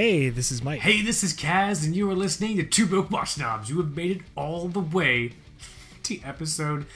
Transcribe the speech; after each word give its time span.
Hey, 0.00 0.30
this 0.30 0.50
is 0.50 0.64
Mike. 0.64 0.80
Hey, 0.80 1.02
this 1.02 1.22
is 1.22 1.34
Kaz, 1.34 1.84
and 1.84 1.94
you 1.94 2.10
are 2.10 2.14
listening 2.14 2.56
to 2.56 2.62
Two 2.62 2.86
Broke 2.86 3.10
Watch 3.10 3.32
Snobs. 3.32 3.68
You 3.68 3.76
have 3.82 3.94
made 3.94 4.10
it 4.12 4.22
all 4.34 4.66
the 4.66 4.80
way 4.80 5.32
to 6.04 6.18
episode 6.22 6.86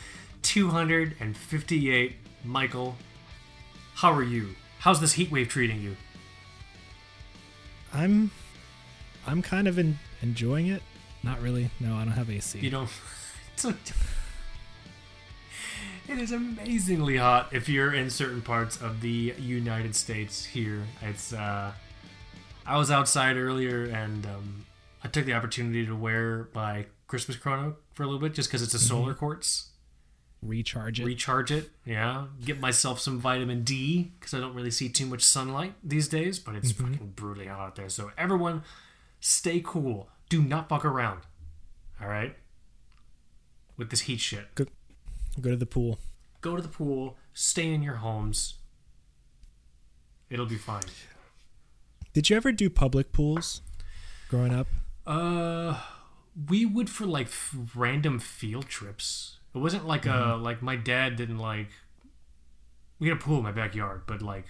258. 0.40 2.14
Michael, 2.46 2.96
how 3.96 4.10
are 4.10 4.22
you? 4.22 4.54
How's 4.78 5.02
this 5.02 5.12
heat 5.12 5.30
wave 5.30 5.50
treating 5.50 5.82
you? 5.82 5.96
I'm 7.92 8.30
I'm 9.26 9.42
kind 9.42 9.68
of 9.68 9.78
in, 9.78 9.98
enjoying 10.22 10.68
it. 10.68 10.82
Not 11.22 11.42
really. 11.42 11.68
No, 11.80 11.96
I 11.96 12.06
don't 12.06 12.14
have 12.14 12.30
AC. 12.30 12.58
You 12.58 12.70
know, 12.70 12.88
it's 13.52 13.66
a, 13.66 13.76
it 16.08 16.16
is 16.16 16.32
amazingly 16.32 17.18
hot 17.18 17.50
if 17.52 17.68
you're 17.68 17.92
in 17.92 18.08
certain 18.08 18.40
parts 18.40 18.80
of 18.80 19.02
the 19.02 19.34
United 19.38 19.94
States 19.94 20.46
here. 20.46 20.84
It's 21.02 21.34
uh 21.34 21.74
I 22.66 22.78
was 22.78 22.90
outside 22.90 23.36
earlier 23.36 23.84
and 23.84 24.24
um, 24.26 24.66
I 25.02 25.08
took 25.08 25.26
the 25.26 25.34
opportunity 25.34 25.86
to 25.86 25.94
wear 25.94 26.48
my 26.54 26.86
Christmas 27.06 27.36
chrono 27.36 27.76
for 27.92 28.02
a 28.02 28.06
little 28.06 28.20
bit 28.20 28.34
just 28.34 28.48
because 28.48 28.62
it's 28.62 28.74
a 28.74 28.78
solar 28.78 29.14
quartz. 29.14 29.70
Recharge 30.42 31.00
it. 31.00 31.04
Recharge 31.06 31.50
it, 31.50 31.70
yeah. 31.86 32.26
Get 32.44 32.60
myself 32.60 33.00
some 33.00 33.18
vitamin 33.18 33.62
D 33.64 34.12
because 34.18 34.34
I 34.34 34.40
don't 34.40 34.54
really 34.54 34.70
see 34.70 34.88
too 34.90 35.06
much 35.06 35.22
sunlight 35.22 35.74
these 35.82 36.06
days, 36.08 36.38
but 36.38 36.54
it's 36.54 36.72
fucking 36.72 37.12
brutally 37.16 37.46
hot 37.46 37.60
out 37.60 37.76
there. 37.76 37.88
So 37.88 38.10
everyone, 38.18 38.62
stay 39.20 39.62
cool. 39.64 40.08
Do 40.28 40.42
not 40.42 40.68
fuck 40.68 40.84
around. 40.84 41.20
All 42.00 42.08
right. 42.08 42.36
With 43.76 43.90
this 43.90 44.02
heat 44.02 44.20
shit, 44.20 44.54
go, 44.54 44.66
go 45.40 45.50
to 45.50 45.56
the 45.56 45.66
pool. 45.66 45.98
go 46.40 46.56
to 46.56 46.62
the 46.62 46.68
pool. 46.68 47.16
Stay 47.32 47.72
in 47.72 47.82
your 47.82 47.96
homes. 47.96 48.54
It'll 50.30 50.46
be 50.46 50.56
fine. 50.56 50.84
Did 52.14 52.30
you 52.30 52.36
ever 52.36 52.50
do 52.52 52.70
public 52.70 53.12
pools 53.12 53.60
growing 54.28 54.54
up? 54.54 54.68
Uh, 55.06 55.78
we 56.48 56.64
would 56.64 56.88
for 56.88 57.04
like 57.06 57.26
f- 57.26 57.54
random 57.74 58.18
field 58.20 58.66
trips. 58.68 59.38
It 59.54 59.58
wasn't 59.58 59.86
like 59.86 60.06
uh 60.06 60.36
like 60.38 60.62
my 60.62 60.74
dad 60.76 61.16
didn't 61.16 61.38
like. 61.38 61.68
We 62.98 63.08
had 63.08 63.18
a 63.18 63.20
pool 63.20 63.38
in 63.38 63.42
my 63.44 63.52
backyard, 63.52 64.02
but 64.06 64.22
like 64.22 64.46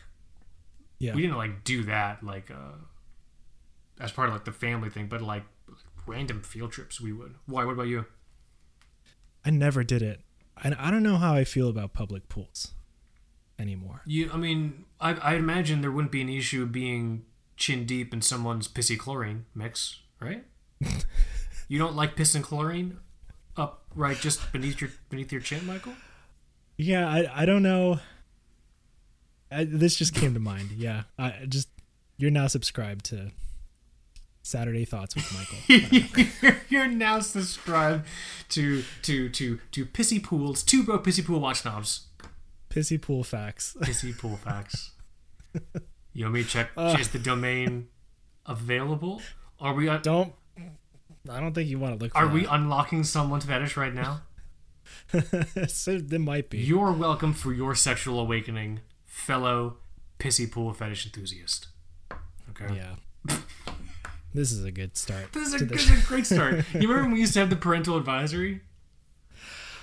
Yeah. 0.98 1.14
we 1.14 1.22
didn't 1.22 1.36
like 1.36 1.64
do 1.64 1.82
that 1.84 2.22
like 2.22 2.50
uh 2.50 2.76
as 4.00 4.12
part 4.12 4.28
of 4.28 4.34
like 4.34 4.44
the 4.44 4.52
family 4.52 4.88
thing. 4.90 5.08
But 5.08 5.20
like 5.22 5.44
random 6.06 6.42
field 6.42 6.72
trips, 6.72 7.00
we 7.00 7.12
would. 7.12 7.34
Why? 7.46 7.64
What 7.64 7.72
about 7.72 7.88
you? 7.88 8.06
I 9.44 9.50
never 9.50 9.82
did 9.84 10.00
it. 10.02 10.20
And 10.62 10.74
I 10.76 10.90
don't 10.90 11.02
know 11.02 11.16
how 11.16 11.34
I 11.34 11.44
feel 11.44 11.68
about 11.68 11.92
public 11.92 12.28
pools 12.28 12.72
anymore. 13.58 14.02
You, 14.06 14.30
I 14.32 14.36
mean, 14.36 14.84
I 15.00 15.14
I 15.14 15.34
imagine 15.34 15.80
there 15.80 15.90
wouldn't 15.92 16.12
be 16.12 16.20
an 16.22 16.28
issue 16.30 16.64
being 16.66 17.24
chin 17.56 17.84
deep 17.86 18.12
in 18.12 18.22
someone's 18.22 18.68
pissy 18.68 18.98
chlorine 18.98 19.46
mix, 19.54 20.00
right? 20.20 20.44
you 21.68 21.78
don't 21.78 21.94
like 21.96 22.16
piss 22.16 22.34
and 22.34 22.44
chlorine 22.44 22.98
up 23.56 23.84
right 23.94 24.16
just 24.16 24.52
beneath 24.52 24.80
your 24.80 24.90
beneath 25.08 25.30
your 25.32 25.40
chin, 25.40 25.64
Michael? 25.66 25.94
Yeah, 26.76 27.08
I 27.08 27.42
I 27.42 27.46
don't 27.46 27.62
know. 27.62 28.00
I, 29.50 29.64
this 29.64 29.96
just 29.96 30.14
came 30.14 30.34
to 30.34 30.40
mind. 30.40 30.70
Yeah, 30.72 31.04
I 31.18 31.46
just 31.48 31.68
you're 32.16 32.30
now 32.30 32.46
subscribed 32.48 33.04
to 33.06 33.30
Saturday 34.42 34.84
Thoughts 34.84 35.14
with 35.14 35.32
Michael. 35.32 36.56
You're 36.68 36.86
now 36.88 37.20
subscribed 37.20 38.06
to 38.50 38.82
to 39.02 39.28
to 39.30 39.60
to 39.72 39.86
pissy 39.86 40.22
pools, 40.22 40.62
two 40.62 40.82
bro 40.82 40.98
pissy 40.98 41.24
pool 41.24 41.40
watch 41.40 41.64
knobs, 41.64 42.06
Pissy 42.70 43.00
pool 43.00 43.24
facts. 43.24 43.76
pissy 43.80 44.16
pool 44.16 44.36
facts. 44.36 44.90
You 46.14 46.26
want 46.26 46.34
me 46.34 46.42
to 46.44 46.48
check? 46.48 46.70
Uh. 46.76 46.96
is 46.98 47.08
the 47.08 47.18
domain 47.18 47.88
available? 48.46 49.20
Are 49.60 49.74
we 49.74 49.88
un- 49.88 50.00
Don't. 50.02 50.32
I 51.28 51.40
don't 51.40 51.54
think 51.54 51.68
you 51.68 51.78
want 51.78 51.98
to 51.98 52.02
look. 52.02 52.12
For 52.12 52.18
are 52.18 52.28
we 52.28 52.42
that. 52.42 52.54
unlocking 52.54 53.02
someone's 53.02 53.44
fetish 53.44 53.76
right 53.76 53.92
now? 53.92 54.22
so 55.68 55.98
there 55.98 56.20
might 56.20 56.50
be. 56.50 56.58
You're 56.58 56.92
welcome 56.92 57.32
for 57.32 57.52
your 57.52 57.74
sexual 57.74 58.20
awakening, 58.20 58.80
fellow 59.06 59.78
pissy 60.18 60.50
pool 60.50 60.72
fetish 60.72 61.06
enthusiast. 61.06 61.68
Okay. 62.50 62.76
Yeah. 62.76 63.36
this 64.34 64.52
is 64.52 64.64
a 64.64 64.70
good 64.70 64.96
start. 64.96 65.32
This 65.32 65.52
is, 65.52 65.62
a, 65.62 65.64
this 65.64 65.90
is 65.90 66.04
a 66.04 66.06
great 66.06 66.26
start. 66.26 66.64
You 66.74 66.80
remember 66.82 67.02
when 67.02 67.12
we 67.12 67.20
used 67.20 67.32
to 67.32 67.40
have 67.40 67.50
the 67.50 67.56
parental 67.56 67.96
advisory? 67.96 68.60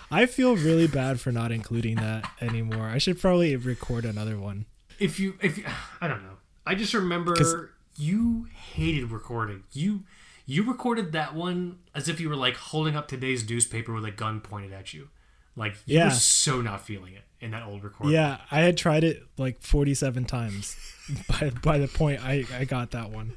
I 0.09 0.25
feel 0.27 0.55
really 0.55 0.87
bad 0.87 1.19
for 1.19 1.31
not 1.31 1.51
including 1.51 1.95
that 1.95 2.29
anymore. 2.39 2.87
I 2.87 2.97
should 2.99 3.19
probably 3.19 3.55
record 3.55 4.05
another 4.05 4.37
one. 4.37 4.65
If 5.01 5.19
you 5.19 5.37
if 5.41 5.57
you, 5.57 5.65
I 6.01 6.07
don't 6.07 6.23
know. 6.23 6.37
I 6.65 6.75
just 6.75 6.93
remember 6.93 7.71
you 7.97 8.47
hated 8.53 9.11
recording. 9.11 9.63
You 9.73 10.03
you 10.45 10.63
recorded 10.63 11.11
that 11.13 11.35
one 11.35 11.79
as 11.95 12.07
if 12.07 12.19
you 12.19 12.29
were 12.29 12.35
like 12.35 12.55
holding 12.55 12.95
up 12.95 13.07
today's 13.07 13.47
newspaper 13.49 13.93
with 13.93 14.05
a 14.05 14.11
gun 14.11 14.41
pointed 14.41 14.73
at 14.73 14.93
you. 14.93 15.09
Like 15.55 15.75
you 15.85 15.97
Yeah. 15.97 16.05
were 16.05 16.11
so 16.11 16.61
not 16.61 16.81
feeling 16.85 17.13
it 17.13 17.23
in 17.39 17.51
that 17.51 17.63
old 17.63 17.83
recording. 17.83 18.13
Yeah, 18.13 18.37
I 18.49 18.61
had 18.61 18.77
tried 18.77 19.03
it 19.03 19.23
like 19.37 19.61
47 19.61 20.25
times 20.25 20.77
by 21.27 21.49
by 21.61 21.77
the 21.77 21.87
point 21.87 22.23
I 22.23 22.45
I 22.57 22.65
got 22.65 22.91
that 22.91 23.11
one. 23.11 23.33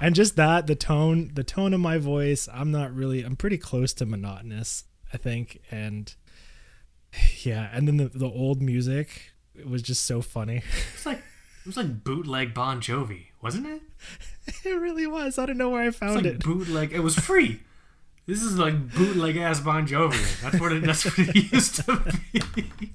And 0.00 0.14
just 0.14 0.36
that 0.36 0.66
the 0.66 0.76
tone, 0.76 1.30
the 1.34 1.44
tone 1.44 1.74
of 1.74 1.80
my 1.80 1.98
voice, 1.98 2.48
I'm 2.52 2.70
not 2.70 2.94
really 2.94 3.22
I'm 3.22 3.36
pretty 3.36 3.58
close 3.58 3.92
to 3.94 4.06
monotonous, 4.06 4.84
I 5.12 5.16
think, 5.16 5.60
and 5.70 6.14
yeah, 7.42 7.68
and 7.72 7.86
then 7.88 7.96
the 7.96 8.08
the 8.08 8.26
old 8.28 8.60
music 8.62 9.32
it 9.60 9.68
was 9.68 9.82
just 9.82 10.04
so 10.04 10.20
funny. 10.22 10.62
It's 10.94 11.06
like 11.06 11.18
it 11.18 11.66
was 11.66 11.76
like 11.76 12.02
bootleg 12.02 12.54
Bon 12.54 12.80
Jovi, 12.80 13.26
wasn't 13.42 13.66
it? 13.66 13.82
it 14.64 14.70
really 14.80 15.06
was. 15.06 15.38
I 15.38 15.46
don't 15.46 15.58
know 15.58 15.70
where 15.70 15.82
I 15.86 15.90
found 15.90 16.16
like 16.16 16.24
it. 16.24 16.40
bootleg. 16.44 16.92
It 16.92 17.00
was 17.00 17.14
free. 17.16 17.60
This 18.26 18.42
is 18.42 18.58
like 18.58 18.92
bootleg 18.94 19.36
ass 19.36 19.60
Bon 19.60 19.86
Jovi. 19.86 20.40
That's 20.42 20.58
what 20.60 20.72
it. 20.72 20.82
That's 20.84 21.04
what 21.04 21.28
it 21.28 21.34
used 21.52 21.76
to 21.84 22.14
be. 22.32 22.92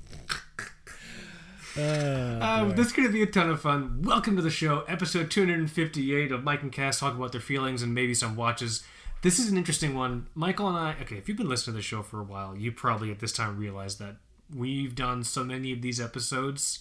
Uh, 1.78 2.40
Um, 2.42 2.70
this 2.76 2.88
is 2.88 2.94
going 2.94 3.06
to 3.08 3.12
be 3.14 3.22
a 3.22 3.26
ton 3.26 3.50
of 3.50 3.60
fun. 3.62 4.02
Welcome 4.04 4.38
to 4.38 4.42
the 4.42 4.50
show, 4.50 4.82
episode 4.88 5.30
258 5.30 6.32
of 6.32 6.42
Mike 6.44 6.62
and 6.64 6.72
Kaz 6.72 7.00
talking 7.00 7.18
about 7.20 7.34
their 7.34 7.42
feelings 7.42 7.82
and 7.84 7.94
maybe 7.94 8.14
some 8.14 8.36
watches. 8.38 8.82
This 9.24 9.40
is 9.40 9.52
an 9.52 9.58
interesting 9.58 9.94
one. 9.94 10.28
Michael 10.36 10.70
and 10.70 10.78
I, 10.78 10.96
okay, 11.02 11.18
if 11.18 11.28
you've 11.28 11.38
been 11.38 11.50
listening 11.50 11.74
to 11.74 11.80
the 11.80 11.84
show 11.84 12.02
for 12.02 12.22
a 12.22 12.24
while, 12.24 12.56
you 12.56 12.72
probably 12.72 13.12
at 13.12 13.20
this 13.20 13.34
time 13.34 13.58
realize 13.58 13.98
that 13.98 14.16
we've 14.54 14.96
done 14.96 15.24
so 15.24 15.44
many 15.44 15.72
of 15.72 15.82
these 15.82 16.00
episodes, 16.00 16.80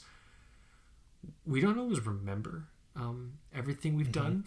we 1.46 1.60
don't 1.60 1.78
always 1.78 2.04
remember 2.04 2.64
um, 2.96 3.34
everything 3.54 3.94
we've 3.94 4.12
done. 4.12 4.44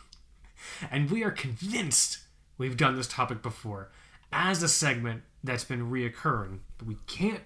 and 0.90 1.10
we 1.10 1.22
are 1.24 1.30
convinced 1.30 2.18
we've 2.58 2.76
done 2.76 2.96
this 2.96 3.08
topic 3.08 3.42
before 3.42 3.90
as 4.32 4.62
a 4.62 4.68
segment 4.68 5.22
that's 5.42 5.64
been 5.64 5.90
reoccurring, 5.90 6.58
but 6.78 6.86
we 6.86 6.96
can't 7.06 7.42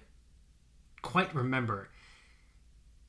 quite 1.01 1.33
remember 1.33 1.89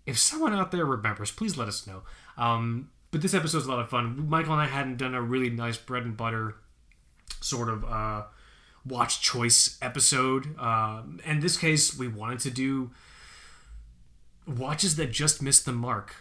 if 0.07 0.19
someone 0.19 0.53
out 0.53 0.71
there 0.73 0.85
remembers, 0.85 1.31
please 1.31 1.57
let 1.57 1.69
us 1.69 1.87
know. 1.87 2.03
Um, 2.37 2.91
but 3.11 3.23
this 3.23 3.35
episode's 3.35 3.67
a 3.67 3.71
lot 3.71 3.81
of 3.81 3.89
fun. 3.89 4.29
Michael 4.29 4.53
and 4.53 4.63
I 4.63 4.67
hadn't 4.67 4.97
done 4.97 5.15
a 5.15 5.23
really 5.23 5.51
nice 5.51 5.77
bread 5.77 6.05
and 6.05 6.17
butter 6.17 6.57
sort 7.41 7.69
of 7.69 7.85
uh, 7.85 8.23
watch 8.85 9.21
choice 9.21 9.79
episode. 9.81 10.59
Um, 10.59 11.21
in 11.25 11.41
this 11.41 11.57
case, 11.57 11.97
we 11.97 12.09
wanted 12.09 12.41
to 12.41 12.51
do 12.51 12.91
watches 14.47 14.97
that 14.97 15.13
just 15.13 15.43
missed 15.43 15.65
the 15.65 15.73
mark. 15.73 16.15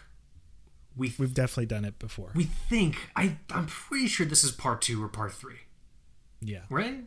We 0.95 1.13
We've 1.17 1.33
definitely 1.33 1.67
done 1.67 1.85
it 1.85 1.97
before. 1.99 2.31
we 2.35 2.43
think 2.43 2.97
I 3.15 3.37
I'm 3.49 3.65
pretty 3.67 4.07
sure 4.07 4.25
this 4.25 4.43
is 4.43 4.51
part 4.51 4.81
two 4.81 5.01
or 5.01 5.07
part 5.07 5.31
three, 5.31 5.59
yeah, 6.41 6.63
right? 6.69 7.03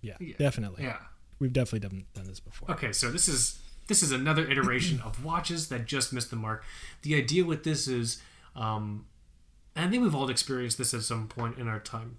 yeah, 0.00 0.14
definitely. 0.38 0.84
Yeah. 0.84 0.98
We've 1.40 1.52
definitely 1.52 1.80
done 1.88 2.04
done 2.14 2.26
this 2.26 2.38
before. 2.40 2.70
Okay, 2.70 2.92
so 2.92 3.10
this 3.10 3.26
is 3.26 3.58
this 3.88 4.02
is 4.02 4.12
another 4.12 4.48
iteration 4.48 5.00
of 5.00 5.24
watches 5.24 5.68
that 5.68 5.86
just 5.86 6.12
missed 6.12 6.30
the 6.30 6.36
mark. 6.36 6.64
The 7.02 7.16
idea 7.16 7.44
with 7.44 7.64
this 7.64 7.88
is, 7.88 8.22
um, 8.54 9.06
and 9.74 9.86
I 9.86 9.90
think 9.90 10.02
we've 10.04 10.14
all 10.14 10.30
experienced 10.30 10.78
this 10.78 10.94
at 10.94 11.02
some 11.02 11.26
point 11.26 11.58
in 11.58 11.66
our 11.68 11.80
time. 11.80 12.18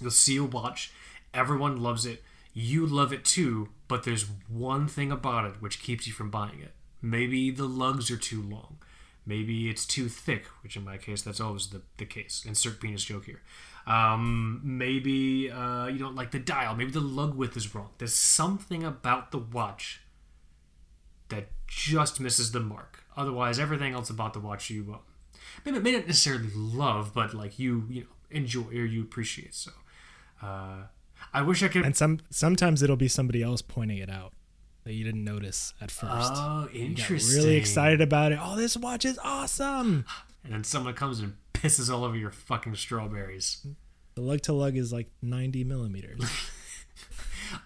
You'll 0.00 0.10
see 0.10 0.36
a 0.36 0.44
watch, 0.44 0.92
everyone 1.34 1.76
loves 1.80 2.06
it, 2.06 2.22
you 2.52 2.86
love 2.86 3.12
it 3.12 3.24
too, 3.24 3.68
but 3.86 4.04
there's 4.04 4.26
one 4.48 4.88
thing 4.88 5.12
about 5.12 5.44
it 5.44 5.62
which 5.62 5.82
keeps 5.82 6.06
you 6.06 6.12
from 6.12 6.30
buying 6.30 6.60
it. 6.60 6.72
Maybe 7.00 7.50
the 7.50 7.66
lugs 7.66 8.10
are 8.10 8.16
too 8.16 8.42
long. 8.42 8.78
Maybe 9.24 9.68
it's 9.68 9.84
too 9.84 10.08
thick, 10.08 10.46
which 10.62 10.76
in 10.76 10.84
my 10.84 10.96
case, 10.96 11.22
that's 11.22 11.40
always 11.40 11.68
the, 11.68 11.82
the 11.98 12.06
case. 12.06 12.44
Insert 12.46 12.80
penis 12.80 13.04
joke 13.04 13.26
here. 13.26 13.42
Um, 13.86 14.60
maybe 14.64 15.50
uh, 15.50 15.86
you 15.86 15.98
don't 15.98 16.14
like 16.14 16.30
the 16.30 16.38
dial. 16.38 16.74
Maybe 16.74 16.90
the 16.90 17.00
lug 17.00 17.34
width 17.34 17.56
is 17.56 17.74
wrong. 17.74 17.90
There's 17.98 18.14
something 18.14 18.84
about 18.84 19.30
the 19.30 19.38
watch 19.38 20.00
that 21.28 21.48
just 21.66 22.20
misses 22.20 22.52
the 22.52 22.60
mark. 22.60 23.04
Otherwise, 23.16 23.58
everything 23.58 23.92
else 23.92 24.10
about 24.10 24.32
the 24.32 24.40
watch 24.40 24.70
you 24.70 24.94
uh, 24.94 24.98
maybe 25.64 25.78
may 25.80 25.92
not 25.92 26.06
necessarily 26.06 26.48
love, 26.54 27.12
but 27.14 27.34
like 27.34 27.58
you 27.58 27.86
you 27.90 28.00
know 28.02 28.06
enjoy 28.30 28.68
or 28.68 28.84
you 28.84 29.02
appreciate. 29.02 29.54
So, 29.54 29.72
uh, 30.42 30.84
I 31.32 31.42
wish 31.42 31.62
I 31.62 31.68
could. 31.68 31.84
And 31.84 31.96
some 31.96 32.20
sometimes 32.30 32.82
it'll 32.82 32.96
be 32.96 33.08
somebody 33.08 33.42
else 33.42 33.62
pointing 33.62 33.98
it 33.98 34.10
out 34.10 34.32
that 34.84 34.94
you 34.94 35.04
didn't 35.04 35.24
notice 35.24 35.74
at 35.80 35.90
first. 35.90 36.32
oh, 36.34 36.68
interesting. 36.72 37.36
really 37.36 37.56
excited 37.56 38.00
about 38.00 38.32
it. 38.32 38.38
Oh, 38.40 38.56
this 38.56 38.76
watch 38.76 39.04
is 39.04 39.18
awesome. 39.22 40.04
and 40.44 40.52
then 40.52 40.64
someone 40.64 40.94
comes 40.94 41.20
and 41.20 41.36
pisses 41.52 41.92
all 41.92 42.04
over 42.04 42.16
your 42.16 42.30
fucking 42.30 42.74
strawberries. 42.76 43.66
The 44.14 44.22
lug 44.22 44.40
to 44.42 44.52
lug 44.52 44.76
is 44.76 44.92
like 44.92 45.08
90 45.22 45.64
millimeters. 45.64 46.20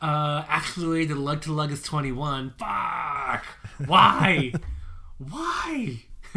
Uh, 0.01 0.45
actually, 0.49 1.05
the 1.05 1.15
lug 1.15 1.43
to 1.43 1.53
lug 1.53 1.73
is 1.73 1.83
21. 1.83 2.55
Fuck! 2.59 3.45
Why? 3.87 4.53
Why? 5.19 6.05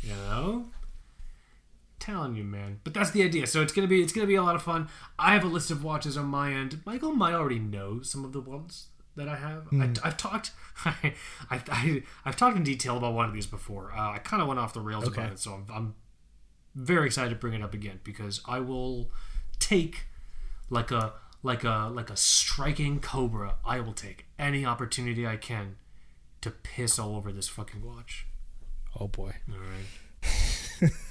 you 0.00 0.10
know? 0.10 0.66
Telling 2.06 2.36
you, 2.36 2.44
man. 2.44 2.80
But 2.84 2.94
that's 2.94 3.10
the 3.10 3.22
idea. 3.24 3.46
So 3.48 3.62
it's 3.62 3.72
gonna 3.72 3.88
be 3.88 4.00
it's 4.00 4.12
gonna 4.12 4.26
be 4.28 4.36
a 4.36 4.42
lot 4.42 4.54
of 4.54 4.62
fun. 4.62 4.88
I 5.18 5.34
have 5.34 5.42
a 5.44 5.48
list 5.48 5.70
of 5.72 5.82
watches 5.82 6.16
on 6.16 6.26
my 6.26 6.52
end. 6.52 6.80
Michael 6.86 7.12
might 7.12 7.34
already 7.34 7.58
know 7.58 8.00
some 8.02 8.24
of 8.24 8.32
the 8.32 8.40
ones 8.40 8.86
that 9.16 9.28
I 9.28 9.34
have. 9.36 9.66
I, 9.72 9.90
I've 10.04 10.16
talked, 10.16 10.52
I, 10.84 11.14
I, 11.50 12.02
I've 12.24 12.36
talked 12.36 12.56
in 12.56 12.62
detail 12.62 12.96
about 12.98 13.14
one 13.14 13.26
of 13.26 13.32
these 13.34 13.46
before. 13.46 13.92
Uh, 13.92 14.12
I 14.12 14.18
kind 14.18 14.40
of 14.40 14.46
went 14.46 14.60
off 14.60 14.72
the 14.72 14.80
rails 14.80 15.04
Okay. 15.08 15.20
about 15.22 15.32
it, 15.32 15.38
so 15.40 15.54
I'm, 15.54 15.66
I'm 15.74 15.94
very 16.74 17.06
excited 17.06 17.30
to 17.30 17.36
bring 17.36 17.54
it 17.54 17.62
up 17.62 17.74
again 17.74 17.98
because 18.04 18.40
I 18.46 18.60
will 18.60 19.10
take 19.58 20.04
like 20.70 20.90
a 20.92 21.14
like 21.42 21.64
a 21.64 21.90
like 21.92 22.10
a 22.10 22.16
striking 22.16 23.00
cobra. 23.00 23.56
I 23.64 23.80
will 23.80 23.94
take 23.94 24.26
any 24.38 24.64
opportunity 24.64 25.26
I 25.26 25.36
can 25.38 25.76
to 26.42 26.50
piss 26.50 26.98
all 26.98 27.16
over 27.16 27.32
this 27.32 27.48
fucking 27.48 27.82
watch. 27.82 28.26
oh 29.00 29.08
boy. 29.08 29.32
All 29.50 29.56
right, 29.58 30.92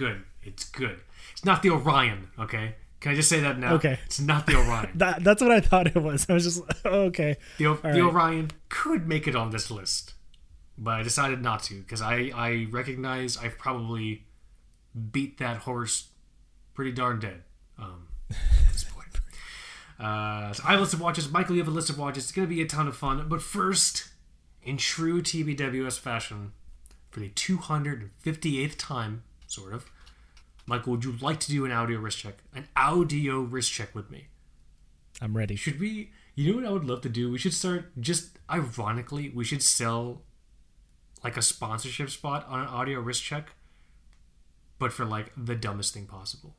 good. 0.00 0.24
It's 0.42 0.64
good. 0.64 0.98
It's 1.32 1.44
not 1.44 1.62
the 1.62 1.70
Orion. 1.70 2.30
Okay, 2.38 2.74
can 3.00 3.12
I 3.12 3.14
just 3.14 3.28
say 3.28 3.40
that 3.40 3.58
now? 3.58 3.74
Okay. 3.74 3.98
it's 4.06 4.18
not 4.18 4.46
the 4.46 4.56
Orion. 4.56 4.90
That 4.94 5.22
that's 5.22 5.42
what 5.42 5.52
I 5.52 5.60
thought 5.60 5.86
it 5.88 6.02
was. 6.02 6.26
I 6.28 6.32
was 6.32 6.44
just 6.44 6.62
okay. 6.84 7.36
the, 7.58 7.64
the 7.64 7.88
right. 7.88 8.00
Orion 8.00 8.50
could 8.70 9.06
make 9.06 9.28
it 9.28 9.36
on 9.36 9.50
this 9.50 9.70
list, 9.70 10.14
but 10.78 10.92
I 10.92 11.02
decided 11.02 11.42
not 11.42 11.62
to 11.64 11.74
because 11.80 12.00
I 12.00 12.32
I 12.34 12.66
recognize 12.70 13.36
I've 13.36 13.58
probably 13.58 14.24
beat 15.12 15.38
that 15.38 15.58
horse 15.58 16.08
pretty 16.74 16.92
darn 16.92 17.20
dead. 17.20 17.42
Um, 17.78 18.08
at 18.30 18.72
this 18.72 18.84
point. 18.84 18.96
Uh, 20.00 20.50
so 20.54 20.62
I 20.64 20.70
have 20.70 20.78
a 20.78 20.82
list 20.84 20.94
of 20.94 21.00
watches. 21.02 21.30
Michael, 21.30 21.56
you 21.56 21.60
have 21.60 21.68
a 21.68 21.70
list 21.70 21.90
of 21.90 21.98
watches. 21.98 22.22
It's 22.22 22.32
going 22.32 22.48
to 22.48 22.54
be 22.54 22.62
a 22.62 22.66
ton 22.66 22.88
of 22.88 22.96
fun. 22.96 23.28
But 23.28 23.42
first, 23.42 24.08
in 24.62 24.78
true 24.78 25.20
TBWS 25.20 25.98
fashion, 25.98 26.52
for 27.10 27.20
the 27.20 27.28
258th 27.28 28.76
time, 28.78 29.24
sort 29.50 29.74
of, 29.74 29.86
Michael, 30.66 30.92
would 30.92 31.04
you 31.04 31.16
like 31.20 31.40
to 31.40 31.50
do 31.50 31.64
an 31.64 31.72
audio 31.72 31.98
wrist 31.98 32.18
check? 32.18 32.38
An 32.54 32.68
audio 32.76 33.40
wrist 33.40 33.72
check 33.72 33.94
with 33.94 34.10
me? 34.10 34.28
I'm 35.20 35.36
ready. 35.36 35.56
Should 35.56 35.80
we? 35.80 36.12
You 36.34 36.50
know 36.50 36.56
what 36.56 36.66
I 36.66 36.72
would 36.72 36.84
love 36.84 37.00
to 37.02 37.08
do? 37.08 37.30
We 37.30 37.38
should 37.38 37.52
start 37.52 37.92
just 38.00 38.38
ironically. 38.48 39.30
We 39.30 39.44
should 39.44 39.62
sell 39.62 40.22
like 41.22 41.36
a 41.36 41.42
sponsorship 41.42 42.10
spot 42.10 42.46
on 42.48 42.60
an 42.60 42.66
audio 42.66 43.00
wrist 43.00 43.22
check, 43.22 43.50
but 44.78 44.92
for 44.92 45.04
like 45.04 45.32
the 45.36 45.54
dumbest 45.54 45.92
thing 45.92 46.06
possible. 46.06 46.56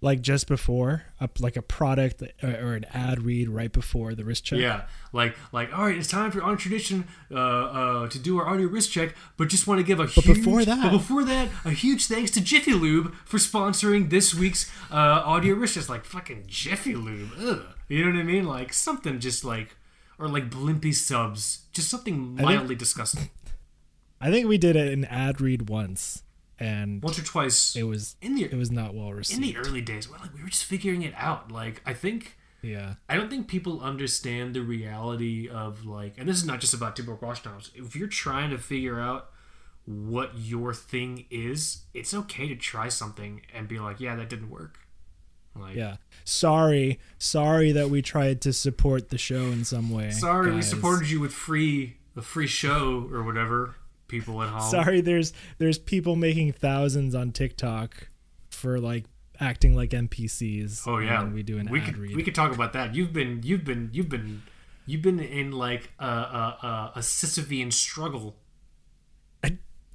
Like 0.00 0.20
just 0.20 0.46
before, 0.46 1.02
a, 1.20 1.28
like 1.40 1.56
a 1.56 1.62
product 1.62 2.22
or, 2.40 2.48
or 2.50 2.74
an 2.76 2.84
ad 2.94 3.22
read 3.22 3.48
right 3.48 3.72
before 3.72 4.14
the 4.14 4.24
wrist 4.24 4.44
check. 4.44 4.60
Yeah, 4.60 4.82
like 5.12 5.34
like 5.50 5.76
all 5.76 5.86
right, 5.86 5.98
it's 5.98 6.06
time 6.06 6.30
for 6.30 6.40
on 6.40 6.56
tradition 6.56 7.08
uh, 7.32 7.34
uh, 7.34 8.08
to 8.08 8.18
do 8.20 8.38
our 8.38 8.46
audio 8.48 8.68
wrist 8.68 8.92
check, 8.92 9.16
but 9.36 9.48
just 9.48 9.66
want 9.66 9.78
to 9.80 9.84
give 9.84 9.98
a 9.98 10.06
huge. 10.06 10.24
before 10.24 10.64
that- 10.64 10.82
but 10.82 10.90
before 10.92 11.24
that, 11.24 11.48
a 11.64 11.70
huge 11.72 12.06
thanks 12.06 12.30
to 12.30 12.40
Jiffy 12.40 12.74
Lube 12.74 13.12
for 13.24 13.38
sponsoring 13.38 14.08
this 14.08 14.32
week's 14.32 14.70
uh, 14.92 14.94
audio 14.94 15.56
wrist. 15.56 15.74
Just 15.74 15.88
like 15.88 16.04
fucking 16.04 16.44
Jiffy 16.46 16.94
Lube, 16.94 17.30
ugh. 17.40 17.62
You 17.88 18.04
know 18.04 18.12
what 18.12 18.20
I 18.20 18.22
mean? 18.22 18.44
Like 18.46 18.72
something 18.72 19.18
just 19.18 19.44
like 19.44 19.74
or 20.16 20.28
like 20.28 20.48
Blimpy 20.48 20.94
subs, 20.94 21.62
just 21.72 21.88
something 21.90 22.36
think- 22.36 22.48
mildly 22.48 22.76
disgusting. 22.76 23.30
I 24.20 24.30
think 24.30 24.46
we 24.46 24.58
did 24.58 24.76
an 24.76 25.04
ad 25.06 25.40
read 25.40 25.68
once, 25.68 26.22
and 26.60 27.02
Once 27.02 27.18
or 27.18 27.24
twice 27.24 27.76
it 27.76 27.84
was 27.84 28.16
in 28.20 28.34
the 28.34 28.44
it 28.44 28.54
was 28.54 28.70
not 28.70 28.94
well 28.94 29.12
received 29.12 29.42
in 29.42 29.48
the 29.48 29.56
early 29.58 29.80
days. 29.80 30.08
Well, 30.08 30.20
like 30.20 30.34
we 30.34 30.42
were 30.42 30.48
just 30.48 30.64
figuring 30.64 31.02
it 31.02 31.14
out. 31.16 31.50
Like 31.52 31.82
I 31.86 31.94
think. 31.94 32.36
yeah. 32.62 32.94
I 33.08 33.16
don't 33.16 33.30
think 33.30 33.48
people 33.48 33.80
understand 33.80 34.54
the 34.54 34.62
reality 34.62 35.48
of 35.48 35.84
like, 35.86 36.14
and 36.18 36.28
this 36.28 36.36
is 36.36 36.44
not 36.44 36.60
just 36.60 36.74
about 36.74 36.96
Timber 36.96 37.14
Watchdogs. 37.14 37.70
If 37.74 37.94
you're 37.94 38.08
trying 38.08 38.50
to 38.50 38.58
figure 38.58 39.00
out 39.00 39.30
what 39.84 40.32
your 40.36 40.74
thing 40.74 41.24
is, 41.30 41.84
it's 41.94 42.12
okay 42.12 42.48
to 42.48 42.56
try 42.56 42.88
something 42.88 43.42
and 43.54 43.68
be 43.68 43.78
like, 43.78 44.00
yeah, 44.00 44.14
that 44.16 44.28
didn't 44.28 44.50
work. 44.50 44.80
Like, 45.56 45.76
Yeah. 45.76 45.96
Sorry. 46.24 47.00
Sorry 47.18 47.72
that 47.72 47.88
we 47.90 48.02
tried 48.02 48.40
to 48.42 48.52
support 48.52 49.08
the 49.08 49.18
show 49.18 49.46
in 49.46 49.64
some 49.64 49.90
way. 49.90 50.10
sorry, 50.10 50.52
we 50.52 50.62
supported 50.62 51.10
you 51.10 51.20
with 51.20 51.32
free 51.32 51.96
a 52.16 52.22
free 52.22 52.46
show 52.48 53.08
or 53.12 53.22
whatever. 53.22 53.76
People 54.08 54.42
at 54.42 54.48
home. 54.48 54.70
Sorry 54.70 55.00
there's 55.00 55.32
there's 55.58 55.78
people 55.78 56.16
making 56.16 56.52
thousands 56.52 57.14
on 57.14 57.30
TikTok 57.30 58.08
for 58.50 58.80
like 58.80 59.04
acting 59.38 59.76
like 59.76 59.90
NPCs. 59.90 60.82
Oh 60.86 60.98
yeah, 60.98 61.24
we 61.24 61.42
do 61.42 61.58
an 61.58 61.68
we 61.70 61.80
ad 61.80 61.86
could 61.86 61.98
read. 61.98 62.16
we 62.16 62.22
could 62.22 62.34
talk 62.34 62.52
about 62.54 62.72
that. 62.72 62.94
You've 62.94 63.12
been 63.12 63.40
you've 63.44 63.64
been 63.64 63.90
you've 63.92 64.08
been 64.08 64.42
you've 64.86 65.02
been 65.02 65.20
in 65.20 65.52
like 65.52 65.92
a 65.98 66.06
a, 66.06 66.92
a, 66.96 67.00
Sisyphean 67.00 67.72
struggle 67.72 68.36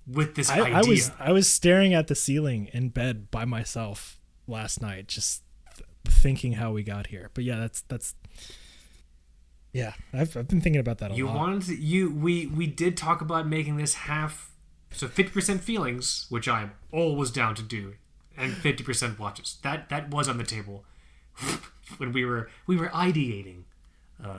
with 0.08 0.36
this 0.36 0.50
I, 0.50 0.62
idea. 0.62 0.76
I 0.76 0.82
was 0.84 1.12
I 1.20 1.32
was 1.32 1.50
staring 1.50 1.94
at 1.94 2.08
the 2.08 2.16
ceiling 2.16 2.70
in 2.74 2.90
bed 2.90 3.32
by 3.32 3.46
myself 3.46 4.20
last 4.48 4.82
night, 4.82 5.08
just 5.08 5.44
th- 5.76 5.88
thinking 6.06 6.54
how 6.54 6.72
we 6.72 6.84
got 6.84 7.08
here. 7.08 7.32
But 7.34 7.44
yeah, 7.44 7.60
that's 7.60 7.82
that's 7.82 8.16
yeah. 9.74 9.94
I've 10.14 10.38
I've 10.38 10.48
been 10.48 10.62
thinking 10.62 10.80
about 10.80 11.00
that 11.00 11.12
a 11.12 11.16
You 11.16 11.26
lot. 11.28 11.36
wanted 11.36 11.64
to, 11.64 11.76
you 11.76 12.10
we 12.14 12.48
we 12.48 12.68
did 12.68 12.96
talk 12.96 13.20
about 13.22 13.48
making 13.48 13.76
this 13.78 13.94
half 13.96 14.52
so 14.92 15.08
50% 15.08 15.60
feelings, 15.60 16.28
which 16.30 16.48
I'm 16.48 16.72
always 16.92 17.32
down 17.32 17.56
to 17.56 17.64
do, 17.64 17.96
and 18.38 18.54
50% 18.54 19.18
watches. 19.20 19.58
That 19.64 19.90
that 19.90 20.10
was 20.12 20.30
on 20.30 20.38
the 20.38 20.44
table 20.44 20.86
when 21.98 22.14
we 22.14 22.24
were 22.26 22.50
we 22.68 22.78
were 22.78 22.90
ideating 22.90 23.64
uh 24.24 24.38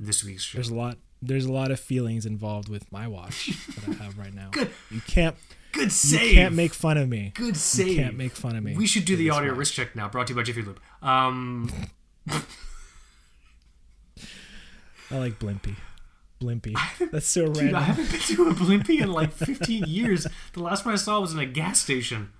this 0.00 0.24
week's 0.24 0.42
show. 0.44 0.56
there's 0.58 0.68
a 0.70 0.74
lot 0.74 0.96
there's 1.20 1.44
a 1.44 1.52
lot 1.52 1.70
of 1.70 1.78
feelings 1.78 2.26
involved 2.26 2.68
with 2.68 2.90
my 2.90 3.06
watch 3.06 3.46
that 3.76 3.88
I 4.00 4.04
have 4.04 4.18
right 4.18 4.34
now. 4.34 4.48
Good. 4.52 4.70
You 4.90 5.00
can't 5.06 5.36
Good 5.72 5.90
save. 5.92 6.28
you 6.30 6.34
can't 6.34 6.54
make 6.54 6.74
fun 6.74 6.96
of 6.98 7.08
me. 7.08 7.32
Good 7.34 7.56
save. 7.56 7.88
You 7.88 7.96
can't 7.96 8.16
make 8.16 8.32
fun 8.32 8.56
of 8.56 8.62
me 8.64 8.76
We 8.76 8.86
should 8.86 9.04
do 9.04 9.16
the 9.16 9.30
audio 9.30 9.50
watch. 9.50 9.58
wrist 9.58 9.74
check 9.74 9.94
now, 9.96 10.08
brought 10.08 10.26
to 10.28 10.32
you 10.32 10.36
by 10.36 10.42
Jiffy 10.44 10.62
Lube. 10.62 10.78
Um 11.02 11.70
I 15.12 15.18
like 15.18 15.38
Blimpy. 15.38 15.76
Blimpy. 16.40 16.74
That's 17.12 17.26
so 17.28 17.52
dude, 17.52 17.74
I 17.74 17.82
haven't 17.82 18.10
been 18.10 18.20
to 18.20 18.48
a 18.48 18.54
Blimpy 18.54 19.00
in 19.00 19.12
like 19.12 19.32
15 19.32 19.84
years. 19.86 20.26
The 20.54 20.62
last 20.62 20.84
one 20.84 20.94
I 20.94 20.96
saw 20.96 21.20
was 21.20 21.32
in 21.32 21.38
a 21.38 21.46
gas 21.46 21.80
station. 21.80 22.30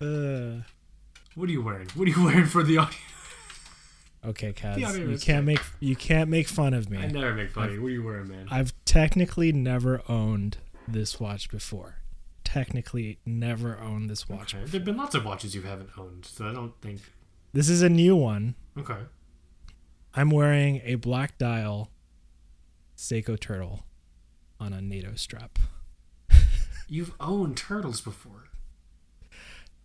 Uh, 0.00 0.62
What 1.34 1.48
are 1.48 1.52
you 1.52 1.62
wearing? 1.62 1.88
What 1.94 2.08
are 2.08 2.10
you 2.10 2.24
wearing 2.24 2.46
for 2.46 2.62
the 2.62 2.78
audio? 2.78 2.98
okay, 4.24 4.52
Kaz. 4.52 4.78
You 4.98 5.18
can't 5.18 5.44
make 5.46 5.60
you 5.80 5.94
can't 5.96 6.28
make 6.30 6.48
fun 6.48 6.74
of 6.74 6.90
me. 6.90 6.98
I 6.98 7.06
never 7.06 7.34
make 7.34 7.50
fun 7.50 7.68
of 7.68 7.74
you. 7.74 7.82
What 7.82 7.88
are 7.88 7.90
you 7.92 8.02
wearing, 8.02 8.28
man? 8.28 8.48
I've 8.50 8.72
technically 8.84 9.52
never 9.52 10.02
owned 10.08 10.58
this 10.88 11.20
watch 11.20 11.50
before. 11.50 11.96
Technically, 12.44 13.18
never 13.26 13.78
owned 13.78 14.08
this 14.08 14.28
watch. 14.28 14.54
Okay. 14.54 14.64
There've 14.64 14.84
been 14.84 14.96
lots 14.96 15.14
of 15.14 15.24
watches 15.24 15.54
you 15.54 15.62
haven't 15.62 15.90
owned, 15.98 16.24
so 16.24 16.46
I 16.48 16.52
don't 16.54 16.72
think. 16.80 17.00
This 17.52 17.68
is 17.68 17.82
a 17.82 17.88
new 17.90 18.16
one. 18.16 18.54
Okay. 18.78 18.96
I'm 20.14 20.30
wearing 20.30 20.80
a 20.84 20.94
black 20.96 21.36
dial 21.38 21.90
Seiko 22.98 23.38
turtle 23.38 23.84
on 24.58 24.72
a 24.72 24.82
NATO 24.82 25.14
strap. 25.14 25.60
You've 26.88 27.14
owned 27.20 27.56
turtles 27.56 28.00
before. 28.00 28.48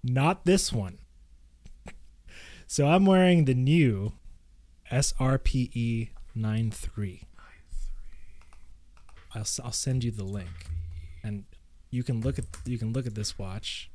Not 0.03 0.45
this 0.45 0.73
one. 0.73 0.97
So 2.65 2.87
I'm 2.87 3.05
wearing 3.05 3.45
the 3.45 3.53
new 3.53 4.13
SRPE 4.91 6.09
93. 6.33 7.21
I'll, 9.35 9.45
I'll 9.63 9.71
send 9.71 10.03
you 10.03 10.09
the 10.09 10.23
link, 10.23 10.49
and 11.23 11.43
you 11.91 12.01
can 12.01 12.21
look 12.21 12.39
at 12.39 12.45
you 12.65 12.79
can 12.79 12.93
look 12.93 13.05
at 13.05 13.13
this 13.13 13.37
watch, 13.37 13.91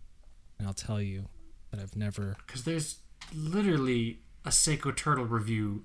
and 0.59 0.67
I'll 0.69 0.75
tell 0.75 1.03
you 1.03 1.27
that 1.73 1.81
I've 1.81 1.97
never. 1.97 2.37
Because 2.47 2.63
there's 2.63 3.01
literally 3.35 4.21
a 4.45 4.51
Seiko 4.51 4.95
turtle 4.95 5.27
review 5.27 5.85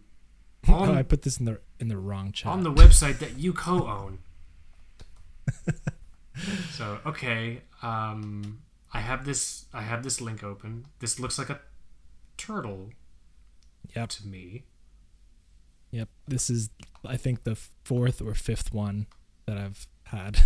Oh, 0.67 0.93
I 0.93 1.03
put 1.03 1.23
this 1.23 1.37
in 1.39 1.45
the 1.45 1.59
in 1.79 1.87
the 1.89 1.97
wrong 1.97 2.31
chat. 2.31 2.51
on 2.51 2.63
the 2.63 2.71
website 2.71 3.19
that 3.19 3.37
you 3.37 3.51
co-own. 3.53 4.19
so 6.71 6.99
okay, 7.05 7.61
um, 7.81 8.59
I 8.93 8.99
have 9.01 9.25
this. 9.25 9.65
I 9.73 9.81
have 9.81 10.03
this 10.03 10.21
link 10.21 10.43
open. 10.43 10.85
This 10.99 11.19
looks 11.19 11.37
like 11.37 11.49
a 11.49 11.59
turtle 12.37 12.89
yep, 13.95 14.09
to 14.09 14.27
me. 14.27 14.63
yep. 15.91 16.09
This 16.27 16.49
is 16.49 16.69
I 17.05 17.17
think 17.17 17.43
the 17.43 17.55
fourth 17.83 18.21
or 18.21 18.33
fifth 18.33 18.73
one 18.73 19.07
that 19.45 19.57
I've 19.57 19.87
had. 20.05 20.39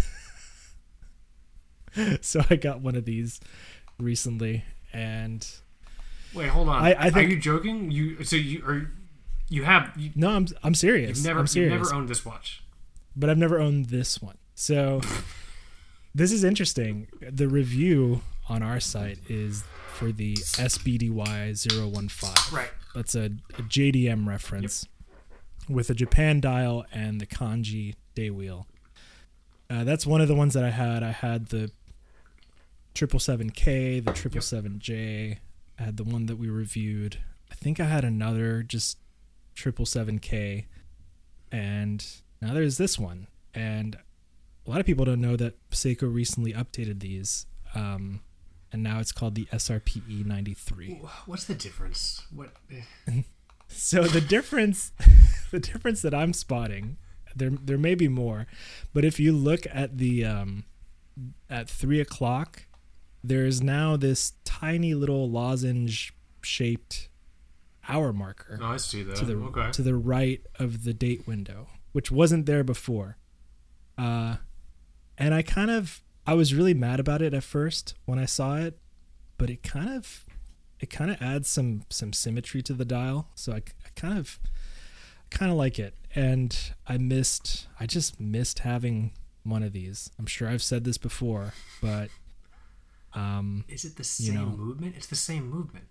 so 2.22 2.42
I 2.50 2.56
got 2.56 2.82
one 2.82 2.96
of 2.96 3.06
these 3.06 3.40
recently, 4.00 4.64
and 4.92 5.48
Wait, 6.34 6.48
hold 6.50 6.70
on. 6.70 6.84
I- 6.84 6.94
I 6.94 7.08
Are 7.08 7.12
think- 7.12 7.30
you 7.30 7.38
joking? 7.40 7.92
You 7.92 8.24
so 8.24 8.36
you 8.36 8.64
are 8.66 8.92
you 9.50 9.64
have 9.64 9.92
you, 9.98 10.12
no, 10.16 10.30
I'm 10.32 10.48
I'm 10.64 10.76
serious. 10.76 11.18
you've 11.20 11.26
never 11.28 11.40
I'm 11.42 11.48
you've 11.54 11.70
never 11.72 11.94
owned 11.94 12.10
this 12.10 12.26
watch. 12.26 12.64
but 13.16 13.30
I've 13.30 13.38
never 13.38 13.60
owned 13.60 13.86
this 13.86 14.22
one. 14.22 14.38
So 14.56 15.02
this 16.14 16.32
is 16.32 16.44
interesting. 16.44 17.08
The 17.22 17.48
review 17.48 18.22
on 18.50 18.64
our 18.64 18.80
site 18.80 19.20
is 19.30 19.64
for 19.94 20.12
the 20.12 20.34
SBDY 20.36 21.72
015. 21.72 22.58
Right. 22.58 22.70
That's 22.96 23.16
a, 23.16 23.26
a 23.26 23.62
JDM 23.64 24.28
reference 24.28 24.86
with 25.70 25.90
a 25.90 25.94
Japan 25.94 26.40
dial 26.40 26.86
and 26.94 27.20
the 27.22 27.26
kanji 27.28 27.96
day 28.16 28.30
wheel. 28.30 28.68
Uh, 29.70 29.84
that's 29.84 30.06
one 30.08 30.22
of 30.22 30.28
the 30.28 30.36
ones 30.36 30.54
that 30.54 30.64
I 30.64 30.70
had. 30.70 31.04
I 31.04 31.12
had 31.12 31.48
the 31.48 31.70
triple 32.94 33.20
seven 33.20 33.50
K, 33.50 34.00
the 34.00 34.14
triple 34.14 34.42
seven 34.42 34.80
J. 34.80 35.40
I 35.80 35.84
had 35.84 35.98
the 35.98 36.04
one 36.04 36.26
that 36.28 36.38
we 36.38 36.50
reviewed. 36.50 37.20
I 37.52 37.56
think 37.56 37.80
I 37.80 37.86
had 37.86 38.04
another 38.04 38.64
just 38.64 38.98
triple 39.58 39.86
seven 39.86 40.20
K, 40.20 40.68
and 41.52 42.06
now 42.42 42.54
there's 42.54 42.78
this 42.78 42.98
one. 42.98 43.28
And 43.54 43.98
a 44.66 44.70
lot 44.70 44.80
of 44.80 44.86
people 44.86 45.04
don't 45.04 45.20
know 45.20 45.36
that 45.36 45.56
Seiko 45.72 46.14
recently 46.14 46.54
updated 46.54 47.00
these, 47.00 47.48
um, 47.76 48.22
and 48.72 48.84
now 48.84 49.00
it's 49.00 49.12
called 49.12 49.36
the 49.36 49.46
SRPE 49.46 50.26
ninety 50.26 50.54
three. 50.54 51.02
What's 51.26 51.46
the 51.46 51.56
difference? 51.56 52.26
What? 52.34 52.52
So 53.70 54.04
the 54.04 54.22
difference, 54.22 54.94
the 55.52 55.60
difference 55.60 56.02
that 56.02 56.14
I'm 56.14 56.32
spotting, 56.32 56.96
there 57.36 57.50
there 57.50 57.78
may 57.78 57.96
be 57.96 58.08
more, 58.08 58.48
but 58.94 59.04
if 59.04 59.20
you 59.20 59.34
look 59.34 59.68
at 59.70 59.98
the 59.98 60.24
um, 60.24 60.64
at 61.50 61.70
three 61.70 62.00
o'clock, 62.00 62.64
there 63.22 63.46
is 63.46 63.62
now 63.62 63.98
this 63.98 64.34
tiny 64.46 64.94
little 64.94 65.30
lozenge 65.30 66.14
shaped 66.42 67.10
hour 67.88 68.12
marker 68.14 68.58
No, 68.60 68.68
I 68.68 68.78
see 68.78 69.04
that. 69.04 69.16
to 69.18 69.26
the 69.26 69.36
okay. 69.36 69.72
to 69.72 69.82
the 69.82 69.96
right 69.96 70.42
of 70.60 70.84
the 70.84 70.94
date 70.94 71.28
window, 71.28 71.68
which 71.92 72.12
wasn't 72.12 72.46
there 72.46 72.64
before. 72.64 73.18
Uh, 73.98 74.38
and 75.18 75.34
I 75.34 75.42
kind 75.42 75.72
of 75.72 76.02
I 76.26 76.34
was 76.34 76.54
really 76.54 76.74
mad 76.74 77.00
about 77.00 77.22
it 77.22 77.34
at 77.34 77.44
first 77.44 77.94
when 78.06 78.20
I 78.20 78.26
saw 78.26 78.58
it, 78.58 78.78
but 79.38 79.50
it 79.50 79.64
kind 79.64 79.90
of 79.90 80.26
it 80.80 80.90
kind 80.90 81.10
of 81.10 81.22
adds 81.22 81.48
some 81.50 81.84
some 81.90 82.14
symmetry 82.14 82.62
to 82.64 82.74
the 82.74 82.86
dial, 82.86 83.30
so 83.36 83.54
I, 83.54 83.58
I 83.58 83.90
kind 83.96 84.18
of 84.20 84.40
kind 85.30 85.52
of 85.52 85.58
like 85.58 85.80
it. 85.80 85.96
And 86.14 86.58
I 86.88 86.98
missed 86.98 87.68
I 87.80 87.86
just 87.86 88.20
missed 88.20 88.60
having 88.60 89.12
one 89.44 89.64
of 89.64 89.72
these. 89.74 90.10
I'm 90.20 90.26
sure 90.26 90.48
I've 90.50 90.62
said 90.64 90.84
this 90.84 90.98
before, 90.98 91.54
but 91.82 92.10
um 93.14 93.64
Is 93.70 93.86
it 93.86 93.96
the 93.96 94.02
you 94.24 94.32
same 94.32 94.36
know. 94.36 94.46
movement? 94.48 94.96
It's 94.98 95.08
the 95.08 95.16
same 95.16 95.50
movement. 95.50 95.86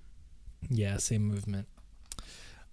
Yeah, 0.69 0.97
same 0.99 1.23
movement. 1.23 1.67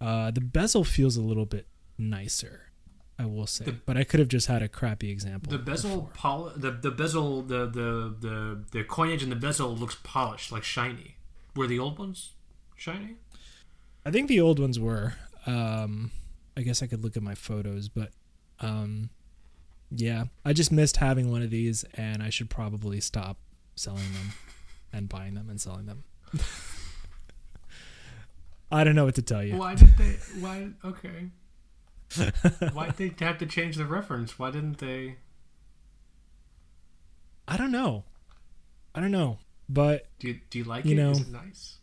Uh, 0.02 0.32
the 0.32 0.42
bezel 0.42 0.84
feels 0.84 1.16
a 1.18 1.22
little 1.22 1.46
bit 1.46 1.68
nicer, 1.98 2.72
I 3.18 3.26
will 3.26 3.48
say. 3.48 3.66
The- 3.66 3.72
but 3.72 3.96
I 3.98 4.04
could 4.04 4.20
have 4.20 4.30
just 4.30 4.48
had 4.48 4.62
a 4.62 4.68
crappy 4.68 5.10
example. 5.10 5.52
The 5.52 5.60
bezel, 5.60 5.90
before. 6.02 6.10
pol- 6.14 6.52
the 6.56 6.72
the 6.72 6.92
bezel, 6.92 7.42
the 7.42 7.66
the 7.68 8.16
the 8.20 8.64
the 8.72 8.84
coinage 8.84 9.24
in 9.24 9.30
the 9.30 9.36
bezel 9.36 9.76
looks 9.76 9.98
polished, 10.04 10.52
like 10.52 10.64
shiny. 10.64 11.16
Were 11.56 11.68
the 11.68 11.80
old 11.80 12.00
ones 12.00 12.34
shiny? 12.76 13.16
I 14.06 14.12
think 14.12 14.28
the 14.28 14.42
old 14.42 14.60
ones 14.60 14.80
were. 14.80 15.14
Um, 15.46 16.12
I 16.58 16.62
guess 16.62 16.82
I 16.84 16.88
could 16.88 17.04
look 17.04 17.16
at 17.18 17.24
my 17.24 17.36
photos, 17.36 17.88
but 17.90 18.10
um, 18.60 19.10
yeah, 19.92 20.26
I 20.46 20.54
just 20.54 20.72
missed 20.72 20.98
having 20.98 21.32
one 21.32 21.42
of 21.42 21.50
these, 21.50 21.84
and 21.96 22.22
I 22.24 22.30
should 22.30 22.50
probably 22.50 23.00
stop 23.02 23.38
selling 23.76 24.12
them 24.14 24.34
and 24.94 25.08
buying 25.10 25.34
them 25.36 25.50
and 25.50 25.60
selling 25.62 25.86
them. 25.86 26.04
I 28.74 28.84
don't 28.84 28.96
know 28.96 29.06
what 29.06 29.16
to 29.16 29.22
tell 29.22 29.44
you. 29.44 29.56
Why 29.58 29.76
did 29.76 29.96
they? 29.98 30.18
Why? 30.40 30.70
Okay. 30.84 31.30
why 32.74 32.90
did 32.90 33.18
they 33.18 33.26
have 33.26 33.38
to 33.40 33.46
change 33.46 33.76
the 33.76 33.86
reference? 33.86 34.38
Why 34.38 34.52
didn't 34.52 34.80
they? 34.80 35.16
I 37.48 37.58
don't 37.58 37.72
know. 37.72 38.04
I 38.96 39.00
don't 39.02 39.12
know, 39.12 39.40
but 39.68 40.08
Do 40.20 40.28
you, 40.28 40.40
do 40.50 40.60
you 40.60 40.64
like 40.66 40.86
You 40.86 40.92
it? 40.94 40.96
know, 40.96 41.12
Is 41.12 41.22
it 41.22 41.30
nice? 41.32 41.78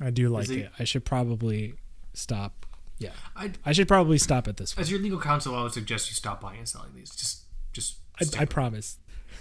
I 0.00 0.10
do 0.10 0.28
like 0.28 0.48
it- 0.48 0.58
it. 0.58 0.70
I 0.78 0.84
should 0.84 1.04
probably 1.04 1.74
stop. 2.14 2.64
Yeah, 2.98 3.10
I, 3.36 3.52
I 3.66 3.72
should 3.72 3.88
probably 3.88 4.16
stop 4.16 4.48
at 4.48 4.56
this 4.56 4.74
one. 4.74 4.80
as 4.80 4.90
your 4.90 4.98
legal 5.00 5.20
counsel, 5.20 5.54
I 5.54 5.62
would 5.62 5.72
suggest 5.74 6.08
you 6.08 6.14
stop 6.14 6.40
buying 6.40 6.60
and 6.60 6.68
selling 6.68 6.92
these. 6.94 7.10
Just, 7.14 7.42
just. 7.74 7.96
I, 8.18 8.42
I 8.42 8.44
promise. 8.46 8.96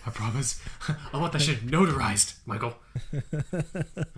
I 0.06 0.12
promise. 0.12 0.62
I 1.14 1.18
want 1.18 1.34
that 1.34 1.42
shit 1.42 1.66
notarized, 1.66 2.36
Michael. 2.46 2.76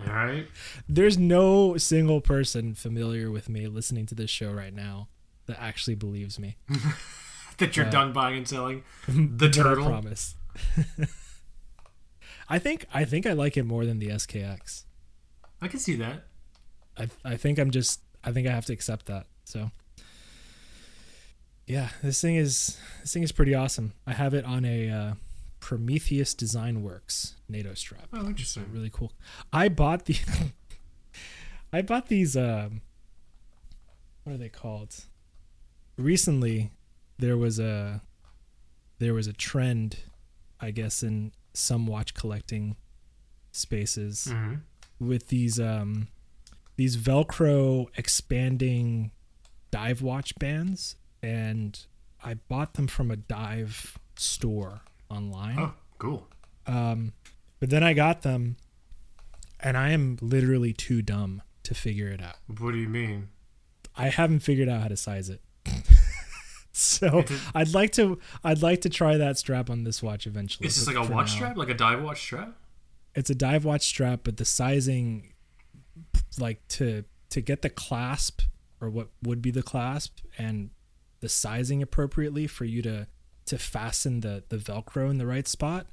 All 0.06 0.12
right. 0.12 0.46
There's 0.88 1.16
no 1.16 1.76
single 1.78 2.20
person 2.20 2.74
familiar 2.74 3.30
with 3.30 3.48
me 3.48 3.66
listening 3.68 4.04
to 4.06 4.14
this 4.14 4.28
show 4.30 4.52
right 4.52 4.74
now 4.74 5.08
that 5.46 5.58
actually 5.60 5.94
believes 5.96 6.38
me. 6.38 6.56
That 7.58 7.76
you're 7.76 7.86
Uh, 7.86 7.90
done 7.90 8.12
buying 8.12 8.36
and 8.36 8.46
selling 8.46 8.84
the 9.08 9.48
But 9.48 9.58
I 9.58 9.62
turtle. 9.62 9.86
promise. 9.86 10.36
I 12.48 12.58
think 12.60 12.86
I 12.94 13.04
think 13.04 13.26
I 13.26 13.32
like 13.32 13.56
it 13.56 13.64
more 13.64 13.84
than 13.84 13.98
the 13.98 14.10
SKX. 14.10 14.84
I 15.60 15.66
can 15.66 15.80
see 15.80 15.96
that. 15.96 16.22
I 16.96 17.08
I 17.24 17.36
think 17.36 17.58
I'm 17.58 17.72
just 17.72 18.00
I 18.22 18.30
think 18.30 18.46
I 18.46 18.52
have 18.52 18.64
to 18.66 18.72
accept 18.72 19.06
that. 19.06 19.26
So 19.44 19.72
yeah, 21.66 21.88
this 22.00 22.20
thing 22.20 22.36
is 22.36 22.78
this 23.00 23.12
thing 23.12 23.24
is 23.24 23.32
pretty 23.32 23.56
awesome. 23.56 23.92
I 24.06 24.12
have 24.12 24.34
it 24.34 24.44
on 24.44 24.64
a 24.64 24.88
uh, 24.88 25.12
Prometheus 25.68 26.32
Design 26.32 26.82
Werx 26.82 27.34
NATO 27.46 27.74
strap. 27.74 28.06
Oh, 28.14 28.22
So 28.22 28.26
interesting. 28.28 28.64
really 28.72 28.88
cool. 28.90 29.12
I 29.52 29.68
bought 29.68 30.06
the 30.06 30.16
I 31.74 31.82
bought 31.82 32.06
these 32.08 32.38
um 32.38 32.80
what 34.24 34.32
are 34.32 34.38
they 34.38 34.48
called? 34.48 34.94
Recently 35.98 36.70
there 37.18 37.36
was 37.36 37.58
a 37.58 38.00
there 38.98 39.12
was 39.12 39.26
a 39.26 39.34
trend 39.34 39.98
I 40.58 40.70
guess 40.70 41.02
in 41.02 41.32
some 41.52 41.86
watch 41.86 42.14
collecting 42.14 42.76
spaces 43.52 44.28
hmm 44.32 44.54
with 44.98 45.28
these 45.28 45.60
um 45.60 46.08
these 46.76 46.96
velcro 46.96 47.88
expanding 47.98 49.10
dive 49.70 50.00
watch 50.00 50.34
bands 50.38 50.96
and 51.22 51.78
I 52.24 52.34
bought 52.34 52.72
them 52.72 52.86
from 52.86 53.10
a 53.10 53.16
dive 53.16 53.98
store 54.16 54.80
online. 55.10 55.58
Oh, 55.58 55.72
cool. 55.98 56.26
Um, 56.66 57.12
but 57.60 57.70
then 57.70 57.82
I 57.82 57.92
got 57.92 58.22
them, 58.22 58.56
and 59.60 59.76
I 59.76 59.90
am 59.90 60.18
literally 60.20 60.72
too 60.72 61.02
dumb 61.02 61.42
to 61.64 61.74
figure 61.74 62.08
it 62.08 62.22
out. 62.22 62.36
What 62.58 62.72
do 62.72 62.78
you 62.78 62.88
mean? 62.88 63.28
I 63.96 64.08
haven't 64.08 64.40
figured 64.40 64.68
out 64.68 64.82
how 64.82 64.88
to 64.88 64.96
size 64.96 65.28
it. 65.28 65.40
so 66.72 67.24
I'd 67.54 67.74
like 67.74 67.92
to. 67.92 68.18
I'd 68.44 68.62
like 68.62 68.82
to 68.82 68.88
try 68.88 69.16
that 69.16 69.38
strap 69.38 69.70
on 69.70 69.84
this 69.84 70.02
watch 70.02 70.26
eventually. 70.26 70.68
Is 70.68 70.76
this 70.76 70.86
like 70.86 70.96
a 70.96 71.10
watch 71.12 71.28
now- 71.30 71.36
strap, 71.36 71.56
like 71.56 71.68
a 71.68 71.74
dive 71.74 72.02
watch 72.02 72.20
strap? 72.20 72.54
It's 73.14 73.30
a 73.30 73.34
dive 73.34 73.64
watch 73.64 73.84
strap, 73.86 74.20
but 74.22 74.36
the 74.36 74.44
sizing, 74.44 75.32
like 76.38 76.66
to 76.68 77.04
to 77.30 77.40
get 77.40 77.62
the 77.62 77.70
clasp 77.70 78.42
or 78.80 78.88
what 78.88 79.08
would 79.22 79.42
be 79.42 79.50
the 79.50 79.62
clasp 79.62 80.18
and 80.38 80.70
the 81.20 81.28
sizing 81.28 81.82
appropriately 81.82 82.46
for 82.46 82.64
you 82.64 82.80
to 82.82 83.06
to 83.48 83.58
fasten 83.58 84.20
the 84.20 84.42
the 84.48 84.56
velcro 84.56 85.10
in 85.10 85.18
the 85.18 85.26
right 85.26 85.48
spot 85.48 85.86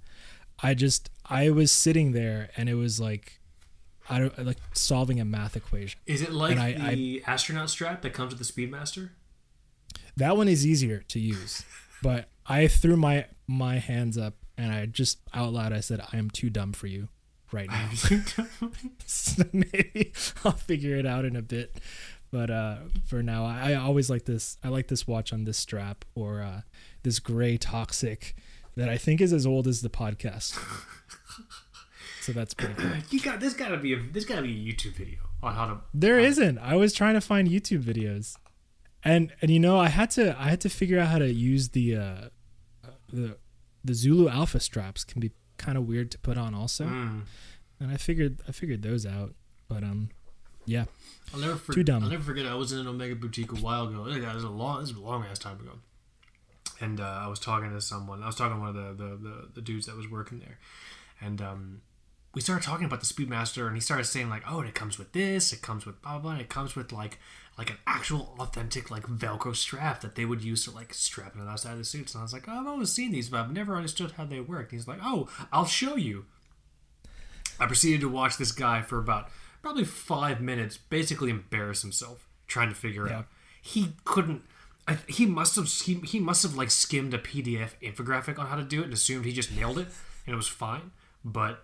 i 0.62 0.74
just 0.74 1.10
i 1.26 1.50
was 1.50 1.72
sitting 1.72 2.12
there 2.12 2.50
and 2.56 2.70
it 2.70 2.76
was 2.76 3.00
like 3.00 3.40
i 4.10 4.20
don't 4.20 4.38
like 4.46 4.58
solving 4.74 5.20
a 5.20 5.26
math 5.26 5.56
equation 5.56 6.00
Is 6.06 6.22
it 6.22 6.32
like 6.32 6.58
I- 6.58 6.96
the 6.96 7.24
astronaut 7.26 7.70
strap 7.70 8.02
that 8.04 8.14
comes 8.14 8.36
with 8.36 8.46
the 8.46 8.52
Speedmaster? 8.54 9.10
that 10.18 10.38
one 10.38 10.48
is 10.48 10.66
easier 10.66 11.04
to 11.10 11.20
use 11.20 11.64
but 12.04 12.30
i 12.46 12.68
threw 12.68 12.96
my 12.98 13.26
my 13.48 13.80
hands 13.80 14.18
up 14.18 14.36
and 14.58 14.72
i 14.72 14.86
just 14.86 15.20
out 15.34 15.52
loud 15.54 15.74
i 15.74 15.80
said 15.80 16.00
i 16.14 16.18
am 16.18 16.30
too 16.30 16.50
dumb 16.50 16.74
for 16.74 16.88
you 16.88 17.10
right 17.52 17.70
now 17.70 17.90
so 19.06 19.44
maybe 19.54 20.12
I'll 20.44 20.52
figure 20.52 20.96
it 20.98 21.06
out 21.06 21.26
in 21.26 21.36
a 21.36 21.42
bit. 21.42 21.78
But 22.32 22.50
uh, 22.50 22.78
for 23.06 23.24
now, 23.24 23.46
I, 23.46 23.72
I 23.72 23.74
always 23.76 24.10
like 24.10 24.26
this. 24.26 24.58
I 24.64 24.68
like 24.70 24.88
this 24.88 25.08
watch 25.08 25.32
on 25.32 25.46
this 25.46 25.58
strap 25.58 26.04
or 26.16 26.42
uh, 26.42 26.62
this 27.06 27.20
gray 27.20 27.56
toxic 27.58 28.36
that 28.76 28.90
I 28.90 28.98
think 28.98 29.22
is 29.22 29.32
as 29.32 29.46
old 29.46 29.66
as 29.68 29.82
the 29.82 29.90
podcast. 29.90 30.60
so 32.22 32.34
that's 32.34 32.54
pretty 32.54 32.74
cool. 32.74 32.92
you 33.10 33.22
got 33.22 33.40
this. 33.40 33.54
Got 33.54 33.70
to 33.70 33.78
be 33.78 33.94
a 33.94 34.00
this 34.00 34.26
got 34.26 34.38
to 34.38 34.42
be 34.42 34.50
a 34.70 34.74
YouTube 34.74 34.94
video 34.94 35.20
on 35.42 35.54
how 35.56 35.66
to. 35.68 35.78
There 35.94 36.20
isn't. 36.20 36.58
I 36.58 36.76
was 36.76 36.92
trying 36.94 37.14
to 37.14 37.22
find 37.22 37.48
YouTube 37.48 37.84
videos, 37.84 38.36
and 39.04 39.32
and 39.42 39.50
you 39.52 39.60
know 39.60 39.80
I 39.80 39.88
had 39.90 40.12
to 40.12 40.36
I 40.40 40.50
had 40.50 40.60
to 40.62 40.70
figure 40.70 41.00
out 41.00 41.08
how 41.08 41.20
to 41.20 41.32
use 41.32 41.70
the 41.70 41.96
uh, 41.96 42.22
the 43.14 43.38
the 43.84 43.94
Zulu 43.94 44.28
Alpha 44.30 44.60
straps 44.60 45.04
can 45.04 45.22
be 45.22 45.32
kind 45.58 45.78
of 45.78 45.88
weird 45.88 46.12
to 46.12 46.20
put 46.20 46.38
on 46.38 46.54
also, 46.54 46.86
Mm. 46.86 47.22
and 47.80 47.92
I 47.92 47.98
figured 47.98 48.40
I 48.48 48.52
figured 48.52 48.82
those 48.82 49.06
out. 49.06 49.34
But 49.68 49.84
um, 49.84 50.10
yeah. 50.66 50.86
I'll 51.34 51.40
never 51.40 51.56
forget. 51.56 51.76
Too 51.76 51.84
dumb. 51.84 52.04
I'll 52.04 52.10
never 52.10 52.24
forget. 52.24 52.46
I 52.46 52.54
was 52.56 52.72
in 52.72 52.80
an 52.80 52.88
Omega 52.88 53.16
boutique 53.16 53.52
a 53.52 53.56
while 53.56 53.88
ago. 53.88 54.04
This 54.06 54.18
is 54.36 54.44
a 54.44 54.50
long. 54.50 54.82
This 54.82 54.90
is 54.92 54.98
a 54.98 55.02
long 55.02 55.24
ass 55.30 55.40
time 55.40 55.60
ago. 55.60 55.72
And 56.82 57.00
uh, 57.00 57.04
I 57.24 57.28
was 57.28 57.40
talking 57.40 57.72
to 57.72 57.80
someone. 57.82 58.22
I 58.22 58.26
was 58.28 58.36
talking 58.36 58.56
to 58.56 58.60
one 58.60 58.70
of 58.70 58.76
the, 58.76 59.04
the, 59.04 59.10
the, 59.16 59.48
the 59.56 59.62
dudes 59.62 59.86
that 59.86 59.96
was 59.96 60.10
working 60.10 60.40
there, 60.40 60.60
and 61.22 61.42
um, 61.42 61.82
we 62.34 62.42
started 62.42 62.66
talking 62.66 62.86
about 62.86 63.00
the 63.00 63.06
Speedmaster, 63.06 63.66
and 63.68 63.76
he 63.76 63.82
started 63.82 64.04
saying 64.06 64.30
like, 64.30 64.44
"Oh, 64.46 64.60
and 64.60 64.68
it 64.68 64.76
comes 64.76 64.98
with 65.00 65.14
this, 65.14 65.54
it 65.54 65.62
comes 65.62 65.86
with 65.86 66.02
blah 66.02 66.14
blah, 66.14 66.20
blah 66.22 66.32
and 66.32 66.42
it 66.42 66.50
comes 66.50 66.76
with 66.76 66.92
like 66.92 67.18
like 67.58 67.70
an 67.70 67.78
actual 67.88 68.36
authentic 68.40 68.92
like 68.92 69.04
Velcro 69.04 69.56
strap 69.56 70.02
that 70.02 70.16
they 70.16 70.26
would 70.26 70.44
use 70.44 70.66
to 70.66 70.72
like 70.72 70.94
strap 70.94 71.34
it 71.36 71.40
on 71.40 71.46
the 71.46 71.52
outside 71.52 71.72
of 71.72 71.78
the 71.78 71.86
suits." 71.86 72.14
And 72.14 72.20
I 72.20 72.24
was 72.24 72.34
like, 72.34 72.44
oh, 72.50 72.60
"I've 72.60 72.68
always 72.68 72.92
seen 72.92 73.12
these, 73.14 73.30
but 73.30 73.40
I've 73.40 73.54
never 73.54 73.76
understood 73.78 74.12
how 74.18 74.26
they 74.26 74.42
work." 74.42 74.72
And 74.72 74.72
he's 74.80 74.88
like, 74.88 75.00
"Oh, 75.02 75.30
I'll 75.54 75.66
show 75.66 75.96
you." 75.96 76.26
I 77.60 77.68
proceeded 77.68 78.02
to 78.02 78.10
watch 78.10 78.36
this 78.38 78.52
guy 78.52 78.82
for 78.82 78.98
about 79.00 79.30
probably 79.62 79.86
five 79.86 80.42
minutes, 80.42 80.76
basically 80.78 81.30
embarrass 81.30 81.82
himself 81.84 82.28
trying 82.48 82.68
to 82.70 82.76
figure 82.76 83.08
Yeah. 83.08 83.20
out. 83.20 83.28
He 83.62 83.94
couldn't. 84.04 84.44
I, 84.88 84.98
he 85.08 85.26
must 85.26 85.56
have 85.56 85.68
he, 85.68 85.96
he 86.02 86.20
must 86.20 86.44
have 86.44 86.56
like 86.56 86.70
skimmed 86.70 87.14
a 87.14 87.18
PDF 87.18 87.72
infographic 87.82 88.38
on 88.38 88.48
how 88.48 88.56
to 88.56 88.64
do 88.64 88.82
it 88.82 88.86
and 88.86 88.94
assumed 88.94 89.26
he 89.26 89.32
just 89.32 89.52
nailed 89.52 89.80
it 89.80 89.88
and 90.26 90.34
it 90.34 90.36
was 90.36 90.48
fine. 90.48 90.92
But 91.24 91.64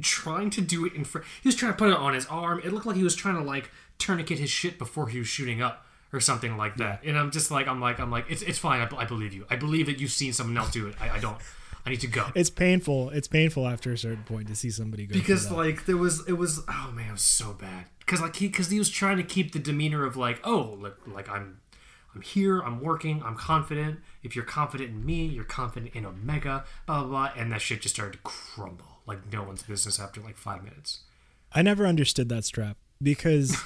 trying 0.00 0.50
to 0.50 0.60
do 0.60 0.86
it 0.86 0.94
in 0.94 1.04
front, 1.04 1.26
he 1.42 1.48
was 1.48 1.56
trying 1.56 1.72
to 1.72 1.78
put 1.78 1.88
it 1.88 1.96
on 1.96 2.14
his 2.14 2.26
arm. 2.26 2.60
It 2.64 2.72
looked 2.72 2.86
like 2.86 2.96
he 2.96 3.02
was 3.02 3.16
trying 3.16 3.36
to 3.36 3.42
like 3.42 3.70
tourniquet 3.98 4.38
his 4.38 4.50
shit 4.50 4.78
before 4.78 5.08
he 5.08 5.18
was 5.18 5.28
shooting 5.28 5.60
up 5.60 5.84
or 6.12 6.20
something 6.20 6.56
like 6.56 6.76
that. 6.76 7.02
And 7.04 7.18
I'm 7.18 7.30
just 7.30 7.50
like 7.50 7.66
I'm 7.66 7.80
like 7.80 7.98
I'm 7.98 8.10
like 8.10 8.26
it's 8.28 8.42
it's 8.42 8.58
fine. 8.58 8.80
I, 8.80 8.96
I 8.96 9.04
believe 9.04 9.32
you. 9.32 9.46
I 9.50 9.56
believe 9.56 9.86
that 9.86 9.98
you've 10.00 10.12
seen 10.12 10.32
someone 10.32 10.56
else 10.56 10.70
do 10.70 10.86
it. 10.86 10.94
I, 11.00 11.10
I 11.10 11.18
don't. 11.18 11.38
I 11.86 11.88
need 11.88 12.00
to 12.02 12.08
go 12.08 12.26
It's 12.34 12.50
painful. 12.50 13.08
It's 13.08 13.26
painful 13.26 13.66
after 13.66 13.90
a 13.90 13.96
certain 13.96 14.22
point 14.24 14.48
to 14.48 14.54
see 14.54 14.70
somebody 14.70 15.06
go. 15.06 15.14
because 15.14 15.50
like 15.50 15.86
there 15.86 15.96
was 15.96 16.26
it 16.28 16.34
was 16.34 16.60
oh 16.68 16.92
man 16.94 17.08
it 17.08 17.12
was 17.12 17.22
so 17.22 17.54
bad 17.54 17.86
because 18.00 18.20
like 18.20 18.36
he 18.36 18.48
because 18.48 18.70
he 18.70 18.78
was 18.78 18.90
trying 18.90 19.16
to 19.16 19.22
keep 19.22 19.52
the 19.52 19.58
demeanor 19.58 20.04
of 20.04 20.14
like 20.14 20.40
oh 20.44 20.76
like 20.78 20.94
like 21.06 21.28
i'm 21.30 21.58
i'm 22.14 22.22
here 22.22 22.60
i'm 22.60 22.80
working 22.80 23.22
i'm 23.24 23.36
confident 23.36 23.98
if 24.22 24.34
you're 24.34 24.44
confident 24.44 24.90
in 24.90 25.04
me 25.04 25.24
you're 25.26 25.44
confident 25.44 25.94
in 25.94 26.04
omega 26.04 26.64
blah 26.86 27.00
blah 27.00 27.08
blah 27.08 27.30
and 27.36 27.52
that 27.52 27.60
shit 27.60 27.80
just 27.80 27.94
started 27.94 28.12
to 28.12 28.18
crumble 28.22 28.98
like 29.06 29.32
no 29.32 29.42
one's 29.42 29.62
business 29.62 29.98
after 30.00 30.20
like 30.20 30.36
five 30.36 30.62
minutes 30.64 31.00
I 31.52 31.62
never 31.62 31.84
understood 31.84 32.28
that 32.28 32.44
strap 32.44 32.76
because 33.02 33.60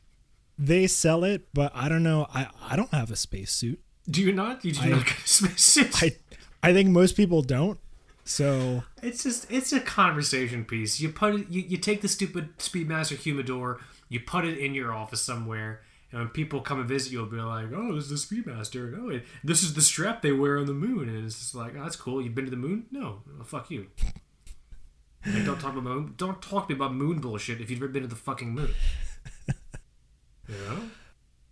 they 0.58 0.88
sell 0.88 1.22
it, 1.24 1.46
but 1.54 1.70
I 1.74 1.88
don't 1.88 2.02
know. 2.02 2.26
I 2.34 2.48
I 2.60 2.74
don't 2.76 2.90
have 2.92 3.10
a 3.12 3.16
spacesuit. 3.16 3.80
do 4.10 4.20
you 4.20 4.32
not 4.32 4.64
you 4.64 4.72
do 4.72 4.80
I- 4.82 4.88
not 4.88 5.06
get 5.06 5.16
a 5.18 5.28
spacesuit 5.28 6.02
I 6.02 6.16
I 6.62 6.72
think 6.72 6.88
most 6.90 7.16
people 7.16 7.42
don't. 7.42 7.78
So 8.24 8.82
It's 9.02 9.22
just 9.22 9.50
it's 9.50 9.72
a 9.72 9.80
conversation 9.80 10.64
piece. 10.64 11.00
You 11.00 11.10
put 11.10 11.34
it 11.36 11.46
you, 11.50 11.62
you 11.62 11.76
take 11.76 12.00
the 12.02 12.08
stupid 12.08 12.58
Speedmaster 12.58 13.16
humidor, 13.16 13.80
you 14.08 14.20
put 14.20 14.44
it 14.44 14.58
in 14.58 14.74
your 14.74 14.92
office 14.92 15.22
somewhere, 15.22 15.82
and 16.12 16.20
when 16.20 16.28
people 16.28 16.60
come 16.60 16.80
and 16.80 16.88
visit 16.88 17.12
you'll 17.12 17.26
be 17.26 17.36
like, 17.36 17.66
Oh, 17.74 17.94
this 17.94 18.10
is 18.10 18.28
the 18.28 18.36
Speedmaster. 18.36 18.96
Oh 18.98 19.20
this 19.44 19.62
is 19.62 19.74
the 19.74 19.80
strap 19.82 20.22
they 20.22 20.32
wear 20.32 20.58
on 20.58 20.66
the 20.66 20.72
moon 20.74 21.08
and 21.08 21.24
it's 21.24 21.38
just 21.38 21.54
like, 21.54 21.74
oh, 21.76 21.82
that's 21.82 21.96
cool. 21.96 22.20
You've 22.22 22.34
been 22.34 22.44
to 22.46 22.50
the 22.50 22.56
moon? 22.56 22.86
No. 22.90 23.22
Well, 23.36 23.44
fuck 23.44 23.70
you. 23.70 23.86
Like, 25.26 25.44
don't 25.44 25.60
talk 25.60 25.72
about 25.72 25.84
moon 25.84 26.14
don't 26.16 26.40
talk 26.40 26.68
to 26.68 26.74
me 26.74 26.78
about 26.78 26.94
moon 26.94 27.20
bullshit 27.20 27.60
if 27.60 27.70
you've 27.70 27.80
never 27.80 27.92
been 27.92 28.02
to 28.02 28.08
the 28.08 28.16
fucking 28.16 28.54
moon. 28.54 28.70
you 30.48 30.54
know? 30.54 30.80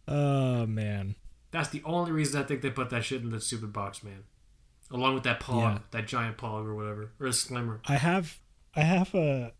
oh 0.09 0.67
man. 0.67 1.15
That's 1.51 1.69
the 1.71 1.83
only 1.85 2.13
reason 2.13 2.41
I 2.41 2.45
think 2.45 2.61
they 2.63 2.71
put 2.71 2.91
that 2.91 3.05
shit 3.05 3.23
in 3.23 3.31
the 3.31 3.41
stupid 3.41 3.73
box, 3.73 4.03
man. 4.03 4.25
Along 4.91 5.15
with 5.15 5.23
that 5.25 5.41
pog, 5.41 5.61
Yeah. 5.75 5.79
that 5.93 6.07
giant 6.07 6.37
pog 6.39 6.67
or 6.67 6.75
whatever. 6.75 7.13
Or 7.21 7.27
a 7.27 7.33
slimmer. 7.33 7.81
I 7.87 7.97
have 7.97 8.39
I 8.75 8.83
have 8.83 9.15
a 9.15 9.53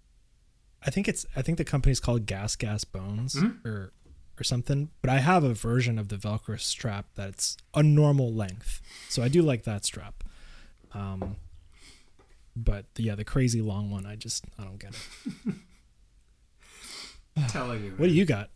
I 0.83 0.91
think 0.91 1.09
it's 1.09 1.27
I 1.37 1.43
think 1.43 1.59
the 1.59 1.65
company's 1.65 2.01
called 2.01 2.25
Gas 2.27 2.57
Gas 2.57 2.85
Bones 2.85 3.35
Mhm. 3.35 3.65
or 3.65 3.93
or 4.41 4.45
something, 4.45 4.91
but 5.03 5.11
I 5.11 5.19
have 5.19 5.45
a 5.45 5.55
version 5.55 5.99
of 5.99 6.09
the 6.09 6.17
Velcro 6.17 6.59
strap 6.61 7.07
that's 7.15 7.57
a 7.75 7.83
normal 7.83 8.33
length. 8.33 8.81
So 9.09 9.23
I 9.23 9.29
do 9.29 9.43
like 9.43 9.65
that 9.65 9.85
strap. 9.85 10.25
Um 10.93 11.37
but 12.57 12.87
yeah, 12.97 13.15
the 13.15 13.25
crazy 13.25 13.61
long 13.61 13.91
one, 13.91 14.07
I 14.07 14.17
just 14.17 14.45
I 14.59 14.65
don't 14.65 14.79
get 14.79 14.95
it. 15.27 15.55
telling 17.47 17.85
you. 17.85 17.93
What 17.97 18.09
do 18.09 18.15
you 18.15 18.25
got? 18.25 18.51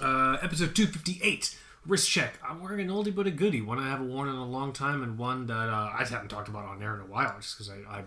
Uh, 0.00 0.38
episode 0.42 0.74
258, 0.74 1.56
wrist 1.86 2.10
check. 2.10 2.38
I'm 2.48 2.60
wearing 2.60 2.80
an 2.80 2.88
oldie 2.88 3.14
but 3.14 3.26
a 3.26 3.30
goodie. 3.30 3.60
One 3.60 3.78
I 3.78 3.88
haven't 3.88 4.08
worn 4.08 4.28
in 4.28 4.34
a 4.34 4.46
long 4.46 4.72
time, 4.72 5.02
and 5.02 5.18
one 5.18 5.46
that 5.46 5.68
uh, 5.68 5.92
I 5.96 6.04
haven't 6.08 6.28
talked 6.28 6.48
about 6.48 6.64
on 6.64 6.82
air 6.82 6.94
in 6.94 7.00
a 7.00 7.06
while, 7.06 7.36
just 7.40 7.56
because 7.56 7.70
I, 7.70 7.98
I 7.98 8.04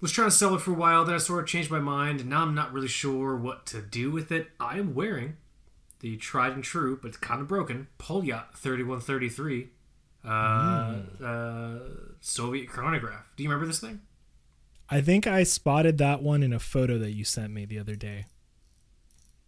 was 0.00 0.12
trying 0.12 0.28
to 0.28 0.34
sell 0.34 0.54
it 0.54 0.60
for 0.60 0.70
a 0.70 0.74
while. 0.74 1.04
Then 1.04 1.14
I 1.14 1.18
sort 1.18 1.42
of 1.42 1.48
changed 1.48 1.70
my 1.70 1.80
mind, 1.80 2.20
and 2.20 2.30
now 2.30 2.42
I'm 2.42 2.54
not 2.54 2.72
really 2.72 2.88
sure 2.88 3.36
what 3.36 3.66
to 3.66 3.82
do 3.82 4.10
with 4.10 4.30
it. 4.30 4.50
I 4.60 4.78
am 4.78 4.94
wearing 4.94 5.36
the 6.00 6.16
tried 6.16 6.52
and 6.52 6.64
true, 6.64 6.98
but 7.00 7.08
it's 7.08 7.16
kind 7.16 7.40
of 7.40 7.48
broken, 7.48 7.88
Polyot 7.98 8.54
3133 8.54 9.68
uh, 10.24 10.96
uh, 11.24 11.78
Soviet 12.20 12.68
chronograph. 12.68 13.24
Do 13.36 13.42
you 13.42 13.48
remember 13.48 13.66
this 13.66 13.80
thing? 13.80 14.00
I 14.88 15.00
think 15.00 15.26
I 15.26 15.42
spotted 15.42 15.98
that 15.98 16.22
one 16.22 16.42
in 16.42 16.52
a 16.52 16.58
photo 16.58 16.98
that 16.98 17.12
you 17.12 17.24
sent 17.24 17.52
me 17.52 17.64
the 17.64 17.78
other 17.78 17.96
day. 17.96 18.26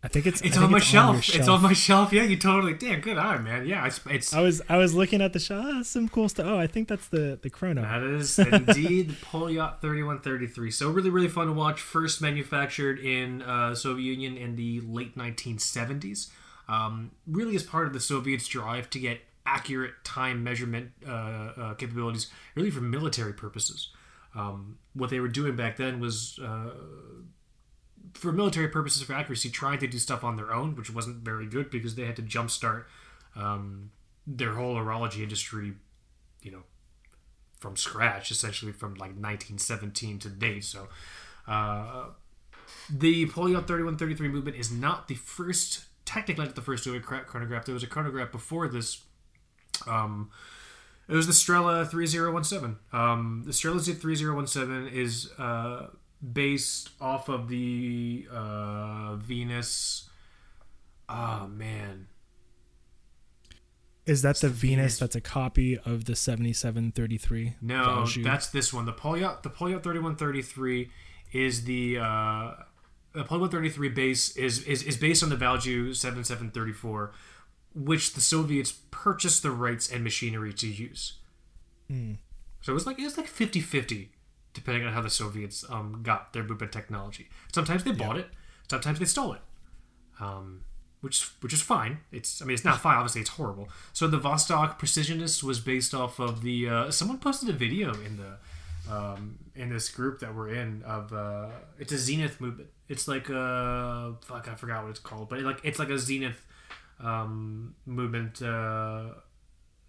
I 0.01 0.07
think 0.07 0.27
it's 0.27 0.41
It's 0.43 0.55
think 0.55 0.65
on 0.65 0.71
my 0.71 0.79
your 0.79 0.85
shelf. 0.85 1.35
It's 1.35 1.49
on 1.49 1.61
my 1.61 1.73
shelf. 1.73 2.13
Yeah, 2.13 2.23
you 2.23 2.37
totally. 2.37 2.75
Damn, 2.75 3.01
good 3.01 3.19
eye, 3.19 3.39
man. 3.39 3.67
Yeah, 3.67 3.85
it's, 3.85 4.01
it's 4.09 4.33
I 4.33 4.41
was 4.41 4.63
I 4.69 4.77
was 4.77 4.95
looking 4.95 5.21
at 5.21 5.33
the 5.33 5.41
shelf. 5.41 5.65
Oh, 5.67 5.83
some 5.83 6.09
cool 6.09 6.29
stuff. 6.29 6.47
Oh, 6.47 6.57
I 6.57 6.69
think 6.69 6.87
that's 6.87 7.09
the 7.09 7.37
the 7.43 7.51
chrono. 7.51 7.83
That 7.83 8.05
is 8.05 8.39
indeed 8.39 9.11
the 9.11 9.17
Polyot 9.23 9.81
3133. 9.81 10.71
So 10.71 10.91
really, 10.91 11.11
really 11.11 11.29
fun 11.29 11.49
to 11.49 11.53
watch. 11.53 11.81
First 11.81 12.23
manufactured 12.23 13.01
in 13.01 13.43
uh, 13.43 13.75
Soviet 13.75 14.05
Union 14.05 14.37
in 14.37 14.55
the 14.55 14.81
late 14.83 15.17
1970s. 15.17 16.31
Um, 16.69 17.11
really, 17.27 17.57
as 17.57 17.65
part 17.65 17.89
of 17.89 17.93
the 17.93 18.01
Soviets' 18.01 18.47
drive 18.47 18.89
to 18.91 19.01
get 19.01 19.21
accurate 19.45 19.95
time 20.05 20.45
measurement 20.45 20.93
uh, 21.09 21.11
uh, 21.11 21.75
capabilities, 21.75 22.29
really 22.55 22.71
for 22.71 22.83
military 22.83 23.33
purposes. 23.33 23.89
Um, 24.37 24.79
what 24.93 25.11
they 25.11 25.19
were 25.19 25.29
doing 25.29 25.57
back 25.57 25.77
then 25.77 25.99
was. 25.99 26.39
For 28.15 28.33
military 28.33 28.69
purposes, 28.69 29.03
for 29.03 29.13
accuracy, 29.13 29.51
trying 29.51 29.79
to 29.79 29.87
do 29.87 29.99
stuff 29.99 30.25
on 30.25 30.37
their 30.37 30.53
own, 30.53 30.77
which 30.77 30.93
wasn't 30.93 31.19
very 31.19 31.47
good 31.47 31.71
because 31.71 31.95
they 31.95 32.05
had 32.05 32.17
to 32.17 32.23
jumpstart 32.23 32.85
um, 33.37 33.91
their 34.27 34.55
whole 34.55 34.77
horology 34.77 35.23
industry, 35.23 35.75
you 36.43 36.51
know, 36.51 36.63
from 37.59 37.77
scratch, 37.77 38.31
essentially 38.31 38.73
from 38.73 38.93
like 38.95 39.11
1917 39.17 40.19
to 40.21 40.29
date. 40.29 40.65
So, 40.65 40.89
uh, 41.47 42.07
the 42.91 43.27
Polyot 43.27 43.67
3133 43.67 44.29
movement 44.29 44.57
is 44.57 44.71
not 44.71 45.09
the 45.09 45.15
first, 45.15 45.85
technically 46.05 46.45
not 46.45 46.55
the 46.55 46.63
first 46.63 46.85
Soviet 46.85 47.03
chro- 47.03 47.27
chronograph. 47.27 47.65
There 47.65 47.75
was 47.75 47.83
a 47.83 47.87
chronograph 47.89 48.33
before 48.33 48.69
this. 48.69 49.05
Um, 49.87 50.31
it 51.09 51.15
was 51.15 51.27
the 51.27 51.33
Strela 51.33 51.89
3017. 51.89 52.77
Um, 52.93 53.43
the 53.47 53.53
Strela 53.53 53.79
Z 53.79 53.95
3017 53.95 54.89
is 54.93 55.31
uh, 55.39 55.87
based 56.33 56.91
off 57.01 57.29
of 57.29 57.49
the 57.49 58.27
uh, 58.33 59.17
Venus. 59.17 60.09
Oh 61.09 61.47
man, 61.49 62.09
Is 64.05 64.23
that 64.23 64.37
the 64.37 64.49
Venus 64.49 64.77
Venus. 64.77 64.99
that's 64.99 65.17
a 65.17 65.21
copy 65.23 65.79
of 65.79 66.05
the 66.05 66.15
7733? 66.15 67.55
No, 67.63 67.83
Valjoux? 67.83 68.25
that's 68.25 68.49
this 68.49 68.73
one. 68.75 68.85
The 68.85 68.93
Polyot, 68.93 69.43
the 69.43 69.51
Polyot 69.51 69.83
thirty 69.83 69.99
one 70.01 70.17
thirty 70.17 70.43
three 70.43 70.91
is 71.33 71.65
the 71.65 71.99
uh, 71.99 72.55
the 73.15 73.25
Polyot 73.25 73.51
thirty 73.51 73.71
three 73.71 73.89
base 73.89 74.37
is, 74.37 74.63
is 74.65 74.83
is 74.83 74.97
based 74.99 75.23
on 75.23 75.31
the 75.31 75.37
Valjoux 75.37 75.95
seven 75.97 76.25
seven 76.25 76.51
thirty 76.51 76.73
four, 76.73 77.13
which 77.75 78.13
the 78.13 78.21
Soviets 78.21 78.73
purchased 78.91 79.43
the 79.43 79.51
rights 79.51 79.91
and 79.91 80.05
machinery 80.05 80.53
to 80.53 80.67
use. 80.69 81.15
Hmm. 81.89 82.15
So 82.61 82.73
it 82.73 82.75
was 82.75 82.87
like 82.87 82.99
it 82.99 83.05
was 83.05 83.17
like 83.17 83.29
50-50, 83.29 84.09
depending 84.59 84.87
on 84.87 84.93
how 84.93 85.01
the 85.01 85.11
Soviets 85.11 85.65
um, 85.71 86.01
got 86.03 86.33
their 86.33 86.43
movement 86.43 86.73
technology. 86.73 87.29
Sometimes 87.53 87.85
they 87.85 87.93
bought 87.93 88.17
it, 88.17 88.29
sometimes 88.69 88.99
they 88.99 89.05
stole 89.05 89.33
it. 89.35 89.41
Um, 90.21 90.63
which 91.01 91.31
which 91.41 91.53
is 91.53 91.63
fine. 91.63 91.99
It's 92.11 92.43
I 92.43 92.45
mean 92.45 92.55
it's 92.55 92.65
not 92.65 92.81
fine. 92.87 92.97
Obviously 92.97 93.21
it's 93.21 93.31
horrible. 93.31 93.69
So 93.93 94.09
the 94.09 94.19
Vostok 94.19 94.79
Precisionist 94.79 95.43
was 95.43 95.61
based 95.61 95.95
off 95.95 96.19
of 96.19 96.43
the. 96.43 96.69
Uh, 96.69 96.91
someone 96.91 97.19
posted 97.19 97.49
a 97.49 97.53
video 97.53 97.93
in 97.95 98.17
the 98.17 98.93
um, 98.93 99.39
in 99.55 99.69
this 99.69 99.89
group 99.89 100.21
that 100.21 100.35
we're 100.35 100.49
in 100.49 100.83
of 100.83 101.13
uh, 101.13 101.49
it's 101.79 101.93
a 101.93 101.99
Zenith 101.99 102.41
movement. 102.41 102.71
It's 102.89 103.07
like 103.07 103.29
a 103.29 104.15
fuck 104.23 104.49
I 104.49 104.55
forgot 104.55 104.83
what 104.83 104.91
it's 104.91 105.01
called, 105.01 105.29
but 105.29 105.39
it, 105.39 105.45
like 105.45 105.61
it's 105.63 105.79
like 105.79 105.91
a 105.91 105.99
Zenith 105.99 106.45
um, 107.01 107.75
movement. 107.87 108.43
Uh, 108.43 109.15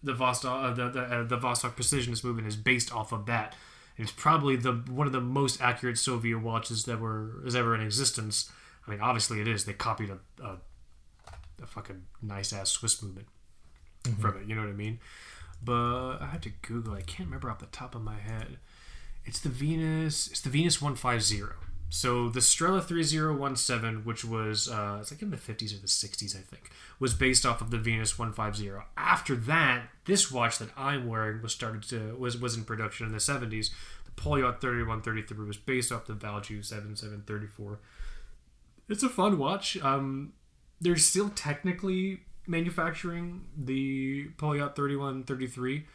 the 0.01 0.13
Vostok 0.13 0.63
uh, 0.63 0.73
the 0.73 0.89
the, 0.89 1.01
uh, 1.01 1.23
the 1.23 1.37
Vostok 1.37 1.75
Precisionist 1.75 2.23
movement 2.23 2.47
is 2.47 2.55
based 2.55 2.93
off 2.93 3.11
of 3.11 3.25
that. 3.25 3.55
It's 3.99 4.11
probably 4.11 4.55
the 4.55 4.71
one 4.71 5.07
of 5.07 5.13
the 5.13 5.19
most 5.19 5.61
accurate 5.61 5.97
Soviet 5.97 6.39
watches 6.39 6.85
that 6.85 7.01
were 7.01 7.45
is 7.45 7.53
ever 7.53 7.75
in 7.75 7.81
existence. 7.81 8.49
I 8.87 8.91
mean, 8.91 9.01
obviously 9.01 9.41
it 9.41 9.47
is. 9.47 9.65
They 9.65 9.73
copied 9.73 10.09
a, 10.09 10.19
a 10.43 10.55
a 11.61 11.67
fucking 11.67 12.03
nice 12.21 12.53
ass 12.53 12.69
Swiss 12.69 13.03
movement 13.03 13.27
mm-hmm. 14.05 14.21
from 14.21 14.37
it. 14.37 14.47
You 14.47 14.55
know 14.55 14.61
what 14.61 14.69
I 14.69 14.73
mean? 14.73 14.99
But 15.61 16.19
I 16.21 16.29
had 16.31 16.41
to 16.43 16.49
Google. 16.61 16.93
I 16.93 17.01
can't 17.01 17.27
remember 17.27 17.51
off 17.51 17.59
the 17.59 17.65
top 17.65 17.93
of 17.93 18.01
my 18.01 18.17
head. 18.17 18.57
It's 19.25 19.41
the 19.41 19.49
Venus. 19.49 20.27
It's 20.27 20.39
the 20.39 20.49
Venus 20.49 20.81
one 20.81 20.95
five 20.95 21.21
zero. 21.21 21.55
So 21.89 22.29
the 22.29 22.39
Strela 22.39 22.83
three 22.83 23.03
zero 23.03 23.35
one 23.35 23.55
seven, 23.55 24.05
which 24.05 24.23
was 24.23 24.69
uh, 24.69 24.99
it's 25.01 25.11
like 25.11 25.21
in 25.21 25.31
the 25.31 25.37
fifties 25.37 25.73
or 25.73 25.81
the 25.81 25.87
sixties, 25.87 26.35
I 26.35 26.39
think, 26.39 26.69
was 26.99 27.13
based 27.13 27.45
off 27.45 27.61
of 27.61 27.71
the 27.71 27.79
Venus 27.79 28.19
one 28.19 28.31
five 28.31 28.55
zero. 28.55 28.85
After 28.95 29.35
that, 29.35 29.89
this 30.05 30.31
watch 30.31 30.59
that 30.59 30.69
I'm 30.77 31.07
wearing 31.07 31.41
was 31.41 31.51
started 31.51 31.83
to 31.89 32.15
was 32.15 32.37
was 32.37 32.55
in 32.55 32.63
production 32.63 33.07
in 33.07 33.11
the 33.11 33.19
seventies. 33.19 33.71
The 34.05 34.11
Polyot 34.11 34.61
3133 34.61 35.47
was 35.47 35.57
based 35.57 35.91
off 35.91 36.05
the 36.05 36.13
Valjoux 36.13 36.63
7734. 36.63 37.79
It's 38.87 39.03
a 39.03 39.09
fun 39.09 39.37
watch. 39.37 39.77
Um, 39.81 40.33
they're 40.81 40.95
still 40.97 41.29
technically 41.29 42.21
manufacturing 42.47 43.45
the 43.57 44.25
Polyot 44.37 44.75
3133. 44.75 45.85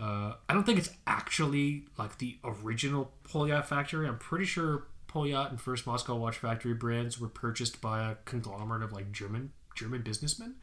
Uh, 0.00 0.34
I 0.48 0.54
don't 0.54 0.64
think 0.64 0.78
it's 0.78 0.90
actually 1.06 1.84
like 1.96 2.18
the 2.18 2.36
original 2.44 3.12
Polyot 3.24 3.66
factory. 3.66 4.08
I'm 4.08 4.18
pretty 4.18 4.44
sure 4.44 4.86
Polyot 5.14 5.50
and 5.50 5.60
First 5.60 5.86
Moscow 5.86 6.16
Watch 6.16 6.38
Factory 6.38 6.74
brands 6.74 7.20
were 7.20 7.28
purchased 7.28 7.80
by 7.80 8.10
a 8.10 8.16
conglomerate 8.24 8.82
of 8.82 8.92
like 8.92 9.12
German 9.12 9.52
German 9.76 10.02
businessmen. 10.02 10.56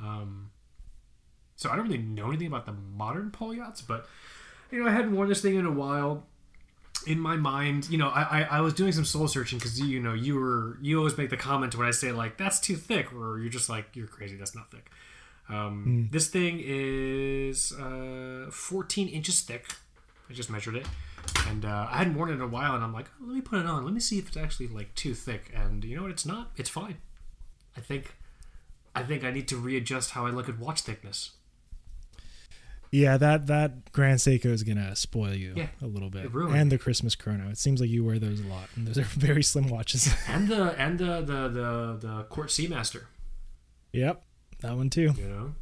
Um, 0.00 0.50
so 1.56 1.68
I 1.68 1.74
don't 1.74 1.86
really 1.86 1.98
know 1.98 2.28
anything 2.28 2.46
about 2.46 2.64
the 2.64 2.72
modern 2.72 3.32
Polyots, 3.32 3.82
but 3.86 4.06
you 4.70 4.80
know 4.80 4.88
I 4.88 4.92
hadn't 4.92 5.16
worn 5.16 5.28
this 5.28 5.42
thing 5.42 5.56
in 5.56 5.66
a 5.66 5.72
while. 5.72 6.24
In 7.06 7.18
my 7.18 7.34
mind, 7.36 7.88
you 7.90 7.98
know, 7.98 8.08
I 8.08 8.22
I, 8.22 8.42
I 8.42 8.60
was 8.60 8.72
doing 8.72 8.92
some 8.92 9.04
soul 9.04 9.26
searching 9.26 9.58
because 9.58 9.80
you 9.80 9.98
know 10.00 10.14
you 10.14 10.36
were 10.38 10.78
you 10.80 10.98
always 10.98 11.18
make 11.18 11.30
the 11.30 11.36
comment 11.36 11.76
when 11.76 11.88
I 11.88 11.90
say 11.90 12.12
like 12.12 12.36
that's 12.36 12.60
too 12.60 12.76
thick, 12.76 13.12
or 13.12 13.40
you're 13.40 13.50
just 13.50 13.68
like 13.68 13.96
you're 13.96 14.06
crazy, 14.06 14.36
that's 14.36 14.54
not 14.54 14.70
thick. 14.70 14.90
Um, 15.48 16.08
This 16.12 16.28
thing 16.28 16.60
is 16.62 17.72
uh, 17.72 18.50
14 18.52 19.08
inches 19.08 19.40
thick. 19.40 19.66
I 20.30 20.34
just 20.34 20.50
measured 20.50 20.76
it, 20.76 20.86
and 21.46 21.64
uh, 21.64 21.86
I 21.90 21.98
hadn't 21.98 22.14
worn 22.14 22.30
it 22.30 22.34
in 22.34 22.40
a 22.40 22.46
while, 22.46 22.74
and 22.74 22.82
I'm 22.84 22.92
like, 22.92 23.06
let 23.20 23.34
me 23.34 23.40
put 23.40 23.58
it 23.60 23.66
on. 23.66 23.84
Let 23.84 23.94
me 23.94 24.00
see 24.00 24.18
if 24.18 24.28
it's 24.28 24.36
actually 24.36 24.68
like 24.68 24.94
too 24.94 25.14
thick. 25.14 25.52
And 25.54 25.84
you 25.84 25.96
know 25.96 26.02
what? 26.02 26.10
It's 26.10 26.26
not. 26.26 26.50
It's 26.56 26.70
fine. 26.70 26.96
I 27.76 27.80
think, 27.80 28.14
I 28.94 29.02
think 29.02 29.24
I 29.24 29.30
need 29.30 29.48
to 29.48 29.56
readjust 29.56 30.10
how 30.12 30.26
I 30.26 30.30
look 30.30 30.48
at 30.48 30.58
watch 30.58 30.80
thickness. 30.82 31.30
Yeah, 32.90 33.18
that 33.18 33.46
that 33.48 33.92
Grand 33.92 34.18
Seiko 34.18 34.46
is 34.46 34.62
gonna 34.62 34.96
spoil 34.96 35.34
you 35.34 35.52
Yeah, 35.54 35.66
a 35.82 35.86
little 35.86 36.08
bit, 36.08 36.24
it 36.24 36.32
and 36.34 36.72
the 36.72 36.78
Christmas 36.78 37.14
Chrono. 37.14 37.50
It 37.50 37.58
seems 37.58 37.82
like 37.82 37.90
you 37.90 38.02
wear 38.02 38.18
those 38.18 38.40
a 38.40 38.46
lot, 38.46 38.70
and 38.76 38.86
those 38.86 38.96
are 38.96 39.02
very 39.18 39.42
slim 39.42 39.68
watches. 39.68 40.10
And 40.28 40.48
the 40.48 40.74
and 40.80 40.98
the 40.98 41.20
the 41.20 41.48
the, 41.48 41.98
the 42.00 42.22
Court 42.30 42.48
Seamaster. 42.48 43.02
yep, 43.92 44.22
that 44.60 44.74
one 44.74 44.88
too. 44.88 45.12
You 45.18 45.28
know, 45.28 45.54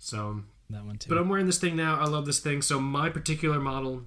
so 0.00 0.42
That 0.70 0.84
one 0.84 0.98
too. 0.98 1.08
But 1.08 1.18
I'm 1.18 1.28
wearing 1.28 1.46
this 1.46 1.58
thing 1.58 1.76
now. 1.76 2.00
I 2.00 2.06
love 2.06 2.26
this 2.26 2.40
thing. 2.40 2.62
So 2.62 2.80
my 2.80 3.08
particular 3.10 3.60
model, 3.60 4.02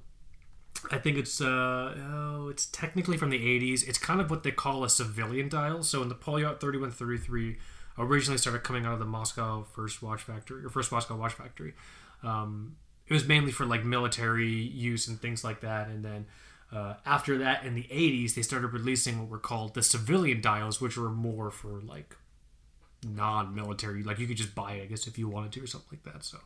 I 0.92 0.98
think 0.98 1.18
it's 1.18 1.42
uh 1.42 1.96
oh, 1.98 2.48
it's 2.50 2.68
technically 2.68 3.18
from 3.18 3.30
the 3.30 3.40
80s. 3.40 3.88
It's 3.88 3.98
kind 3.98 4.22
of 4.22 4.30
what 4.30 4.44
they 4.44 4.52
call 4.52 4.84
a 4.84 4.90
civilian 4.90 5.50
dial. 5.50 5.84
So 5.84 6.02
in 6.02 6.10
the 6.10 6.16
Polyot 6.16 6.60
3133 6.60 7.58
originally 7.98 8.38
started 8.38 8.64
coming 8.64 8.86
out 8.86 8.94
of 8.94 9.00
the 9.00 9.06
Moscow 9.06 9.64
First 9.64 10.02
Watch 10.02 10.22
Factory 10.24 10.64
or 10.64 10.70
First 10.70 10.92
Moscow 10.92 11.16
Watch 11.16 11.34
Factory. 11.34 11.74
Um, 12.24 12.76
it 13.08 13.14
was 13.14 13.28
mainly 13.28 13.52
for 13.52 13.66
like 13.66 13.84
military 13.86 14.52
use 14.52 15.08
and 15.08 15.20
things 15.20 15.44
like 15.44 15.62
that. 15.62 15.88
And 15.88 16.04
then 16.04 16.26
uh, 16.74 16.96
after 17.06 17.38
that, 17.38 17.64
in 17.64 17.76
the 17.76 17.84
80s, 17.84 18.34
they 18.34 18.42
started 18.42 18.68
releasing 18.68 19.20
what 19.20 19.30
were 19.30 19.40
called 19.40 19.76
the 19.76 19.84
civilian 19.84 20.42
dials, 20.42 20.82
which 20.82 20.98
were 20.98 21.12
more 21.12 21.52
for 21.52 21.80
like 21.82 22.16
non-military 23.06 24.04
like 24.04 24.20
you 24.20 24.28
could 24.28 24.38
just 24.38 24.56
buy 24.56 24.74
it 24.74 24.84
i 24.84 24.86
guess 24.86 25.08
if 25.08 25.18
you 25.18 25.28
wanted 25.28 25.52
to 25.52 25.62
or 25.62 25.68
something 25.68 26.00
like 26.04 26.14
that 26.14 26.24
so 26.24 26.38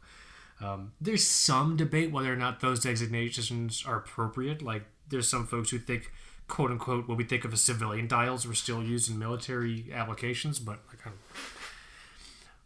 um, 0.61 0.93
there's 0.99 1.25
some 1.25 1.77
debate 1.77 2.11
whether 2.11 2.31
or 2.31 2.35
not 2.35 2.59
those 2.59 2.81
designations 2.81 3.83
are 3.87 3.97
appropriate. 3.97 4.61
Like 4.61 4.85
there's 5.09 5.29
some 5.29 5.47
folks 5.47 5.69
who 5.69 5.79
think 5.79 6.11
quote 6.47 6.71
unquote 6.71 7.07
what 7.07 7.17
we 7.17 7.23
think 7.23 7.45
of 7.45 7.53
as 7.53 7.61
civilian 7.61 8.07
dials 8.07 8.47
were 8.47 8.55
still 8.55 8.83
used 8.83 9.07
in 9.07 9.19
military 9.19 9.85
applications 9.93 10.57
but 10.57 10.79
like 10.87 10.99
I 11.05 11.09
don't 11.09 11.19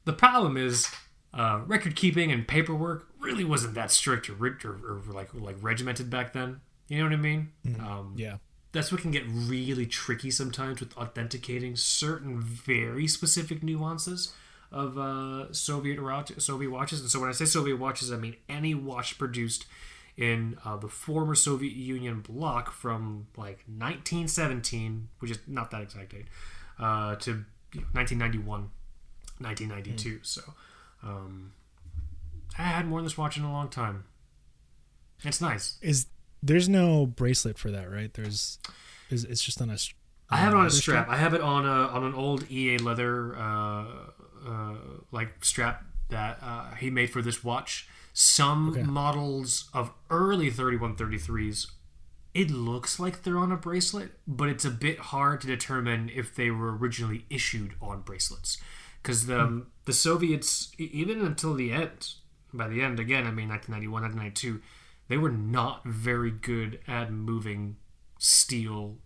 the 0.06 0.14
problem 0.14 0.58
is 0.58 0.88
uh, 1.34 1.62
record 1.66 1.96
keeping 1.96 2.32
and 2.32 2.48
paperwork 2.48 3.08
really 3.20 3.44
wasn't 3.44 3.74
that 3.76 3.92
strict 3.92 4.30
or, 4.30 4.34
ri- 4.34 4.52
or, 4.64 4.72
or 4.72 5.02
like 5.12 5.34
like 5.34 5.56
regimented 5.62 6.10
back 6.10 6.34
then. 6.34 6.62
You 6.88 7.00
know 7.00 7.06
what 7.06 7.14
i 7.14 7.18
mean? 7.18 7.52
Um, 7.80 8.14
yeah, 8.18 8.38
that's 8.72 8.92
what 8.92 9.02
can 9.02 9.12
get 9.12 9.24
really 9.28 9.86
tricky 9.86 10.30
sometimes 10.30 10.80
with 10.80 10.96
authenticating 10.98 11.76
certain 11.76 12.40
very 12.40 13.08
specific 13.08 13.64
nuances 13.64 14.34
of 14.74 14.98
uh, 14.98 15.54
Soviet 15.54 16.02
watch, 16.02 16.32
Soviet 16.40 16.70
watches. 16.70 17.02
And 17.02 17.10
so 17.10 17.20
when 17.20 17.30
I 17.30 17.34
say 17.34 17.46
Soviet 17.46 17.78
watches, 17.78 18.12
I 18.12 18.18
mean 18.18 18.36
any 18.50 18.74
watch 18.74 19.18
produced 19.18 19.66
in 20.18 20.58
uh, 20.66 20.78
the 20.78 20.88
former 20.88 21.36
Soviet 21.36 21.74
Union 21.74 22.22
bloc 22.22 22.72
from 22.72 23.28
like 23.38 23.64
1917, 23.68 25.10
which 25.20 25.32
is 25.32 25.40
not 25.48 25.72
that 25.72 25.82
exact 25.82 26.12
date, 26.12 26.26
uh, 26.80 27.16
to 27.16 27.46
you 27.74 27.82
know, 27.82 27.88
1991, 27.94 28.70
1992. 29.40 30.20
So 30.24 30.42
um, 31.04 31.54
I 32.58 32.64
hadn't 32.64 32.92
worn 32.92 33.04
this 33.04 33.18
watch 33.18 33.38
in 33.38 33.44
a 33.44 33.52
long 33.52 33.70
time. 33.70 34.06
It's 35.24 35.40
nice. 35.40 35.78
is 35.82 36.08
there's 36.42 36.68
no 36.68 37.06
bracelet 37.06 37.58
for 37.58 37.72
that, 37.72 37.90
right? 37.90 38.14
There's, 38.14 38.60
is 39.10 39.24
it's 39.24 39.42
just 39.42 39.62
on 39.62 39.70
a. 39.70 39.78
str- 39.78 39.96
I 40.30 40.38
have 40.38 40.54
it 40.54 40.56
on 40.56 40.62
a 40.62 40.64
leather 40.64 40.76
strap. 40.76 41.10
I 41.10 41.18
have 41.18 41.34
it 41.34 41.42
on 41.42 41.66
a 41.66 41.70
on 41.70 42.04
an 42.04 42.14
old 42.14 42.50
EA 42.52 42.78
leather 42.80 43.38
uh, 43.38 43.86
uh, 44.46 44.76
like 45.12 45.44
strap 45.44 45.84
that 46.10 46.38
uh, 46.42 46.76
he 46.76 46.90
made 46.90 47.10
for 47.10 47.22
this 47.22 47.44
watch. 47.44 47.88
Some 48.14 48.70
Okay. 48.70 48.84
models 48.84 49.70
of 49.74 49.92
early 50.10 50.52
3133s, 50.52 51.68
it 52.34 52.52
looks 52.52 53.00
like 53.00 53.24
they're 53.24 53.38
on 53.38 53.52
a 53.52 53.58
bracelet, 53.58 54.12
but 54.28 54.50
it's 54.50 54.66
a 54.66 54.70
bit 54.72 55.00
hard 55.00 55.42
to 55.42 55.48
determine 55.48 56.10
if 56.14 56.36
they 56.36 56.52
were 56.52 56.76
originally 56.78 57.26
issued 57.30 57.74
on 57.82 58.02
bracelets. 58.02 58.58
Because 59.02 59.26
the 59.26 59.48
Hmm. 59.48 59.60
the 59.86 59.94
Soviets, 59.94 60.72
even 60.78 61.22
until 61.22 61.54
the 61.56 61.72
end, 61.72 62.14
by 62.54 62.68
the 62.68 62.82
end 62.82 63.00
again, 63.00 63.28
I 63.28 63.32
mean 63.32 63.50
1991, 63.50 64.02
1992, 64.04 64.62
they 65.10 65.18
were 65.18 65.32
not 65.32 65.84
very 65.84 66.32
good 66.32 66.80
at 66.88 67.12
moving 67.12 67.76
steel 68.18 68.98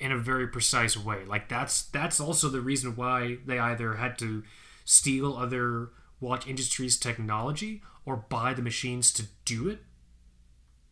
in 0.00 0.10
a 0.10 0.18
very 0.18 0.48
precise 0.48 0.96
way. 0.96 1.24
Like 1.24 1.48
that's 1.48 1.82
that's 1.82 2.18
also 2.18 2.48
the 2.48 2.60
reason 2.60 2.96
why 2.96 3.38
they 3.46 3.58
either 3.58 3.94
had 3.94 4.18
to 4.18 4.42
steal 4.84 5.36
other 5.36 5.90
watch 6.18 6.46
industries' 6.46 6.98
technology 6.98 7.82
or 8.04 8.16
buy 8.16 8.54
the 8.54 8.62
machines 8.62 9.12
to 9.12 9.24
do 9.44 9.68
it. 9.68 9.80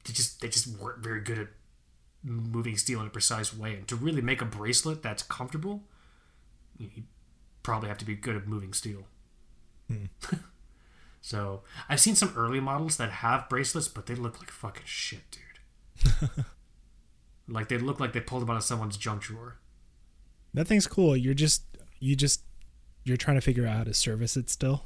They 0.05 0.13
just 0.13 0.41
they 0.41 0.49
just 0.49 0.67
weren't 0.79 1.03
very 1.03 1.21
good 1.21 1.39
at 1.39 1.49
moving 2.23 2.77
steel 2.77 3.01
in 3.01 3.07
a 3.07 3.11
precise 3.11 3.57
way. 3.57 3.75
And 3.75 3.89
to 3.89 3.97
really 3.97 4.23
make 4.23 4.43
a 4.43 4.45
bracelet 4.45 5.03
that's 5.03 5.23
comfortable, 5.23 5.85
you 6.77 6.91
you 6.95 7.03
probably 7.63 7.89
have 7.89 7.99
to 7.99 8.05
be 8.05 8.15
good 8.15 8.37
at 8.37 8.47
moving 8.47 8.75
steel. 8.75 9.05
Hmm. 9.89 10.05
so 11.23 11.63
I've 11.89 12.01
seen 12.01 12.15
some 12.15 12.35
early 12.37 12.61
models 12.61 12.99
that 12.99 13.11
have 13.11 13.49
bracelets, 13.49 13.89
but 13.89 14.07
they 14.07 14.15
look 14.15 14.39
like 14.39 14.51
fucking 14.51 14.83
shit, 14.85 15.23
dude. 15.31 16.45
like 17.49 17.69
they 17.69 17.79
look 17.79 17.99
like 18.01 18.13
they 18.13 18.21
pulled 18.21 18.43
them 18.43 18.51
out 18.51 18.57
of 18.57 18.63
someone's 18.65 18.97
junk 18.97 19.23
drawer. 19.23 19.57
That 20.55 20.67
thing's 20.67 20.87
cool. 20.87 21.17
You're 21.17 21.35
just 21.35 21.63
you 22.01 22.15
just 22.17 22.43
you're 23.05 23.17
trying 23.17 23.37
to 23.37 23.41
figure 23.41 23.67
out 23.67 23.77
how 23.77 23.85
to 23.85 23.95
service 23.95 24.37
it 24.37 24.51
still. 24.51 24.83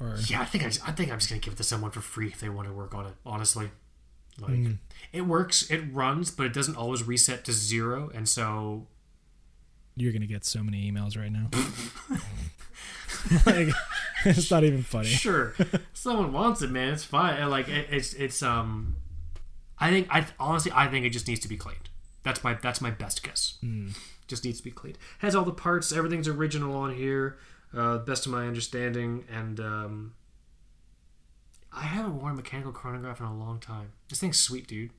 Or 0.00 0.16
Yeah, 0.26 0.40
I 0.40 0.44
think 0.44 0.64
I, 0.64 0.68
just, 0.68 0.88
I 0.88 0.92
think 0.92 1.12
I'm 1.12 1.18
just 1.18 1.30
gonna 1.30 1.40
give 1.40 1.52
it 1.52 1.56
to 1.58 1.62
someone 1.64 1.90
for 1.92 2.00
free 2.00 2.28
if 2.28 2.40
they 2.40 2.48
want 2.48 2.66
to 2.68 2.74
work 2.74 2.94
on 2.94 3.06
it. 3.06 3.14
Honestly, 3.24 3.70
like 4.40 4.50
Mm. 4.52 4.78
it 5.12 5.22
works, 5.22 5.70
it 5.70 5.82
runs, 5.92 6.30
but 6.30 6.46
it 6.46 6.52
doesn't 6.52 6.76
always 6.76 7.02
reset 7.04 7.44
to 7.44 7.52
zero, 7.52 8.10
and 8.14 8.28
so 8.28 8.86
you're 9.96 10.12
gonna 10.12 10.26
get 10.26 10.44
so 10.44 10.62
many 10.64 10.90
emails 10.90 11.16
right 11.16 11.30
now. 11.30 11.48
like 13.46 13.68
it's 14.24 14.50
not 14.50 14.64
even 14.64 14.82
funny. 14.82 15.08
sure, 15.08 15.54
someone 15.92 16.32
wants 16.32 16.62
it, 16.62 16.70
man. 16.70 16.92
It's 16.94 17.04
fine. 17.04 17.48
Like 17.48 17.68
it, 17.68 17.86
it's 17.90 18.14
it's 18.14 18.42
um, 18.42 18.96
I 19.78 19.90
think 19.90 20.08
I 20.10 20.26
honestly 20.38 20.72
I 20.74 20.88
think 20.88 21.04
it 21.04 21.10
just 21.10 21.26
needs 21.28 21.40
to 21.40 21.48
be 21.48 21.56
cleaned. 21.56 21.88
That's 22.22 22.42
my 22.44 22.54
that's 22.54 22.80
my 22.80 22.90
best 22.90 23.22
guess. 23.22 23.58
Just 24.26 24.44
needs 24.44 24.58
to 24.58 24.64
be 24.64 24.70
cleaned. 24.70 24.98
Has 25.18 25.34
all 25.34 25.44
the 25.44 25.52
parts. 25.52 25.92
Everything's 25.92 26.28
original 26.28 26.74
on 26.76 26.94
here. 26.94 27.38
Uh, 27.76 27.98
best 27.98 28.24
of 28.24 28.32
my 28.32 28.46
understanding, 28.46 29.24
and 29.30 29.58
um, 29.58 30.14
I 31.72 31.82
haven't 31.82 32.20
worn 32.20 32.32
a 32.34 32.36
mechanical 32.36 32.70
chronograph 32.72 33.18
in 33.20 33.26
a 33.26 33.36
long 33.36 33.58
time. 33.58 33.92
This 34.08 34.20
thing's 34.20 34.38
sweet, 34.38 34.68
dude. 34.68 34.92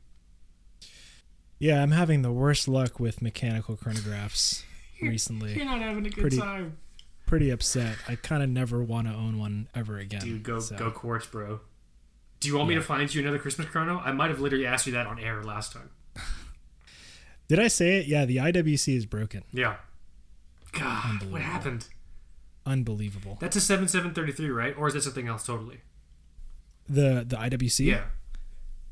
Yeah, 1.57 1.81
I'm 1.81 1.91
having 1.91 2.21
the 2.21 2.33
worst 2.33 2.67
luck 2.67 2.99
with 2.99 3.21
mechanical 3.21 3.77
chronographs 3.77 4.63
recently. 5.01 5.53
You're 5.55 5.65
not 5.65 5.79
having 5.79 6.05
a 6.05 6.09
good 6.09 6.21
Pretty- 6.21 6.37
time. 6.37 6.77
Pretty 7.25 7.49
upset. 7.49 7.95
I 8.07 8.15
kind 8.15 8.43
of 8.43 8.49
never 8.49 8.83
want 8.83 9.07
to 9.07 9.13
own 9.13 9.39
one 9.39 9.67
ever 9.73 9.97
again. 9.97 10.21
Dude, 10.21 10.43
go 10.43 10.59
so- 10.59 10.75
go 10.75 10.91
quartz, 10.91 11.25
bro. 11.25 11.61
Do 12.39 12.47
you 12.49 12.55
want 12.57 12.69
me 12.69 12.75
to 12.75 12.81
find 12.81 13.13
you 13.13 13.21
another 13.21 13.39
Christmas 13.39 13.67
chrono? 13.67 13.99
I 13.99 14.11
might 14.11 14.29
have 14.29 14.39
literally 14.39 14.65
asked 14.67 14.85
you 14.85 14.93
that 14.93 15.07
on 15.07 15.19
air 15.19 15.43
last 15.43 15.71
time. 15.73 15.89
Did 17.47 17.59
I 17.59 17.67
say 17.67 17.99
it? 17.99 18.07
Yeah, 18.07 18.25
the 18.25 18.37
IWC 18.37 18.95
is 18.95 19.05
broken. 19.05 19.43
Yeah. 19.51 19.77
God, 20.73 21.23
what 21.31 21.41
happened? 21.41 21.87
Unbelievable. 22.65 23.37
That's 23.39 23.55
a 23.55 23.61
seven 23.61 23.87
seven 23.87 24.13
thirty 24.13 24.31
three, 24.31 24.49
right? 24.49 24.75
Or 24.77 24.87
is 24.87 24.93
that 24.95 25.03
something 25.03 25.27
else 25.27 25.45
totally? 25.45 25.81
The 26.89 27.23
the 27.27 27.37
IWC. 27.37 27.85
Yeah. 27.85 28.05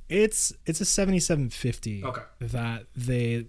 It's 0.10 0.53
it's 0.65 0.79
a 0.82 0.86
7750 0.86 2.03
Okay. 2.03 2.21
that 2.39 2.86
they 2.95 3.47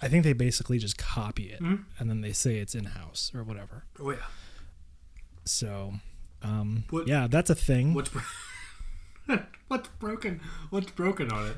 I 0.00 0.08
think 0.08 0.22
they 0.24 0.32
basically 0.32 0.78
just 0.78 0.96
copy 0.98 1.44
it 1.50 1.60
Mhm. 1.60 1.84
and 1.98 2.08
then 2.10 2.20
they 2.20 2.32
say 2.32 2.56
it's 2.58 2.74
in 2.74 2.84
house 2.84 3.32
or 3.34 3.42
whatever. 3.42 3.84
Oh 3.98 4.10
yeah. 4.10 4.18
So 5.44 5.94
um 6.42 6.84
What- 6.90 7.08
yeah, 7.08 7.26
that's 7.28 7.50
a 7.50 7.54
thing. 7.54 7.94
What's 7.94 8.10
bro- 8.10 8.22
What's 9.68 9.88
broken? 9.98 10.40
What's 10.70 10.90
broken 10.90 11.30
on 11.32 11.46
it? 11.48 11.56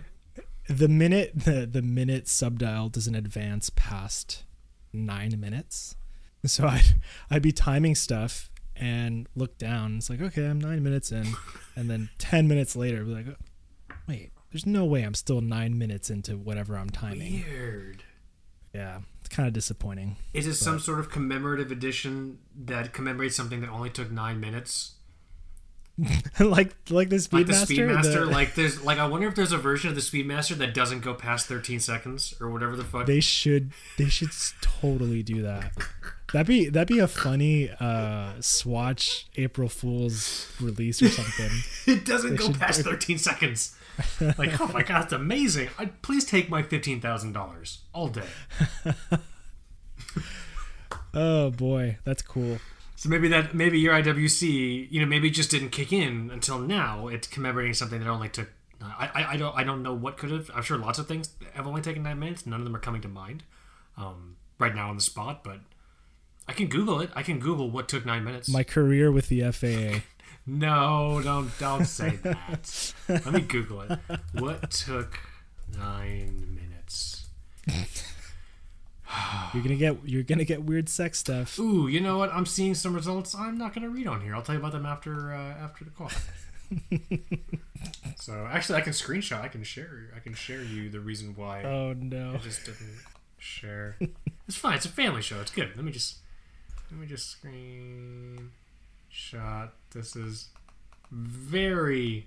the 0.68 0.88
minute 0.88 1.32
the 1.44 1.66
the 1.70 1.82
minute 1.82 2.26
subdial 2.28 2.88
doesn't 2.88 3.14
advance 3.14 3.70
past 3.70 4.44
nine 4.92 5.38
minutes, 5.38 5.96
so 6.44 6.66
I'd 6.68 6.94
I'd 7.30 7.42
be 7.42 7.52
timing 7.52 7.94
stuff 7.94 8.50
and 8.76 9.28
look 9.36 9.58
down. 9.58 9.96
It's 9.98 10.10
like 10.10 10.20
okay, 10.20 10.46
I'm 10.46 10.60
nine 10.60 10.82
minutes 10.82 11.12
in, 11.12 11.26
and 11.76 11.90
then 11.90 12.08
ten 12.18 12.48
minutes 12.48 12.76
later, 12.76 12.98
I'd 13.00 13.06
be 13.06 13.12
like, 13.14 13.26
wait, 14.08 14.30
there's 14.52 14.66
no 14.66 14.84
way 14.84 15.02
I'm 15.02 15.14
still 15.14 15.40
nine 15.40 15.76
minutes 15.78 16.10
into 16.10 16.36
whatever 16.36 16.76
I'm 16.76 16.90
timing. 16.90 17.44
Weird. 17.46 18.04
Yeah, 18.74 19.00
kind 19.34 19.46
of 19.46 19.52
disappointing. 19.52 20.16
Is 20.32 20.46
it 20.46 20.54
some 20.54 20.78
sort 20.78 20.98
of 21.00 21.10
commemorative 21.10 21.70
edition 21.70 22.38
that 22.64 22.92
commemorates 22.92 23.36
something 23.36 23.60
that 23.60 23.70
only 23.70 23.90
took 23.90 24.10
nine 24.10 24.40
minutes? 24.40 24.92
like 26.40 26.40
like 26.40 26.74
the 26.84 26.94
Like 26.94 27.10
the 27.10 27.16
Speedmaster. 27.18 27.66
Speedmaster, 27.66 28.14
the- 28.14 28.26
like 28.26 28.54
there's 28.56 28.82
like 28.82 28.98
I 28.98 29.06
wonder 29.06 29.28
if 29.28 29.36
there's 29.36 29.52
a 29.52 29.58
version 29.58 29.90
of 29.90 29.94
the 29.94 30.00
Speedmaster 30.00 30.56
that 30.58 30.74
doesn't 30.74 31.00
go 31.00 31.14
past 31.14 31.46
13 31.46 31.78
seconds 31.78 32.34
or 32.40 32.50
whatever 32.50 32.74
the 32.74 32.82
fuck. 32.82 33.06
they 33.06 33.20
should 33.20 33.70
they 33.96 34.08
should 34.08 34.30
totally 34.60 35.22
do 35.22 35.42
that. 35.42 35.70
That'd 36.32 36.48
be 36.48 36.68
that'd 36.68 36.88
be 36.88 36.98
a 36.98 37.06
funny 37.06 37.70
uh 37.78 38.32
Swatch 38.40 39.26
April 39.36 39.68
Fool's 39.68 40.50
release 40.60 41.00
or 41.00 41.10
something. 41.10 41.50
it 41.86 42.04
doesn't 42.04 42.30
They 42.30 42.36
go 42.38 42.52
past 42.52 42.80
13 42.82 43.18
seconds. 43.18 43.76
Like, 44.38 44.60
oh 44.60 44.68
my 44.68 44.82
god, 44.82 45.04
it's 45.04 45.12
amazing. 45.12 45.68
I, 45.78 45.86
please 45.86 46.24
take 46.24 46.48
my 46.48 46.62
$15,000 46.62 47.78
all 47.92 48.08
day. 48.08 48.22
Oh 51.14 51.50
boy, 51.50 51.98
that's 52.04 52.22
cool. 52.22 52.58
So 52.96 53.08
maybe 53.08 53.28
that 53.28 53.54
maybe 53.54 53.78
your 53.78 53.94
IWC, 53.94 54.90
you 54.90 55.00
know, 55.00 55.06
maybe 55.06 55.30
just 55.30 55.50
didn't 55.50 55.70
kick 55.70 55.92
in 55.92 56.30
until 56.32 56.58
now. 56.58 57.08
It's 57.08 57.26
commemorating 57.26 57.74
something 57.74 58.00
that 58.00 58.08
only 58.08 58.28
took. 58.28 58.48
I, 58.82 59.10
I, 59.14 59.32
I 59.32 59.36
don't 59.36 59.56
I 59.56 59.64
don't 59.64 59.82
know 59.82 59.94
what 59.94 60.16
could 60.16 60.30
have. 60.30 60.50
I'm 60.54 60.62
sure 60.62 60.76
lots 60.76 60.98
of 60.98 61.06
things 61.06 61.30
have 61.54 61.66
only 61.66 61.82
taken 61.82 62.02
nine 62.02 62.18
minutes. 62.18 62.46
None 62.46 62.60
of 62.60 62.64
them 62.64 62.74
are 62.74 62.80
coming 62.80 63.00
to 63.02 63.08
mind 63.08 63.44
um, 63.96 64.36
right 64.58 64.74
now 64.74 64.90
on 64.90 64.96
the 64.96 65.02
spot. 65.02 65.44
But 65.44 65.60
I 66.48 66.52
can 66.52 66.66
Google 66.66 67.00
it. 67.00 67.10
I 67.14 67.22
can 67.22 67.38
Google 67.38 67.70
what 67.70 67.88
took 67.88 68.04
nine 68.04 68.24
minutes. 68.24 68.48
My 68.48 68.64
career 68.64 69.12
with 69.12 69.28
the 69.28 69.50
FAA. 69.52 70.00
No, 70.46 71.20
don't 71.22 71.50
don't 71.58 71.84
say 71.86 72.16
that. 72.22 72.94
Let 73.08 73.32
me 73.32 73.40
Google 73.40 73.82
it. 73.82 73.98
What 74.32 74.70
took 74.70 75.18
nine 75.78 76.58
minutes? 76.60 77.26
You're 79.52 79.62
gonna 79.62 79.76
get 79.76 79.96
you're 80.04 80.22
gonna 80.22 80.44
get 80.44 80.62
weird 80.64 80.88
sex 80.88 81.18
stuff. 81.18 81.58
Ooh, 81.58 81.86
you 81.86 82.00
know 82.00 82.18
what? 82.18 82.32
I'm 82.32 82.46
seeing 82.46 82.74
some 82.74 82.94
results. 82.94 83.34
I'm 83.34 83.56
not 83.56 83.74
going 83.74 83.82
to 83.82 83.90
read 83.90 84.06
on 84.06 84.20
here. 84.20 84.34
I'll 84.34 84.42
tell 84.42 84.54
you 84.54 84.60
about 84.60 84.72
them 84.72 84.86
after 84.86 85.32
uh, 85.32 85.54
after 85.62 85.84
the 85.84 85.90
call. 85.90 86.10
so 88.16 88.48
actually, 88.50 88.78
I 88.78 88.80
can 88.80 88.92
screenshot. 88.92 89.42
I 89.42 89.48
can 89.48 89.62
share. 89.62 90.10
I 90.16 90.18
can 90.18 90.34
share 90.34 90.62
you 90.62 90.90
the 90.90 91.00
reason 91.00 91.34
why 91.36 91.62
Oh 91.62 91.92
no. 91.92 92.34
I 92.34 92.38
just 92.38 92.64
didn't 92.64 92.98
share. 93.38 93.96
It's 94.48 94.56
fine. 94.56 94.74
It's 94.76 94.86
a 94.86 94.90
family 94.90 95.22
show. 95.22 95.40
It's 95.40 95.52
good. 95.52 95.70
Let 95.76 95.84
me 95.84 95.92
just 95.92 96.18
let 96.90 97.00
me 97.00 97.06
just 97.06 97.30
screen 97.30 98.50
shot. 99.14 99.74
This 99.90 100.16
is 100.16 100.48
very 101.10 102.26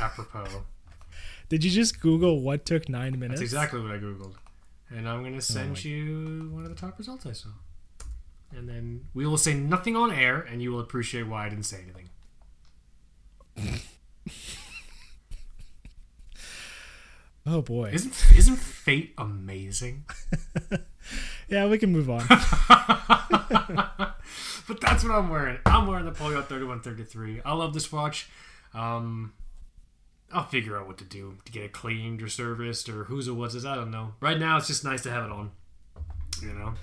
apropos. 0.00 0.64
Did 1.50 1.62
you 1.64 1.70
just 1.70 2.00
Google 2.00 2.40
what 2.40 2.64
took 2.64 2.88
nine 2.88 3.18
minutes? 3.18 3.40
That's 3.40 3.52
exactly 3.52 3.80
what 3.80 3.90
I 3.90 3.98
googled, 3.98 4.34
and 4.90 5.08
I'm 5.08 5.22
gonna 5.22 5.36
oh 5.36 5.40
send 5.40 5.72
my- 5.74 5.80
you 5.80 6.50
one 6.52 6.64
of 6.64 6.70
the 6.70 6.76
top 6.76 6.98
results 6.98 7.26
I 7.26 7.32
saw, 7.32 7.50
and 8.54 8.68
then 8.68 9.06
we 9.14 9.26
will 9.26 9.36
say 9.36 9.54
nothing 9.54 9.96
on 9.96 10.10
air, 10.10 10.40
and 10.40 10.62
you 10.62 10.72
will 10.72 10.80
appreciate 10.80 11.24
why 11.26 11.46
I 11.46 11.48
didn't 11.50 11.64
say 11.66 11.84
anything. 11.84 12.08
Oh 17.50 17.62
boy. 17.62 17.92
Isn't 17.94 18.12
isn't 18.36 18.56
fate 18.56 19.14
amazing? 19.16 20.04
Yeah, 21.48 21.66
we 21.66 21.78
can 21.78 21.90
move 21.90 22.10
on. 22.10 22.20
But 24.68 24.82
that's 24.82 25.02
what 25.02 25.12
I'm 25.14 25.30
wearing. 25.30 25.58
I'm 25.64 25.86
wearing 25.86 26.04
the 26.04 26.12
Polyot 26.12 26.48
3133. 26.48 27.40
I 27.44 27.54
love 27.54 27.72
this 27.72 27.90
watch. 27.90 28.28
Um, 28.74 29.32
I'll 30.30 30.44
figure 30.44 30.76
out 30.76 30.86
what 30.86 30.98
to 30.98 31.04
do 31.04 31.38
to 31.46 31.50
get 31.50 31.62
it 31.62 31.72
cleaned 31.72 32.22
or 32.22 32.28
serviced 32.28 32.88
or 32.90 33.04
whose 33.04 33.26
it 33.28 33.32
was. 33.32 33.54
Is 33.54 33.64
I 33.64 33.74
don't 33.74 33.90
know. 33.90 34.12
Right 34.20 34.38
now, 34.38 34.58
it's 34.58 34.66
just 34.66 34.84
nice 34.84 35.02
to 35.02 35.10
have 35.10 35.24
it 35.24 35.32
on. 35.32 35.52
You 36.42 36.52
know, 36.52 36.74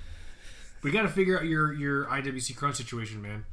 we 0.81 0.91
got 0.91 1.03
to 1.03 1.09
figure 1.09 1.37
out 1.37 1.45
your 1.45 1.71
your 1.73 2.05
IWC 2.05 2.55
Crown 2.55 2.73
situation, 2.73 3.21
man. 3.21 3.45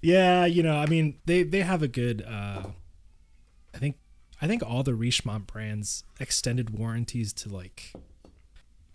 yeah, 0.00 0.44
you 0.44 0.64
know, 0.64 0.76
I 0.76 0.86
mean, 0.86 1.18
they 1.26 1.44
they 1.44 1.60
have 1.60 1.82
a 1.82 1.88
good. 1.88 2.22
uh 2.22 2.64
I 3.72 3.78
think 3.78 3.96
I 4.42 4.48
think 4.48 4.62
all 4.62 4.82
the 4.82 4.92
Richemont 4.94 5.46
brands 5.46 6.02
extended 6.18 6.70
warranties 6.70 7.32
to 7.34 7.48
like 7.48 7.92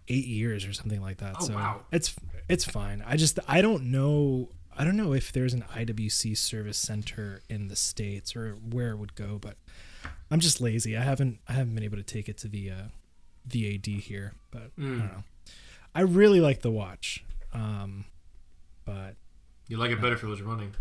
eight 0.07 0.27
years 0.27 0.65
or 0.65 0.73
something 0.73 1.01
like 1.01 1.17
that. 1.17 1.35
Oh, 1.39 1.45
so 1.45 1.53
wow. 1.53 1.81
it's 1.91 2.13
it's 2.51 2.65
fine. 2.65 3.03
I 3.07 3.15
just 3.17 3.39
I 3.47 3.61
don't 3.61 3.85
know. 3.85 4.49
I 4.77 4.83
don't 4.85 4.95
know 4.97 5.13
if 5.13 5.31
there's 5.31 5.53
an 5.53 5.63
IWC 5.75 6.37
service 6.37 6.77
center 6.77 7.41
in 7.49 7.67
the 7.67 7.75
states 7.75 8.35
or 8.35 8.53
where 8.53 8.91
it 8.91 8.97
would 8.97 9.15
go, 9.15 9.37
but 9.39 9.55
I'm 10.29 10.39
just 10.39 10.61
lazy. 10.61 10.95
I 10.97 11.01
haven't 11.03 11.39
I 11.47 11.53
haven't 11.53 11.75
been 11.75 11.83
able 11.83 11.97
to 11.97 12.03
take 12.03 12.29
it 12.29 12.37
to 12.39 12.47
the 12.47 12.71
uh, 12.71 12.83
VAD 13.47 13.85
here, 14.01 14.33
but 14.51 14.71
I 14.77 14.81
Mm. 14.81 14.97
don't 14.99 15.07
know. 15.07 15.23
I 15.93 16.01
really 16.01 16.39
like 16.39 16.61
the 16.61 16.71
watch, 16.71 17.23
um, 17.53 18.05
but 18.85 19.15
You 19.67 19.77
like 19.77 19.91
it 19.91 19.99
better 20.01 20.15
if 20.15 20.23
it 20.23 20.27
was 20.27 20.41
running. 20.41 20.73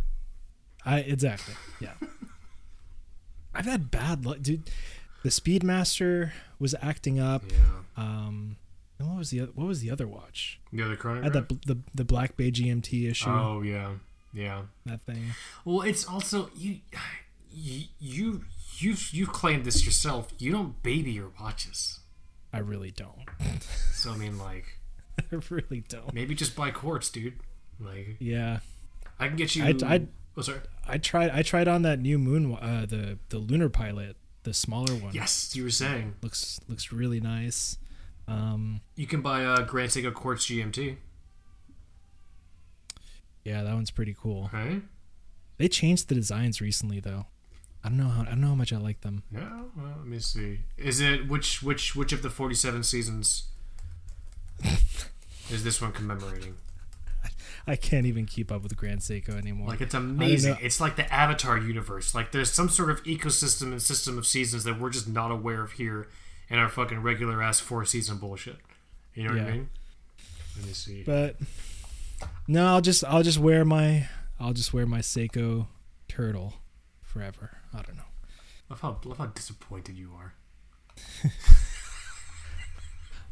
I 0.85 1.01
exactly 1.01 1.55
yeah. 1.81 1.95
I've 3.55 3.67
had 3.67 3.91
bad 3.91 4.25
luck, 4.25 4.39
dude. 4.43 4.71
The 5.25 5.31
Speedmaster 5.31 6.31
was 6.59 6.75
acting 6.81 7.19
up. 7.19 7.43
Yeah. 7.51 7.59
Um, 7.97 8.57
and 9.01 9.09
what 9.09 9.19
was 9.19 9.31
the 9.31 9.41
oth- 9.41 9.55
what 9.57 9.67
was 9.67 9.81
the 9.81 9.91
other 9.91 10.07
watch? 10.07 10.61
The 10.73 10.83
other 10.85 10.97
I 11.11 11.23
had 11.25 11.33
that 11.33 11.49
the 11.67 11.79
the 11.95 12.05
Black 12.05 12.37
Bay 12.37 12.53
GMT 12.53 13.11
issue. 13.11 13.29
oh 13.31 13.63
yeah, 13.63 13.95
yeah. 14.33 14.63
That 14.87 15.01
thing. 15.03 15.33
Well, 15.65 15.83
it's 15.83 16.07
also 16.07 16.51
you, 16.55 16.77
you, 17.53 17.85
you, 17.99 18.45
you've 18.79 19.11
you've 19.13 19.33
claimed 19.33 19.65
this 19.65 19.85
yourself. 19.85 20.33
You 20.39 20.53
don't 20.53 20.81
baby 20.83 21.11
your 21.13 21.31
watches. 21.41 22.01
I 22.53 22.59
really 22.59 22.91
don't. 22.91 23.25
So 23.93 24.13
I 24.13 24.17
mean, 24.17 24.39
like, 24.39 24.79
I 25.33 25.37
really 25.51 25.85
don't. 25.89 26.13
maybe 26.13 26.35
just 26.35 26.55
buy 26.57 26.71
quartz, 26.71 27.09
dude. 27.11 27.35
Like, 27.79 28.17
Yeah, 28.19 28.59
I 29.19 29.29
can 29.29 29.37
get 29.37 29.57
you. 29.57 29.65
I'd- 29.65 29.85
I'd- 29.85 30.09
oh, 30.37 30.43
sorry. 30.43 30.61
I 30.87 30.99
tried. 30.99 31.31
I 31.31 31.43
tried 31.43 31.69
on 31.69 31.83
that 31.83 32.01
new 32.01 32.19
moon, 32.19 32.55
uh, 32.55 32.85
the 32.89 33.19
the 33.29 33.39
lunar 33.39 33.69
pilot, 33.69 34.17
the 34.43 34.53
smaller 34.53 34.95
one. 34.95 35.15
Yes, 35.15 35.55
you 35.55 35.63
were 35.63 35.71
saying 35.71 36.15
looks 36.23 36.59
looks 36.69 36.91
really 36.93 37.21
nice. 37.21 37.79
Um, 38.31 38.81
you 38.95 39.07
can 39.07 39.23
buy 39.23 39.43
a 39.43 39.65
Grand 39.65 39.91
Seiko 39.91 40.15
Quartz 40.15 40.47
GMT, 40.47 40.97
yeah, 43.45 43.63
that 43.63 43.75
one's 43.75 43.91
pretty 43.91 44.15
cool. 44.19 44.51
right? 44.53 44.83
They 45.59 45.69
changed 45.69 46.09
the 46.09 46.15
designs 46.15 46.61
recently, 46.61 47.01
though. 47.01 47.27
I 47.83 47.89
don't 47.89 47.97
know 47.99 48.09
how 48.09 48.23
I 48.23 48.27
don't 48.27 48.41
know 48.41 48.49
how 48.49 48.55
much 48.55 48.73
I 48.73 48.77
like 48.77 49.01
them. 49.01 49.23
No, 49.31 49.71
well, 49.77 49.95
let 49.99 50.07
me 50.07 50.19
see. 50.19 50.61
Is 50.77 51.01
it 51.01 51.29
which 51.29 51.63
which 51.63 51.97
which 51.97 52.13
of 52.13 52.23
the 52.23 52.29
forty-seven 52.29 52.83
seasons 52.83 53.49
is 55.51 55.65
this 55.65 55.81
one 55.81 55.93
commemorating? 55.93 56.57
I 57.67 57.77
can't 57.77 58.07
even 58.07 58.27
keep 58.27 58.51
up 58.53 58.63
with 58.63 58.77
Grand 58.77 59.01
Seiko 59.01 59.31
anymore. 59.31 59.69
Like 59.69 59.81
it's 59.81 59.95
amazing. 59.95 60.59
It's 60.61 60.81
like 60.81 60.97
the 60.97 61.11
Avatar 61.13 61.57
universe. 61.57 62.15
Like 62.15 62.33
there's 62.33 62.51
some 62.53 62.69
sort 62.69 62.91
of 62.91 63.03
ecosystem 63.05 63.73
and 63.73 63.81
system 63.81 64.19
of 64.19 64.27
seasons 64.27 64.65
that 64.65 64.79
we're 64.79 64.91
just 64.91 65.09
not 65.09 65.31
aware 65.31 65.63
of 65.63 65.73
here 65.73 66.09
in 66.51 66.59
our 66.59 66.69
fucking 66.69 67.01
regular 67.01 67.43
ass 67.43 67.61
four 67.61 67.85
season 67.85 68.19
bullshit. 68.19 68.57
You 69.15 69.25
know 69.25 69.31
what 69.35 69.41
I 69.43 69.51
mean? 69.53 69.71
Let 70.57 70.67
me 70.67 70.73
see. 70.73 71.03
but 71.05 71.37
no, 72.47 72.67
I'll 72.67 72.81
just 72.81 73.05
I'll 73.05 73.23
just 73.23 73.39
wear 73.39 73.65
my 73.65 74.09
I'll 74.39 74.53
just 74.53 74.75
wear 74.75 74.87
my 74.87 74.99
Seiko 74.99 75.69
turtle 76.09 76.55
forever. 77.03 77.59
I 77.73 77.83
don't 77.83 77.97
know. 77.97 78.03
Love 78.69 78.81
how 78.81 78.99
love 79.05 79.19
how 79.19 79.27
disappointed 79.27 79.97
you 79.97 80.11
are. 80.19 80.35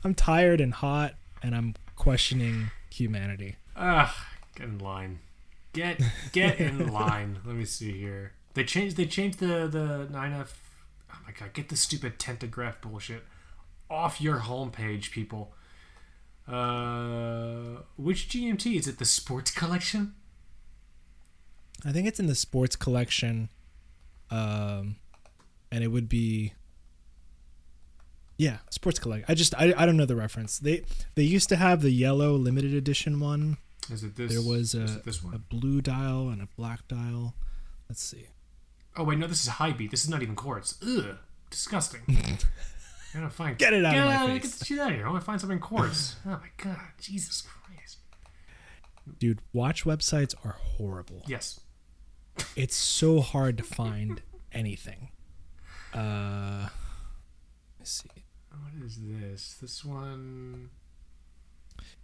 I'm 0.04 0.14
tired 0.14 0.60
and 0.60 0.72
hot, 0.72 1.14
and 1.42 1.54
I'm 1.54 1.74
questioning 1.96 2.70
humanity. 2.90 3.56
Ah, 3.76 4.28
get 4.54 4.66
in 4.68 4.78
line. 4.78 5.18
Get 5.72 6.00
get 6.32 6.60
in 6.60 6.92
line. 6.92 7.38
Let 7.44 7.56
me 7.56 7.64
see 7.64 7.92
here. 7.98 8.32
They 8.54 8.64
changed 8.64 8.96
they 8.96 9.06
changed 9.06 9.38
the 9.40 9.66
the 9.68 10.08
9F 10.10 10.48
Oh 10.48 10.67
my 11.28 11.34
god, 11.38 11.52
get 11.52 11.68
the 11.68 11.76
stupid 11.76 12.18
Tentagraph 12.18 12.80
bullshit 12.80 13.24
off 13.90 14.20
your 14.20 14.40
homepage, 14.40 15.10
people. 15.10 15.52
Uh 16.46 17.82
which 17.96 18.28
GMT? 18.28 18.78
Is 18.78 18.88
it 18.88 18.98
the 18.98 19.04
sports 19.04 19.50
collection? 19.50 20.14
I 21.84 21.92
think 21.92 22.08
it's 22.08 22.18
in 22.18 22.26
the 22.26 22.34
sports 22.34 22.74
collection, 22.74 23.50
um, 24.30 24.96
and 25.70 25.84
it 25.84 25.88
would 25.88 26.08
be. 26.08 26.54
Yeah, 28.36 28.58
sports 28.70 28.98
collect. 28.98 29.28
I 29.28 29.34
just 29.34 29.54
I, 29.54 29.74
I 29.76 29.86
don't 29.86 29.96
know 29.96 30.06
the 30.06 30.16
reference. 30.16 30.58
They 30.58 30.84
they 31.14 31.22
used 31.22 31.48
to 31.50 31.56
have 31.56 31.82
the 31.82 31.90
yellow 31.90 32.34
limited 32.34 32.74
edition 32.74 33.20
one. 33.20 33.58
Is 33.90 34.04
it 34.04 34.16
this? 34.16 34.32
There 34.32 34.42
was 34.42 34.74
a, 34.74 35.00
this 35.04 35.22
a 35.32 35.38
blue 35.38 35.80
dial 35.80 36.28
and 36.28 36.42
a 36.42 36.48
black 36.56 36.86
dial. 36.88 37.34
Let's 37.88 38.02
see. 38.02 38.28
Oh 38.98 39.04
wait, 39.04 39.16
no, 39.18 39.28
this 39.28 39.42
is 39.42 39.48
high 39.48 39.70
beat. 39.70 39.92
This 39.92 40.02
is 40.02 40.10
not 40.10 40.22
even 40.22 40.34
quartz. 40.34 40.76
Ugh, 40.84 41.16
disgusting. 41.50 42.00
I 42.08 42.36
gotta 43.14 43.30
find. 43.30 43.56
Get 43.56 43.72
it 43.72 43.84
out 43.84 43.92
get 43.92 44.00
of 44.00 44.06
my 44.06 44.14
out, 44.16 44.28
face. 44.28 44.42
Get 44.42 44.58
the 44.58 44.64
shit 44.64 44.78
out 44.80 44.90
of 44.90 44.96
here. 44.96 45.06
I 45.06 45.10
want 45.10 45.22
to 45.22 45.24
find 45.24 45.40
something 45.40 45.58
in 45.58 45.62
quartz. 45.62 46.16
oh 46.26 46.30
my 46.30 46.48
god, 46.56 46.80
Jesus 47.00 47.42
Christ. 47.42 47.98
Dude, 49.20 49.40
watch 49.52 49.84
websites 49.84 50.34
are 50.44 50.56
horrible. 50.58 51.22
Yes. 51.28 51.60
It's 52.56 52.74
so 52.74 53.20
hard 53.20 53.56
to 53.58 53.64
find 53.64 54.20
anything. 54.52 55.10
Uh, 55.94 56.68
let's 57.78 57.92
see. 57.92 58.24
What 58.50 58.84
is 58.84 58.98
this? 59.00 59.58
This 59.62 59.84
one. 59.84 60.70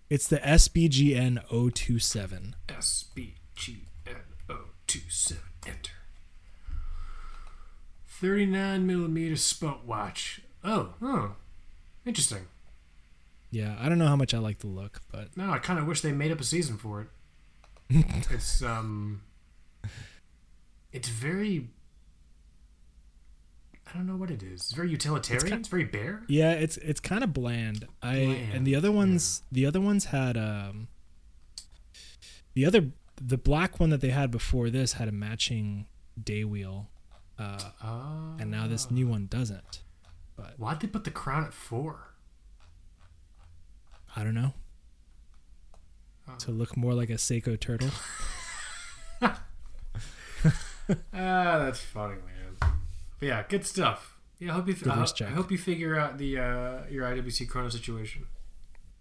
It's 0.09 0.28
the 0.28 0.38
SBGN 0.38 1.48
027. 1.48 2.57
S 2.68 3.04
B 3.14 3.35
G 3.57 3.88
N 4.07 4.14
O 4.48 4.59
two. 4.87 5.00
Enter. 5.66 5.92
Thirty 8.20 8.46
nine 8.46 8.87
millimeter 8.87 9.37
spot 9.37 9.85
watch. 9.85 10.40
Oh, 10.62 10.94
oh, 11.03 11.33
interesting. 12.07 12.46
Yeah, 13.50 13.77
I 13.79 13.88
don't 13.88 13.98
know 13.98 14.07
how 14.07 14.16
much 14.16 14.35
I 14.35 14.38
like 14.38 14.59
the 14.61 14.66
look, 14.66 15.03
but 15.12 15.37
No, 15.37 15.50
I 15.50 15.59
kind 15.59 15.79
of 15.79 15.87
wish 15.87 16.00
they 16.00 16.11
made 16.12 16.33
up 16.33 16.40
a 16.40 16.44
season 16.44 16.77
for 16.77 17.03
it. 17.03 17.09
it's 18.31 18.62
um, 18.62 19.22
it's 20.92 21.09
very. 21.09 21.68
I 23.87 23.96
don't 23.96 24.07
know 24.07 24.16
what 24.16 24.31
it 24.31 24.42
is. 24.42 24.62
It's 24.62 24.72
very 24.72 24.90
utilitarian. 24.90 25.59
It's, 25.61 25.68
ki- 25.68 25.70
very 25.70 25.85
bare. 25.85 26.22
yeah, 26.29 26.53
it's 26.53 26.77
it's 26.79 27.00
kind 27.00 27.22
of 27.22 27.33
bland. 27.33 27.87
I 28.03 28.14
Bland, 28.14 28.53
and 28.55 28.66
the 28.66 28.74
other 28.74 28.90
ones, 28.90 29.42
the 29.53 29.66
other 29.66 29.81
ones 29.81 30.07
had 30.07 30.37
um, 30.37 30.88
the 32.55 32.64
other 32.64 32.90
the 33.20 33.38
black 33.38 33.79
one 33.79 33.90
that 33.90 34.00
they 34.00 34.11
had 34.11 34.31
before 34.31 34.70
this 34.70 34.94
had 34.94 35.07
a 35.09 35.12
matching 35.12 35.87
day 36.20 36.42
wheel, 36.44 36.88
uh, 37.38 37.59
Oh. 37.83 38.37
and 38.38 38.51
now 38.51 38.66
this 38.66 38.90
new 38.90 39.07
one 39.09 39.27
doesn't. 39.27 39.83
But 40.37 40.55
Why'd 40.59 40.81
they 40.81 40.88
put 40.88 41.05
the 41.05 41.11
crown 41.11 41.44
at 41.44 41.53
four? 41.55 42.14
I 44.16 44.23
don't 44.25 44.35
know. 44.35 44.55
Oh. 46.29 46.35
To 46.38 46.51
look 46.51 46.77
more 46.77 46.94
like 46.94 47.11
a 47.11 47.14
Seiko 47.14 47.59
turtle. 47.59 47.90
Ah, 51.14 51.59
that's 51.61 51.81
funny, 51.81 52.16
man. 52.16 52.73
But 53.18 53.27
yeah, 53.27 53.42
good 53.49 53.64
stuff. 53.64 54.18
Yeah, 54.38 54.51
I 54.51 54.55
hope 54.57 54.68
you. 54.68 54.77
I, 54.90 55.01
wrist 55.01 55.23
I 55.23 55.31
hope 55.31 55.51
you 55.51 55.57
figure 55.57 55.99
out 55.99 56.18
the 56.18 56.38
uh, 56.38 56.79
your 56.90 57.05
IWC 57.05 57.49
Chrono 57.49 57.70
situation. 57.70 58.27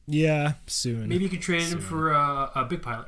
Yeah, 0.07 0.53
soon. 0.65 1.09
Maybe 1.09 1.25
you 1.25 1.29
could 1.29 1.41
train 1.41 1.61
him 1.67 1.81
for 1.81 2.13
uh, 2.13 2.49
a 2.55 2.63
big 2.63 2.81
pilot. 2.81 3.07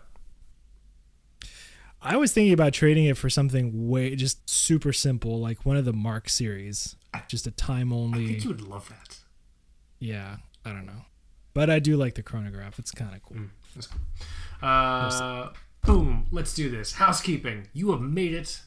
I 2.05 2.17
was 2.17 2.31
thinking 2.31 2.53
about 2.53 2.73
trading 2.73 3.05
it 3.05 3.17
for 3.17 3.29
something 3.29 3.87
way 3.89 4.15
just 4.15 4.49
super 4.49 4.93
simple, 4.93 5.39
like 5.39 5.65
one 5.65 5.77
of 5.77 5.85
the 5.85 5.93
Mark 5.93 6.29
series, 6.29 6.95
just 7.27 7.47
a 7.47 7.51
time 7.51 7.91
only. 7.91 8.23
I 8.23 8.27
think 8.27 8.43
you 8.43 8.49
would 8.51 8.61
love 8.61 8.89
that. 8.89 9.17
Yeah, 9.99 10.37
I 10.63 10.69
don't 10.69 10.85
know, 10.85 11.05
but 11.53 11.69
I 11.69 11.79
do 11.79 11.97
like 11.97 12.15
the 12.15 12.23
chronograph. 12.23 12.79
It's 12.79 12.91
kind 12.91 13.15
of 13.15 13.23
cool. 13.23 13.37
Mm, 13.37 13.49
that's 13.73 13.87
cool. 13.87 14.01
Uh, 14.61 15.49
boom. 15.83 16.27
Let's 16.31 16.53
do 16.53 16.69
this. 16.69 16.93
Housekeeping. 16.93 17.67
You 17.73 17.91
have 17.91 18.01
made 18.01 18.33
it 18.33 18.61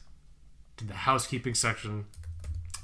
to 0.77 0.85
the 0.85 0.93
housekeeping 0.93 1.53
section 1.55 2.05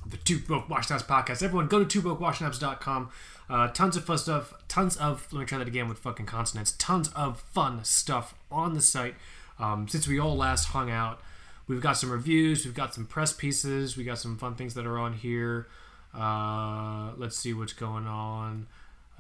the 0.06 0.18
Two 0.18 0.40
Broke 0.40 0.70
Watch 0.70 0.88
Snobs 0.88 1.04
podcast. 1.04 1.42
Everyone, 1.42 1.68
go 1.68 1.84
to 1.84 2.02
TwoBrokeWatchSnobs.com. 2.02 3.10
Uh, 3.50 3.68
tons 3.70 3.98
of 3.98 4.06
fun 4.06 4.18
stuff. 4.18 4.54
Tons 4.68 4.98
of. 4.98 5.28
Let 5.32 5.40
me 5.40 5.46
try 5.46 5.58
that 5.58 5.68
again 5.68 5.88
with 5.88 5.98
fucking 6.00 6.26
consonants. 6.26 6.74
Tons 6.74 7.10
of 7.10 7.42
fun 7.42 7.84
stuff 7.84 8.36
on 8.52 8.74
the 8.74 8.82
site. 8.82 9.16
Um, 9.60 9.88
since 9.88 10.08
we 10.08 10.20
all 10.20 10.36
last 10.36 10.66
hung 10.66 10.92
out, 10.92 11.22
we've 11.68 11.82
got 11.82 11.94
some 11.94 12.12
reviews. 12.12 12.66
We've 12.66 12.74
got 12.74 12.94
some 12.94 13.06
press 13.06 13.34
pieces. 13.34 13.98
We 13.98 14.04
got 14.04 14.20
some 14.20 14.38
fun 14.38 14.56
things 14.56 14.74
that 14.74 14.86
are 14.86 14.98
on 14.98 15.14
here. 15.14 15.68
Uh, 16.14 17.12
let's 17.18 17.38
see 17.38 17.54
what's 17.54 17.74
going 17.74 18.08
on. 18.08 18.68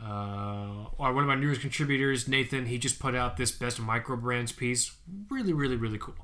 Uh, 0.01 0.89
one 0.97 1.17
of 1.17 1.27
my 1.27 1.35
newest 1.35 1.61
contributors, 1.61 2.27
Nathan, 2.27 2.65
he 2.65 2.77
just 2.77 2.99
put 2.99 3.15
out 3.15 3.37
this 3.37 3.51
best 3.51 3.79
micro 3.79 4.17
brands 4.17 4.51
piece. 4.51 4.91
Really, 5.29 5.53
really, 5.53 5.75
really 5.75 5.97
cool. 5.97 6.15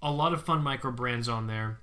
A 0.00 0.10
lot 0.10 0.32
of 0.32 0.42
fun 0.42 0.62
micro 0.62 0.90
brands 0.90 1.28
on 1.28 1.46
there. 1.46 1.78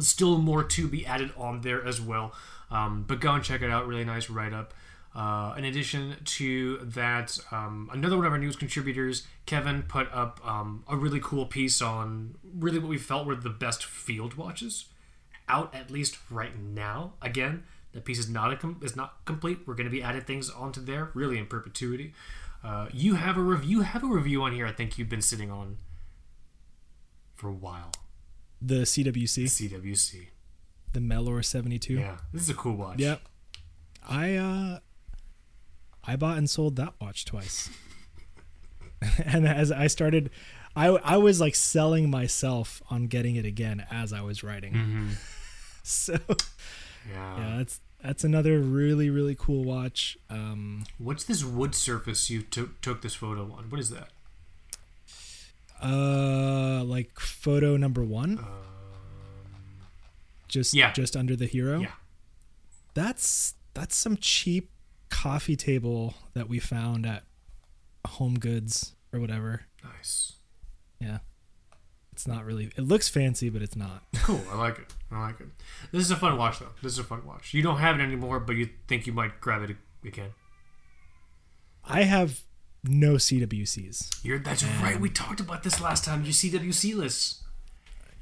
Still 0.00 0.38
more 0.38 0.64
to 0.64 0.88
be 0.88 1.06
added 1.06 1.30
on 1.36 1.60
there 1.60 1.84
as 1.86 2.00
well. 2.00 2.32
Um, 2.70 3.04
but 3.06 3.20
go 3.20 3.32
and 3.32 3.44
check 3.44 3.62
it 3.62 3.70
out. 3.70 3.86
Really 3.86 4.04
nice 4.04 4.28
write 4.28 4.52
up. 4.52 4.74
Uh, 5.16 5.54
in 5.56 5.64
addition 5.64 6.14
to 6.26 6.76
that, 6.82 7.38
um, 7.50 7.88
another 7.90 8.18
one 8.18 8.26
of 8.26 8.32
our 8.32 8.38
news 8.38 8.54
contributors, 8.54 9.26
Kevin, 9.46 9.82
put 9.82 10.12
up 10.12 10.40
um, 10.46 10.84
a 10.86 10.94
really 10.94 11.20
cool 11.20 11.46
piece 11.46 11.80
on 11.80 12.34
really 12.54 12.78
what 12.78 12.90
we 12.90 12.98
felt 12.98 13.26
were 13.26 13.34
the 13.34 13.48
best 13.48 13.82
field 13.82 14.34
watches 14.34 14.84
out 15.48 15.74
at 15.74 15.90
least 15.90 16.18
right 16.30 16.58
now. 16.60 17.14
Again, 17.22 17.62
the 17.92 18.02
piece 18.02 18.18
is 18.18 18.28
not 18.28 18.52
a 18.52 18.56
com- 18.56 18.78
is 18.82 18.94
not 18.94 19.24
complete. 19.24 19.60
We're 19.64 19.72
going 19.74 19.86
to 19.86 19.90
be 19.90 20.02
adding 20.02 20.20
things 20.20 20.50
onto 20.50 20.84
there, 20.84 21.10
really 21.14 21.38
in 21.38 21.46
perpetuity. 21.46 22.12
Uh, 22.62 22.88
you 22.92 23.14
have 23.14 23.38
a 23.38 23.42
review. 23.42 23.80
Have 23.80 24.04
a 24.04 24.08
review 24.08 24.42
on 24.42 24.52
here. 24.52 24.66
I 24.66 24.72
think 24.72 24.98
you've 24.98 25.08
been 25.08 25.22
sitting 25.22 25.50
on 25.50 25.78
for 27.36 27.48
a 27.48 27.54
while. 27.54 27.92
The 28.60 28.82
CWC, 28.82 29.44
CWC. 29.44 30.26
the 30.92 31.00
Melor 31.00 31.42
72. 31.42 31.94
Yeah, 31.94 32.16
this 32.34 32.42
is 32.42 32.50
a 32.50 32.54
cool 32.54 32.74
watch. 32.76 32.98
Yep. 32.98 33.22
I 34.08 34.34
uh 34.34 34.78
I 36.06 36.16
bought 36.16 36.38
and 36.38 36.48
sold 36.48 36.76
that 36.76 36.94
watch 37.00 37.24
twice. 37.24 37.68
and 39.24 39.46
as 39.46 39.70
I 39.72 39.86
started 39.88 40.30
I 40.74 40.86
I 40.88 41.16
was 41.16 41.40
like 41.40 41.54
selling 41.54 42.10
myself 42.10 42.82
on 42.90 43.06
getting 43.08 43.36
it 43.36 43.44
again 43.44 43.84
as 43.90 44.12
I 44.12 44.20
was 44.22 44.42
writing. 44.42 44.74
hmm 44.74 45.08
So 45.82 46.18
Yeah. 47.10 47.38
yeah, 47.38 47.56
that's 47.58 47.80
that's 48.02 48.24
another 48.24 48.58
really 48.60 49.10
really 49.10 49.34
cool 49.38 49.64
watch. 49.64 50.16
Um 50.30 50.84
What's 50.98 51.24
this 51.24 51.44
wood 51.44 51.74
surface 51.74 52.30
you 52.30 52.42
took 52.42 52.80
took 52.80 53.02
this 53.02 53.14
photo 53.14 53.42
on? 53.52 53.70
What 53.70 53.80
is 53.80 53.90
that? 53.90 54.08
uh 55.82 56.82
like 56.84 57.18
photo 57.20 57.76
number 57.76 58.02
1 58.02 58.38
Um, 58.38 58.44
just 60.48 60.72
yeah. 60.74 60.92
just 60.92 61.16
under 61.16 61.36
the 61.36 61.46
hero. 61.46 61.80
yeah. 61.80 61.92
That's 62.94 63.54
that's 63.74 63.94
some 63.94 64.16
cheap 64.16 64.70
coffee 65.26 65.56
table 65.56 66.14
that 66.34 66.48
we 66.48 66.60
found 66.60 67.04
at 67.04 67.24
Home 68.06 68.38
Goods 68.38 68.94
or 69.12 69.18
whatever. 69.18 69.62
Nice. 69.82 70.34
Yeah. 71.00 71.18
It's 72.12 72.28
not 72.28 72.44
really. 72.44 72.70
It 72.76 72.82
looks 72.82 73.08
fancy, 73.08 73.50
but 73.50 73.60
it's 73.60 73.74
not. 73.76 74.02
Cool. 74.22 74.40
I 74.50 74.56
like 74.56 74.78
it. 74.78 74.92
I 75.10 75.20
like 75.20 75.40
it. 75.40 75.46
This 75.92 76.02
is 76.02 76.10
a 76.10 76.16
fun 76.16 76.36
watch, 76.36 76.58
though. 76.58 76.72
This 76.82 76.92
is 76.92 76.98
a 76.98 77.04
fun 77.04 77.24
watch. 77.24 77.54
You 77.54 77.62
don't 77.62 77.78
have 77.78 78.00
it 78.00 78.02
anymore, 78.02 78.40
but 78.40 78.56
you 78.56 78.68
think 78.88 79.06
you 79.06 79.12
might 79.12 79.40
grab 79.40 79.62
it 79.62 79.76
again. 80.04 80.30
I 81.84 82.02
have 82.02 82.42
no 82.82 83.14
CWCs. 83.14 84.24
You're, 84.24 84.40
that's 84.40 84.64
right. 84.64 85.00
We 85.00 85.10
talked 85.10 85.38
about 85.38 85.62
this 85.62 85.80
last 85.80 86.04
time. 86.04 86.24
You 86.24 86.32
CWC 86.32 86.96
lists. 86.96 87.42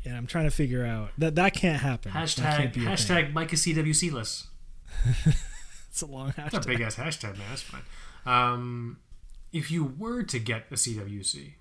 Yeah, 0.04 0.16
I'm 0.18 0.26
trying 0.26 0.44
to 0.44 0.50
figure 0.50 0.84
out 0.84 1.10
that 1.16 1.36
that 1.36 1.54
can't 1.54 1.80
happen. 1.80 2.12
That 2.12 2.24
Hashtag 2.24 2.56
can't 2.56 2.74
be 2.74 2.80
hashtag 2.80 3.32
Micah 3.32 3.56
CWC 3.56 4.12
lists. 4.12 4.48
It's 5.94 6.02
a 6.02 6.06
long 6.06 6.32
hashtag. 6.32 6.50
That's 6.50 6.66
a 6.66 6.68
big 6.68 6.80
ass 6.80 6.96
hashtag, 6.96 7.38
man. 7.38 7.46
That's 7.50 7.62
fine. 7.62 7.82
Um, 8.26 8.98
if 9.52 9.70
you 9.70 9.84
were 9.84 10.24
to 10.24 10.40
get 10.40 10.64
a 10.72 10.74
CWC, 10.74 11.52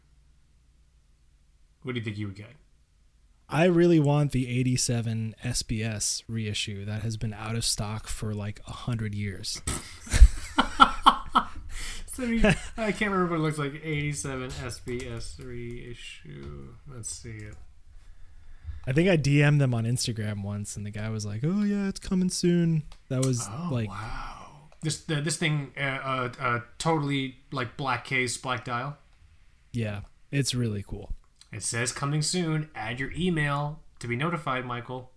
what 1.84 1.94
do 1.94 2.00
you 2.00 2.04
think 2.04 2.18
you 2.18 2.26
would 2.26 2.36
get? 2.36 2.54
I 3.48 3.66
really 3.66 4.00
want 4.00 4.32
the 4.32 4.48
87 4.48 5.36
SBS 5.46 6.24
reissue 6.28 6.84
that 6.84 7.04
has 7.04 7.16
been 7.16 7.36
out 7.36 7.56
of 7.56 7.64
stock 7.64 8.08
for 8.08 8.34
like 8.34 8.60
a 8.68 8.72
hundred 8.72 9.14
years. 9.14 9.62
So, 12.16 12.26
I 12.78 12.92
can't 12.92 13.12
remember 13.12 13.32
what 13.32 13.36
it 13.38 13.40
looks 13.40 13.58
like. 13.58 13.82
87 13.84 14.50
SBS 14.50 15.44
reissue. 15.44 16.76
Let's 16.88 17.10
see 17.10 17.30
it. 17.30 17.56
I 18.86 18.92
think 18.92 19.08
I 19.10 19.18
DM'd 19.18 19.62
them 19.62 19.74
on 19.74 19.86
Instagram 19.86 20.44
once, 20.44 20.76
and 20.76 20.86
the 20.86 20.92
guy 20.92 21.10
was 21.10 21.26
like, 21.26 21.42
"Oh 21.44 21.64
yeah, 21.64 21.88
it's 21.88 22.00
coming 22.00 22.30
soon." 22.30 22.84
That 23.10 23.24
was 23.26 23.48
Oh 23.50 23.70
like, 23.72 23.90
wow! 23.90 24.70
This 24.82 25.04
the, 25.04 25.22
this 25.22 25.38
thing, 25.38 25.72
uh, 25.78 25.82
uh, 25.82 26.30
uh, 26.40 26.60
totally 26.78 27.38
like 27.52 27.78
black 27.78 28.04
case, 28.06 28.36
black 28.38 28.66
dial. 28.66 28.98
yeah, 29.72 30.02
it's 30.32 30.54
really 30.54 30.84
cool. 30.88 31.14
It 31.52 31.64
says 31.64 31.92
coming 31.92 32.22
soon. 32.22 32.70
Add 32.76 33.00
your 33.00 33.12
email 33.16 33.80
to 34.00 34.08
be 34.08 34.16
notified, 34.16 34.66
Michael. 34.66 35.12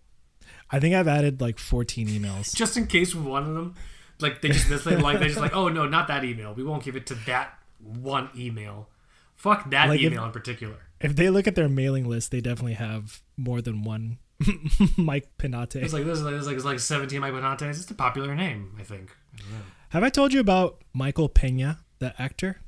I 0.70 0.78
think 0.78 0.94
I've 0.94 1.08
added 1.08 1.40
like 1.40 1.58
14 1.58 2.06
emails. 2.08 2.54
Just 2.54 2.76
in 2.76 2.86
case 2.86 3.14
one 3.14 3.42
of 3.48 3.54
them, 3.54 3.74
like 4.20 4.42
they 4.42 4.50
just 4.50 4.66
mislay, 4.68 5.00
like 5.00 5.18
they 5.18 5.26
just 5.28 5.40
like, 5.40 5.56
oh 5.56 5.68
no, 5.68 5.88
not 5.88 6.06
that 6.08 6.24
email. 6.24 6.54
We 6.54 6.62
won't 6.62 6.84
give 6.84 6.94
it 6.94 7.06
to 7.06 7.14
that 7.26 7.58
one 7.82 8.30
email. 8.36 8.88
Fuck 9.34 9.70
that 9.70 9.88
Like, 9.88 10.00
if- 10.00 10.12
email 10.12 10.24
in 10.24 10.30
particular. 10.32 10.76
If 11.00 11.16
they 11.16 11.30
look 11.30 11.46
at 11.46 11.54
their 11.54 11.68
mailing 11.68 12.08
list, 12.08 12.30
they 12.30 12.40
definitely 12.40 12.74
have 12.74 13.22
more 13.36 13.60
than 13.60 13.82
one 13.82 14.18
Mike 14.96 15.28
Peñate. 15.38 15.76
It's 15.76 15.92
like 15.92 16.04
this 16.04 16.18
is 16.18 16.24
like, 16.24 16.34
it's 16.34 16.46
like, 16.46 16.56
it's 16.56 16.64
like 16.64 16.80
17 16.80 17.20
Mike 17.20 17.32
Bonantes. 17.32 17.80
It's 17.80 17.90
a 17.90 17.94
popular 17.94 18.34
name, 18.34 18.74
I 18.78 18.82
think. 18.82 19.10
I 19.34 19.38
don't 19.42 19.50
know. 19.50 19.64
Have 19.90 20.02
I 20.02 20.08
told 20.08 20.32
you 20.32 20.40
about 20.40 20.82
Michael 20.92 21.28
Pena, 21.28 21.78
the 21.98 22.20
actor? 22.20 22.60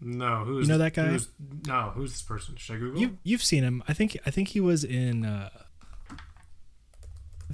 No, 0.00 0.44
who's 0.44 0.66
You 0.66 0.74
know 0.74 0.78
that 0.78 0.92
guy? 0.92 1.06
Who's, 1.06 1.28
no, 1.66 1.92
who's 1.94 2.12
this 2.12 2.22
person? 2.22 2.56
Should 2.56 2.76
I 2.76 2.78
Google? 2.78 3.00
You 3.00 3.18
you've 3.24 3.42
seen 3.42 3.64
him. 3.64 3.82
I 3.88 3.94
think 3.94 4.16
I 4.26 4.30
think 4.30 4.48
he 4.48 4.60
was 4.60 4.84
in 4.84 5.24
uh, 5.24 5.48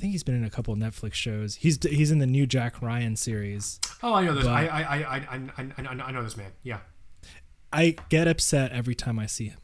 think 0.03 0.13
he's 0.13 0.25
been 0.25 0.35
in 0.35 0.45
a 0.45 0.51
couple 0.51 0.75
Netflix 0.75 1.15
shows. 1.15 1.55
He's 1.57 1.79
he's 1.85 2.11
in 2.11 2.19
the 2.19 2.27
new 2.27 2.47
Jack 2.47 2.83
Ryan 2.83 3.17
series. 3.17 3.79
Oh, 4.03 4.15
I 4.15 4.25
know 4.25 4.35
this. 4.35 4.45
But- 4.45 4.53
I, 4.53 4.67
I, 4.67 4.83
I, 4.83 4.97
I, 4.97 5.41
I, 5.57 5.73
I, 5.79 6.03
I 6.09 6.11
know 6.13 6.23
this 6.23 6.37
man. 6.37 6.51
Yeah. 6.63 6.81
I 7.73 7.97
get 8.11 8.29
upset 8.29 8.73
every 8.73 8.95
time 8.95 9.19
I 9.19 9.27
see 9.27 9.47
him. 9.47 9.59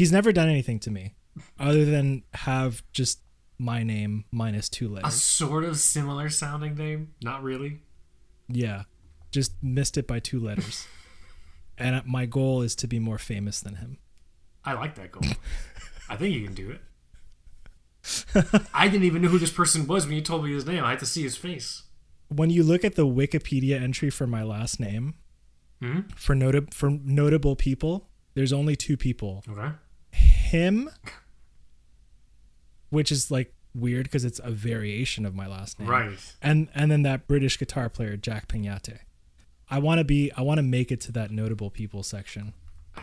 He's 0.00 0.10
never 0.10 0.32
done 0.32 0.48
anything 0.48 0.78
to 0.78 0.90
me 0.90 1.12
other 1.58 1.84
than 1.84 2.22
have 2.32 2.82
just 2.90 3.20
my 3.58 3.82
name 3.82 4.24
minus 4.30 4.70
two 4.70 4.88
letters. 4.88 5.12
A 5.12 5.14
sort 5.18 5.62
of 5.62 5.76
similar 5.78 6.30
sounding 6.30 6.74
name. 6.74 7.12
Not 7.22 7.42
really. 7.42 7.82
Yeah. 8.48 8.84
Just 9.30 9.52
missed 9.62 9.98
it 9.98 10.06
by 10.06 10.18
two 10.18 10.40
letters. 10.40 10.86
and 11.76 12.00
my 12.06 12.24
goal 12.24 12.62
is 12.62 12.74
to 12.76 12.86
be 12.86 12.98
more 12.98 13.18
famous 13.18 13.60
than 13.60 13.74
him. 13.74 13.98
I 14.64 14.72
like 14.72 14.94
that 14.94 15.12
goal. 15.12 15.30
I 16.08 16.16
think 16.16 16.34
you 16.34 16.44
can 16.46 16.54
do 16.54 16.70
it. 16.70 16.80
I 18.72 18.88
didn't 18.88 19.04
even 19.04 19.20
know 19.20 19.28
who 19.28 19.38
this 19.38 19.52
person 19.52 19.86
was 19.86 20.06
when 20.06 20.14
you 20.16 20.22
told 20.22 20.44
me 20.44 20.52
his 20.54 20.64
name. 20.64 20.82
I 20.82 20.90
had 20.92 21.00
to 21.00 21.06
see 21.06 21.22
his 21.24 21.36
face. 21.36 21.82
When 22.28 22.48
you 22.48 22.62
look 22.62 22.86
at 22.86 22.94
the 22.94 23.06
Wikipedia 23.06 23.78
entry 23.78 24.08
for 24.08 24.26
my 24.26 24.42
last 24.44 24.80
name, 24.80 25.12
Hmm? 25.82 26.00
for 26.16 26.34
notab- 26.34 26.72
for 26.72 26.88
notable 26.88 27.54
people, 27.54 28.08
there's 28.32 28.54
only 28.54 28.76
two 28.76 28.96
people. 28.96 29.44
Okay. 29.46 29.72
Him, 30.50 30.90
which 32.90 33.12
is 33.12 33.30
like 33.30 33.54
weird 33.74 34.04
because 34.04 34.24
it's 34.24 34.40
a 34.42 34.50
variation 34.50 35.24
of 35.24 35.34
my 35.34 35.46
last 35.46 35.78
name. 35.78 35.88
Right. 35.88 36.18
and 36.42 36.68
and 36.74 36.90
then 36.90 37.02
that 37.02 37.28
British 37.28 37.58
guitar 37.58 37.88
player 37.88 38.16
Jack 38.16 38.48
Peñate. 38.48 38.98
I 39.70 39.78
want 39.78 39.98
to 39.98 40.04
be 40.04 40.32
I 40.36 40.42
want 40.42 40.58
to 40.58 40.62
make 40.62 40.90
it 40.90 41.00
to 41.02 41.12
that 41.12 41.30
notable 41.30 41.70
people 41.70 42.02
section 42.02 42.54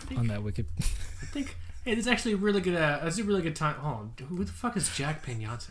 think. 0.01 0.19
on 0.19 0.27
that 0.27 0.43
wiki. 0.43 0.65
I 0.79 1.25
think. 1.27 1.55
Hey, 1.85 1.95
this 1.95 2.05
is 2.05 2.11
actually 2.11 2.33
a 2.33 2.37
really 2.37 2.59
good. 2.59 2.75
Uh, 2.75 2.99
that's 3.01 3.17
a 3.17 3.23
really 3.23 3.41
good 3.41 3.55
time. 3.55 3.75
Hold 3.75 3.95
on. 3.95 4.13
Who 4.27 4.43
the 4.43 4.51
fuck 4.51 4.75
is 4.75 4.93
Jack 4.93 5.25
Peñate? 5.25 5.69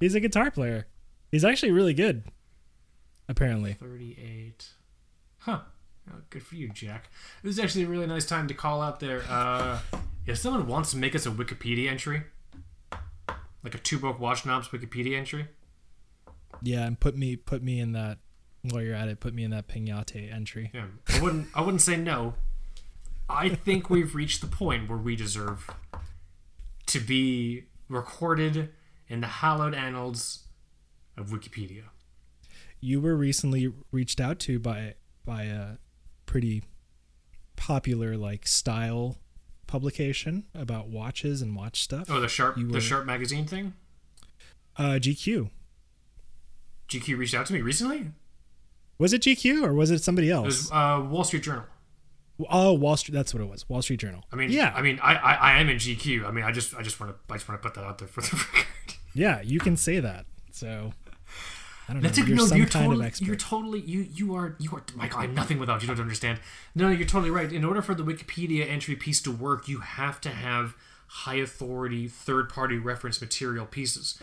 He's 0.00 0.14
a 0.14 0.20
guitar 0.20 0.50
player. 0.50 0.86
He's 1.30 1.44
actually 1.44 1.72
really 1.72 1.92
good. 1.92 2.24
Apparently. 3.28 3.74
Thirty-eight. 3.74 4.68
Huh. 5.40 5.60
Oh, 6.10 6.18
good 6.30 6.42
for 6.44 6.54
you, 6.54 6.68
Jack. 6.70 7.10
This 7.42 7.58
is 7.58 7.58
actually 7.62 7.84
a 7.84 7.88
really 7.88 8.06
nice 8.06 8.24
time 8.24 8.48
to 8.48 8.54
call 8.54 8.80
out 8.80 9.00
there. 9.00 9.22
Uh, 9.28 9.80
if 10.26 10.38
someone 10.38 10.66
wants 10.66 10.90
to 10.90 10.96
make 10.96 11.14
us 11.14 11.26
a 11.26 11.30
Wikipedia 11.30 11.88
entry, 11.88 12.24
like 13.62 13.74
a 13.74 13.78
Two 13.78 13.98
Broke 13.98 14.20
Watch 14.20 14.42
Snobs 14.42 14.68
Wikipedia 14.68 15.16
entry, 15.16 15.48
Yeah, 16.62 16.84
and 16.84 16.98
put 16.98 17.16
me 17.16 17.36
put 17.36 17.62
me 17.62 17.80
in 17.80 17.92
that 17.92 18.18
while 18.62 18.82
you're 18.82 18.94
at 18.94 19.08
it, 19.08 19.20
put 19.20 19.34
me 19.34 19.44
in 19.44 19.50
that 19.52 19.68
Peñate 19.68 20.32
entry. 20.32 20.70
Yeah, 20.74 20.86
I 21.08 21.20
wouldn't. 21.22 21.48
I 21.54 21.60
wouldn't 21.60 21.82
say 21.82 21.96
no. 21.96 22.34
I 23.28 23.48
think 23.50 23.90
we've 23.90 24.14
reached 24.14 24.40
the 24.40 24.46
point 24.46 24.88
where 24.88 24.98
we 24.98 25.16
deserve 25.16 25.70
to 26.86 27.00
be 27.00 27.64
recorded 27.88 28.70
in 29.08 29.20
the 29.20 29.26
hallowed 29.26 29.74
annals 29.74 30.44
of 31.16 31.28
Wikipedia. 31.28 31.84
You 32.80 33.00
were 33.00 33.16
recently 33.16 33.72
reached 33.90 34.20
out 34.20 34.38
to 34.40 34.58
by 34.58 34.94
by 35.24 35.44
a 35.44 35.76
pretty 36.26 36.62
popular 37.56 38.16
like 38.16 38.46
style 38.46 39.16
publication 39.66 40.44
about 40.54 40.88
watches 40.88 41.42
and 41.42 41.54
watch 41.56 41.82
stuff. 41.82 42.06
Oh, 42.10 42.20
the 42.20 42.28
sharp, 42.28 42.56
You 42.56 42.68
the 42.68 42.80
sharp 42.80 43.06
magazine 43.06 43.46
thing. 43.46 43.74
Uh 44.78 44.98
GQ. 45.00 45.50
GQ 46.88 47.18
reached 47.18 47.34
out 47.34 47.46
to 47.46 47.52
me 47.52 47.60
recently. 47.60 48.10
Was 48.98 49.12
it 49.12 49.22
GQ 49.22 49.62
or 49.64 49.72
was 49.74 49.90
it 49.90 50.02
somebody 50.02 50.30
else? 50.30 50.44
It 50.44 50.46
was 50.46 50.70
uh, 50.72 51.06
Wall 51.08 51.24
Street 51.24 51.42
Journal. 51.42 51.64
Oh, 52.50 52.72
Wall 52.74 52.96
Street. 52.96 53.14
That's 53.14 53.34
what 53.34 53.42
it 53.42 53.48
was. 53.48 53.68
Wall 53.68 53.82
Street 53.82 54.00
Journal. 54.00 54.24
I 54.32 54.36
mean, 54.36 54.50
yeah, 54.50 54.72
I 54.74 54.82
mean, 54.82 54.98
I, 55.02 55.14
I, 55.16 55.34
I 55.34 55.58
am 55.60 55.68
in 55.68 55.76
GQ. 55.78 56.26
I 56.26 56.30
mean, 56.30 56.44
I 56.44 56.52
just, 56.52 56.74
I 56.74 56.82
just 56.82 57.00
want 57.00 57.12
to, 57.12 57.32
I 57.32 57.36
just 57.36 57.48
want 57.48 57.60
to 57.60 57.66
put 57.68 57.74
that 57.74 57.84
out 57.84 57.98
there 57.98 58.08
for 58.08 58.20
the 58.20 58.36
record. 58.54 58.66
yeah. 59.14 59.40
You 59.42 59.58
can 59.58 59.76
say 59.76 60.00
that. 60.00 60.26
So 60.52 60.92
I 61.88 61.92
don't 61.92 62.02
That's 62.02 62.18
know. 62.18 62.24
a, 62.24 62.26
You're 62.26 62.36
no, 62.36 62.46
some 62.46 62.58
you're 62.58 62.66
kind 62.66 62.84
totally, 62.86 63.04
of 63.04 63.06
expert. 63.06 63.26
you're 63.26 63.36
totally, 63.36 63.80
you, 63.80 64.08
you 64.12 64.34
are, 64.34 64.56
you 64.58 64.70
are, 64.72 64.82
Michael. 64.94 65.20
I'm 65.20 65.34
nothing 65.34 65.58
without 65.58 65.82
you. 65.82 65.88
Don't 65.88 66.00
understand. 66.00 66.40
No, 66.74 66.88
you're 66.88 67.06
totally 67.06 67.30
right. 67.30 67.52
In 67.52 67.64
order 67.64 67.80
for 67.80 67.94
the 67.94 68.02
Wikipedia 68.02 68.68
entry 68.68 68.96
piece 68.96 69.20
to 69.22 69.30
work, 69.30 69.68
you 69.68 69.80
have 69.80 70.20
to 70.22 70.30
have 70.30 70.74
high 71.08 71.36
authority, 71.36 72.08
third 72.08 72.48
party 72.48 72.78
reference 72.78 73.20
material 73.20 73.66
pieces. 73.66 74.18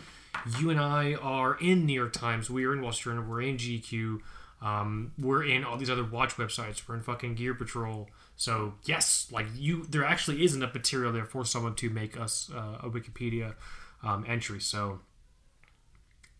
You 0.60 0.70
and 0.70 0.80
I 0.80 1.14
are 1.14 1.56
in 1.62 1.86
New 1.86 1.94
York 1.94 2.12
Times. 2.12 2.50
We 2.50 2.66
are 2.66 2.74
in 2.74 2.82
Wall 2.82 2.92
Street 2.92 3.14
Journal. 3.14 3.30
We're 3.30 3.42
in 3.42 3.58
GQ. 3.58 4.20
Um, 4.62 5.12
we're 5.18 5.44
in 5.44 5.64
all 5.64 5.78
these 5.78 5.90
other 5.90 6.04
watch 6.04 6.36
websites. 6.36 6.88
We're 6.88 6.96
in 6.96 7.02
fucking 7.02 7.36
Gear 7.36 7.54
Patrol. 7.54 8.10
So 8.36 8.74
yes, 8.84 9.28
like 9.32 9.46
you, 9.56 9.86
there 9.86 10.04
actually 10.04 10.44
is 10.44 10.56
enough 10.56 10.74
material 10.74 11.12
there 11.12 11.26
for 11.26 11.46
someone 11.46 11.76
to 11.76 11.90
make 11.90 12.20
us 12.20 12.50
uh, 12.54 12.80
a 12.82 12.90
Wikipedia 12.90 13.56
um, 14.02 14.26
entry. 14.28 14.60
So 14.60 15.00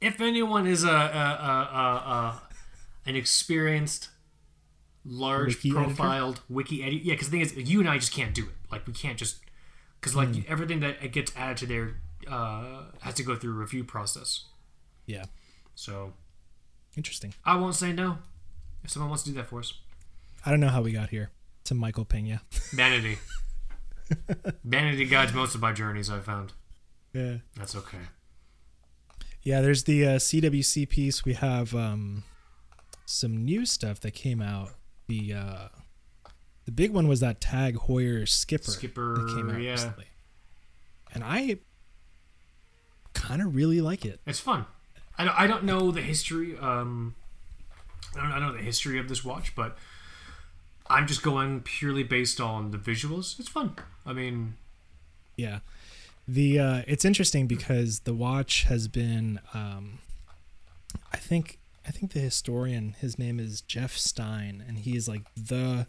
if 0.04 0.22
anyone 0.22 0.68
is 0.68 0.84
a, 0.84 0.90
a, 0.90 0.92
a, 0.92 0.96
a, 0.96 1.82
a 2.14 2.42
an 3.06 3.16
experienced, 3.16 4.10
large 5.06 5.56
Wiki 5.56 5.72
editor? 5.72 5.86
profiled 5.86 6.42
wiki 6.50 6.84
edit, 6.84 7.04
yeah, 7.04 7.14
because 7.14 7.30
the 7.30 7.40
thing 7.40 7.42
is, 7.42 7.70
you 7.70 7.80
and 7.80 7.90
I 7.90 7.98
just 7.98 8.14
can't 8.14 8.34
do 8.34 8.44
it. 8.44 8.72
Like 8.72 8.88
we 8.88 8.94
can't 8.94 9.18
just 9.18 9.38
because 10.00 10.16
like 10.16 10.30
everything 10.50 10.80
that 10.82 11.12
gets 11.12 11.32
added 11.36 11.58
to 11.58 11.66
there 11.66 11.96
uh, 12.30 12.84
has 13.02 13.16
to 13.16 13.24
go 13.24 13.36
through 13.36 13.52
a 13.52 13.56
review 13.56 13.84
process. 13.84 14.46
yeah. 15.06 15.26
So 15.76 16.14
Interesting. 16.96 17.34
I 17.44 17.56
won't 17.56 17.76
say 17.76 17.92
no 17.92 18.20
if 18.84 18.92
someone 18.92 19.10
wants 19.10 19.24
to 19.24 19.32
do 19.32 19.36
that 19.38 19.48
for 19.48 19.60
us. 19.60 19.74
I 20.46 20.52
don't 20.52 20.60
know 20.60 20.68
how 20.70 20.82
we 20.82 20.92
got 20.92 21.10
here 21.10 21.32
to 21.66 21.74
Michael 21.74 22.06
Pena. 22.06 22.42
Vanity, 22.72 23.18
vanity 24.64 25.06
guides 25.06 25.34
most 25.34 25.56
of 25.56 25.62
my 25.62 25.72
journeys. 25.72 26.10
I've 26.10 26.26
found 26.26 26.54
yeah. 27.14 27.38
that's 27.56 27.76
okay. 27.76 27.98
Yeah. 29.44 29.62
There's 29.62 29.84
the 29.84 30.06
uh, 30.06 30.16
CWC 30.18 30.90
piece. 30.90 31.26
We 31.26 31.34
have 31.34 31.76
um, 31.76 32.24
some 33.06 33.44
new 33.44 33.66
stuff 33.66 34.00
that 34.02 34.12
came 34.12 34.42
out. 34.42 34.72
The 35.08 35.34
uh, 35.34 35.68
the 36.66 36.72
big 36.72 36.92
one 36.92 37.08
was 37.08 37.20
that 37.20 37.42
Tag 37.42 37.76
Heuer 37.76 38.28
Skipper, 38.28 38.72
Skipper, 38.72 39.16
that 39.16 39.36
came 39.36 39.50
out 39.50 39.62
yeah. 39.62 39.72
recently, 39.72 40.06
and 41.14 41.24
I 41.24 41.58
kind 43.14 43.42
of 43.42 43.56
really 43.56 43.82
like 43.82 44.06
it. 44.06 44.22
It's 44.26 44.40
fun. 44.40 44.66
I 45.18 45.26
don't, 45.26 45.40
I 45.40 45.48
don't 45.48 45.64
know 45.64 45.92
the 45.92 46.02
history. 46.02 46.58
Um, 46.58 47.16
I 48.16 48.22
don't, 48.22 48.32
I 48.32 48.40
don't 48.40 48.50
know 48.50 48.58
the 48.58 48.64
history 48.64 49.00
of 49.00 49.10
this 49.10 49.24
watch, 49.24 49.56
but 49.56 49.78
I'm 50.88 51.08
just 51.08 51.22
going 51.22 51.62
purely 51.62 52.04
based 52.04 52.40
on 52.40 52.72
the 52.72 52.78
visuals. 52.78 53.40
It's 53.40 53.50
fun. 53.50 53.76
I 54.06 54.14
mean, 54.14 54.56
Yeah. 55.36 55.60
The 56.28 56.60
uh 56.60 56.82
it's 56.88 57.06
interesting 57.06 57.48
because 57.48 58.02
the 58.02 58.14
watch 58.14 58.64
has 58.64 58.88
been 58.88 59.40
um 59.54 60.00
I 61.12 61.18
think 61.18 61.60
I 61.86 61.92
think 61.92 62.14
the 62.14 62.20
historian 62.20 62.96
his 63.00 63.20
name 63.20 63.40
is 63.40 63.62
Jeff 63.62 63.98
Stein 63.98 64.64
and 64.66 64.80
he's 64.80 65.08
like 65.08 65.24
the 65.36 65.88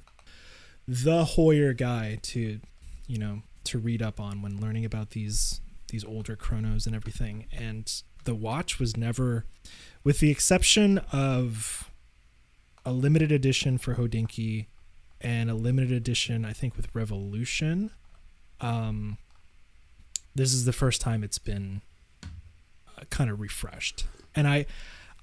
the 0.88 1.24
Heuer 1.24 1.76
guy 1.76 2.18
to 2.22 2.60
you 3.06 3.18
know 3.18 3.42
to 3.64 3.78
read 3.78 4.02
up 4.02 4.20
on 4.20 4.42
when 4.42 4.60
learning 4.60 4.84
about 4.84 5.10
these 5.10 5.60
these 5.88 6.04
older 6.04 6.34
chronos 6.36 6.86
and 6.86 6.94
everything. 6.96 7.46
And 7.52 7.90
the 8.24 8.34
watch 8.34 8.78
was 8.78 8.96
never 8.96 9.44
with 10.02 10.18
the 10.18 10.30
exception 10.30 10.98
of 11.12 11.90
a 12.84 12.92
limited 12.92 13.30
edition 13.30 13.78
for 13.78 13.94
Hodinkee 13.94 14.66
and 15.20 15.50
a 15.50 15.54
limited 15.54 15.92
edition 15.92 16.44
I 16.44 16.52
think 16.52 16.76
with 16.76 16.94
Revolution 16.94 17.90
um 18.60 19.18
this 20.34 20.52
is 20.52 20.64
the 20.64 20.72
first 20.72 21.00
time 21.00 21.22
it's 21.24 21.38
been 21.38 21.80
uh, 22.22 23.02
kind 23.10 23.30
of 23.30 23.40
refreshed 23.40 24.06
and 24.34 24.46
i 24.48 24.66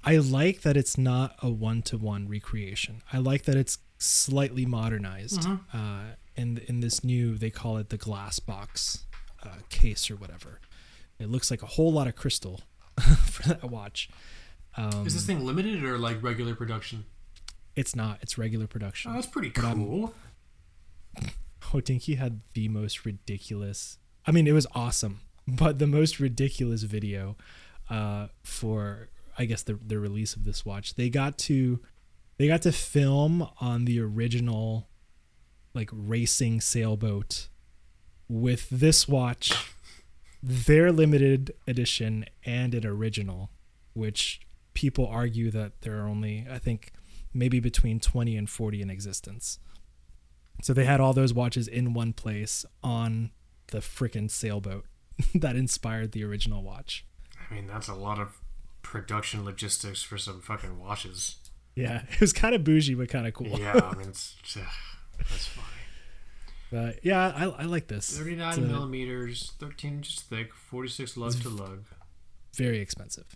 i 0.04 0.18
like 0.18 0.62
that 0.62 0.76
it's 0.78 0.98
not 0.98 1.36
a 1.42 1.50
one-to-one 1.50 2.28
recreation 2.28 3.02
i 3.12 3.18
like 3.18 3.44
that 3.44 3.56
it's 3.56 3.78
slightly 3.98 4.66
modernized 4.66 5.48
uh 5.74 6.02
in 6.36 6.58
in 6.68 6.80
this 6.80 7.04
new 7.04 7.36
they 7.38 7.50
call 7.50 7.78
it 7.78 7.90
the 7.90 7.98
glass 7.98 8.40
box 8.40 9.06
uh, 9.44 9.50
case 9.70 10.10
or 10.10 10.16
whatever 10.16 10.60
it 11.20 11.30
looks 11.30 11.52
like 11.52 11.62
a 11.62 11.68
whole 11.68 11.92
lot 11.92 12.08
of 12.08 12.16
crystal 12.16 12.62
for 13.26 13.44
that 13.50 13.64
watch 13.70 14.10
um 14.78 15.06
is 15.06 15.14
this 15.14 15.26
thing 15.26 15.46
limited 15.46 15.84
or 15.84 15.98
like 15.98 16.22
regular 16.24 16.56
production? 16.56 17.06
it's 17.76 17.96
not 17.96 18.18
it's 18.22 18.38
regular 18.38 18.68
production 18.68 19.12
Oh, 19.12 19.16
that's 19.16 19.28
pretty 19.28 19.50
cool. 19.52 20.14
Hodinkee 21.62 22.18
had 22.18 22.42
the 22.54 22.68
most 22.68 23.06
ridiculous. 23.06 23.98
I 24.26 24.32
mean, 24.32 24.48
it 24.48 24.54
was 24.54 24.68
awesome, 24.74 25.22
but 25.48 25.80
the 25.80 25.88
most 25.88 26.20
ridiculous 26.20 26.84
video 26.84 27.36
uh, 27.90 28.28
for 28.44 29.10
I 29.38 29.46
guess 29.46 29.64
the 29.64 29.74
the 29.74 30.00
release 30.00 30.36
of 30.36 30.46
this 30.46 30.66
watch. 30.66 30.96
They 30.96 31.10
got 31.10 31.38
to 31.40 31.80
they 32.38 32.48
got 32.48 32.62
to 32.64 32.72
film 32.72 33.48
on 33.60 33.86
the 33.86 34.00
original 34.00 34.88
like 35.74 35.90
racing 35.94 36.62
sailboat 36.62 37.48
with 38.28 38.70
this 38.70 39.08
watch, 39.08 39.54
their 40.44 40.92
limited 40.92 41.54
edition 41.68 42.26
and 42.46 42.74
an 42.74 42.86
original, 42.86 43.52
which 43.94 44.42
people 44.74 45.08
argue 45.08 45.52
that 45.52 45.82
there 45.82 46.00
are 46.00 46.08
only 46.08 46.46
I 46.50 46.60
think 46.60 46.92
maybe 47.34 47.60
between 47.60 48.00
20 48.00 48.36
and 48.36 48.50
40 48.50 48.82
in 48.82 48.90
existence. 48.90 49.60
So 50.62 50.74
they 50.74 50.86
had 50.86 51.00
all 51.00 51.14
those 51.14 51.34
watches 51.34 51.68
in 51.68 51.94
one 51.94 52.14
place 52.14 52.66
on 52.84 53.32
the 53.72 53.80
frickin' 53.80 54.30
sailboat 54.30 54.86
that 55.36 55.56
inspired 55.56 56.12
the 56.12 56.24
original 56.24 56.64
watch. 56.64 57.06
I 57.50 57.54
mean, 57.54 57.68
that's 57.68 57.88
a 57.88 57.96
lot 57.96 58.20
of 58.20 58.40
production 58.82 59.44
logistics 59.44 60.02
for 60.04 60.18
some 60.18 60.42
fucking 60.42 60.80
watches. 60.80 61.36
Yeah, 61.76 62.04
it 62.12 62.22
was 62.22 62.32
kind 62.34 62.54
of 62.56 62.64
bougie, 62.64 62.96
but 62.96 63.10
kind 63.10 63.28
of 63.28 63.34
cool. 63.34 63.60
Yeah, 63.60 63.80
I 63.92 63.96
mean, 63.98 64.10
it's, 64.10 64.36
ugh, 64.58 64.64
that's 65.18 65.48
funny. 65.48 65.68
But 66.72 67.04
yeah, 67.04 67.34
I, 67.36 67.64
I 67.64 67.64
like 67.66 67.88
this. 67.88 68.18
39 68.18 68.58
a- 68.58 68.62
millimeters, 68.62 69.52
13 69.60 69.92
inches 69.96 70.22
thick, 70.22 70.54
46 70.54 71.18
lug 71.18 71.34
to 71.42 71.50
lug. 71.50 71.84
Very 72.56 72.80
expensive. 72.80 73.36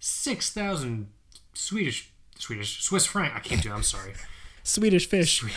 6,000 0.00 1.08
Swedish, 1.54 2.12
Swedish, 2.38 2.82
Swiss 2.82 3.06
franc. 3.06 3.34
I 3.34 3.40
can't 3.40 3.62
do 3.62 3.70
it, 3.70 3.74
I'm 3.74 3.82
sorry. 3.82 4.12
Swedish 4.62 5.08
fish. 5.08 5.40
Swe- 5.40 5.50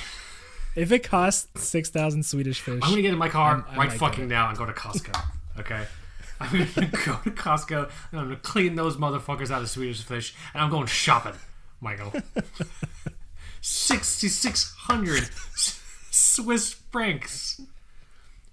If 0.78 0.92
it 0.92 1.00
costs 1.00 1.48
six 1.60 1.90
thousand 1.90 2.24
Swedish 2.24 2.62
fish, 2.62 2.80
I'm 2.84 2.92
gonna 2.92 3.02
get 3.02 3.12
in 3.12 3.18
my 3.18 3.30
car 3.30 3.66
I'm- 3.68 3.80
right 3.80 3.92
fucking 3.92 4.28
now 4.28 4.48
and 4.50 4.58
go 4.58 4.66
to 4.66 4.72
Costco. 4.74 5.20
Okay? 5.60 5.86
I'm 6.40 6.52
gonna 6.52 6.88
go 6.88 7.20
to 7.24 7.32
Costco 7.32 7.90
and 8.12 8.20
I'm 8.20 8.28
gonna 8.28 8.36
clean 8.38 8.76
those 8.76 8.96
motherfuckers 8.96 9.50
out 9.50 9.64
of 9.64 9.70
Swedish 9.72 10.04
fish 10.04 10.36
and 10.54 10.62
I'm 10.62 10.70
going 10.70 10.86
shopping, 10.86 11.34
Michael. 11.82 12.14
6,600 13.62 15.30
Swiss 16.12 16.74
francs. 16.92 17.60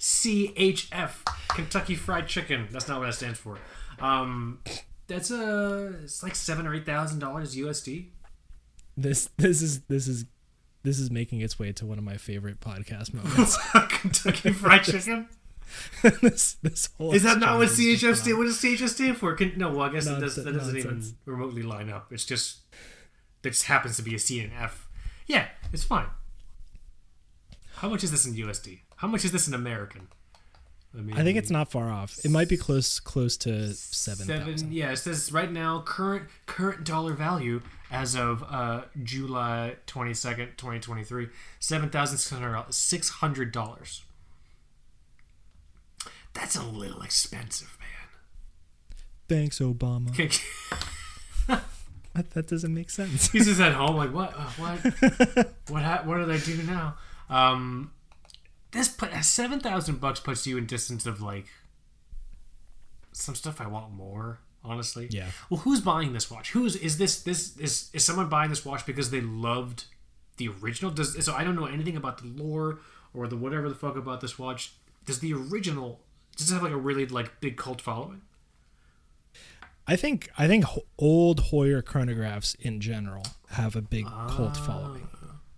CHF, 0.00 1.10
Kentucky 1.48 1.94
Fried 1.94 2.26
Chicken. 2.26 2.68
That's 2.70 2.88
not 2.88 3.00
what 3.00 3.06
that 3.06 3.14
stands 3.14 3.38
for. 3.38 3.58
Um, 3.98 4.60
that's 5.06 5.30
a 5.30 5.94
it's 6.02 6.22
like 6.22 6.34
seven 6.34 6.66
or 6.66 6.74
eight 6.74 6.86
thousand 6.86 7.18
dollars 7.18 7.54
USD. 7.54 8.06
this 8.96 9.28
this 9.36 9.60
is 9.60 9.80
this 9.82 10.08
is 10.08 10.24
this 10.84 11.00
is 11.00 11.10
making 11.10 11.40
its 11.40 11.58
way 11.58 11.72
to 11.72 11.84
one 11.86 11.98
of 11.98 12.04
my 12.04 12.16
favorite 12.16 12.60
podcast 12.60 13.12
moments. 13.14 13.58
Kentucky 13.88 14.52
Fried 14.52 14.84
Chicken. 14.84 15.28
this 16.22 16.54
this 16.62 16.90
whole 16.96 17.12
Is 17.12 17.24
that 17.24 17.40
not 17.40 17.58
what 17.58 17.68
CHF 17.68 18.14
stand? 18.16 18.38
What 18.38 18.44
does 18.44 18.60
CHF 18.60 18.88
stand 18.88 19.16
for? 19.16 19.34
Can, 19.34 19.54
no, 19.56 19.70
well, 19.70 19.80
I 19.80 19.92
guess 19.92 20.06
it 20.06 20.20
does, 20.20 20.36
that 20.36 20.52
doesn't 20.52 20.76
even 20.76 21.02
remotely 21.24 21.62
line 21.62 21.90
up. 21.90 22.12
It's 22.12 22.24
just 22.24 22.58
there 23.42 23.50
just 23.50 23.64
happens 23.64 23.96
to 23.96 24.02
be 24.02 24.14
a 24.14 24.18
C 24.18 24.40
and 24.40 24.52
F. 24.52 24.88
Yeah, 25.26 25.48
it's 25.72 25.82
fine. 25.82 26.06
How 27.76 27.88
much 27.88 28.04
is 28.04 28.10
this 28.12 28.24
in 28.26 28.34
USD? 28.34 28.80
How 28.96 29.08
much 29.08 29.24
is 29.24 29.32
this 29.32 29.48
in 29.48 29.54
American? 29.54 30.08
Mean, 31.00 31.16
I 31.16 31.22
think 31.24 31.36
it's 31.38 31.50
not 31.50 31.70
far 31.70 31.90
off. 31.90 32.18
It 32.24 32.30
might 32.30 32.48
be 32.48 32.56
close 32.56 33.00
close 33.00 33.36
to 33.38 33.74
seven 33.74 34.26
seven. 34.26 34.46
thousand. 34.52 34.72
Yeah, 34.72 34.92
it 34.92 34.96
says 34.96 35.32
right 35.32 35.50
now 35.50 35.82
current 35.84 36.24
current 36.46 36.84
dollar 36.84 37.14
value 37.14 37.62
as 37.90 38.14
of 38.14 38.44
uh, 38.48 38.82
July 39.02 39.76
twenty 39.86 40.14
second, 40.14 40.56
twenty 40.56 40.78
twenty 40.80 41.04
three, 41.04 41.28
seven 41.58 41.90
thousand 41.90 42.18
six 42.72 43.08
hundred 43.08 43.52
dollars. 43.52 44.02
That's 46.32 46.56
a 46.56 46.62
little 46.64 47.02
expensive, 47.02 47.76
man. 47.80 47.88
Thanks, 49.28 49.58
Obama. 49.58 50.10
That, 52.14 52.30
that 52.30 52.46
doesn't 52.46 52.72
make 52.72 52.90
sense. 52.90 53.28
He's 53.32 53.46
just 53.46 53.60
at 53.60 53.72
home, 53.72 53.96
like 53.96 54.10
what? 54.14 54.32
Uh, 54.36 54.44
what? 54.56 54.78
what? 55.68 55.82
Ha- 55.82 56.02
what 56.04 56.18
do 56.18 56.26
they 56.26 56.38
do 56.38 56.62
now? 56.62 56.96
Um, 57.28 57.90
this 58.74 58.88
put 58.88 59.12
seven 59.24 59.60
thousand 59.60 60.00
bucks 60.00 60.20
puts 60.20 60.46
you 60.46 60.58
in 60.58 60.66
distance 60.66 61.06
of 61.06 61.22
like 61.22 61.46
some 63.12 63.34
stuff 63.34 63.60
I 63.60 63.66
want 63.66 63.92
more. 63.92 64.40
Honestly, 64.66 65.08
Yeah. 65.10 65.26
Well, 65.50 65.60
who's 65.60 65.82
buying 65.82 66.14
this 66.14 66.30
watch? 66.30 66.52
Who's 66.52 66.74
is 66.76 66.96
this? 66.96 67.22
This 67.22 67.56
is 67.58 67.90
is 67.92 68.04
someone 68.04 68.28
buying 68.28 68.48
this 68.48 68.64
watch 68.64 68.86
because 68.86 69.10
they 69.10 69.20
loved 69.20 69.84
the 70.38 70.48
original? 70.48 70.90
Does 70.90 71.22
so? 71.24 71.34
I 71.34 71.44
don't 71.44 71.54
know 71.54 71.66
anything 71.66 71.96
about 71.96 72.18
the 72.18 72.26
lore 72.26 72.80
or 73.12 73.28
the 73.28 73.36
whatever 73.36 73.68
the 73.68 73.74
fuck 73.74 73.96
about 73.96 74.20
this 74.20 74.38
watch. 74.38 74.72
Does 75.04 75.20
the 75.20 75.34
original 75.34 76.00
does 76.36 76.50
it 76.50 76.54
have 76.54 76.62
like 76.62 76.72
a 76.72 76.78
really 76.78 77.06
like 77.06 77.40
big 77.40 77.56
cult 77.56 77.80
following? 77.80 78.22
I 79.86 79.96
think 79.96 80.30
I 80.38 80.46
think 80.46 80.64
old 80.98 81.42
Heuer 81.50 81.82
chronographs 81.82 82.56
in 82.58 82.80
general 82.80 83.24
have 83.50 83.76
a 83.76 83.82
big 83.82 84.06
cult 84.06 84.56
ah. 84.56 84.64
following. 84.66 85.08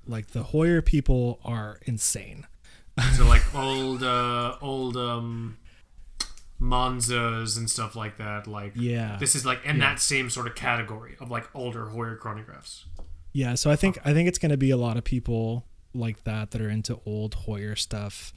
Like 0.06 0.28
the 0.32 0.42
Heuer 0.42 0.84
people 0.84 1.38
are 1.44 1.78
insane. 1.86 2.46
So 3.14 3.26
like 3.26 3.42
old 3.54 4.02
uh 4.02 4.56
old 4.62 4.96
um 4.96 5.58
Monzas 6.60 7.58
and 7.58 7.68
stuff 7.70 7.94
like 7.94 8.16
that. 8.16 8.46
Like 8.46 8.72
Yeah. 8.76 9.16
this 9.20 9.34
is 9.34 9.44
like 9.44 9.64
in 9.64 9.78
that 9.80 10.00
same 10.00 10.30
sort 10.30 10.46
of 10.46 10.54
category 10.54 11.16
of 11.20 11.30
like 11.30 11.48
older 11.54 11.86
Heuer 11.86 12.18
chronographs. 12.18 12.84
Yeah, 13.32 13.54
so 13.54 13.70
I 13.70 13.76
think 13.76 13.98
I 14.04 14.14
think 14.14 14.28
it's 14.28 14.38
going 14.38 14.50
to 14.50 14.56
be 14.56 14.70
a 14.70 14.78
lot 14.78 14.96
of 14.96 15.04
people 15.04 15.66
like 15.92 16.24
that 16.24 16.52
that 16.52 16.60
are 16.62 16.70
into 16.70 16.98
old 17.04 17.36
Heuer 17.46 17.76
stuff. 17.78 18.32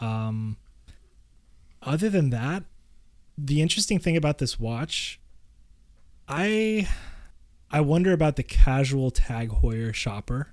Um, 0.00 0.56
other 1.82 2.08
than 2.08 2.30
that, 2.30 2.64
the 3.38 3.62
interesting 3.62 3.98
thing 4.00 4.16
about 4.16 4.38
this 4.38 4.58
watch, 4.58 5.20
I 6.28 6.88
I 7.70 7.80
wonder 7.80 8.12
about 8.12 8.34
the 8.34 8.42
casual 8.42 9.12
Tag 9.12 9.50
Heuer 9.62 9.94
shopper. 9.94 10.48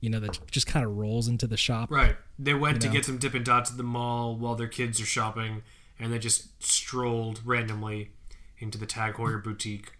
You 0.00 0.08
know, 0.10 0.20
that 0.20 0.38
just 0.50 0.66
kind 0.66 0.84
of 0.86 0.96
rolls 0.96 1.28
into 1.28 1.46
the 1.46 1.56
shop. 1.58 1.90
Right. 1.90 2.16
They 2.38 2.54
went 2.54 2.80
to 2.82 2.86
know. 2.88 2.92
get 2.94 3.04
some 3.04 3.18
Dippin' 3.18 3.44
Dots 3.44 3.70
at 3.70 3.76
the 3.76 3.82
mall 3.82 4.34
while 4.34 4.54
their 4.54 4.66
kids 4.68 5.00
are 5.00 5.04
shopping, 5.06 5.62
and 5.98 6.10
they 6.12 6.18
just 6.18 6.62
strolled 6.62 7.40
randomly 7.44 8.10
into 8.58 8.78
the 8.78 8.86
Tag 8.86 9.14
Heuer 9.14 9.42
boutique. 9.42 9.92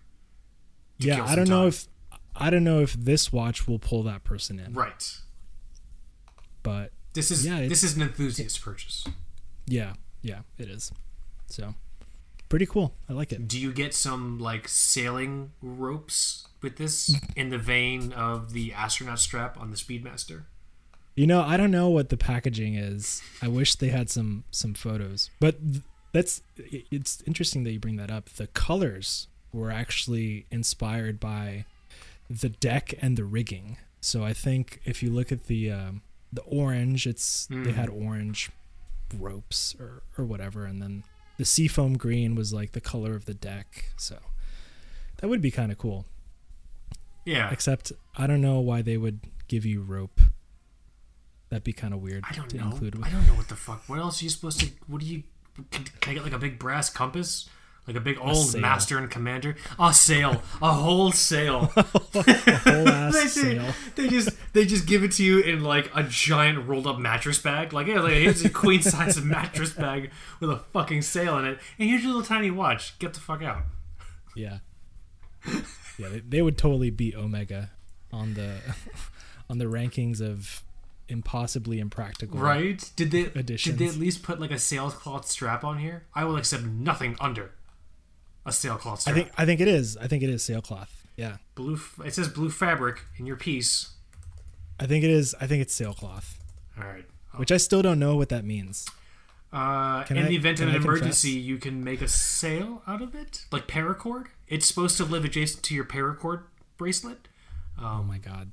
to 1.00 1.06
Yeah, 1.06 1.24
I 1.24 1.34
don't 1.34 1.48
know 1.48 1.66
if 1.66 1.86
I 2.36 2.48
don't 2.50 2.64
know 2.64 2.80
if 2.80 2.92
this 2.94 3.32
watch 3.32 3.66
will 3.68 3.78
pull 3.78 4.02
that 4.04 4.22
person 4.24 4.58
in, 4.60 4.72
Right. 4.72 5.18
but 6.62 6.92
This 7.12 7.30
is 7.30 7.44
Yeah, 7.44 7.66
this 7.66 7.82
is 7.82 7.96
an 7.96 8.02
enthusiast 8.02 8.62
purchase. 8.62 9.06
yeah, 9.66 9.94
yeah, 10.22 10.40
it 10.58 10.68
is. 10.70 10.92
So, 11.46 11.74
pretty 12.48 12.66
cool. 12.66 12.94
I 13.08 13.12
like 13.14 13.32
it. 13.32 13.48
Do 13.48 13.58
you 13.58 13.72
get 13.72 13.94
some 13.94 14.38
like 14.38 14.68
sailing 14.68 15.52
ropes 15.60 16.46
with 16.62 16.76
this 16.76 17.14
in 17.36 17.50
the 17.50 17.58
vein 17.58 18.12
of 18.12 18.52
the 18.52 18.72
astronaut 18.72 19.18
strap 19.18 19.58
on 19.58 19.70
the 19.70 19.76
Speedmaster? 19.76 20.44
You 21.14 21.26
know, 21.26 21.42
I 21.42 21.56
don't 21.56 21.70
know 21.70 21.88
what 21.88 22.08
the 22.08 22.16
packaging 22.16 22.74
is. 22.74 23.22
I 23.42 23.48
wish 23.48 23.74
they 23.74 23.88
had 23.88 24.08
some 24.10 24.44
some 24.50 24.74
photos. 24.74 25.30
But 25.40 25.56
that's 26.12 26.42
it's 26.56 27.22
interesting 27.26 27.64
that 27.64 27.72
you 27.72 27.80
bring 27.80 27.96
that 27.96 28.10
up. 28.10 28.30
The 28.30 28.46
colors 28.48 29.28
were 29.52 29.70
actually 29.70 30.46
inspired 30.50 31.18
by 31.18 31.64
the 32.28 32.48
deck 32.48 32.94
and 33.02 33.16
the 33.16 33.24
rigging. 33.24 33.78
So 34.00 34.24
I 34.24 34.32
think 34.32 34.80
if 34.84 35.02
you 35.02 35.10
look 35.10 35.30
at 35.32 35.44
the 35.44 35.70
um, 35.70 36.02
the 36.32 36.42
orange, 36.42 37.06
it's 37.06 37.48
they 37.50 37.72
had 37.72 37.88
orange 37.88 38.50
ropes 39.18 39.74
or 39.78 40.02
or 40.16 40.24
whatever, 40.24 40.64
and 40.64 40.80
then 40.80 41.04
the 41.36 41.44
seafoam 41.44 41.96
green 41.96 42.34
was 42.34 42.52
like 42.52 42.72
the 42.72 42.80
color 42.80 43.14
of 43.14 43.24
the 43.24 43.34
deck. 43.34 43.92
So 43.96 44.18
that 45.18 45.28
would 45.28 45.42
be 45.42 45.50
kind 45.50 45.72
of 45.72 45.78
cool. 45.78 46.06
Yeah. 47.24 47.50
Except 47.50 47.92
I 48.16 48.26
don't 48.26 48.40
know 48.40 48.60
why 48.60 48.82
they 48.82 48.96
would 48.96 49.20
give 49.48 49.64
you 49.64 49.82
rope. 49.82 50.20
That'd 51.48 51.64
be 51.64 51.72
kind 51.72 51.92
of 51.92 52.00
weird 52.00 52.24
I 52.28 52.34
don't 52.34 52.48
to 52.50 52.56
know. 52.58 52.64
include. 52.64 53.00
I 53.02 53.10
don't 53.10 53.26
know 53.26 53.34
what 53.34 53.48
the 53.48 53.56
fuck. 53.56 53.82
What 53.88 53.98
else 53.98 54.20
are 54.20 54.24
you 54.24 54.30
supposed 54.30 54.60
to? 54.60 54.70
What 54.86 55.00
do 55.00 55.06
you? 55.06 55.24
Can, 55.70 55.84
can 56.00 56.12
I 56.12 56.14
get 56.14 56.22
like 56.22 56.32
a 56.32 56.38
big 56.38 56.58
brass 56.58 56.88
compass? 56.90 57.48
Like 57.86 57.96
a 57.96 58.00
big 58.00 58.18
old 58.20 58.36
sail. 58.50 58.60
master 58.60 58.98
and 58.98 59.10
commander? 59.10 59.56
A 59.78 59.92
sail, 59.92 60.42
a 60.62 60.72
whole 60.72 61.10
sail. 61.10 61.72
a 61.76 61.82
whole 61.82 62.88
ass 62.88 63.14
they, 63.14 63.26
sail. 63.26 63.74
they 63.96 64.08
just 64.08 64.28
they 64.52 64.64
just 64.64 64.86
give 64.86 65.02
it 65.02 65.10
to 65.12 65.24
you 65.24 65.40
in 65.40 65.64
like 65.64 65.90
a 65.94 66.04
giant 66.04 66.68
rolled 66.68 66.86
up 66.86 66.98
mattress 66.98 67.38
bag. 67.40 67.72
Like 67.72 67.88
yeah, 67.88 68.00
like 68.00 68.12
here's 68.12 68.44
a 68.44 68.50
queen 68.50 68.82
size 68.82 69.20
mattress 69.24 69.72
bag 69.72 70.10
with 70.38 70.50
a 70.50 70.58
fucking 70.72 71.02
sail 71.02 71.36
in 71.38 71.46
it, 71.46 71.58
and 71.80 71.88
here's 71.88 72.02
your 72.02 72.12
little 72.12 72.26
tiny 72.26 72.50
watch. 72.52 72.96
Get 73.00 73.14
the 73.14 73.20
fuck 73.20 73.42
out. 73.42 73.62
Yeah, 74.36 74.58
yeah. 76.00 76.08
They, 76.08 76.20
they 76.20 76.42
would 76.42 76.56
totally 76.58 76.90
beat 76.90 77.14
Omega 77.14 77.70
on 78.12 78.34
the 78.34 78.58
on 79.50 79.58
the 79.58 79.66
rankings 79.66 80.20
of 80.20 80.62
impossibly 81.08 81.80
impractical. 81.80 82.38
Right? 82.38 82.88
Did 82.96 83.10
they 83.10 83.24
did 83.24 83.46
they 83.78 83.86
at 83.86 83.96
least 83.96 84.22
put 84.22 84.40
like 84.40 84.50
a 84.50 84.58
sailcloth 84.58 85.26
strap 85.28 85.64
on 85.64 85.78
here? 85.78 86.04
I 86.14 86.24
will 86.24 86.36
accept 86.36 86.64
nothing 86.64 87.16
under 87.20 87.52
a 88.46 88.52
sailcloth 88.52 89.00
strap. 89.02 89.16
I 89.16 89.18
think 89.20 89.32
I 89.38 89.44
think 89.46 89.60
it 89.60 89.68
is. 89.68 89.96
I 89.96 90.06
think 90.06 90.22
it 90.22 90.30
is 90.30 90.42
sailcloth. 90.42 91.06
Yeah, 91.16 91.36
blue. 91.54 91.78
It 92.04 92.14
says 92.14 92.28
blue 92.28 92.50
fabric 92.50 93.02
in 93.18 93.26
your 93.26 93.36
piece. 93.36 93.90
I 94.78 94.86
think 94.86 95.04
it 95.04 95.10
is. 95.10 95.34
I 95.40 95.46
think 95.46 95.60
it's 95.60 95.74
sailcloth, 95.74 96.38
All 96.78 96.84
right. 96.84 97.04
which 97.36 97.52
I 97.52 97.58
still 97.58 97.82
don't 97.82 97.98
know 97.98 98.16
what 98.16 98.30
that 98.30 98.44
means. 98.46 98.86
Uh, 99.52 100.04
in 100.08 100.16
I- 100.16 100.22
the 100.28 100.36
event 100.36 100.60
of 100.60 100.68
an 100.68 100.74
I 100.74 100.78
confess? 100.78 100.88
emergency, 100.88 101.30
you 101.32 101.58
can 101.58 101.84
make 101.84 102.00
a 102.00 102.08
sail 102.08 102.82
out 102.86 103.02
of 103.02 103.14
it, 103.14 103.44
like 103.52 103.66
paracord. 103.66 104.26
It's 104.50 104.66
supposed 104.66 104.98
to 104.98 105.04
live 105.04 105.24
adjacent 105.24 105.62
to 105.64 105.74
your 105.74 105.84
paracord 105.84 106.42
bracelet. 106.76 107.28
Oh 107.80 108.02
my 108.02 108.18
god! 108.18 108.52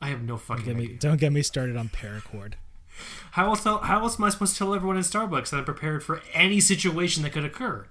I 0.00 0.08
have 0.08 0.22
no 0.22 0.36
fucking 0.36 0.64
Get 0.64 0.76
me, 0.76 0.86
don't 0.88 1.18
get 1.18 1.32
me 1.32 1.42
started 1.42 1.76
on 1.76 1.88
paracord. 1.88 2.52
How 3.32 3.46
else? 3.46 3.64
How 3.64 4.00
else 4.02 4.20
am 4.20 4.24
I 4.24 4.28
supposed 4.28 4.52
to 4.52 4.58
tell 4.58 4.74
everyone 4.74 4.96
in 4.96 5.02
Starbucks 5.02 5.50
that 5.50 5.56
I'm 5.56 5.64
prepared 5.64 6.04
for 6.04 6.22
any 6.32 6.60
situation 6.60 7.24
that 7.24 7.32
could 7.32 7.44
occur? 7.44 7.86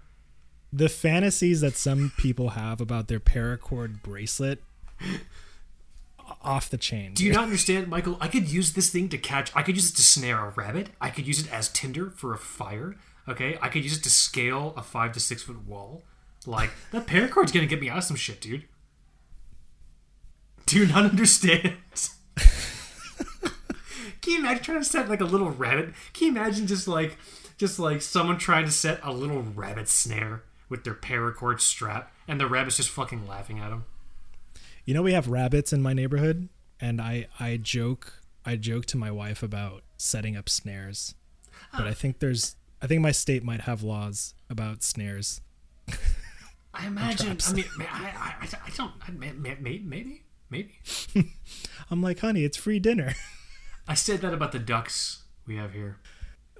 the 0.71 0.89
fantasies 0.89 1.61
that 1.61 1.75
some 1.75 2.11
people 2.17 2.49
have 2.49 2.81
about 2.81 3.07
their 3.07 3.19
paracord 3.19 4.01
bracelet 4.01 4.61
off 6.41 6.69
the 6.69 6.77
chain. 6.77 7.13
Do 7.13 7.25
you 7.25 7.31
not 7.31 7.43
understand, 7.43 7.87
Michael? 7.87 8.17
I 8.19 8.27
could 8.27 8.49
use 8.49 8.73
this 8.73 8.89
thing 8.89 9.09
to 9.09 9.17
catch. 9.17 9.55
I 9.55 9.63
could 9.63 9.75
use 9.75 9.89
it 9.89 9.95
to 9.95 10.03
snare 10.03 10.45
a 10.45 10.49
rabbit. 10.49 10.89
I 10.99 11.09
could 11.09 11.27
use 11.27 11.39
it 11.39 11.51
as 11.51 11.69
tinder 11.69 12.11
for 12.11 12.33
a 12.33 12.37
fire. 12.37 12.95
Okay, 13.27 13.57
I 13.61 13.69
could 13.69 13.83
use 13.83 13.97
it 13.97 14.03
to 14.03 14.09
scale 14.09 14.73
a 14.77 14.83
five 14.83 15.11
to 15.13 15.19
six 15.19 15.43
foot 15.43 15.65
wall. 15.65 16.03
Like 16.47 16.71
that 16.91 17.05
paracord's 17.05 17.51
gonna 17.51 17.67
get 17.67 17.81
me 17.81 17.89
out 17.89 17.97
of 17.99 18.03
some 18.05 18.15
shit, 18.15 18.39
dude. 18.39 18.63
Do 20.65 20.79
you 20.79 20.87
not 20.87 21.05
understand? 21.05 21.73
Can 24.21 24.33
you 24.33 24.39
imagine 24.39 24.63
trying 24.63 24.79
to 24.79 24.85
set 24.85 25.09
like 25.09 25.21
a 25.21 25.25
little 25.25 25.51
rabbit? 25.51 25.93
Can 26.13 26.27
you 26.27 26.31
imagine 26.31 26.65
just 26.65 26.87
like 26.87 27.17
just 27.57 27.79
like 27.79 28.01
someone 28.01 28.37
trying 28.37 28.63
to 28.65 28.71
set 28.71 29.01
a 29.03 29.11
little 29.11 29.41
rabbit 29.41 29.89
snare 29.89 30.43
with 30.69 30.85
their 30.85 30.93
paracord 30.93 31.59
strap 31.59 32.13
and 32.27 32.39
the 32.39 32.47
rabbit's 32.47 32.77
just 32.77 32.89
fucking 32.89 33.27
laughing 33.27 33.59
at 33.59 33.69
them? 33.69 33.83
You 34.85 34.93
know 34.93 35.03
we 35.03 35.11
have 35.11 35.27
rabbits 35.27 35.73
in 35.73 35.81
my 35.81 35.91
neighborhood, 35.91 36.47
and 36.79 37.01
I 37.01 37.27
I 37.41 37.57
joke 37.57 38.21
I 38.45 38.55
joke 38.55 38.85
to 38.87 38.97
my 38.97 39.11
wife 39.11 39.43
about 39.43 39.83
setting 39.97 40.37
up 40.37 40.47
snares, 40.47 41.13
but 41.73 41.87
I 41.87 41.91
ah. 41.91 41.93
think 41.93 42.19
there's 42.19 42.55
I 42.81 42.87
think 42.87 43.01
my 43.01 43.11
state 43.11 43.43
might 43.43 43.61
have 43.61 43.83
laws 43.83 44.33
about 44.49 44.81
snares. 44.81 45.41
I 46.79 46.87
imagine. 46.87 47.37
I 47.47 47.53
mean, 47.53 47.65
I, 47.79 47.83
I, 47.83 48.35
I, 48.41 48.47
I 48.67 48.69
don't. 48.75 48.91
I, 49.07 49.11
may- 49.11 49.31
may- 49.31 49.55
may- 49.59 49.79
maybe, 49.79 50.23
maybe. 50.49 50.79
I'm 51.91 52.01
like, 52.01 52.19
honey, 52.19 52.43
it's 52.43 52.57
free 52.57 52.79
dinner. 52.79 53.15
I 53.87 53.93
said 53.95 54.21
that 54.21 54.33
about 54.33 54.51
the 54.51 54.59
ducks 54.59 55.23
we 55.45 55.55
have 55.55 55.73
here. 55.73 55.97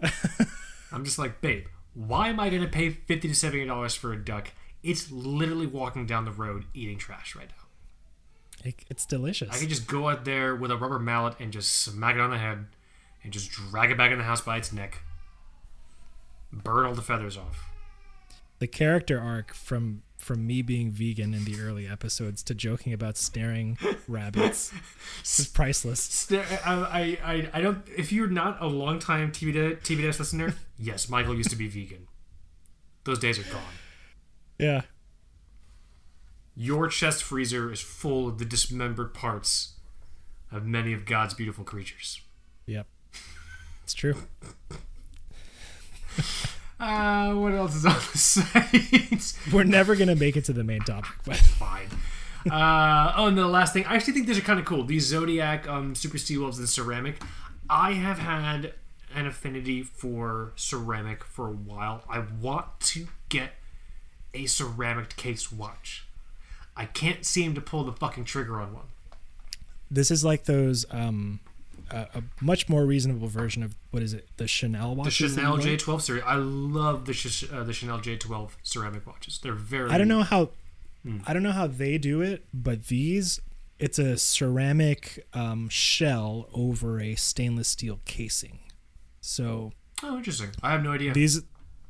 I'm 0.92 1.04
just 1.04 1.20
like, 1.20 1.42
babe, 1.42 1.66
why 1.94 2.30
am 2.30 2.40
I 2.40 2.50
going 2.50 2.62
to 2.62 2.68
pay 2.68 2.90
fifty 2.90 3.28
to 3.28 3.36
seventy 3.36 3.66
dollars 3.66 3.96
for 3.96 4.14
a 4.14 4.18
duck? 4.24 4.52
It's 4.84 5.12
literally 5.12 5.68
walking 5.68 6.06
down 6.06 6.26
the 6.26 6.32
road 6.32 6.66
eating 6.74 6.98
trash 6.98 7.36
right 7.36 7.50
now. 7.50 8.70
It, 8.70 8.76
it's 8.90 9.06
delicious. 9.06 9.50
I 9.54 9.58
can 9.60 9.70
just 9.70 9.88
go 9.88 10.10
out 10.10 10.24
there 10.26 10.56
with 10.56 10.72
a 10.72 10.78
rubber 10.78 11.00
mallet 11.00 11.36
and 11.40 11.52
just 11.52 11.74
smack 11.74 12.16
it 12.16 12.22
on 12.22 12.30
the 12.32 12.38
head, 12.38 12.66
and 13.24 13.32
just 13.34 13.52
drag 13.52 13.92
it 13.92 13.98
back 13.98 14.12
in 14.12 14.18
the 14.18 14.24
house 14.24 14.42
by 14.42 14.58
its 14.58 14.72
neck, 14.74 15.04
burn 16.52 16.86
all 16.86 16.94
the 16.96 17.02
feathers 17.02 17.38
off. 17.38 17.70
the 18.60 18.68
character 18.68 19.20
arc 19.20 19.54
from 19.54 20.02
from 20.28 20.46
me 20.46 20.62
being 20.62 20.92
vegan 20.92 21.34
in 21.34 21.46
the 21.46 21.62
early 21.62 21.88
episodes 21.88 22.44
to 22.44 22.54
joking 22.54 22.92
about 22.92 23.16
snaring 23.16 23.78
rabbits 24.10 24.74
is 25.24 25.48
priceless. 25.48 26.30
I, 26.30 27.18
I, 27.24 27.50
I, 27.54 27.62
don't. 27.62 27.82
If 27.96 28.12
you're 28.12 28.28
not 28.28 28.62
a 28.62 28.68
longtime 28.68 29.32
TV 29.32 29.54
da- 29.54 29.78
TV 29.78 30.06
listener, 30.06 30.54
yes, 30.78 31.08
Michael 31.08 31.34
used 31.34 31.50
to 31.52 31.56
be 31.56 31.70
vegan. 31.70 32.10
Those 33.06 33.20
days 33.20 33.40
are 33.40 33.50
gone. 33.50 33.62
Yeah. 34.60 34.82
Your 36.58 36.90
chest 36.90 37.24
freezer 37.24 37.72
is 37.72 37.80
full 37.80 38.28
of 38.28 38.38
the 38.38 38.44
dismembered 38.44 39.14
parts 39.14 39.76
of 40.52 40.66
many 40.66 40.92
of 40.92 41.06
God's 41.06 41.36
beautiful 41.36 41.64
creatures. 41.64 42.20
Yep. 42.66 42.86
It's 43.86 43.94
true. 43.94 44.16
Uh, 46.80 47.34
what 47.34 47.54
else 47.54 47.76
is 47.76 47.86
on 47.86 47.94
the 47.96 48.18
site? 48.18 49.34
We're 49.52 49.64
never 49.64 49.96
gonna 49.96 50.16
make 50.16 50.38
it 50.38 50.46
to 50.46 50.54
the 50.54 50.64
main 50.64 50.82
topic, 50.82 51.12
but 51.26 51.36
Fine. 51.38 51.88
Uh, 52.50 53.14
oh, 53.18 53.28
and 53.28 53.38
the 53.38 53.48
last 53.48 53.74
thing, 53.74 53.84
I 53.86 53.96
actually 53.96 54.14
think 54.14 54.28
these 54.28 54.38
are 54.38 54.42
kind 54.42 54.60
of 54.60 54.66
cool. 54.66 54.84
These 54.84 55.06
Zodiac 55.06 55.68
um, 55.68 55.96
Super 55.96 56.18
Sea 56.18 56.38
Wolves 56.38 56.60
in 56.60 56.68
ceramic. 56.68 57.22
I 57.70 57.94
have 57.94 58.20
had 58.20 58.74
an 59.14 59.26
affinity 59.26 59.82
for 59.84 60.54
ceramic 60.56 61.24
for 61.24 61.48
a 61.48 61.52
while. 61.52 62.04
I 62.10 62.20
want 62.42 62.80
to 62.82 63.08
get 63.30 63.54
a 64.34 64.46
ceramic 64.46 65.16
case 65.18 65.52
watch. 65.52 66.06
I 66.76 66.86
can't 66.86 67.26
seem 67.26 67.56
to 67.56 67.62
pull 67.62 67.84
the 67.84 67.92
fucking 67.92 68.26
trigger 68.26 68.62
on 68.62 68.74
one. 68.74 68.86
this 69.90 70.12
is 70.12 70.24
like 70.24 70.46
those 70.46 70.86
um 70.92 71.40
a, 71.92 72.08
a 72.20 72.24
much 72.42 72.68
more 72.70 72.86
reasonable 72.86 73.28
version 73.28 73.64
of 73.64 73.76
what 73.92 74.02
is 74.04 74.14
it? 74.14 74.28
The 74.38 74.48
Chanel 74.48 74.96
The 74.96 75.00
watches. 75.02 75.36
that 75.36 75.42
Chanel? 75.42 75.58
J12 75.58 76.02
series. 76.02 76.24
I 76.26 76.36
love 76.36 77.06
the 77.06 77.50
uh, 77.54 77.64
the 77.64 77.74
Chanel 77.74 78.00
J12 78.00 78.52
ceramic 78.64 79.06
watches. 79.08 79.40
They're 79.42 79.54
very. 79.54 79.90
I 79.90 79.98
don't 79.98 80.08
know 80.08 80.24
how 80.24 80.50
Hmm. 81.04 81.20
I 81.28 81.34
don't 81.34 81.44
know 81.44 81.52
how 81.52 81.68
they 81.68 81.98
do 82.00 82.22
it, 82.22 82.46
but 82.54 82.88
these 82.88 83.40
it's 83.80 84.00
a 84.00 84.18
ceramic 84.18 85.28
um, 85.34 85.70
shell 85.70 86.50
over 86.54 87.00
a 87.00 87.14
stainless 87.16 87.68
steel 87.68 88.00
casing. 88.06 88.60
So 89.22 89.72
Oh, 90.04 90.18
interesting. 90.18 90.50
I 90.64 90.72
have 90.72 90.84
no 90.84 90.92
idea. 90.92 91.14
these 91.14 91.42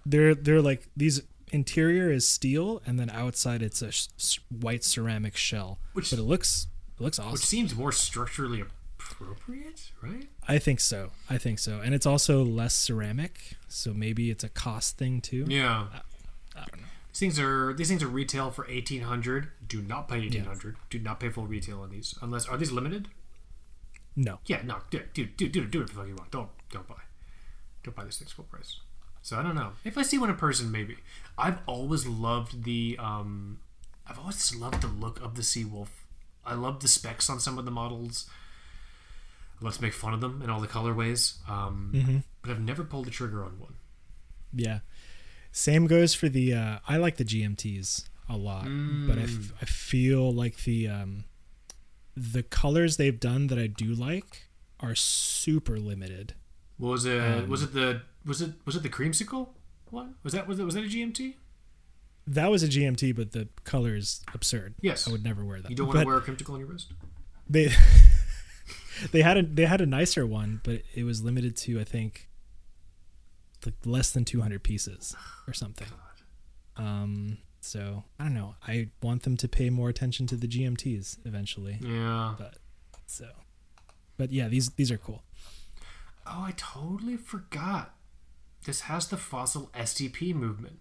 they're 0.05 0.35
they're 0.35 0.61
like 0.61 0.87
these 0.95 1.21
interior 1.51 2.11
is 2.11 2.27
steel 2.27 2.81
and 2.85 2.99
then 2.99 3.09
outside 3.09 3.61
it's 3.61 3.81
a 3.81 3.87
s- 3.87 4.09
s- 4.19 4.39
white 4.49 4.83
ceramic 4.83 5.37
shell. 5.37 5.79
Which- 5.93 6.09
but 6.09 6.19
it 6.19 6.23
looks 6.23 6.67
it 6.99 7.03
looks 7.03 7.17
awesome. 7.19 7.31
Which 7.33 7.45
seems 7.45 7.75
more 7.75 7.91
structurally 7.91 8.63
appropriate, 9.11 9.91
right? 10.01 10.27
I 10.47 10.57
think 10.57 10.79
so. 10.79 11.11
I 11.29 11.37
think 11.37 11.59
so. 11.59 11.79
And 11.79 11.93
it's 11.93 12.05
also 12.05 12.43
less 12.43 12.73
ceramic, 12.73 13.57
so 13.67 13.93
maybe 13.93 14.29
it's 14.31 14.43
a 14.43 14.49
cost 14.49 14.97
thing 14.97 15.21
too. 15.21 15.45
Yeah. 15.47 15.87
I 16.55 16.59
don't 16.59 16.81
know. 16.81 16.87
These 17.11 17.19
things 17.19 17.39
are 17.39 17.73
these 17.73 17.87
things 17.87 18.03
are 18.03 18.07
retail 18.07 18.51
for 18.51 18.67
eighteen 18.69 19.01
hundred. 19.01 19.49
Do 19.67 19.81
not 19.81 20.07
pay 20.07 20.19
eighteen 20.19 20.45
hundred. 20.45 20.75
Do 20.89 20.99
not 20.99 21.19
pay 21.19 21.29
full 21.29 21.47
retail 21.47 21.81
on 21.81 21.89
these 21.89 22.15
unless 22.21 22.47
are 22.47 22.57
these 22.57 22.71
limited? 22.71 23.07
No. 24.15 24.39
Yeah, 24.45 24.61
no, 24.63 24.77
dude, 24.89 25.13
dude, 25.13 25.37
dude, 25.37 25.51
do 25.51 25.61
it, 25.61 25.71
do 25.71 25.81
it 25.81 25.89
if 25.89 25.95
you 25.95 26.15
want. 26.15 26.31
Don't 26.31 26.49
don't 26.71 26.87
buy, 26.87 26.95
don't 27.83 27.95
buy 27.95 28.03
these 28.03 28.17
things 28.17 28.31
full 28.31 28.45
price. 28.45 28.79
So 29.21 29.37
I 29.37 29.43
don't 29.43 29.55
know 29.55 29.73
if 29.83 29.97
I 29.97 30.03
see 30.03 30.17
one 30.17 30.29
in 30.29 30.35
person, 30.37 30.71
maybe. 30.71 30.97
I've 31.37 31.59
always 31.65 32.07
loved 32.07 32.63
the 32.63 32.97
um, 32.99 33.59
I've 34.07 34.19
always 34.19 34.55
loved 34.55 34.81
the 34.81 34.87
look 34.87 35.21
of 35.21 35.35
the 35.35 35.41
Seawolf. 35.41 35.89
I 36.45 36.53
love 36.53 36.79
the 36.79 36.87
specs 36.87 37.29
on 37.29 37.39
some 37.39 37.57
of 37.57 37.65
the 37.65 37.71
models. 37.71 38.29
Love 39.61 39.81
make 39.81 39.93
fun 39.93 40.13
of 40.13 40.21
them 40.21 40.41
in 40.43 40.49
all 40.49 40.59
the 40.59 40.67
colorways. 40.67 41.37
Um, 41.49 42.23
but 42.41 42.51
I've 42.51 42.61
never 42.61 42.83
pulled 42.83 43.05
the 43.05 43.11
trigger 43.11 43.43
on 43.43 43.59
one. 43.59 43.73
Yeah. 44.53 44.79
Same 45.51 45.87
goes 45.87 46.13
for 46.13 46.29
the 46.29 46.53
uh 46.53 46.79
I 46.87 46.97
like 46.97 47.17
the 47.17 47.25
GMTs 47.25 48.07
a 48.29 48.37
lot, 48.37 48.65
but 49.07 49.17
I, 49.17 49.23
f- 49.23 49.53
I 49.61 49.65
feel 49.65 50.31
like 50.31 50.63
the 50.63 50.87
um 50.87 51.23
the 52.15 52.43
colors 52.43 52.97
they've 52.97 53.19
done 53.19 53.47
that 53.47 53.57
I 53.57 53.67
do 53.67 53.93
like 53.93 54.47
are 54.79 54.93
super 54.95 55.79
limited. 55.79 56.33
What 56.77 56.89
was 56.89 57.05
it? 57.05 57.47
was 57.47 57.63
it 57.63 57.73
the 57.73 58.01
was 58.25 58.41
it 58.41 58.51
was 58.65 58.75
it 58.75 58.83
the 58.83 58.89
creamsicle 58.89 59.49
one? 59.89 60.15
Was 60.23 60.33
that 60.33 60.47
was 60.47 60.59
it 60.59 60.63
was 60.63 60.75
that 60.75 60.83
a 60.83 60.87
GMT? 60.87 61.35
That 62.27 62.51
was 62.51 62.61
a 62.61 62.67
GMT, 62.67 63.15
but 63.15 63.31
the 63.31 63.47
color 63.63 63.95
is 63.95 64.21
absurd. 64.33 64.75
Yes. 64.81 65.07
I 65.07 65.11
would 65.11 65.23
never 65.23 65.43
wear 65.45 65.61
that. 65.61 65.69
You 65.71 65.77
don't 65.77 65.87
want 65.87 66.01
to 66.01 66.05
wear 66.05 66.17
a 66.17 66.21
creamsicle 66.21 66.53
on 66.53 66.59
your 66.59 66.67
wrist. 66.67 66.91
They 67.49 67.69
they 69.11 69.21
had 69.21 69.37
a 69.37 69.43
they 69.43 69.65
had 69.65 69.81
a 69.81 69.85
nicer 69.85 70.25
one, 70.25 70.61
but 70.63 70.81
it 70.93 71.03
was 71.03 71.23
limited 71.23 71.55
to 71.57 71.79
I 71.79 71.83
think 71.83 72.27
like 73.65 73.75
less 73.85 74.11
than 74.11 74.23
200 74.25 74.63
pieces 74.63 75.15
or 75.47 75.53
something. 75.53 75.87
Um. 76.75 77.39
So 77.59 78.03
I 78.19 78.23
don't 78.23 78.33
know. 78.33 78.55
I 78.65 78.89
want 79.01 79.23
them 79.23 79.35
to 79.37 79.47
pay 79.47 79.69
more 79.69 79.89
attention 79.89 80.27
to 80.27 80.35
the 80.35 80.47
GMTs 80.47 81.17
eventually. 81.25 81.79
Yeah. 81.81 82.35
But 82.37 82.55
so, 83.05 83.27
but 84.17 84.31
yeah, 84.31 84.47
these 84.47 84.69
these 84.71 84.91
are 84.91 84.97
cool. 84.97 85.23
Oh, 86.25 86.43
I 86.45 86.53
totally 86.55 87.17
forgot. 87.17 87.93
This 88.65 88.81
has 88.81 89.07
the 89.07 89.17
fossil 89.17 89.69
STP 89.73 90.33
movement. 90.33 90.79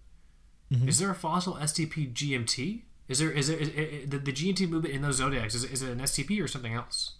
Is 0.69 0.99
there 0.99 1.09
a 1.09 1.15
fossil 1.15 1.53
STP 1.53 2.11
GMT? 2.13 2.81
Is 3.07 3.19
there 3.19 3.31
is 3.31 3.47
there 3.47 3.57
is, 3.57 3.69
is, 3.69 4.09
the, 4.09 4.17
the 4.17 4.33
GMT 4.33 4.67
movement 4.69 4.93
in 4.93 5.01
those 5.01 5.15
zodiacs? 5.15 5.55
Is, 5.55 5.63
is 5.63 5.81
it 5.81 5.91
an 5.91 5.99
STP 5.99 6.43
or 6.43 6.47
something 6.47 6.73
else? 6.73 7.13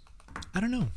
I 0.54 0.60
don't 0.60 0.72
know. 0.72 0.88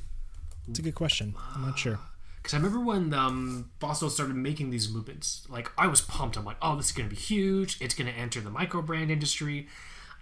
It's 0.68 0.78
a 0.78 0.82
good 0.82 0.94
question. 0.94 1.34
I'm 1.54 1.62
not 1.62 1.78
sure. 1.78 1.98
Because 2.36 2.54
I 2.54 2.56
remember 2.58 2.80
when 2.80 3.12
um, 3.12 3.70
started 3.80 4.34
making 4.34 4.70
these 4.70 4.88
movements, 4.90 5.46
like 5.50 5.70
I 5.76 5.86
was 5.88 6.00
pumped. 6.00 6.36
I'm 6.36 6.44
like, 6.44 6.56
oh, 6.62 6.76
this 6.76 6.86
is 6.86 6.92
going 6.92 7.08
to 7.08 7.14
be 7.14 7.20
huge. 7.20 7.76
It's 7.80 7.94
going 7.94 8.10
to 8.10 8.18
enter 8.18 8.40
the 8.40 8.50
micro 8.50 8.80
brand 8.82 9.10
industry. 9.10 9.68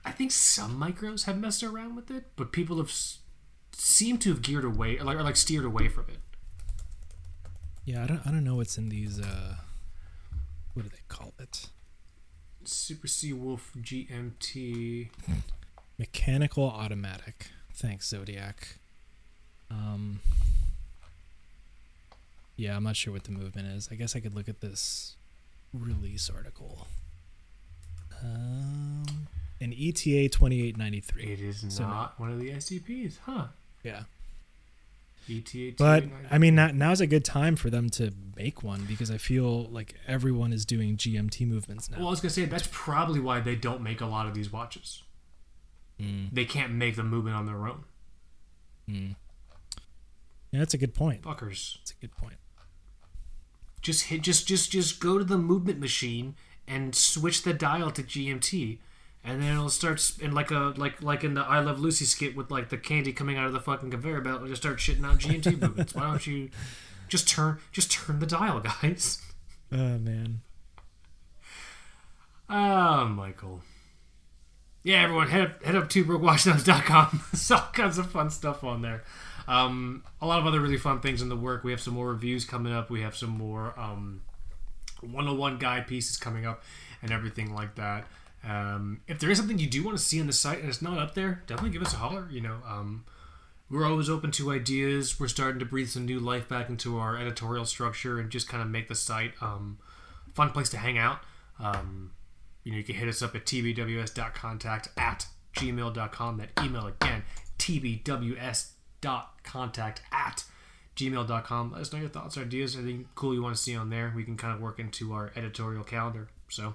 I 0.04 0.10
think 0.10 0.30
some 0.32 0.80
micros 0.80 1.24
have 1.26 1.38
messed 1.38 1.62
around 1.62 1.94
with 1.96 2.10
it, 2.10 2.24
but 2.36 2.50
people 2.50 2.78
have 2.78 2.88
s- 2.88 3.18
seemed 3.72 4.20
to 4.22 4.30
have 4.30 4.42
geared 4.42 4.64
away, 4.64 4.98
or 4.98 5.04
like, 5.04 5.16
or 5.18 5.22
like 5.22 5.36
steered 5.36 5.64
away 5.64 5.88
from 5.88 6.06
it. 6.08 6.18
Yeah, 7.84 8.02
I 8.04 8.06
don't 8.06 8.20
I 8.26 8.30
don't 8.30 8.44
know 8.44 8.56
what's 8.56 8.76
in 8.78 8.88
these. 8.88 9.20
uh 9.20 9.56
What 10.74 10.82
do 10.84 10.88
they 10.88 11.02
call 11.08 11.34
it? 11.38 11.68
Super 12.64 13.06
Sea 13.06 13.32
Wolf 13.32 13.72
GMT. 13.80 15.08
Mechanical 15.98 16.64
automatic. 16.64 17.48
Thanks, 17.74 18.08
Zodiac. 18.08 18.77
Um. 19.70 20.20
Yeah, 22.56 22.74
I'm 22.76 22.82
not 22.82 22.96
sure 22.96 23.12
what 23.12 23.24
the 23.24 23.30
movement 23.30 23.68
is. 23.68 23.88
I 23.90 23.94
guess 23.94 24.16
I 24.16 24.20
could 24.20 24.34
look 24.34 24.48
at 24.48 24.60
this 24.60 25.14
release 25.72 26.28
article. 26.28 26.88
Um, 28.20 29.28
an 29.60 29.72
ETA 29.72 30.28
2893. 30.28 31.22
It 31.24 31.40
is 31.40 31.64
So- 31.68 31.84
not 31.86 32.18
one 32.18 32.32
of 32.32 32.40
the 32.40 32.50
STPs, 32.50 33.18
huh? 33.24 33.48
Yeah. 33.84 34.04
ETA. 35.28 35.74
But 35.78 36.04
I 36.30 36.38
mean, 36.38 36.54
now, 36.56 36.68
now's 36.72 37.00
a 37.00 37.06
good 37.06 37.24
time 37.24 37.54
for 37.54 37.70
them 37.70 37.90
to 37.90 38.12
make 38.34 38.62
one 38.64 38.86
because 38.86 39.10
I 39.10 39.18
feel 39.18 39.66
like 39.66 39.94
everyone 40.08 40.52
is 40.52 40.64
doing 40.64 40.96
GMT 40.96 41.46
movements 41.46 41.88
now. 41.90 41.98
well, 41.98 42.06
I 42.08 42.10
was 42.10 42.20
gonna 42.20 42.30
say 42.30 42.44
that's 42.46 42.68
probably 42.72 43.20
why 43.20 43.38
they 43.40 43.54
don't 43.54 43.82
make 43.82 44.00
a 44.00 44.06
lot 44.06 44.26
of 44.26 44.34
these 44.34 44.50
watches. 44.50 45.02
Mm, 46.00 46.30
They 46.32 46.44
can't 46.46 46.72
make 46.72 46.96
the 46.96 47.04
movement 47.04 47.36
on 47.36 47.46
their 47.46 47.68
own. 47.68 47.84
mm. 48.88 49.16
Yeah, 50.50 50.60
that's 50.60 50.74
a 50.74 50.78
good 50.78 50.94
point. 50.94 51.22
Fuckers. 51.22 51.76
That's 51.78 51.92
a 51.92 52.00
good 52.00 52.16
point. 52.16 52.36
Just 53.82 54.04
hit. 54.04 54.22
Just 54.22 54.48
just 54.48 54.70
just 54.70 55.00
go 55.00 55.18
to 55.18 55.24
the 55.24 55.38
movement 55.38 55.78
machine 55.78 56.34
and 56.66 56.94
switch 56.94 57.42
the 57.42 57.52
dial 57.54 57.90
to 57.92 58.02
GMT, 58.02 58.78
and 59.24 59.40
then 59.42 59.52
it'll 59.52 59.68
start 59.68 60.00
sp- 60.00 60.22
in 60.22 60.32
like 60.32 60.50
a 60.50 60.74
like 60.76 61.02
like 61.02 61.22
in 61.24 61.34
the 61.34 61.42
I 61.42 61.60
Love 61.60 61.78
Lucy 61.78 62.04
skit 62.04 62.34
with 62.36 62.50
like 62.50 62.70
the 62.70 62.78
candy 62.78 63.12
coming 63.12 63.36
out 63.36 63.46
of 63.46 63.52
the 63.52 63.60
fucking 63.60 63.90
conveyor 63.90 64.20
belt. 64.22 64.36
It'll 64.36 64.48
just 64.48 64.62
start 64.62 64.78
shitting 64.78 65.04
out 65.04 65.18
GMT 65.18 65.60
movements. 65.62 65.94
Why 65.94 66.04
don't 66.06 66.26
you 66.26 66.50
just 67.08 67.28
turn 67.28 67.58
just 67.72 67.90
turn 67.92 68.18
the 68.18 68.26
dial, 68.26 68.60
guys? 68.60 69.22
Oh 69.70 69.98
man. 69.98 70.40
Ah, 72.48 73.04
Michael. 73.04 73.60
Yeah, 74.82 75.02
everyone, 75.02 75.28
head 75.28 75.42
up, 75.42 75.62
head 75.62 75.76
up 75.76 75.88
to 75.90 76.04
brookwatchdogs.com. 76.04 77.24
There's 77.32 77.50
all 77.50 77.68
kinds 77.72 77.98
of 77.98 78.10
fun 78.10 78.30
stuff 78.30 78.64
on 78.64 78.80
there. 78.80 79.04
Um, 79.48 80.04
a 80.20 80.26
lot 80.26 80.38
of 80.38 80.46
other 80.46 80.60
really 80.60 80.76
fun 80.76 81.00
things 81.00 81.22
in 81.22 81.28
the 81.28 81.36
work. 81.36 81.64
We 81.64 81.70
have 81.70 81.80
some 81.80 81.94
more 81.94 82.08
reviews 82.08 82.44
coming 82.44 82.72
up. 82.72 82.90
We 82.90 83.00
have 83.00 83.16
some 83.16 83.30
more 83.30 83.72
um, 83.78 84.20
101 85.00 85.58
guide 85.58 85.86
pieces 85.86 86.16
coming 86.16 86.46
up 86.46 86.62
and 87.02 87.10
everything 87.10 87.54
like 87.54 87.74
that. 87.76 88.06
Um, 88.46 89.00
if 89.08 89.18
there 89.18 89.30
is 89.30 89.38
something 89.38 89.58
you 89.58 89.68
do 89.68 89.82
want 89.84 89.96
to 89.96 90.02
see 90.02 90.20
on 90.20 90.26
the 90.26 90.32
site 90.32 90.60
and 90.60 90.68
it's 90.68 90.82
not 90.82 90.98
up 90.98 91.14
there, 91.14 91.42
definitely 91.46 91.70
give 91.70 91.82
us 91.82 91.94
a 91.94 91.96
holler. 91.96 92.28
You 92.30 92.42
know, 92.42 92.56
um, 92.66 93.04
we're 93.70 93.86
always 93.86 94.08
open 94.08 94.30
to 94.32 94.52
ideas. 94.52 95.18
We're 95.18 95.28
starting 95.28 95.58
to 95.60 95.66
breathe 95.66 95.88
some 95.88 96.04
new 96.04 96.20
life 96.20 96.48
back 96.48 96.68
into 96.68 96.98
our 96.98 97.16
editorial 97.16 97.64
structure 97.64 98.18
and 98.18 98.30
just 98.30 98.48
kind 98.48 98.62
of 98.62 98.68
make 98.68 98.88
the 98.88 98.94
site 98.94 99.32
um, 99.40 99.78
fun 100.34 100.50
place 100.50 100.68
to 100.70 100.78
hang 100.78 100.98
out. 100.98 101.20
Um, 101.58 102.12
you 102.64 102.72
know, 102.72 102.78
you 102.78 102.84
can 102.84 102.94
hit 102.94 103.08
us 103.08 103.22
up 103.22 103.34
at 103.34 103.44
tbws.contact 103.44 104.88
at 104.96 105.26
gmail.com. 105.56 106.36
That 106.36 106.50
email 106.62 106.86
again, 106.86 107.24
tbws.contact 109.02 110.02
at 110.12 110.44
gmail.com. 110.96 111.72
Let 111.72 111.80
us 111.80 111.92
know 111.92 112.00
your 112.00 112.08
thoughts, 112.08 112.36
ideas, 112.36 112.76
anything 112.76 113.08
cool 113.14 113.34
you 113.34 113.42
want 113.42 113.56
to 113.56 113.62
see 113.62 113.76
on 113.76 113.90
there. 113.90 114.12
We 114.14 114.24
can 114.24 114.36
kind 114.36 114.54
of 114.54 114.60
work 114.60 114.78
into 114.78 115.12
our 115.12 115.32
editorial 115.36 115.84
calendar. 115.84 116.28
So, 116.48 116.74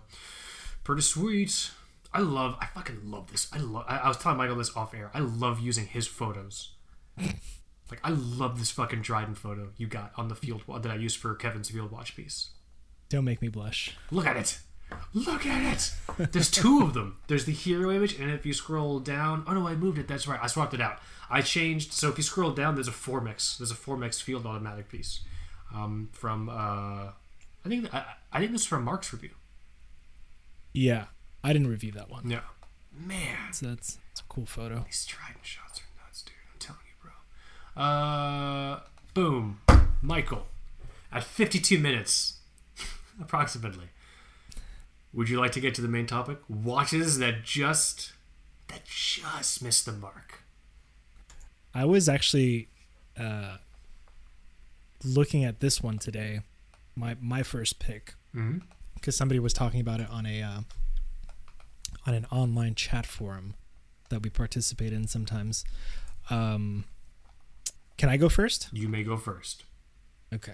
pretty 0.84 1.02
sweet. 1.02 1.72
I 2.14 2.20
love, 2.20 2.56
I 2.62 2.68
fucking 2.68 3.02
love 3.10 3.32
this. 3.32 3.48
I 3.52 3.58
love, 3.58 3.86
I, 3.88 3.98
I 3.98 4.08
was 4.08 4.18
telling 4.18 4.38
Michael 4.38 4.56
this 4.56 4.76
off 4.76 4.94
air. 4.94 5.10
I 5.14 5.20
love 5.20 5.60
using 5.60 5.88
his 5.88 6.08
photos. 6.08 6.74
like, 7.18 8.00
I 8.04 8.12
love 8.12 8.60
this 8.60 8.72
fucking 8.72 9.02
Dryden 9.02 9.36
photo 9.36 9.70
you 9.78 9.88
got 9.88 10.14
on 10.16 10.28
the 10.28 10.36
field 10.36 10.64
that 10.68 10.92
I 10.92 10.96
used 10.96 11.18
for 11.18 11.34
Kevin's 11.36 11.70
field 11.70 11.92
watch 11.92 12.16
piece. 12.16 12.50
Don't 13.10 13.26
make 13.26 13.42
me 13.42 13.48
blush. 13.48 13.96
Look 14.12 14.26
at 14.26 14.38
it. 14.38 14.60
Look 15.14 15.46
at 15.46 15.74
it. 16.18 16.32
There's 16.32 16.50
two 16.50 16.82
of 16.84 16.94
them. 16.94 17.18
There's 17.28 17.46
the 17.46 17.52
hero 17.52 17.92
image, 17.92 18.20
and 18.20 18.32
if 18.32 18.46
you 18.46 18.54
scroll 18.54 19.00
down, 19.00 19.44
oh 19.48 19.54
no, 19.54 19.68
I 19.68 19.76
moved 19.76 19.98
it. 19.98 20.08
That's 20.08 20.28
right. 20.28 20.40
I 20.42 20.48
swapped 20.48 20.74
it 20.74 20.82
out. 20.82 21.00
I 21.30 21.42
changed. 21.42 21.94
So 21.94 22.10
if 22.10 22.18
you 22.18 22.24
scroll 22.24 22.52
down, 22.52 22.76
there's 22.76 22.88
a 22.88 22.92
Formex. 22.92 23.58
There's 23.58 23.72
a 23.72 23.76
Formex 23.76 24.22
field 24.22 24.46
automatic 24.46 24.90
piece 24.90 25.22
um, 25.74 26.10
from. 26.12 26.50
Uh, 26.50 26.54
I 27.66 27.70
think 27.70 27.94
I, 27.94 28.06
I 28.32 28.40
think 28.40 28.52
this 28.52 28.62
is 28.62 28.68
from 28.68 28.84
Mark's 28.84 29.14
review. 29.14 29.32
Yeah, 30.74 31.06
I 31.44 31.54
didn't 31.54 31.68
review 31.68 31.92
that 31.94 32.10
one. 32.10 32.30
Yeah. 32.30 32.42
Man, 32.96 33.52
So 33.54 33.68
that's, 33.68 33.98
that's 34.12 34.22
a 34.22 34.24
cool 34.30 34.46
photo. 34.46 34.84
these 34.86 35.06
Trident 35.06 35.44
shots 35.46 35.80
are 35.80 36.06
nuts, 36.06 36.22
dude. 36.22 36.34
I'm 36.52 36.60
telling 36.60 36.82
you, 36.86 37.10
bro. 37.76 37.84
Uh, 37.84 38.80
boom, 39.16 39.62
Michael, 40.02 40.46
at 41.12 41.24
52 41.24 41.80
minutes, 41.80 42.38
approximately. 43.22 43.88
Would 45.14 45.30
you 45.30 45.40
like 45.40 45.52
to 45.54 45.60
get 45.60 45.76
to 45.76 45.82
the 45.82 45.88
main 45.88 46.08
topic? 46.08 46.40
Watches 46.50 47.20
that 47.20 47.44
just 47.44 48.14
that 48.68 48.86
just 48.86 49.62
missed 49.64 49.86
the 49.86 49.92
mark. 49.92 50.42
I 51.74 51.86
was 51.86 52.08
actually 52.10 52.68
uh, 53.20 53.58
looking 55.04 55.44
at 55.44 55.60
this 55.60 55.82
one 55.84 55.98
today, 56.00 56.42
my 56.96 57.16
my 57.22 57.44
first 57.44 57.80
pick, 57.80 58.16
Mm-hmm. 58.36 58.60
because 58.96 59.16
somebody 59.16 59.40
was 59.40 59.54
talking 59.54 59.80
about 59.80 60.00
it 60.00 60.10
on 60.10 60.26
a 60.26 60.42
uh, 60.42 60.62
on 62.08 62.14
an 62.16 62.26
online 62.32 62.74
chat 62.76 63.06
forum 63.06 63.54
that 64.10 64.24
we 64.24 64.30
participate 64.30 64.92
in 64.94 65.08
sometimes. 65.08 65.64
Um, 66.30 66.86
can 67.98 68.10
I 68.10 68.18
go 68.18 68.30
first? 68.30 68.70
You 68.72 68.88
may 68.90 69.04
go 69.04 69.18
first. 69.18 69.64
Okay. 70.34 70.54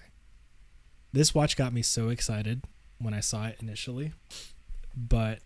This 1.14 1.34
watch 1.34 1.55
got 1.55 1.72
me 1.74 1.82
so 1.82 2.10
excited 2.10 2.64
when 3.00 3.14
I 3.14 3.20
saw 3.22 3.45
it 3.47 3.58
initially, 3.62 4.14
but 4.95 5.39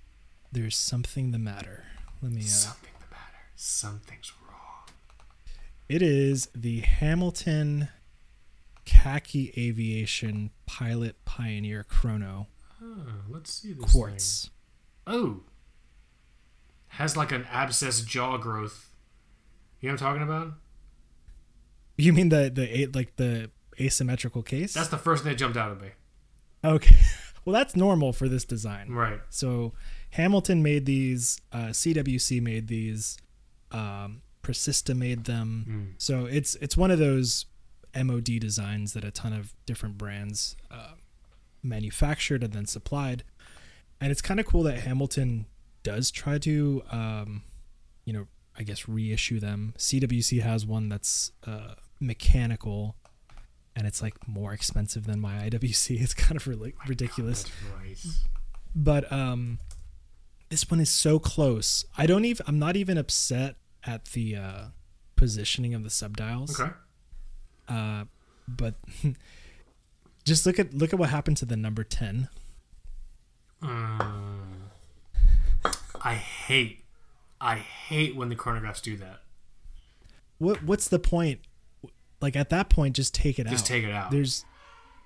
there's 0.52 0.76
something 0.76 1.32
the 1.32 1.40
matter. 1.40 1.86
Let 2.22 2.32
me. 2.32 2.42
Uh, 2.42 2.46
Something 2.46 2.92
the 3.00 3.16
matter. 3.16 3.38
Something's 3.56 4.32
wrong. 4.48 4.94
It 5.90 6.02
is 6.02 6.50
the 6.56 6.80
Hamilton 6.82 7.90
Khaki 8.86 9.54
Aviation 9.58 10.52
Pilot 10.66 11.24
Pioneer 11.26 11.84
Chrono 11.84 12.48
Oh, 12.82 13.06
let's 13.30 13.54
see 13.54 13.72
this 13.74 13.92
Quartz. 13.92 14.50
thing. 15.06 15.16
Oh, 15.16 15.40
has 16.88 17.16
like 17.16 17.32
an 17.32 17.46
abscess 17.52 18.02
jaw 18.02 18.38
growth. 18.38 18.90
You 19.80 19.88
know 19.90 19.94
what 19.94 20.02
I'm 20.02 20.08
talking 20.08 20.24
about? 20.24 20.54
You 21.98 22.12
mean 22.14 22.30
the 22.30 22.50
the 22.54 22.88
like 22.94 23.16
the 23.18 23.52
asymmetrical 23.80 24.44
case? 24.44 24.74
That's 24.74 24.90
the 24.90 24.98
first 24.98 25.24
thing 25.24 25.32
that 25.32 25.38
jumped 25.38 25.58
out 25.58 25.72
at 25.72 25.82
me. 25.82 25.90
okay. 26.64 26.96
well, 27.46 27.54
that's 27.54 27.76
normal 27.76 28.14
for 28.14 28.30
this 28.30 28.46
design. 28.46 28.90
Right. 28.90 29.20
So 29.30 29.74
Hamilton 30.12 30.64
made 30.64 30.86
these, 30.86 31.40
uh, 31.52 31.68
CWC 31.68 32.42
made 32.42 32.68
these, 32.68 33.18
um, 33.72 34.22
Precista 34.44 34.96
made 34.96 35.24
them. 35.24 35.66
Mm. 35.68 35.94
So 35.98 36.26
it's 36.26 36.56
it's 36.56 36.76
one 36.78 36.92
of 36.92 37.00
those 37.00 37.46
MOD 37.96 38.40
designs 38.40 38.94
that 38.94 39.04
a 39.04 39.12
ton 39.12 39.34
of 39.34 39.54
different 39.66 39.98
brands 39.98 40.56
uh, 40.70 40.94
manufactured 41.64 42.44
and 42.44 42.54
then 42.54 42.66
supplied, 42.66 43.24
and 44.02 44.12
it's 44.12 44.22
kind 44.22 44.40
of 44.40 44.46
cool 44.46 44.64
that 44.64 44.80
Hamilton 44.80 45.46
does 45.82 46.12
try 46.12 46.38
to, 46.40 46.84
um, 46.92 47.44
you 48.06 48.14
know, 48.14 48.28
I 48.58 48.64
guess 48.64 48.88
reissue 48.88 49.40
them. 49.40 49.74
CWC 49.78 50.42
has 50.42 50.66
one 50.66 50.90
that's 50.90 51.32
uh, 51.48 51.76
mechanical, 52.00 52.96
and 53.76 53.88
it's 53.88 54.02
like 54.02 54.16
more 54.28 54.54
expensive 54.54 55.06
than 55.06 55.20
my 55.20 55.50
IWC. 55.50 56.00
It's 56.02 56.14
kind 56.14 56.36
of 56.36 56.48
really 56.48 56.74
ridiculous 56.88 57.46
right. 57.78 57.98
but 58.76 59.12
um 59.12 59.60
this 60.50 60.70
one 60.70 60.80
is 60.80 60.90
so 60.90 61.18
close 61.20 61.84
i 61.98 62.06
don't 62.06 62.26
even 62.26 62.46
i'm 62.48 62.60
not 62.60 62.76
even 62.76 62.98
upset 62.98 63.56
at 63.86 64.06
the 64.14 64.36
uh 64.36 64.66
positioning 65.16 65.74
of 65.74 65.84
the 65.84 65.90
subdials 65.90 66.60
Okay. 66.60 66.72
uh 67.68 68.06
but 68.48 68.76
just 70.26 70.46
look 70.46 70.60
at 70.60 70.74
look 70.74 70.94
at 70.94 71.00
what 71.00 71.10
happened 71.10 71.38
to 71.38 71.46
the 71.46 71.56
number 71.58 71.84
10 71.84 72.30
Mm. 73.64 74.42
I 76.02 76.16
hate, 76.16 76.84
I 77.40 77.56
hate 77.56 78.14
when 78.16 78.28
the 78.28 78.36
chronographs 78.36 78.82
do 78.82 78.98
that. 78.98 79.22
what 80.38 80.62
what's 80.64 80.90
the 80.90 81.00
point 81.00 81.40
like 82.24 82.36
at 82.36 82.50
that 82.50 82.70
point 82.70 82.96
just 82.96 83.14
take 83.14 83.38
it 83.38 83.46
Just 83.48 83.66
out 83.66 83.68
take 83.68 83.84
it 83.84 83.92
out. 83.92 84.10
there's 84.10 84.44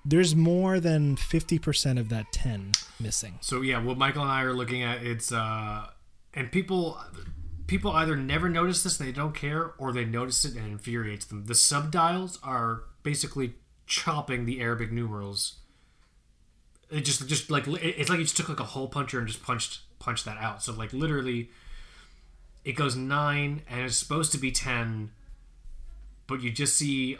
there's 0.04 0.34
more 0.34 0.80
than 0.80 1.16
50% 1.16 1.98
of 1.98 2.08
that 2.08 2.32
10 2.32 2.72
missing 2.98 3.34
So 3.42 3.60
yeah, 3.60 3.82
what 3.82 3.98
Michael 3.98 4.22
and 4.22 4.30
I 4.30 4.42
are 4.42 4.54
looking 4.54 4.82
at, 4.82 5.02
it's 5.02 5.32
uh, 5.32 5.88
and 6.32 6.50
people, 6.50 6.98
people 7.66 7.90
either 7.92 8.16
never 8.16 8.48
notice 8.48 8.82
this, 8.82 8.96
they 8.96 9.12
don't 9.12 9.34
care, 9.34 9.72
or 9.76 9.92
they 9.92 10.06
notice 10.06 10.44
it 10.46 10.54
and 10.54 10.66
it 10.66 10.70
infuriates 10.70 11.26
them. 11.26 11.44
The 11.44 11.52
subdials 11.52 12.38
are 12.42 12.84
basically 13.02 13.54
chopping 13.86 14.46
the 14.46 14.60
Arabic 14.60 14.90
numerals. 14.92 15.56
It 16.90 17.00
just, 17.04 17.28
just 17.28 17.50
like 17.50 17.66
it's 17.66 18.08
like 18.08 18.18
you 18.18 18.24
just 18.24 18.36
took 18.36 18.48
like 18.48 18.60
a 18.60 18.64
hole 18.64 18.88
puncher 18.88 19.18
and 19.18 19.26
just 19.28 19.42
punched, 19.42 19.80
punched 19.98 20.24
that 20.24 20.38
out. 20.38 20.62
So 20.62 20.72
like 20.72 20.94
literally, 20.94 21.50
it 22.64 22.72
goes 22.72 22.96
nine 22.96 23.62
and 23.68 23.80
it's 23.82 23.96
supposed 23.96 24.32
to 24.32 24.38
be 24.38 24.52
ten, 24.52 25.10
but 26.28 26.40
you 26.42 26.52
just 26.52 26.76
see 26.76 27.18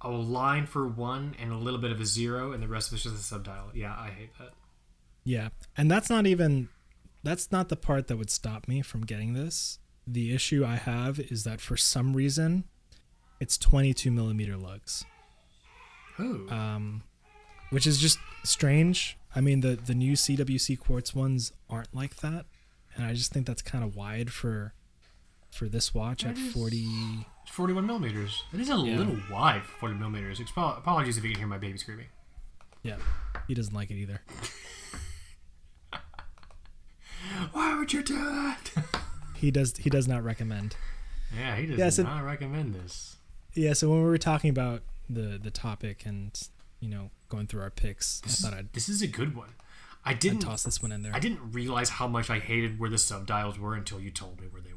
a 0.00 0.10
line 0.10 0.66
for 0.66 0.86
one 0.86 1.34
and 1.40 1.50
a 1.52 1.56
little 1.56 1.80
bit 1.80 1.90
of 1.90 2.00
a 2.00 2.06
zero, 2.06 2.52
and 2.52 2.62
the 2.62 2.68
rest 2.68 2.88
of 2.88 2.94
it's 2.94 3.02
just 3.02 3.16
a 3.16 3.18
subdial. 3.18 3.70
Yeah, 3.74 3.92
I 3.98 4.10
hate 4.10 4.30
that. 4.38 4.50
Yeah. 5.24 5.48
And 5.76 5.90
that's 5.90 6.08
not 6.08 6.26
even 6.26 6.68
that's 7.24 7.50
not 7.50 7.68
the 7.68 7.76
part 7.76 8.06
that 8.06 8.16
would 8.16 8.30
stop 8.30 8.68
me 8.68 8.82
from 8.82 9.00
getting 9.04 9.32
this. 9.32 9.80
The 10.06 10.32
issue 10.32 10.64
I 10.64 10.76
have 10.76 11.18
is 11.18 11.42
that 11.42 11.60
for 11.60 11.76
some 11.76 12.12
reason 12.14 12.62
it's 13.40 13.58
22 13.58 14.12
millimeter 14.12 14.56
lugs, 14.56 15.04
Oh. 16.18 16.46
um, 16.48 17.02
which 17.70 17.86
is 17.86 17.98
just 17.98 18.18
strange. 18.44 19.18
I 19.34 19.40
mean, 19.40 19.60
the 19.60 19.76
the 19.76 19.94
new 19.94 20.12
CWC 20.12 20.78
quartz 20.78 21.14
ones 21.14 21.52
aren't 21.68 21.94
like 21.94 22.16
that, 22.16 22.46
and 22.94 23.04
I 23.04 23.12
just 23.12 23.32
think 23.32 23.46
that's 23.46 23.62
kind 23.62 23.82
of 23.84 23.96
wide 23.96 24.32
for 24.32 24.72
for 25.56 25.68
this 25.68 25.92
watch 25.94 26.24
at 26.24 26.34
That 26.36 26.40
is- 26.40 26.52
40. 26.52 27.26
41 27.50 27.86
millimeters. 27.86 28.42
It 28.52 28.60
is 28.60 28.68
a 28.70 28.74
Yeah. 28.76 28.98
little 28.98 29.18
wide 29.30 29.62
for 29.64 29.78
40 29.78 29.94
millimeters. 29.94 30.38
Expo- 30.38 30.76
Apologies 30.78 31.16
if 31.16 31.24
you 31.24 31.30
can 31.30 31.38
hear 31.38 31.46
my 31.48 31.58
baby 31.58 31.78
screaming. 31.78 32.06
Yeah, 32.82 32.98
he 33.48 33.54
doesn't 33.54 33.74
like 33.74 33.90
it 33.90 33.94
either. 33.96 34.20
Why 37.52 37.76
would 37.78 37.92
you 37.92 38.02
do 38.02 38.16
that? 38.16 38.70
He 39.36 39.50
does 39.50 39.76
he 39.76 39.90
does 39.90 40.08
not 40.08 40.24
recommend. 40.24 40.76
yeah, 41.36 41.56
he 41.56 41.66
does 41.66 41.78
Yeah, 41.78 41.90
so- 41.90 42.04
not 42.04 42.24
recommend 42.24 42.74
this. 42.74 43.16
Yeah, 43.52 43.74
so 43.74 43.90
when 43.90 43.98
we 43.98 44.04
were 44.06 44.16
talking 44.16 44.48
about 44.48 44.82
the 45.10 45.38
the 45.42 45.50
topic 45.50 46.06
and 46.06 46.32
you 46.80 46.88
know 46.88 47.10
going 47.28 47.46
through 47.46 47.60
our 47.60 47.68
picks, 47.70 48.22
I 48.24 48.28
This, 48.28 48.40
thought 48.40 48.54
I'd 48.54 48.72
this 48.72 48.88
is 48.88 49.02
a 49.02 49.06
good 49.06 49.36
one. 49.36 49.50
I 50.06 50.12
I'd 50.12 50.20
didn't. 50.20 50.38
toss 50.40 50.62
this 50.62 50.80
one 50.80 50.90
in 50.90 51.02
there. 51.02 51.14
I 51.14 51.18
didn't 51.18 51.52
realize 51.52 51.90
how 51.90 52.06
much 52.08 52.30
I 52.30 52.38
hated 52.38 52.78
where 52.78 52.88
the 52.88 52.96
subdials 52.96 53.58
were 53.58 53.74
until 53.74 54.00
you 54.00 54.10
told 54.10 54.40
me 54.40 54.46
where 54.46 54.62
they 54.62 54.72
were. 54.72 54.75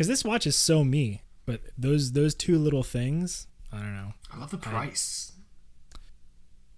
Because 0.00 0.08
this 0.08 0.24
watch 0.24 0.46
is 0.46 0.56
so 0.56 0.82
me, 0.82 1.20
but 1.44 1.60
those 1.76 2.12
those 2.12 2.34
two 2.34 2.56
little 2.58 2.82
things, 2.82 3.46
I 3.70 3.80
don't 3.80 3.94
know, 3.94 4.14
I 4.32 4.38
love 4.38 4.50
the 4.50 4.56
price. 4.56 5.32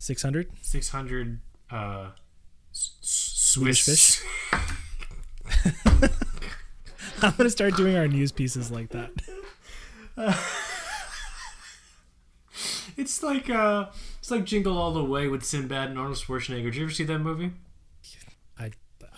six 0.01 0.23
hundred. 0.25 0.51
Six 0.61 0.89
hundred 0.89 1.39
uh, 1.71 2.09
s- 2.73 2.97
Swiss 3.01 4.25
I'm 7.23 7.33
gonna 7.39 7.49
start 7.49 7.77
doing 7.77 7.95
our 7.97 8.09
news 8.09 8.33
pieces 8.33 8.73
like 8.73 8.89
that. 8.89 9.13
It's 12.97 13.23
like 13.23 13.49
uh, 13.49 13.87
it's 14.19 14.33
like 14.33 14.45
Jingle 14.45 14.77
All 14.77 14.91
the 14.93 15.05
Way 15.05 15.29
with 15.29 15.45
Sinbad 15.45 15.91
and 15.91 15.99
Arnold 15.99 16.17
Schwarzenegger. 16.19 16.65
Did 16.65 16.75
you 16.75 16.83
ever 16.83 16.93
see 16.93 17.05
that 17.05 17.21
movie? 17.21 17.53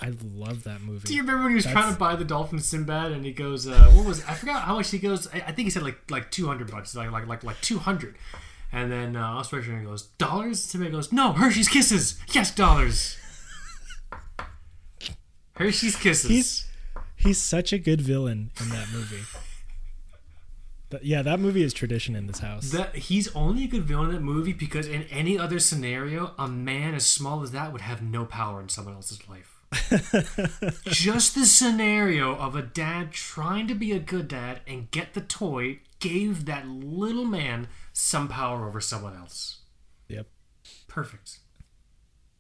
I 0.05 0.13
love 0.35 0.65
that 0.65 0.83
movie. 0.83 1.07
Do 1.09 1.15
you 1.15 1.23
remember 1.23 1.45
when 1.45 1.53
he 1.53 1.55
was 1.57 1.65
That's- 1.65 1.83
trying 1.83 1.95
to 1.95 1.99
buy 1.99 2.15
the 2.15 2.27
dolphin 2.27 2.59
Sinbad 2.59 3.11
and 3.13 3.25
he 3.25 3.33
goes, 3.33 3.67
uh, 3.67 3.91
what 3.95 4.05
was 4.05 4.23
I 4.27 4.35
forgot 4.35 4.63
how 4.65 4.77
much 4.77 4.91
he 4.91 4.99
goes. 4.99 5.27
I, 5.29 5.39
I 5.39 5.53
think 5.53 5.65
he 5.65 5.71
said 5.71 5.83
like 5.83 6.11
like 6.11 6.31
two 6.31 6.47
hundred 6.47 6.71
bucks, 6.71 6.95
like 6.95 7.11
like 7.11 7.27
like 7.27 7.43
like 7.43 7.59
two 7.63 7.79
hundred. 7.79 8.17
And 8.71 8.93
then 8.93 9.17
uh, 9.17 9.41
Schwarzenegger 9.43 9.85
goes, 9.87 10.03
dollars. 10.19 10.61
Sinbad 10.63 10.93
goes, 10.93 11.11
no, 11.11 11.33
Hershey's 11.33 11.69
Kisses. 11.69 12.19
Yes, 12.33 12.55
dollars. 12.55 13.17
Hershey's 15.57 15.97
Kisses. 15.97 16.31
He's 16.31 16.67
he's 17.17 17.39
such 17.41 17.73
a 17.73 17.79
good 17.79 18.03
villain 18.03 18.51
in 18.61 18.69
that 18.71 18.89
movie. 18.93 19.23
Yeah, 21.03 21.23
that 21.23 21.41
movie 21.41 21.63
is 21.63 21.73
tradition 21.73 22.15
in 22.15 22.27
this 22.29 22.39
house. 22.41 22.71
That 22.71 22.95
he's 22.95 23.35
only 23.35 23.65
a 23.65 23.67
good 23.67 23.85
villain 23.85 24.11
in 24.11 24.15
that 24.17 24.23
movie 24.23 24.53
because 24.53 24.87
in 24.87 25.05
any 25.05 25.37
other 25.39 25.59
scenario, 25.59 26.35
a 26.39 26.47
man 26.47 26.95
as 26.95 27.05
small 27.07 27.43
as 27.43 27.51
that 27.53 27.73
would 27.73 27.81
have 27.81 28.01
no 28.03 28.25
power 28.27 28.61
in 28.61 28.69
someone 28.69 28.95
else's 28.95 29.27
life. 29.29 29.54
Just 30.85 31.35
the 31.35 31.47
scenario 31.47 32.35
of 32.37 32.55
a 32.57 32.63
dad 32.63 33.13
trying 33.13 33.67
to 33.69 33.75
be 33.75 33.93
a 33.93 33.99
good 33.99 34.29
dad 34.29 34.61
and 34.67 34.91
get 34.91 35.15
the 35.15 35.21
toy 35.21 35.81
gave 36.01 36.45
that 36.47 36.67
little 36.69 37.25
man 37.25 37.69
some 37.93 38.29
power 38.29 38.67
over 38.69 38.81
someone 38.81 39.17
else. 39.17 39.59
yep, 40.09 40.27
Perfect. 40.89 41.39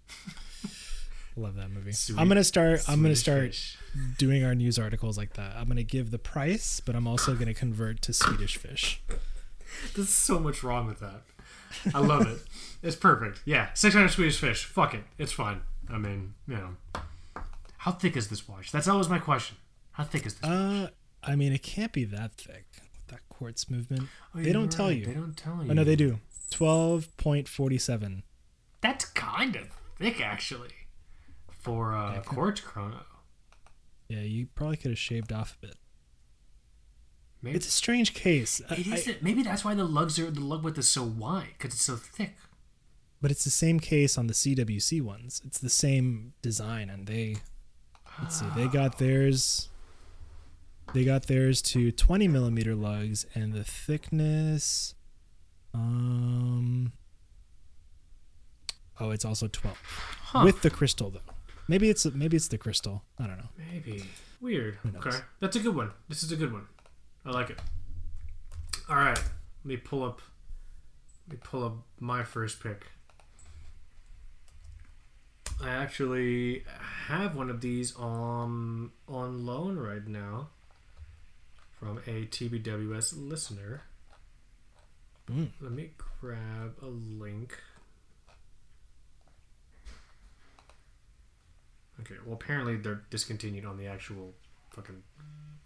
love 1.37 1.57
that 1.57 1.71
movie. 1.71 1.93
Sweet- 1.93 2.19
I'm 2.19 2.29
gonna 2.29 2.45
start. 2.45 2.81
I'm 2.89 3.03
gonna 3.03 3.17
start 3.17 3.47
fish. 3.47 3.77
doing 4.19 4.45
our 4.45 4.55
news 4.55 4.79
articles 4.79 5.19
like 5.19 5.35
that. 5.35 5.57
I'm 5.57 5.67
gonna 5.69 5.83
give 5.83 6.11
the 6.11 6.19
price, 6.19 6.81
but 6.81 6.95
I'm 6.95 7.07
also 7.09 7.35
gonna 7.35 7.55
convert 7.55 8.03
to 8.03 8.13
Swedish 8.13 8.57
fish. 8.57 9.03
There's 9.95 10.09
so 10.11 10.39
much 10.39 10.63
wrong 10.63 10.87
with 10.87 11.01
that. 11.01 11.23
I 11.95 11.99
love 12.01 12.27
it. 12.27 12.39
It's 12.85 12.97
perfect. 12.97 13.41
Yeah, 13.47 13.71
600 13.73 14.09
Swedish 14.11 14.39
fish. 14.39 14.67
Fuck 14.67 14.93
it. 14.93 15.05
It's 15.17 15.33
fine. 15.33 15.63
I 15.89 15.97
mean, 15.97 16.35
you 16.47 16.57
know. 16.57 17.01
How 17.85 17.93
thick 17.93 18.17
is 18.17 18.29
this 18.29 18.49
watch? 18.49 18.73
That's 18.73 18.89
always 18.89 19.11
my 19.11 19.19
question. 19.19 19.59
How 19.93 20.05
thick 20.05 20.25
is 20.25 20.35
this? 20.37 20.49
Uh, 20.49 20.89
I 21.23 21.37
mean, 21.37 21.53
it 21.53 21.63
can't 21.63 21.93
be 21.93 22.05
that 22.07 22.33
thick 22.33 22.65
with 22.81 23.07
that 23.09 23.29
quartz 23.29 23.69
movement. 23.69 24.09
Oh, 24.35 24.41
they 24.41 24.53
don't 24.55 24.73
tell 24.73 24.91
you. 24.91 25.05
They 25.05 25.13
don't 25.13 25.37
tell 25.37 25.63
you. 25.63 25.71
Oh 25.71 25.75
no, 25.75 25.85
they 25.85 25.95
do. 25.95 26.19
Twelve 26.51 27.15
point 27.19 27.47
forty 27.47 27.77
seven. 27.77 28.23
That's 28.81 29.05
kind 29.05 29.55
of 29.55 29.69
thick, 29.99 30.19
actually, 30.19 30.71
for 31.51 31.95
uh, 31.95 32.23
quartz 32.23 32.63
chrono. 32.63 33.05
Yeah, 34.09 34.21
you 34.21 34.47
probably 34.55 34.79
could 34.79 34.93
have 34.93 34.99
shaved 34.99 35.31
off 35.31 35.59
a 35.63 35.67
bit. 35.67 35.77
Maybe 37.43 37.57
It's 37.57 37.67
a 37.67 37.71
strange 37.71 38.15
case. 38.15 38.63
I- 38.71 38.75
it 38.77 38.87
I- 38.89 38.95
is. 38.95 39.09
maybe 39.21 39.43
that's 39.43 39.63
why 39.63 39.75
the 39.75 39.85
lugs 39.85 40.19
are 40.19 40.31
the 40.31 40.41
lug 40.41 40.63
width 40.65 40.79
is 40.79 40.89
so 40.89 41.03
wide 41.05 41.49
because 41.59 41.75
it's 41.75 41.85
so 41.85 41.97
thick. 41.97 42.35
but 43.21 43.31
it's 43.31 43.45
the 43.45 43.51
same 43.51 43.79
case 43.79 44.17
on 44.17 44.27
the 44.27 44.33
CWC 44.35 45.03
ones. 45.03 45.43
It's 45.45 45.59
the 45.59 45.69
same 45.71 46.33
design, 46.41 46.89
and 46.89 47.07
they 47.07 47.37
let's 48.21 48.41
see, 48.41 48.47
they 48.57 48.67
got 48.69 48.99
theirs. 48.99 49.69
They 50.93 51.05
got 51.05 51.27
theirs 51.27 51.61
to 51.63 51.91
20 51.91 52.29
millimeter 52.29 52.75
lugs, 52.75 53.27
and 53.35 53.53
the 53.53 53.65
thickness. 53.65 54.95
Um. 55.73 56.93
Oh, 59.01 59.11
it's 59.11 59.25
also 59.25 59.49
12 59.49 59.77
Huh. 60.27 60.43
with 60.45 60.63
the 60.63 60.71
crystal 60.71 61.11
though. 61.11 61.21
Maybe 61.67 61.91
it's 61.91 62.05
maybe 62.07 62.37
it's 62.37 62.49
the 62.49 62.59
crystal. 62.59 63.03
I 63.19 63.27
don't 63.27 63.39
know. 63.39 63.49
Maybe. 63.73 64.05
Weird. 64.41 64.79
Okay. 64.97 65.17
That's 65.41 65.57
a 65.57 65.61
good 65.61 65.75
one. 65.75 65.91
This 66.09 66.23
is 66.23 66.31
a 66.31 66.37
good 66.37 66.53
one. 66.53 66.67
I 67.25 67.31
like 67.31 67.51
it. 67.51 67.59
All 68.89 68.97
right. 68.97 69.17
Let 69.19 69.65
me 69.65 69.77
pull 69.79 70.05
up 70.05 70.21
let 71.27 71.37
me 71.39 71.41
pull 71.43 71.65
up 71.65 71.77
my 71.99 72.23
first 72.23 72.63
pick. 72.63 72.87
I 75.63 75.69
actually 75.69 76.65
have 77.09 77.37
one 77.37 77.51
of 77.51 77.61
these 77.61 77.95
on 77.97 78.91
on 79.09 79.47
loan 79.47 79.77
right 79.77 80.07
now 80.07 80.49
from 81.79 81.99
a 82.07 82.27
TBWS 82.27 83.29
listener. 83.29 83.83
Mm. 85.31 85.49
Let 85.61 85.73
me 85.73 85.91
grab 86.21 86.75
a 86.83 86.87
link. 86.87 87.59
Okay, 92.01 92.17
well, 92.25 92.35
apparently 92.35 92.77
they're 92.77 93.03
discontinued 93.11 93.65
on 93.65 93.79
the 93.79 93.87
actual 93.87 94.35
fucking 94.71 95.03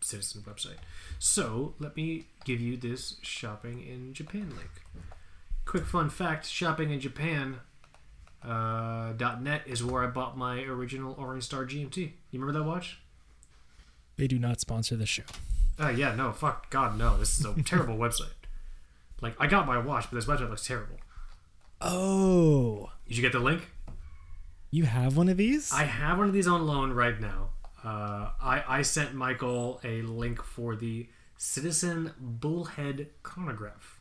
Citizen 0.00 0.42
website. 0.42 0.76
So, 1.18 1.74
let 1.80 1.96
me 1.96 2.26
give 2.44 2.60
you 2.60 2.76
this 2.76 3.16
shopping 3.22 3.82
in 3.82 4.14
Japan 4.14 4.50
link. 4.50 4.70
Quick 5.64 5.86
fun 5.86 6.08
fact 6.08 6.46
shopping 6.46 6.90
in 6.92 7.00
Japan 7.00 7.60
uh, 8.42 9.12
.net 9.40 9.62
is 9.66 9.82
where 9.84 10.02
I 10.04 10.06
bought 10.08 10.36
my 10.38 10.60
original 10.62 11.14
Orange 11.18 11.44
Star 11.44 11.64
GMT. 11.66 11.96
You 12.30 12.40
remember 12.40 12.58
that 12.58 12.64
watch? 12.64 12.98
They 14.16 14.26
do 14.26 14.38
not 14.38 14.60
sponsor 14.60 14.96
the 14.96 15.06
show. 15.06 15.22
Uh, 15.80 15.90
yeah, 15.90 16.14
no, 16.14 16.32
fuck, 16.32 16.70
God, 16.70 16.98
no. 16.98 17.16
This 17.18 17.38
is 17.38 17.44
a 17.44 17.54
terrible 17.64 17.96
website. 17.96 18.32
Like, 19.20 19.34
I 19.38 19.46
got 19.46 19.66
my 19.66 19.78
watch, 19.78 20.06
but 20.10 20.16
this 20.16 20.24
website 20.26 20.50
looks 20.50 20.66
terrible. 20.66 20.96
Oh, 21.80 22.90
Did 23.06 23.16
you 23.16 23.22
get 23.22 23.32
the 23.32 23.38
link? 23.40 23.68
you 24.70 24.84
have 24.84 25.16
one 25.16 25.28
of 25.28 25.36
these? 25.36 25.72
I 25.72 25.84
have 25.84 26.18
one 26.18 26.26
of 26.26 26.34
these 26.34 26.46
on 26.48 26.66
loan 26.66 26.92
right 26.92 27.18
now. 27.20 27.50
Uh, 27.82 28.30
I, 28.42 28.64
I 28.68 28.82
sent 28.82 29.14
Michael 29.14 29.80
a 29.84 30.02
link 30.02 30.42
for 30.42 30.76
the 30.76 31.08
Citizen 31.38 32.12
Bullhead 32.18 33.08
chronograph. 33.22 34.00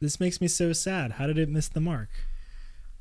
this 0.00 0.18
makes 0.20 0.40
me 0.40 0.48
so 0.48 0.72
sad. 0.72 1.12
How 1.12 1.26
did 1.28 1.38
it 1.38 1.48
miss 1.48 1.68
the 1.68 1.80
mark? 1.80 2.08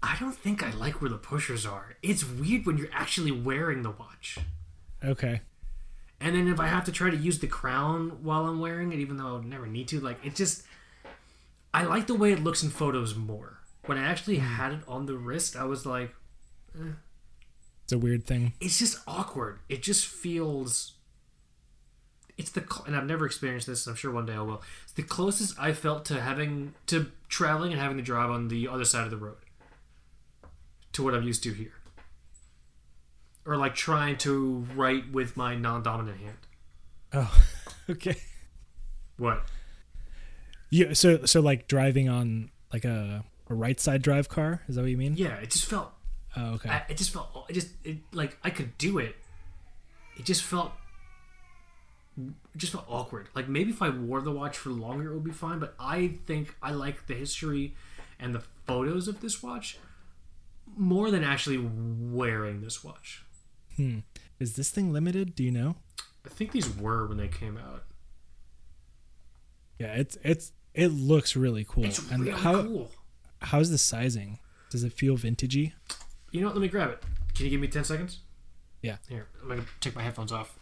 I 0.03 0.17
don't 0.19 0.35
think 0.35 0.61
I 0.61 0.71
like 0.71 1.01
where 1.01 1.09
the 1.09 1.17
pushers 1.17 1.65
are. 1.65 1.95
It's 2.03 2.25
weird 2.25 2.65
when 2.65 2.77
you're 2.77 2.89
actually 2.91 3.31
wearing 3.31 3.83
the 3.83 3.91
watch. 3.91 4.37
Okay. 5.03 5.39
And 6.19 6.35
then 6.35 6.49
if 6.49 6.59
I 6.59 6.67
have 6.67 6.83
to 6.85 6.91
try 6.91 7.09
to 7.09 7.15
use 7.15 7.39
the 7.39 7.47
crown 7.47 8.19
while 8.21 8.45
I'm 8.45 8.59
wearing 8.59 8.91
it, 8.91 8.99
even 8.99 9.15
though 9.15 9.27
I 9.27 9.31
would 9.33 9.45
never 9.45 9.65
need 9.65 9.87
to, 9.87 10.01
like 10.01 10.23
it 10.23 10.35
just 10.35 10.63
I 11.73 11.83
like 11.83 12.07
the 12.07 12.15
way 12.15 12.33
it 12.33 12.43
looks 12.43 12.63
in 12.63 12.69
photos 12.69 13.15
more. 13.15 13.59
When 13.85 13.97
I 13.97 14.03
actually 14.03 14.37
hmm. 14.39 14.45
had 14.45 14.73
it 14.73 14.79
on 14.89 15.05
the 15.05 15.17
wrist, 15.17 15.55
I 15.55 15.63
was 15.63 15.85
like, 15.85 16.13
eh. 16.77 16.93
It's 17.85 17.93
a 17.93 17.97
weird 17.97 18.25
thing. 18.25 18.53
it's 18.59 18.79
just 18.79 18.99
awkward. 19.07 19.59
It 19.69 19.81
just 19.81 20.05
feels. 20.05 20.93
It's 22.37 22.49
the 22.49 22.65
and 22.87 22.95
I've 22.95 23.05
never 23.05 23.25
experienced 23.25 23.67
this. 23.67 23.87
I'm 23.87 23.95
sure 23.95 24.11
one 24.11 24.25
day 24.25 24.33
I 24.33 24.41
will. 24.41 24.61
It's 24.83 24.93
the 24.93 25.03
closest 25.03 25.57
I 25.59 25.71
felt 25.71 26.03
to 26.05 26.19
having 26.19 26.73
to 26.87 27.11
traveling 27.29 27.71
and 27.71 27.81
having 27.81 27.97
to 27.97 28.03
drive 28.03 28.29
on 28.29 28.49
the 28.49 28.67
other 28.67 28.85
side 28.85 29.05
of 29.05 29.11
the 29.11 29.17
road 29.17 29.37
to 30.93 31.03
what 31.03 31.13
I'm 31.13 31.23
used 31.23 31.43
to 31.43 31.53
here, 31.53 31.73
or 33.45 33.57
like 33.57 33.75
trying 33.75 34.17
to 34.19 34.65
write 34.75 35.11
with 35.11 35.35
my 35.35 35.55
non-dominant 35.55 36.19
hand. 36.19 36.37
Oh, 37.13 37.43
okay. 37.89 38.15
What? 39.17 39.43
Yeah. 40.69 40.93
So 40.93 41.25
so 41.25 41.41
like 41.41 41.67
driving 41.67 42.09
on 42.09 42.49
like 42.71 42.85
a 42.85 43.23
a 43.49 43.53
right 43.53 43.79
side 43.79 44.01
drive 44.01 44.29
car. 44.29 44.61
Is 44.67 44.75
that 44.75 44.81
what 44.81 44.91
you 44.91 44.97
mean? 44.97 45.15
Yeah, 45.15 45.35
it 45.35 45.51
just 45.51 45.65
felt. 45.65 45.91
Oh, 46.35 46.53
okay. 46.53 46.69
I, 46.69 46.83
it 46.89 46.97
just 46.97 47.11
felt. 47.11 47.45
It 47.49 47.53
just 47.53 47.69
it, 47.83 47.97
like 48.11 48.37
I 48.43 48.49
could 48.49 48.77
do 48.77 48.97
it. 48.97 49.15
It 50.17 50.25
just 50.25 50.43
felt. 50.43 50.71
It 52.17 52.57
just 52.57 52.73
felt 52.73 52.85
awkward. 52.87 53.29
Like 53.35 53.47
maybe 53.47 53.71
if 53.71 53.81
I 53.81 53.89
wore 53.89 54.21
the 54.21 54.31
watch 54.31 54.57
for 54.57 54.69
longer, 54.69 55.11
it 55.11 55.13
would 55.13 55.23
be 55.23 55.31
fine. 55.31 55.59
But 55.59 55.75
I 55.79 56.19
think 56.25 56.55
I 56.61 56.71
like 56.71 57.07
the 57.07 57.15
history 57.15 57.75
and 58.19 58.33
the 58.33 58.43
photos 58.65 59.07
of 59.07 59.21
this 59.21 59.41
watch 59.43 59.77
more 60.77 61.11
than 61.11 61.23
actually 61.23 61.57
wearing 61.57 62.61
this 62.61 62.83
watch. 62.83 63.23
Hmm. 63.75 63.99
Is 64.39 64.55
this 64.55 64.69
thing 64.69 64.91
limited? 64.91 65.35
Do 65.35 65.43
you 65.43 65.51
know? 65.51 65.75
I 66.25 66.29
think 66.29 66.51
these 66.51 66.69
were 66.75 67.05
when 67.07 67.17
they 67.17 67.27
came 67.27 67.57
out. 67.57 67.83
Yeah. 69.79 69.93
It's 69.93 70.17
it's 70.23 70.51
it 70.73 70.87
looks 70.87 71.35
really 71.35 71.65
cool. 71.67 71.85
It's 71.85 72.09
and 72.11 72.25
really 72.25 72.39
how 72.39 72.63
cool. 72.63 72.91
how's 73.41 73.69
the 73.69 73.77
sizing? 73.77 74.39
Does 74.69 74.83
it 74.83 74.93
feel 74.93 75.17
vintagey? 75.17 75.73
You 76.31 76.41
know 76.41 76.47
what? 76.47 76.55
Let 76.55 76.61
me 76.61 76.67
grab 76.67 76.89
it. 76.89 77.03
Can 77.35 77.45
you 77.45 77.51
give 77.51 77.61
me 77.61 77.67
ten 77.67 77.83
seconds? 77.83 78.19
Yeah. 78.81 78.97
Here, 79.07 79.27
I'm 79.41 79.49
gonna 79.49 79.65
take 79.79 79.95
my 79.95 80.01
headphones 80.01 80.31
off. 80.31 80.57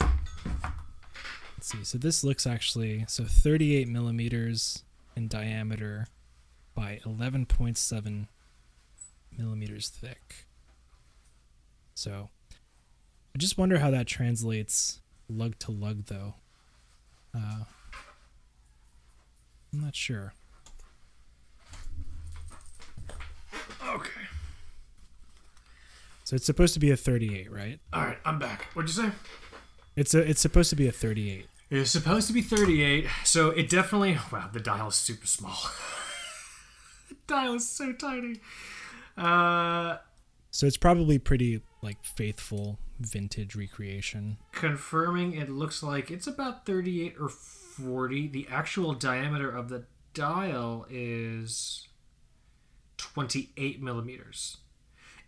Let's 0.00 1.66
see. 1.72 1.84
So 1.84 1.98
this 1.98 2.22
looks 2.22 2.46
actually 2.46 3.04
so 3.08 3.24
38 3.24 3.88
millimeters 3.88 4.84
in 5.16 5.28
diameter 5.28 6.06
by 6.74 7.00
11.7 7.04 8.28
millimeters 9.38 9.88
thick. 9.88 10.46
So 11.94 12.28
I 13.34 13.38
just 13.38 13.56
wonder 13.56 13.78
how 13.78 13.90
that 13.90 14.06
translates 14.06 15.00
lug 15.28 15.58
to 15.60 15.70
lug, 15.70 16.06
though. 16.06 16.34
Uh, 17.34 17.64
I'm 19.72 19.80
not 19.80 19.94
sure. 19.94 20.34
Okay. 23.86 24.10
So 26.24 26.36
it's 26.36 26.44
supposed 26.44 26.74
to 26.74 26.80
be 26.80 26.90
a 26.90 26.96
38, 26.96 27.50
right? 27.50 27.80
All 27.92 28.02
right, 28.04 28.18
I'm 28.24 28.38
back. 28.38 28.66
What'd 28.74 28.94
you 28.94 29.02
say? 29.02 29.10
It's 29.96 30.14
a 30.14 30.18
it's 30.18 30.40
supposed 30.40 30.70
to 30.70 30.76
be 30.76 30.86
a 30.86 30.92
38. 30.92 31.46
It's 31.70 31.90
supposed 31.90 32.26
to 32.28 32.32
be 32.32 32.40
38, 32.40 33.06
so 33.24 33.50
it 33.50 33.68
definitely. 33.68 34.18
Wow, 34.32 34.48
the 34.52 34.60
dial 34.60 34.88
is 34.88 34.94
super 34.94 35.26
small. 35.26 35.58
the 37.08 37.16
dial 37.26 37.54
is 37.54 37.68
so 37.68 37.92
tiny. 37.92 38.40
Uh, 39.18 39.98
So 40.50 40.66
it's 40.66 40.76
probably 40.76 41.18
pretty 41.18 41.62
like 41.82 42.02
faithful 42.04 42.78
vintage 43.00 43.54
recreation. 43.54 44.38
confirming 44.52 45.32
it 45.34 45.48
looks 45.50 45.82
like 45.82 46.10
it's 46.10 46.26
about 46.26 46.66
38 46.66 47.14
or 47.20 47.28
40. 47.28 48.26
The 48.28 48.46
actual 48.50 48.94
diameter 48.94 49.48
of 49.50 49.68
the 49.68 49.84
dial 50.14 50.86
is 50.90 51.86
28 52.96 53.80
millimeters. 53.82 54.58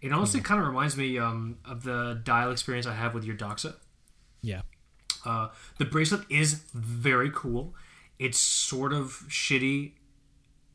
It 0.01 0.13
honestly 0.13 0.41
kind 0.41 0.61
of 0.61 0.67
reminds 0.67 0.97
me 0.97 1.19
um, 1.19 1.59
of 1.65 1.85
the 1.85 2.21
dial 2.25 2.51
experience 2.51 2.87
I 2.87 2.95
have 2.95 3.15
with 3.15 3.25
your 3.25 3.37
Doxa. 3.37 3.75
Yeah. 4.43 4.63
Uh, 5.25 5.49
the 5.79 5.85
bracelet 5.85 6.23
is 6.31 6.55
very 6.73 7.31
cool. 7.33 7.75
It's 8.19 8.39
sort 8.39 8.93
of 8.93 9.25
shitty 9.29 9.93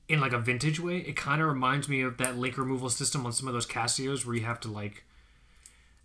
in 0.08 0.20
like 0.20 0.34
a 0.34 0.39
vintage 0.39 0.80
way. 0.80 0.97
It 0.97 1.16
kind 1.16 1.41
of 1.41 1.47
reminds 1.47 1.89
me 1.89 2.01
of 2.01 2.18
that 2.18 2.38
link 2.38 2.58
removal 2.58 2.89
system 2.89 3.26
on 3.26 3.34
some 3.34 3.47
of 3.47 3.53
those 3.53 3.66
Casios 3.66 4.26
where 4.26 4.36
you 4.36 4.45
have 4.45 4.60
to 4.62 4.68
like. 4.68 5.03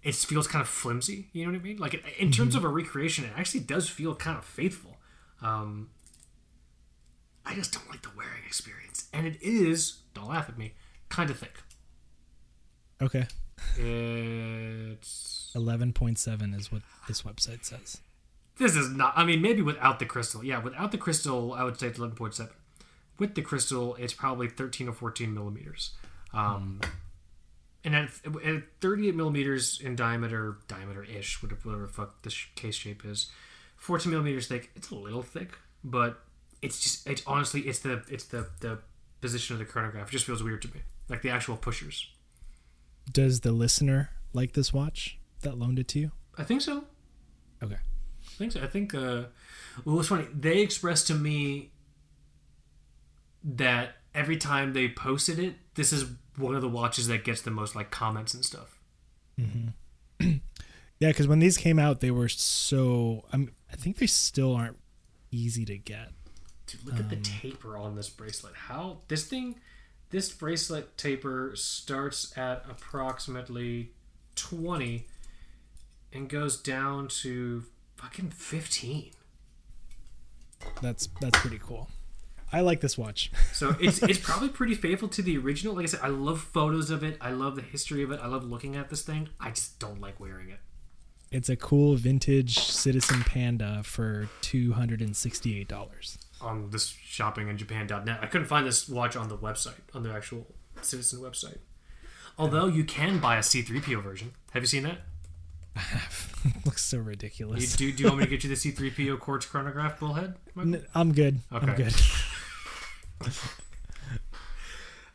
It 0.02 0.14
feels 0.14 0.46
kind 0.46 0.62
of 0.62 0.68
flimsy. 0.68 1.28
You 1.32 1.44
know 1.44 1.52
what 1.52 1.60
I 1.60 1.62
mean? 1.62 1.76
Like 1.76 2.02
in 2.18 2.32
terms 2.32 2.54
of 2.54 2.64
a 2.64 2.68
recreation, 2.68 3.24
it 3.24 3.32
actually 3.36 3.60
does 3.60 3.88
feel 3.88 4.14
kind 4.14 4.38
of 4.38 4.44
faithful. 4.44 4.96
Um, 5.42 5.90
I 7.44 7.54
just 7.54 7.72
don't 7.72 7.88
like 7.90 8.02
the 8.02 8.10
wearing 8.16 8.44
experience, 8.46 9.08
and 9.12 9.26
it 9.26 9.36
is. 9.42 9.98
Don't 10.14 10.28
laugh 10.28 10.48
at 10.48 10.56
me. 10.56 10.72
Kind 11.08 11.30
of 11.30 11.38
thick. 11.38 11.58
Okay. 13.02 13.26
It's 13.76 15.52
11.7 15.54 16.58
is 16.58 16.72
what 16.72 16.82
this 17.08 17.22
website 17.22 17.64
says. 17.64 17.98
This 18.56 18.76
is 18.76 18.90
not. 18.90 19.14
I 19.16 19.24
mean, 19.24 19.40
maybe 19.40 19.62
without 19.62 19.98
the 19.98 20.04
crystal. 20.06 20.44
Yeah, 20.44 20.58
without 20.62 20.92
the 20.92 20.98
crystal, 20.98 21.54
I 21.54 21.64
would 21.64 21.80
say 21.80 21.86
it's 21.86 21.98
eleven 21.98 22.14
point 22.14 22.34
seven. 22.34 22.52
With 23.20 23.36
the 23.36 23.42
crystal, 23.42 23.94
it's 23.96 24.14
probably 24.14 24.48
thirteen 24.48 24.88
or 24.88 24.92
fourteen 24.92 25.32
millimeters. 25.32 25.90
Um, 26.32 26.80
and 27.84 27.94
at, 27.94 28.08
at 28.44 28.62
thirty-eight 28.80 29.14
millimeters 29.14 29.80
in 29.80 29.94
diameter, 29.94 30.56
diameter-ish, 30.66 31.42
whatever, 31.42 31.60
whatever 31.62 31.86
the 31.86 31.92
fuck 31.92 32.22
this 32.22 32.46
case 32.56 32.74
shape 32.74 33.04
is, 33.04 33.30
fourteen 33.76 34.10
millimeters 34.10 34.48
thick. 34.48 34.70
It's 34.74 34.90
a 34.90 34.94
little 34.94 35.22
thick, 35.22 35.58
but 35.84 36.20
it's 36.62 36.80
just. 36.80 37.06
It's 37.06 37.22
honestly, 37.26 37.60
it's 37.60 37.80
the 37.80 38.02
it's 38.08 38.24
the 38.24 38.48
the 38.60 38.78
position 39.20 39.54
of 39.54 39.58
the 39.58 39.66
chronograph. 39.66 40.08
It 40.08 40.12
just 40.12 40.24
feels 40.24 40.42
weird 40.42 40.62
to 40.62 40.68
me, 40.68 40.80
like 41.10 41.20
the 41.20 41.30
actual 41.30 41.56
pushers. 41.56 42.08
Does 43.12 43.40
the 43.40 43.52
listener 43.52 44.10
like 44.32 44.54
this 44.54 44.72
watch 44.72 45.18
that 45.42 45.58
loaned 45.58 45.78
it 45.78 45.88
to 45.88 45.98
you? 45.98 46.12
I 46.38 46.44
think 46.44 46.62
so. 46.62 46.84
Okay. 47.62 47.74
I 47.74 48.32
think 48.38 48.52
so. 48.52 48.62
I 48.62 48.66
think. 48.66 48.94
Uh, 48.94 49.24
well, 49.84 49.98
it's 50.00 50.08
funny. 50.08 50.26
They 50.32 50.60
expressed 50.60 51.06
to 51.08 51.14
me 51.14 51.72
that 53.42 53.96
every 54.14 54.36
time 54.36 54.72
they 54.72 54.88
posted 54.88 55.38
it, 55.38 55.54
this 55.74 55.92
is 55.92 56.06
one 56.36 56.54
of 56.54 56.62
the 56.62 56.68
watches 56.68 57.06
that 57.08 57.24
gets 57.24 57.42
the 57.42 57.50
most 57.50 57.74
like 57.74 57.90
comments 57.90 58.34
and 58.34 58.44
stuff. 58.44 58.78
Mm-hmm. 59.38 60.36
Yeah, 61.00 61.08
because 61.08 61.26
when 61.26 61.38
these 61.38 61.56
came 61.56 61.78
out, 61.78 62.00
they 62.00 62.10
were 62.10 62.28
so. 62.28 63.24
I'm, 63.32 63.52
I 63.72 63.76
think 63.76 63.96
they 63.96 64.06
still 64.06 64.54
aren't 64.54 64.78
easy 65.30 65.64
to 65.64 65.78
get. 65.78 66.10
Dude, 66.66 66.84
look 66.84 67.00
at 67.00 67.08
the 67.08 67.16
um, 67.16 67.22
taper 67.22 67.78
on 67.78 67.96
this 67.96 68.10
bracelet. 68.10 68.54
How 68.54 68.98
this 69.08 69.24
thing, 69.24 69.56
this 70.10 70.30
bracelet 70.30 70.98
taper 70.98 71.52
starts 71.54 72.36
at 72.36 72.66
approximately 72.68 73.92
twenty, 74.36 75.06
and 76.12 76.28
goes 76.28 76.58
down 76.58 77.08
to 77.22 77.64
fucking 77.96 78.28
fifteen. 78.30 79.12
That's 80.82 81.08
that's 81.18 81.38
pretty 81.40 81.60
cool. 81.64 81.88
I 82.52 82.60
like 82.62 82.80
this 82.80 82.98
watch. 82.98 83.30
So 83.52 83.76
it's 83.80 84.02
it's 84.02 84.18
probably 84.18 84.48
pretty 84.48 84.74
faithful 84.74 85.08
to 85.08 85.22
the 85.22 85.38
original. 85.38 85.74
Like 85.74 85.84
I 85.84 85.86
said, 85.86 86.00
I 86.02 86.08
love 86.08 86.40
photos 86.40 86.90
of 86.90 87.02
it. 87.04 87.16
I 87.20 87.30
love 87.30 87.54
the 87.56 87.62
history 87.62 88.02
of 88.02 88.10
it. 88.10 88.18
I 88.22 88.26
love 88.26 88.44
looking 88.44 88.74
at 88.76 88.90
this 88.90 89.02
thing. 89.02 89.28
I 89.38 89.50
just 89.50 89.78
don't 89.78 90.00
like 90.00 90.18
wearing 90.18 90.50
it. 90.50 90.58
It's 91.30 91.48
a 91.48 91.54
cool 91.54 91.94
vintage 91.94 92.58
Citizen 92.58 93.22
Panda 93.22 93.82
for 93.84 94.28
two 94.40 94.72
hundred 94.72 95.00
and 95.00 95.16
sixty-eight 95.16 95.68
dollars. 95.68 96.18
On 96.40 96.70
this 96.70 96.90
shoppinginjapan.net, 96.92 98.18
I 98.20 98.26
couldn't 98.26 98.46
find 98.48 98.66
this 98.66 98.88
watch 98.88 99.14
on 99.14 99.28
the 99.28 99.36
website, 99.36 99.74
on 99.94 100.02
the 100.02 100.10
actual 100.12 100.46
Citizen 100.82 101.20
website. 101.20 101.58
Although 102.38 102.66
you 102.66 102.82
can 102.84 103.18
buy 103.20 103.36
a 103.36 103.40
C3PO 103.40 104.02
version. 104.02 104.32
Have 104.52 104.62
you 104.62 104.66
seen 104.66 104.82
that? 104.84 104.98
Looks 106.64 106.84
so 106.84 106.96
You, 106.96 107.02
ridiculous. 107.02 107.76
do, 107.76 107.92
do 107.92 108.02
you 108.02 108.08
want 108.08 108.18
me 108.20 108.24
to 108.24 108.30
get 108.30 108.42
you 108.42 108.48
the 108.48 108.56
C3PO 108.56 109.20
quartz 109.20 109.46
chronograph 109.46 110.00
bullhead? 110.00 110.34
Michael? 110.54 110.82
I'm 110.94 111.12
good. 111.12 111.40
I'm 111.52 111.74
good. 111.74 111.94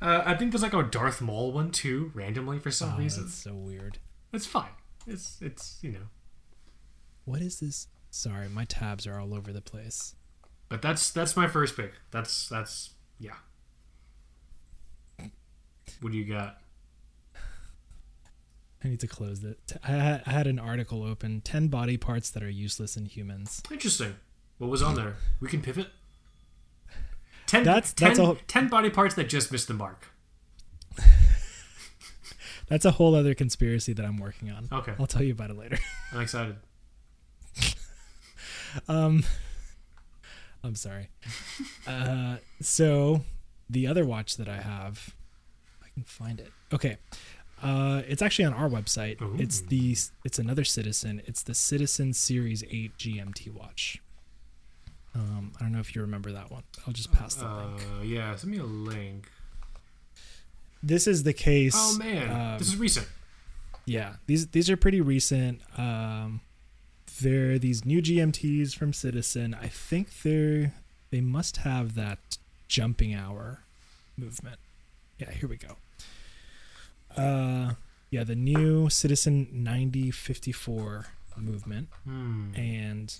Uh, 0.01 0.21
I 0.25 0.35
think 0.35 0.51
there's 0.51 0.61
like 0.61 0.73
a 0.73 0.83
Darth 0.83 1.21
Maul 1.21 1.53
one 1.53 1.71
too, 1.71 2.11
randomly 2.13 2.59
for 2.59 2.69
some 2.69 2.93
Oh, 2.95 2.97
reason. 2.97 3.23
that's 3.23 3.33
so 3.35 3.53
weird. 3.55 3.97
It's 4.33 4.45
fine. 4.45 4.69
It's 5.07 5.37
it's 5.41 5.79
you 5.81 5.93
know. 5.93 6.07
What 7.23 7.41
is 7.41 7.61
this? 7.61 7.87
Sorry, 8.11 8.49
my 8.49 8.65
tabs 8.65 9.07
are 9.07 9.19
all 9.19 9.33
over 9.33 9.53
the 9.53 9.61
place. 9.61 10.13
But 10.67 10.81
that's 10.81 11.11
that's 11.11 11.35
my 11.37 11.47
first 11.47 11.77
pick. 11.77 11.93
That's 12.11 12.49
that's 12.49 12.91
yeah. 13.19 13.35
What 16.01 16.11
do 16.11 16.17
you 16.17 16.25
got? 16.25 16.57
I 18.83 18.89
need 18.89 18.99
to 18.99 19.07
close 19.07 19.43
it. 19.43 19.57
I 19.83 19.91
had, 19.91 20.23
I 20.27 20.31
had 20.31 20.45
an 20.45 20.59
article 20.59 21.03
open 21.03 21.41
10 21.41 21.69
body 21.69 21.97
parts 21.97 22.29
that 22.31 22.43
are 22.43 22.49
useless 22.49 22.97
in 22.97 23.05
humans. 23.05 23.63
Interesting. 23.71 24.15
What 24.59 24.69
was 24.69 24.83
on 24.83 24.93
there? 24.95 25.15
We 25.39 25.47
can 25.47 25.61
pivot. 25.61 25.87
Ten, 27.55 27.63
That's- 27.63 27.93
ten, 27.93 28.07
that's 28.09 28.19
a- 28.19 28.37
10 28.47 28.67
body 28.69 28.89
parts 28.89 29.15
that 29.15 29.29
just 29.29 29.51
missed 29.51 29.67
the 29.67 29.73
mark. 29.73 30.07
That's 32.67 32.83
a 32.85 32.91
whole 32.91 33.13
other 33.13 33.35
conspiracy 33.35 33.93
that 33.93 34.03
I'm 34.03 34.17
working 34.17 34.49
on. 34.49 34.67
Okay. 34.71 34.93
I'll 34.99 35.05
tell 35.05 35.21
you 35.21 35.33
about 35.33 35.51
it 35.51 35.57
later. 35.57 35.77
I'm 36.11 36.21
excited. 36.21 36.55
Um, 38.87 39.23
I'm 40.63 40.75
sorry. 40.75 41.09
Uh, 41.87 42.37
so 42.61 43.21
the 43.69 43.85
other 43.85 44.05
watch 44.05 44.37
that 44.37 44.49
I 44.49 44.57
have, 44.57 45.13
I 45.83 45.87
can 45.93 46.03
find 46.03 46.39
it. 46.39 46.51
Okay. 46.73 46.97
Uh, 47.61 48.01
it's 48.07 48.23
actually 48.23 48.45
on 48.45 48.53
our 48.53 48.67
website. 48.67 49.21
Ooh. 49.21 49.35
It's 49.39 49.61
the 49.61 49.95
it's 50.23 50.39
another 50.39 50.63
Citizen. 50.63 51.21
It's 51.27 51.43
the 51.43 51.53
Citizen 51.53 52.11
Series 52.13 52.63
8 52.63 52.97
GMT 52.97 53.53
watch. 53.53 54.01
Um, 55.15 55.53
I 55.57 55.63
don't 55.63 55.71
know 55.71 55.79
if 55.79 55.95
you 55.95 56.01
remember 56.01 56.31
that 56.33 56.51
one. 56.51 56.63
I'll 56.85 56.93
just 56.93 57.11
pass 57.11 57.35
the 57.35 57.45
link. 57.47 57.81
Uh, 57.81 58.03
yeah, 58.03 58.35
send 58.35 58.51
me 58.51 58.59
a 58.59 58.63
link. 58.65 59.31
This 60.83 61.07
is 61.07 61.23
the 61.23 61.33
case. 61.33 61.73
Oh 61.75 61.97
man, 61.97 62.29
um, 62.29 62.57
this 62.59 62.67
is 62.67 62.77
recent. 62.77 63.07
Yeah, 63.85 64.15
these 64.27 64.47
these 64.47 64.69
are 64.69 64.77
pretty 64.77 65.01
recent. 65.01 65.61
Um, 65.77 66.41
they're 67.21 67.57
these 67.57 67.85
new 67.85 68.01
GMTs 68.01 68.75
from 68.75 68.91
Citizen. 68.93 69.53
I 69.59 69.67
think 69.67 70.21
they're 70.21 70.73
they 71.11 71.21
must 71.21 71.57
have 71.57 71.95
that 71.95 72.37
jumping 72.67 73.15
hour 73.15 73.61
movement. 74.17 74.59
Yeah, 75.17 75.31
here 75.31 75.47
we 75.47 75.55
go. 75.57 75.77
Uh, 77.15 77.75
yeah, 78.11 78.23
the 78.25 78.35
new 78.35 78.89
Citizen 78.89 79.47
9054 79.53 81.05
movement, 81.37 81.87
Hmm. 82.03 82.53
and 82.55 83.13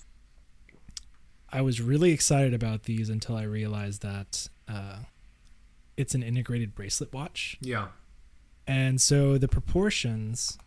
I 1.52 1.60
was 1.62 1.80
really 1.80 2.10
excited 2.12 2.52
about 2.54 2.84
these 2.84 3.08
until 3.08 3.36
I 3.36 3.42
realized 3.44 4.02
that 4.02 4.48
uh, 4.68 4.98
it's 5.96 6.14
an 6.14 6.22
integrated 6.22 6.74
bracelet 6.74 7.12
watch, 7.12 7.56
Yeah. 7.60 7.88
and 8.66 9.00
so 9.00 9.38
the 9.38 9.48
proportions 9.48 10.58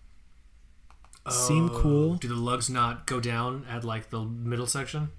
seem 1.30 1.69
Oh, 1.69 1.80
cool. 1.82 2.15
Do 2.15 2.27
the 2.27 2.36
lugs 2.36 2.69
not 2.69 3.05
go 3.05 3.19
down 3.19 3.65
at 3.69 3.84
like 3.84 4.09
the 4.09 4.23
middle 4.23 4.65
section? 4.67 5.09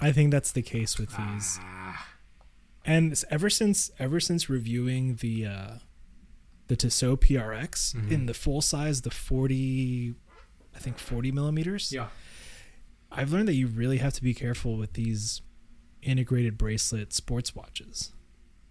I 0.00 0.12
think 0.12 0.30
that's 0.30 0.52
the 0.52 0.62
case 0.62 0.98
with 0.98 1.08
these. 1.16 1.58
Ah, 1.60 2.06
And 2.84 3.20
ever 3.30 3.50
since 3.50 3.90
ever 3.98 4.20
since 4.20 4.48
reviewing 4.48 5.16
the 5.16 5.46
uh 5.46 5.70
the 6.68 6.76
Tissot 6.76 7.20
PRX 7.22 7.94
Mhm. 7.94 8.10
in 8.10 8.26
the 8.26 8.34
full 8.34 8.60
size, 8.60 9.00
the 9.02 9.10
40 9.10 10.14
I 10.76 10.78
think 10.78 10.98
40 10.98 11.32
millimeters, 11.32 11.90
yeah. 11.92 12.08
I've 13.10 13.32
learned 13.32 13.48
that 13.48 13.54
you 13.54 13.66
really 13.66 13.98
have 13.98 14.12
to 14.14 14.22
be 14.22 14.34
careful 14.34 14.76
with 14.76 14.92
these 14.94 15.42
integrated 16.02 16.56
bracelet 16.58 17.12
sports 17.12 17.54
watches. 17.54 18.12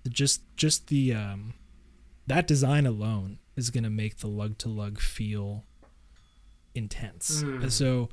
Just 0.07 0.41
just 0.55 0.88
the 0.88 1.13
um 1.13 1.53
that 2.27 2.47
design 2.47 2.85
alone 2.85 3.39
is 3.55 3.69
going 3.69 3.83
to 3.83 3.89
make 3.89 4.17
the 4.17 4.27
lug 4.27 4.57
to 4.59 4.69
lug 4.69 4.99
feel 4.99 5.63
intense. 6.75 7.43
Mm. 7.43 7.71
So 7.71 8.09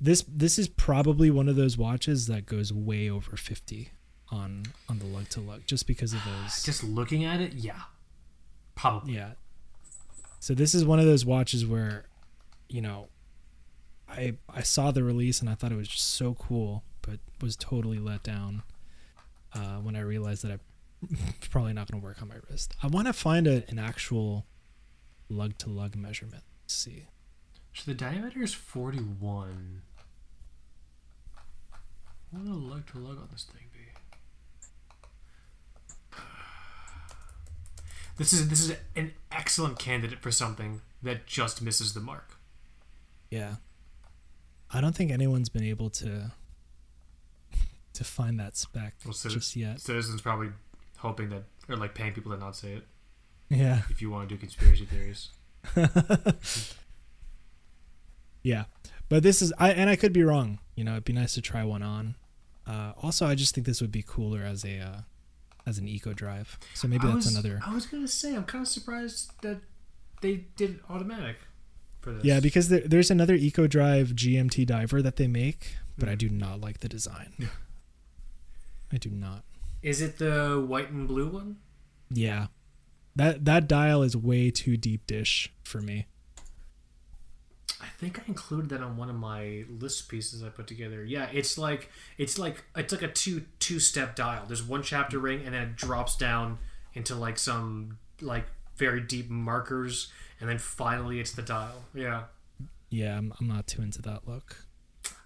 this 0.00 0.24
this 0.28 0.58
is 0.58 0.68
probably 0.68 1.30
one 1.30 1.48
of 1.48 1.56
those 1.56 1.76
watches 1.76 2.26
that 2.28 2.46
goes 2.46 2.72
way 2.72 3.10
over 3.10 3.36
50 3.36 3.90
on 4.30 4.64
on 4.88 4.98
the 4.98 5.04
lug 5.06 5.28
to 5.30 5.40
lug 5.40 5.62
just 5.66 5.86
because 5.86 6.12
of 6.14 6.20
those 6.42 6.62
Just 6.62 6.82
looking 6.84 7.24
at 7.24 7.40
it, 7.40 7.52
yeah, 7.54 7.80
probably. 8.74 9.14
yeah. 9.14 9.32
So 10.40 10.54
this 10.54 10.74
is 10.74 10.84
one 10.84 10.98
of 10.98 11.06
those 11.06 11.24
watches 11.24 11.64
where, 11.66 12.04
you 12.68 12.82
know, 12.82 13.08
I 14.08 14.34
I 14.48 14.62
saw 14.62 14.90
the 14.90 15.02
release 15.02 15.40
and 15.40 15.48
I 15.48 15.54
thought 15.54 15.72
it 15.72 15.76
was 15.76 15.88
just 15.88 16.12
so 16.12 16.34
cool, 16.34 16.84
but 17.02 17.18
was 17.40 17.56
totally 17.56 17.98
let 17.98 18.22
down 18.22 18.62
uh, 19.54 19.76
when 19.76 19.96
I 19.96 20.00
realized 20.00 20.44
that 20.44 20.52
I 20.52 20.58
it's 21.10 21.48
probably 21.50 21.72
not 21.72 21.90
going 21.90 22.00
to 22.00 22.04
work 22.04 22.20
on 22.22 22.28
my 22.28 22.36
wrist. 22.48 22.74
I 22.82 22.86
want 22.86 23.06
to 23.06 23.12
find 23.12 23.46
a, 23.46 23.64
an 23.68 23.78
actual 23.78 24.46
lug 25.28 25.58
to 25.58 25.68
lug 25.68 25.96
measurement. 25.96 26.42
Let's 26.62 26.74
see. 26.74 27.06
So 27.72 27.82
the 27.86 27.94
diameter 27.94 28.42
is 28.42 28.54
41. 28.54 29.82
What 32.30 32.42
would 32.42 32.50
a 32.50 32.54
lug 32.54 32.86
to 32.92 32.98
lug 32.98 33.18
on 33.18 33.28
this 33.32 33.44
thing 33.44 33.66
be? 33.72 33.78
This 38.16 38.32
is 38.32 38.48
this 38.48 38.60
is 38.60 38.76
an 38.94 39.12
excellent 39.32 39.76
candidate 39.80 40.20
for 40.20 40.30
something 40.30 40.82
that 41.02 41.26
just 41.26 41.60
misses 41.60 41.94
the 41.94 42.00
mark. 42.00 42.36
Yeah. 43.28 43.56
I 44.74 44.80
don't 44.80 44.94
think 44.94 45.10
anyone's 45.12 45.48
been 45.48 45.64
able 45.64 45.88
to 45.90 46.32
to 47.94 48.04
find 48.04 48.40
that 48.40 48.56
spec 48.56 48.94
Well, 49.04 49.14
so 49.14 49.28
just 49.28 49.54
yet. 49.54 49.80
Citizens 49.80 50.20
probably 50.20 50.48
hoping 50.98 51.28
that 51.30 51.44
or 51.68 51.76
like 51.76 51.94
paying 51.94 52.12
people 52.12 52.32
to 52.32 52.38
not 52.38 52.56
say 52.56 52.72
it. 52.72 52.86
Yeah. 53.48 53.82
If 53.88 54.02
you 54.02 54.10
want 54.10 54.28
to 54.28 54.34
do 54.34 54.38
conspiracy 54.38 54.84
theories, 54.84 55.28
Yeah, 58.42 58.64
but 59.08 59.22
this 59.22 59.40
is 59.40 59.52
I 59.58 59.70
and 59.72 59.88
I 59.88 59.96
could 59.96 60.12
be 60.12 60.22
wrong. 60.22 60.58
You 60.74 60.84
know, 60.84 60.92
it'd 60.92 61.04
be 61.04 61.12
nice 61.14 61.34
to 61.34 61.40
try 61.40 61.64
one 61.64 61.82
on. 61.82 62.16
Uh, 62.66 62.92
also, 63.00 63.26
I 63.26 63.34
just 63.34 63.54
think 63.54 63.66
this 63.66 63.80
would 63.80 63.92
be 63.92 64.02
cooler 64.06 64.42
as 64.42 64.64
a 64.64 64.78
uh, 64.80 65.00
as 65.66 65.78
an 65.78 65.88
eco 65.88 66.12
drive. 66.12 66.58
So 66.74 66.86
maybe 66.86 67.04
I 67.04 67.12
that's 67.12 67.26
was, 67.26 67.34
another. 67.34 67.60
I 67.64 67.72
was 67.74 67.86
gonna 67.86 68.08
say 68.08 68.34
I'm 68.36 68.44
kind 68.44 68.62
of 68.62 68.68
surprised 68.68 69.32
that 69.42 69.60
they 70.20 70.44
did 70.56 70.80
automatic 70.90 71.36
for 72.04 72.12
this. 72.12 72.24
Yeah, 72.24 72.38
because 72.40 72.68
there, 72.68 72.80
there's 72.86 73.10
another 73.10 73.34
eco 73.34 73.66
drive 73.66 74.10
GMT 74.10 74.66
diver 74.66 75.02
that 75.02 75.16
they 75.16 75.26
make, 75.26 75.76
but 75.98 76.08
I 76.08 76.14
Mm. 76.14 76.18
do 76.18 76.28
not 76.28 76.60
like 76.60 76.78
the 76.80 76.88
design. 76.88 77.32
Yeah. 77.38 77.48
I 78.92 78.98
do 78.98 79.10
not. 79.10 79.42
is 79.82 80.00
it 80.00 80.18
the 80.18 80.64
white 80.66 80.90
and 80.90 81.08
blue 81.08 81.28
one? 81.28 81.56
Yeah, 82.10 82.46
that 83.16 83.44
that 83.46 83.66
dial 83.66 84.02
is 84.02 84.16
way 84.16 84.50
too 84.50 84.76
deep 84.76 85.06
dish 85.06 85.52
for 85.64 85.80
me. 85.80 86.06
I 87.80 87.86
think 87.98 88.18
I 88.18 88.22
included 88.28 88.70
that 88.70 88.80
on 88.82 88.96
one 88.96 89.10
of 89.10 89.16
my 89.16 89.64
list 89.68 90.08
pieces 90.08 90.42
I 90.42 90.48
put 90.48 90.66
together. 90.66 91.04
Yeah, 91.04 91.28
it's 91.32 91.58
like 91.58 91.90
it's 92.18 92.38
like 92.38 92.64
it's 92.76 92.92
like 92.92 93.02
a 93.02 93.08
two 93.08 93.44
two 93.58 93.80
step 93.80 94.14
dial. 94.16 94.44
There's 94.46 94.62
one 94.62 94.82
chapter 94.82 95.18
ring 95.18 95.42
and 95.44 95.54
then 95.54 95.62
it 95.62 95.76
drops 95.76 96.16
down 96.16 96.58
into 96.94 97.14
like 97.14 97.38
some 97.38 97.98
like 98.20 98.46
very 98.76 99.00
deep 99.00 99.28
markers 99.28 100.10
and 100.40 100.48
then 100.48 100.58
finally 100.58 101.20
it's 101.20 101.32
the 101.32 101.42
dial. 101.42 101.84
Yeah. 101.94 102.24
Yeah, 102.90 103.16
I'm, 103.18 103.32
I'm 103.40 103.48
not 103.48 103.66
too 103.66 103.82
into 103.82 104.00
that 104.02 104.26
look. 104.26 104.56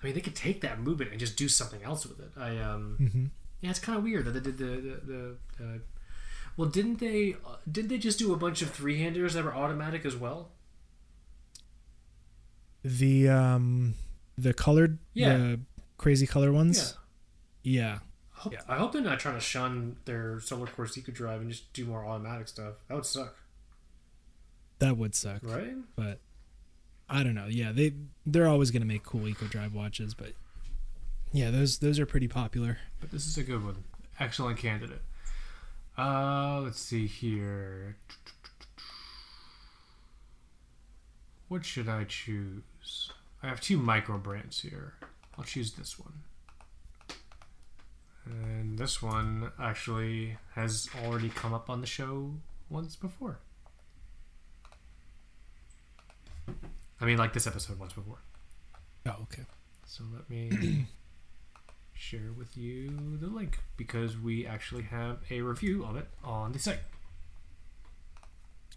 I 0.03 0.07
mean 0.07 0.15
they 0.15 0.21
could 0.21 0.37
take 0.37 0.61
that 0.63 0.81
movement 0.81 1.11
and 1.11 1.21
just 1.21 1.37
do 1.37 1.49
something 1.49 1.83
else 1.83 2.07
with 2.07 2.21
it. 2.21 2.31
I 2.37 2.59
um 2.59 2.97
hmm 3.13 3.25
yeah, 3.61 3.71
it's 3.71 3.81
kind 3.81 3.99
of 3.99 4.05
weird 4.05 4.25
that 4.27 4.33
they 4.33 4.41
did 4.41 4.59
the 4.59 4.65
the, 4.65 5.01
the, 5.07 5.37
the 5.59 5.81
well, 6.57 6.69
didn't 6.69 6.99
they? 6.99 7.37
Uh, 7.47 7.57
didn't 7.71 7.89
they 7.89 7.99
just 7.99 8.19
do 8.19 8.33
a 8.33 8.37
bunch 8.37 8.63
of 8.63 8.71
three 8.71 8.99
handers 8.99 9.35
that 9.35 9.45
were 9.45 9.55
automatic 9.55 10.05
as 10.05 10.17
well? 10.17 10.51
The 12.85 13.29
um 13.29 13.95
the 14.37 14.55
colored 14.55 14.99
Yeah. 15.15 15.37
the 15.37 15.61
crazy 15.99 16.27
color 16.27 16.53
ones. 16.53 16.97
Yeah. 17.63 17.99
I 18.37 18.41
hope, 18.41 18.53
Yeah. 18.53 18.61
I 18.69 18.77
hope 18.77 18.93
they're 18.93 19.03
not 19.03 19.19
trying 19.19 19.35
to 19.35 19.41
shun 19.41 19.97
their 20.05 20.39
Solar 20.41 20.67
Course 20.69 20.97
Eco 20.97 21.11
Drive 21.13 21.41
and 21.41 21.51
just 21.51 21.73
do 21.73 21.85
more 21.85 22.05
automatic 22.07 22.47
stuff. 22.49 22.75
That 22.89 22.95
would 22.95 23.07
suck, 23.07 23.37
That 24.79 24.97
would 24.97 25.15
suck. 25.15 25.41
right? 25.43 25.75
but 25.97 26.21
I 27.09 27.23
don't 27.23 27.35
know. 27.35 27.47
Yeah, 27.47 27.73
they 27.73 27.95
they're 28.27 28.47
always 28.47 28.71
gonna 28.71 28.85
make 28.85 29.03
cool 29.03 29.27
eco 29.27 29.47
drive 29.47 29.75
watches, 29.75 30.15
but 30.15 30.33
yeah, 31.33 31.51
those 31.51 31.79
those 31.79 31.99
are 31.99 32.07
pretty 32.07 32.29
popular. 32.29 32.79
But 33.01 33.11
this 33.11 33.27
is 33.27 33.37
a 33.39 33.43
good 33.43 33.65
one. 33.65 33.85
Excellent 34.21 34.59
candidate. 34.59 35.03
Uh, 35.97 36.61
let's 36.61 36.81
see 36.81 37.07
here. 37.07 37.97
What 41.49 41.65
should 41.65 41.89
I 41.89 42.05
choose? 42.05 43.11
I 43.43 43.49
have 43.49 43.61
two 43.61 43.79
micro 43.79 44.19
brands 44.19 44.61
here. 44.61 44.95
I'll 45.37 45.45
choose 45.45 45.73
this 45.73 45.99
one. 45.99 46.13
And 48.27 48.79
this 48.79 49.01
one 49.03 49.51
actually 49.59 50.37
has 50.55 50.89
already 51.05 51.31
come 51.31 51.55
up 51.55 51.71
on 51.71 51.81
the 51.81 51.87
show 51.87 52.35
once 52.69 52.95
before. 52.97 53.39
I 57.01 57.05
mean, 57.05 57.19
like 57.19 57.33
this 57.33 57.47
episode 57.47 57.79
once 57.79 57.93
before. 57.93 58.19
Oh, 59.07 59.17
okay. 59.23 59.43
So 59.87 60.05
let 60.13 60.29
me 60.29 60.87
share 61.95 62.33
with 62.37 62.57
you 62.57 63.17
the 63.21 63.29
link 63.29 63.59
because 63.77 64.19
we 64.19 64.47
actually 64.47 64.85
have 64.85 65.19
a 65.31 65.41
review 65.41 65.85
of 65.85 65.97
it 65.97 66.09
on 66.25 66.53
the 66.53 66.59
site. 66.59 66.81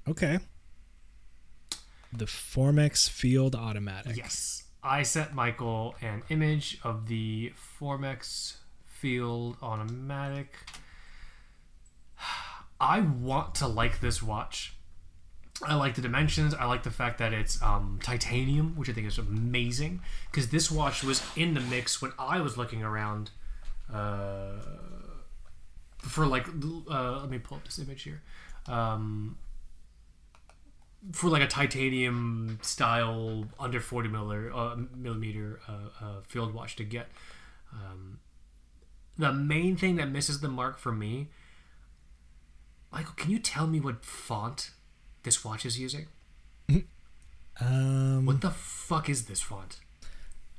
Okay. 0.08 0.40
The 2.14 2.26
Formex 2.26 3.10
Field 3.10 3.56
Automatic. 3.56 4.18
Yes. 4.18 4.64
I 4.84 5.04
sent 5.04 5.34
Michael 5.34 5.96
an 6.02 6.24
image 6.30 6.80
of 6.84 7.08
the 7.08 7.54
Formex 7.80 8.56
Field 8.86 9.58
Automatic. 9.62 10.56
I 12.80 13.02
want 13.02 13.56
to 13.56 13.68
like 13.68 14.02
this 14.02 14.24
watch. 14.24 14.74
I 15.64 15.76
like 15.76 15.96
the 15.96 16.02
dimensions. 16.02 16.54
I 16.54 16.66
like 16.66 16.84
the 16.84 16.92
fact 16.92 17.20
that 17.20 17.34
it's 17.34 17.62
um, 17.62 18.00
titanium, 18.02 18.76
which 18.76 18.90
I 18.90 18.94
think 18.94 19.08
is 19.08 19.18
amazing. 19.18 20.02
Because 20.30 20.50
this 20.50 20.72
watch 20.72 21.04
was 21.04 21.22
in 21.36 21.54
the 21.54 21.62
mix 21.62 22.02
when 22.02 22.14
I 22.18 22.42
was 22.42 22.58
looking 22.58 22.84
around 22.84 23.30
uh, 23.94 24.54
for 26.00 26.26
like. 26.26 26.48
Uh, 26.48 27.20
let 27.20 27.30
me 27.30 27.38
pull 27.38 27.58
up 27.58 27.66
this 27.66 27.78
image 27.80 28.04
here. 28.04 28.22
Um, 28.68 29.38
for 31.12 31.30
like 31.30 31.42
a 31.42 31.48
titanium 31.48 32.60
style 32.62 33.46
under 33.60 33.80
40 33.80 34.10
millimeter, 34.10 34.54
uh, 34.54 34.76
millimeter 34.96 35.60
uh, 35.68 36.04
uh, 36.04 36.22
field 36.28 36.54
watch 36.54 36.76
to 36.76 36.84
get. 36.84 37.10
Um, 37.74 38.20
the 39.18 39.34
main 39.34 39.76
thing 39.76 39.96
that 39.96 40.10
misses 40.10 40.42
the 40.42 40.48
mark 40.48 40.78
for 40.78 40.92
me, 40.92 41.30
Michael, 42.92 43.14
can 43.16 43.32
you 43.32 43.40
tell 43.40 43.68
me 43.68 43.80
what 43.80 44.04
font 44.04 44.72
this 45.24 45.44
watch 45.46 45.66
is 45.66 45.80
using? 45.80 46.08
Um. 47.60 48.26
What 48.26 48.42
the 48.42 48.50
fuck 48.52 49.08
is 49.10 49.26
this 49.26 49.42
font? 49.42 49.78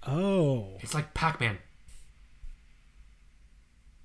Oh, 0.07 0.77
It's 0.81 0.95
like 0.95 1.15
Pac-Man. 1.15 1.59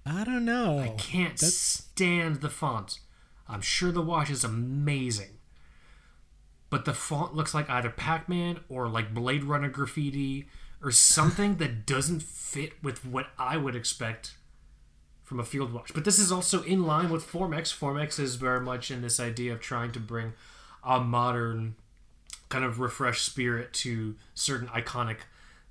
I 0.05 0.23
don't 0.23 0.45
know. 0.45 0.79
I 0.79 0.87
can't 0.89 1.35
that's- 1.37 1.53
stand 1.53 2.37
the 2.37 2.49
font. 2.49 2.99
I'm 3.47 3.61
sure 3.61 3.91
the 3.91 4.01
watch 4.01 4.29
is 4.29 4.43
amazing. 4.43 5.37
But 6.69 6.85
the 6.85 6.93
font 6.93 7.33
looks 7.35 7.53
like 7.53 7.69
either 7.69 7.89
Pac 7.89 8.27
Man 8.27 8.59
or 8.69 8.87
like 8.89 9.13
Blade 9.13 9.43
Runner 9.43 9.69
graffiti 9.69 10.47
or 10.81 10.91
something 10.91 11.57
that 11.57 11.85
doesn't 11.85 12.23
fit 12.23 12.81
with 12.83 13.05
what 13.05 13.27
I 13.37 13.57
would 13.57 13.75
expect 13.75 14.35
from 15.27 15.41
a 15.41 15.43
field 15.43 15.73
watch. 15.73 15.93
But 15.93 16.05
this 16.05 16.19
is 16.19 16.31
also 16.31 16.63
in 16.63 16.85
line 16.85 17.09
with 17.09 17.29
Formex. 17.29 17.77
Formex 17.77 18.17
is 18.17 18.35
very 18.35 18.61
much 18.61 18.89
in 18.89 19.01
this 19.01 19.19
idea 19.19 19.51
of 19.51 19.59
trying 19.59 19.91
to 19.91 19.99
bring 19.99 20.31
a 20.85 21.01
modern 21.01 21.75
kind 22.47 22.63
of 22.63 22.79
refreshed 22.79 23.25
spirit 23.25 23.73
to 23.73 24.15
certain 24.33 24.69
iconic 24.69 25.17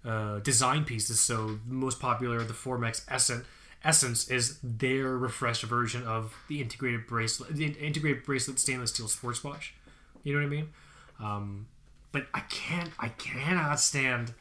uh, 0.04 0.40
design 0.40 0.84
pieces. 0.84 1.20
So 1.20 1.58
most 1.66 2.00
popular, 2.00 2.44
the 2.44 2.52
Formex 2.52 3.02
Essence, 3.08 3.46
Essence 3.82 4.28
is 4.28 4.58
their 4.62 5.16
refreshed 5.16 5.62
version 5.62 6.06
of 6.06 6.36
the 6.48 6.60
integrated 6.60 7.06
bracelet, 7.06 7.54
the 7.54 7.64
integrated 7.64 8.24
bracelet 8.24 8.58
stainless 8.58 8.90
steel 8.90 9.08
sports 9.08 9.42
watch. 9.42 9.72
You 10.22 10.34
know 10.34 10.40
what 10.40 10.46
I 10.46 10.50
mean? 10.50 10.68
Um, 11.18 11.66
but 12.12 12.26
I 12.34 12.40
can't, 12.40 12.90
I 12.98 13.08
cannot 13.08 13.80
stand. 13.80 14.34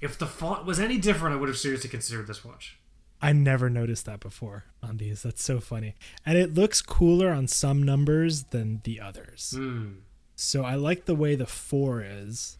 If 0.00 0.16
the 0.16 0.26
font 0.26 0.64
was 0.64 0.78
any 0.78 0.96
different, 0.96 1.34
I 1.34 1.40
would 1.40 1.48
have 1.48 1.58
seriously 1.58 1.90
considered 1.90 2.28
this 2.28 2.44
watch. 2.44 2.76
I 3.22 3.32
never 3.32 3.68
noticed 3.68 4.06
that 4.06 4.20
before 4.20 4.64
on 4.82 4.96
these. 4.96 5.22
That's 5.22 5.42
so 5.42 5.60
funny. 5.60 5.94
And 6.24 6.38
it 6.38 6.54
looks 6.54 6.80
cooler 6.80 7.30
on 7.30 7.46
some 7.46 7.82
numbers 7.82 8.44
than 8.44 8.80
the 8.84 9.00
others. 9.00 9.52
Hmm. 9.56 9.88
So 10.36 10.64
I 10.64 10.74
like 10.76 11.04
the 11.04 11.14
way 11.14 11.34
the 11.34 11.46
four 11.46 12.02
is. 12.02 12.56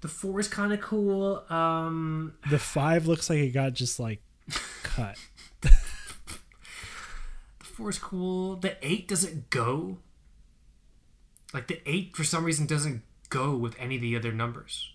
The 0.00 0.08
four 0.08 0.40
is 0.40 0.48
kind 0.48 0.72
of 0.72 0.80
cool. 0.80 1.44
Um, 1.50 2.32
The 2.48 2.58
five 2.58 3.06
looks 3.06 3.28
like 3.28 3.40
it 3.40 3.50
got 3.50 3.74
just 3.74 4.00
like 4.00 4.22
cut. 4.82 5.16
the 5.60 5.70
four 7.60 7.90
is 7.90 7.98
cool. 7.98 8.56
The 8.56 8.76
eight 8.82 9.06
doesn't 9.06 9.50
go. 9.50 9.98
like 11.52 11.66
the 11.66 11.80
eight 11.84 12.16
for 12.16 12.24
some 12.24 12.44
reason 12.44 12.64
doesn't 12.66 13.02
go 13.28 13.54
with 13.56 13.74
any 13.78 13.96
of 13.96 14.00
the 14.00 14.16
other 14.16 14.32
numbers. 14.32 14.90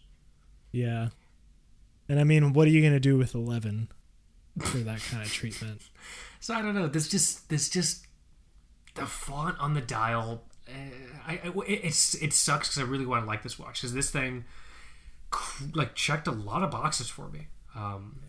Yeah. 0.71 1.09
And 2.09 2.19
I 2.19 2.23
mean, 2.23 2.53
what 2.53 2.67
are 2.67 2.71
you 2.71 2.81
gonna 2.81 2.99
do 2.99 3.17
with 3.17 3.35
eleven 3.35 3.89
for 4.59 4.77
that 4.79 4.99
kind 5.01 5.23
of 5.23 5.31
treatment? 5.31 5.81
So 6.41 6.53
I 6.53 6.61
don't 6.61 6.75
know. 6.75 6.87
This 6.87 7.07
just 7.07 7.49
this 7.49 7.69
just 7.69 8.05
the 8.93 9.07
font 9.07 9.57
on 9.59 9.73
the 9.73 9.81
dial. 9.81 10.43
Uh, 10.69 10.73
I, 11.27 11.39
I 11.43 11.51
it, 11.65 11.79
it's 11.83 12.13
it 12.13 12.33
sucks 12.33 12.69
because 12.69 12.83
I 12.83 12.85
really 12.85 13.07
want 13.07 13.23
to 13.23 13.27
like 13.27 13.41
this 13.41 13.57
watch 13.57 13.81
because 13.81 13.95
this 13.95 14.11
thing 14.11 14.45
like 15.73 15.95
checked 15.95 16.27
a 16.27 16.31
lot 16.31 16.61
of 16.61 16.69
boxes 16.69 17.09
for 17.09 17.29
me. 17.29 17.47
Um, 17.75 18.19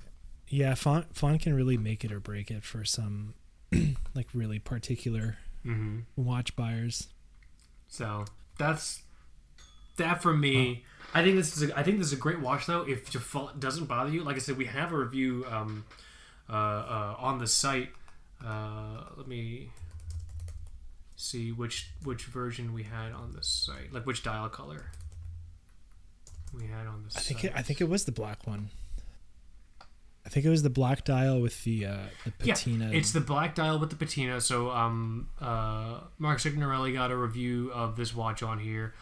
Yeah, 0.48 0.74
font 0.74 1.14
font 1.14 1.42
can 1.42 1.54
really 1.54 1.76
make 1.76 2.06
it 2.06 2.12
or 2.12 2.20
break 2.20 2.50
it 2.50 2.64
for 2.64 2.86
some 2.86 3.34
like 4.14 4.28
really 4.32 4.58
particular 4.58 5.36
mhm. 5.64 6.04
watch 6.16 6.56
buyers. 6.56 7.08
So 7.88 8.24
that's 8.58 9.02
that 9.96 10.22
for 10.22 10.34
me. 10.34 10.84
I 11.14 11.22
think 11.22 11.36
this 11.36 11.56
is 11.56 11.70
a, 11.70 11.78
I 11.78 11.82
think 11.82 11.98
this 11.98 12.08
is 12.08 12.12
a 12.14 12.16
great 12.16 12.40
watch 12.40 12.66
though. 12.66 12.82
If 12.82 13.08
font 13.08 13.60
doesn't 13.60 13.86
bother 13.86 14.10
you, 14.10 14.24
like 14.24 14.36
I 14.36 14.40
said, 14.40 14.56
we 14.56 14.66
have 14.66 14.92
a 14.92 14.96
review 14.96 15.44
um, 15.50 15.84
on 16.54 17.38
the 17.38 17.46
site. 17.46 17.90
Uh, 18.44 19.04
let 19.16 19.26
me 19.26 19.70
see 21.16 21.50
which 21.50 21.90
which 22.04 22.24
version 22.24 22.72
we 22.72 22.82
had 22.82 23.12
on 23.12 23.32
the 23.32 23.42
site, 23.42 23.92
like 23.92 24.06
which 24.06 24.22
dial 24.22 24.48
color 24.48 24.90
we 26.54 26.66
had 26.66 26.86
on 26.86 27.04
the 27.08 27.18
I 27.18 27.20
think 27.20 27.44
it, 27.44 27.52
I 27.54 27.62
think 27.62 27.80
it 27.80 27.88
was 27.88 28.04
the 28.04 28.12
black 28.12 28.46
one. 28.46 28.70
I 30.24 30.28
think 30.28 30.44
it 30.44 30.50
was 30.50 30.64
the 30.64 30.70
black 30.70 31.04
dial 31.04 31.40
with 31.40 31.62
the 31.64 31.86
uh, 31.86 31.96
the 32.24 32.32
patina. 32.32 32.90
Yeah, 32.90 32.98
it's 32.98 33.12
the 33.12 33.20
black 33.20 33.54
dial 33.54 33.78
with 33.78 33.90
the 33.90 33.96
patina. 33.96 34.40
So, 34.40 34.70
um, 34.70 35.28
uh, 35.40 36.00
Mark 36.18 36.40
Signorelli 36.40 36.92
got 36.92 37.12
a 37.12 37.16
review 37.16 37.70
of 37.72 37.96
this 37.96 38.14
watch 38.14 38.42
on 38.42 38.58
here. 38.58 38.94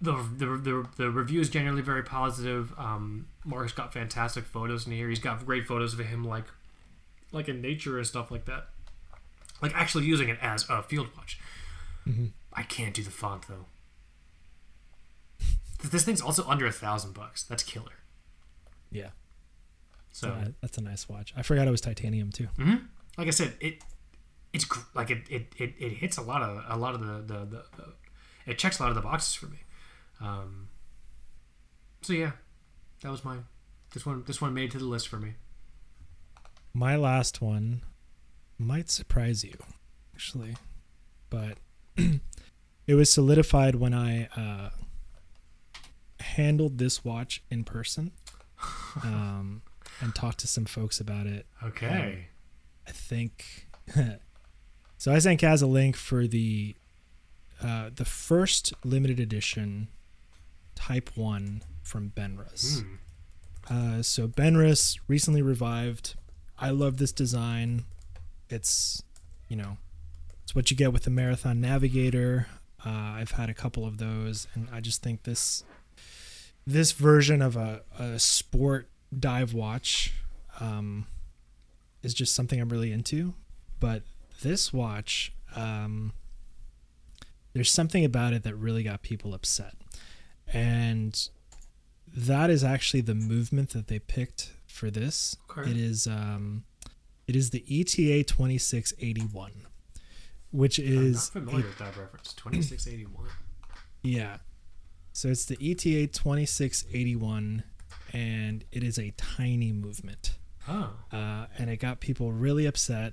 The, 0.00 0.12
the, 0.36 0.46
the, 0.58 0.86
the 0.96 1.10
review 1.10 1.40
is 1.40 1.48
generally 1.48 1.80
very 1.80 2.02
positive. 2.02 2.74
Um, 2.78 3.28
Mark's 3.44 3.72
got 3.72 3.92
fantastic 3.92 4.44
photos 4.44 4.86
in 4.86 4.92
here. 4.92 5.08
He's 5.08 5.18
got 5.20 5.44
great 5.46 5.66
photos 5.66 5.94
of 5.94 6.00
him 6.00 6.24
like 6.24 6.44
like 7.32 7.48
in 7.48 7.60
nature 7.62 7.96
and 7.98 8.06
stuff 8.06 8.30
like 8.30 8.44
that. 8.44 8.68
Like 9.62 9.74
actually 9.74 10.04
using 10.04 10.28
it 10.28 10.38
as 10.42 10.68
a 10.68 10.82
field 10.82 11.08
watch. 11.16 11.38
Mhm. 12.06 12.30
I 12.52 12.62
can't 12.64 12.92
do 12.94 13.02
the 13.02 13.10
font 13.10 13.46
though. 13.48 13.66
This 15.82 16.04
thing's 16.04 16.20
also 16.20 16.46
under 16.48 16.66
a 16.66 16.72
thousand 16.72 17.12
bucks. 17.14 17.42
That's 17.42 17.62
killer. 17.62 17.92
yeah. 18.90 19.10
So 20.12 20.30
Uh, 20.30 20.48
that's 20.60 20.78
a 20.78 20.80
nice 20.80 21.08
watch. 21.08 21.34
I 21.36 21.42
forgot 21.42 21.66
it 21.66 21.72
was 21.72 21.80
titanium 21.80 22.30
too. 22.30 22.46
hmm 22.56 22.76
Like 23.18 23.26
I 23.26 23.30
said, 23.30 23.54
it 23.60 23.82
it's 24.52 24.64
like 24.94 25.10
it, 25.10 25.22
it, 25.28 25.46
it, 25.58 25.74
it 25.78 25.92
hits 25.94 26.16
a 26.16 26.22
lot 26.22 26.40
of 26.42 26.62
a 26.68 26.76
lot 26.78 26.94
of 26.94 27.00
the, 27.00 27.14
the, 27.34 27.44
the, 27.44 27.64
the 27.76 27.92
it 28.46 28.58
checks 28.58 28.78
a 28.78 28.82
lot 28.82 28.90
of 28.90 28.94
the 28.94 29.00
boxes 29.00 29.34
for 29.34 29.46
me. 29.46 29.58
Um, 30.24 30.68
so 32.02 32.12
yeah, 32.12 32.32
that 33.02 33.10
was 33.10 33.24
mine. 33.24 33.44
This 33.92 34.06
one 34.06 34.24
this 34.26 34.40
one 34.40 34.54
made 34.54 34.70
it 34.70 34.72
to 34.72 34.78
the 34.78 34.86
list 34.86 35.08
for 35.08 35.18
me. 35.18 35.34
My 36.72 36.96
last 36.96 37.40
one 37.40 37.82
might 38.58 38.90
surprise 38.90 39.44
you, 39.44 39.56
actually, 40.14 40.56
but 41.30 41.58
it 42.86 42.94
was 42.94 43.10
solidified 43.10 43.76
when 43.76 43.94
I 43.94 44.28
uh, 44.36 44.70
handled 46.20 46.78
this 46.78 47.04
watch 47.04 47.42
in 47.50 47.64
person 47.64 48.12
um, 49.02 49.62
and 50.00 50.14
talked 50.14 50.38
to 50.40 50.48
some 50.48 50.64
folks 50.64 51.00
about 51.00 51.26
it. 51.26 51.46
Okay. 51.62 52.28
I 52.86 52.90
think. 52.90 53.68
so 54.98 55.12
I 55.12 55.18
sent 55.18 55.40
Kaz 55.40 55.62
a 55.62 55.66
link 55.66 55.96
for 55.96 56.26
the 56.26 56.74
uh, 57.62 57.90
the 57.94 58.04
first 58.04 58.72
limited 58.84 59.20
edition 59.20 59.88
Type 60.74 61.10
One 61.14 61.62
from 61.82 62.10
Benrus. 62.10 62.82
Hmm. 62.82 62.94
Uh, 63.68 64.02
so 64.02 64.28
Benrus 64.28 64.98
recently 65.08 65.42
revived. 65.42 66.14
I 66.58 66.70
love 66.70 66.98
this 66.98 67.12
design. 67.12 67.84
It's, 68.48 69.02
you 69.48 69.56
know, 69.56 69.78
it's 70.42 70.54
what 70.54 70.70
you 70.70 70.76
get 70.76 70.92
with 70.92 71.04
the 71.04 71.10
Marathon 71.10 71.60
Navigator. 71.60 72.46
Uh, 72.84 72.90
I've 72.90 73.32
had 73.32 73.48
a 73.48 73.54
couple 73.54 73.86
of 73.86 73.98
those, 73.98 74.46
and 74.54 74.68
I 74.70 74.80
just 74.80 75.02
think 75.02 75.22
this 75.22 75.64
this 76.66 76.92
version 76.92 77.42
of 77.42 77.56
a, 77.56 77.82
a 77.98 78.18
sport 78.18 78.88
dive 79.18 79.52
watch 79.54 80.14
um, 80.60 81.06
is 82.02 82.14
just 82.14 82.34
something 82.34 82.60
I'm 82.60 82.68
really 82.68 82.92
into. 82.92 83.34
But 83.80 84.02
this 84.42 84.72
watch, 84.72 85.32
um, 85.56 86.12
there's 87.52 87.70
something 87.70 88.04
about 88.04 88.32
it 88.32 88.42
that 88.44 88.54
really 88.54 88.82
got 88.82 89.02
people 89.02 89.34
upset, 89.34 89.74
and 90.52 91.28
that 92.16 92.50
is 92.50 92.62
actually 92.62 93.00
the 93.00 93.14
movement 93.14 93.70
that 93.70 93.88
they 93.88 93.98
picked 93.98 94.52
for 94.66 94.90
this. 94.90 95.36
Okay. 95.50 95.70
It 95.70 95.76
is 95.76 96.06
um, 96.06 96.64
it 97.26 97.36
is 97.36 97.50
the 97.50 97.64
ETA 97.68 98.24
2681, 98.24 99.52
which 100.50 100.78
is 100.78 100.86
I'm 100.88 101.04
is 101.04 101.14
not 101.14 101.32
familiar 101.44 101.66
with 101.66 101.78
that 101.78 101.96
reference. 101.96 102.34
Twenty 102.34 102.62
six 102.62 102.86
eighty 102.86 103.06
one. 103.06 103.28
yeah. 104.02 104.38
So 105.16 105.28
it's 105.28 105.44
the 105.44 105.54
ETA 105.60 106.08
2681, 106.08 107.62
and 108.12 108.64
it 108.72 108.82
is 108.82 108.98
a 108.98 109.12
tiny 109.16 109.72
movement. 109.72 110.38
Oh. 110.68 110.90
Uh, 111.12 111.46
and 111.56 111.70
it 111.70 111.76
got 111.76 112.00
people 112.00 112.32
really 112.32 112.66
upset. 112.66 113.12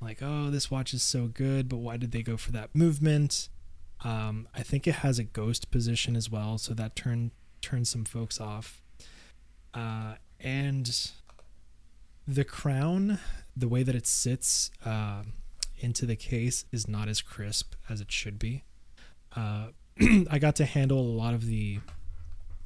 Like, 0.00 0.18
oh, 0.22 0.50
this 0.50 0.70
watch 0.70 0.94
is 0.94 1.02
so 1.02 1.26
good, 1.26 1.68
but 1.68 1.78
why 1.78 1.96
did 1.96 2.12
they 2.12 2.22
go 2.22 2.36
for 2.36 2.52
that 2.52 2.72
movement? 2.72 3.48
Um, 4.04 4.48
I 4.54 4.62
think 4.62 4.86
it 4.86 4.96
has 4.96 5.18
a 5.18 5.24
ghost 5.24 5.70
position 5.70 6.16
as 6.16 6.30
well, 6.30 6.56
so 6.58 6.72
that 6.74 6.96
turned 6.96 7.32
turned 7.60 7.86
some 7.86 8.04
folks 8.04 8.40
off. 8.40 8.80
Uh, 9.74 10.14
and 10.40 11.10
the 12.26 12.44
crown, 12.44 13.18
the 13.56 13.68
way 13.68 13.82
that 13.82 13.94
it 13.94 14.06
sits 14.06 14.70
uh, 14.84 15.22
into 15.78 16.06
the 16.06 16.16
case, 16.16 16.64
is 16.72 16.88
not 16.88 17.08
as 17.08 17.20
crisp 17.20 17.74
as 17.88 18.00
it 18.00 18.10
should 18.10 18.38
be. 18.38 18.64
Uh, 19.36 19.68
I 20.30 20.38
got 20.38 20.56
to 20.56 20.64
handle 20.64 20.98
a 21.00 21.02
lot 21.16 21.34
of 21.34 21.46
the 21.46 21.80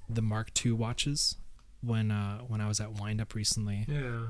the 0.08 0.22
Mark 0.22 0.50
II 0.64 0.72
watches 0.72 1.36
when 1.80 2.10
uh, 2.10 2.38
when 2.40 2.60
I 2.60 2.68
was 2.68 2.80
at 2.80 2.92
Windup 2.92 3.34
recently, 3.34 3.84
Yeah. 3.88 4.26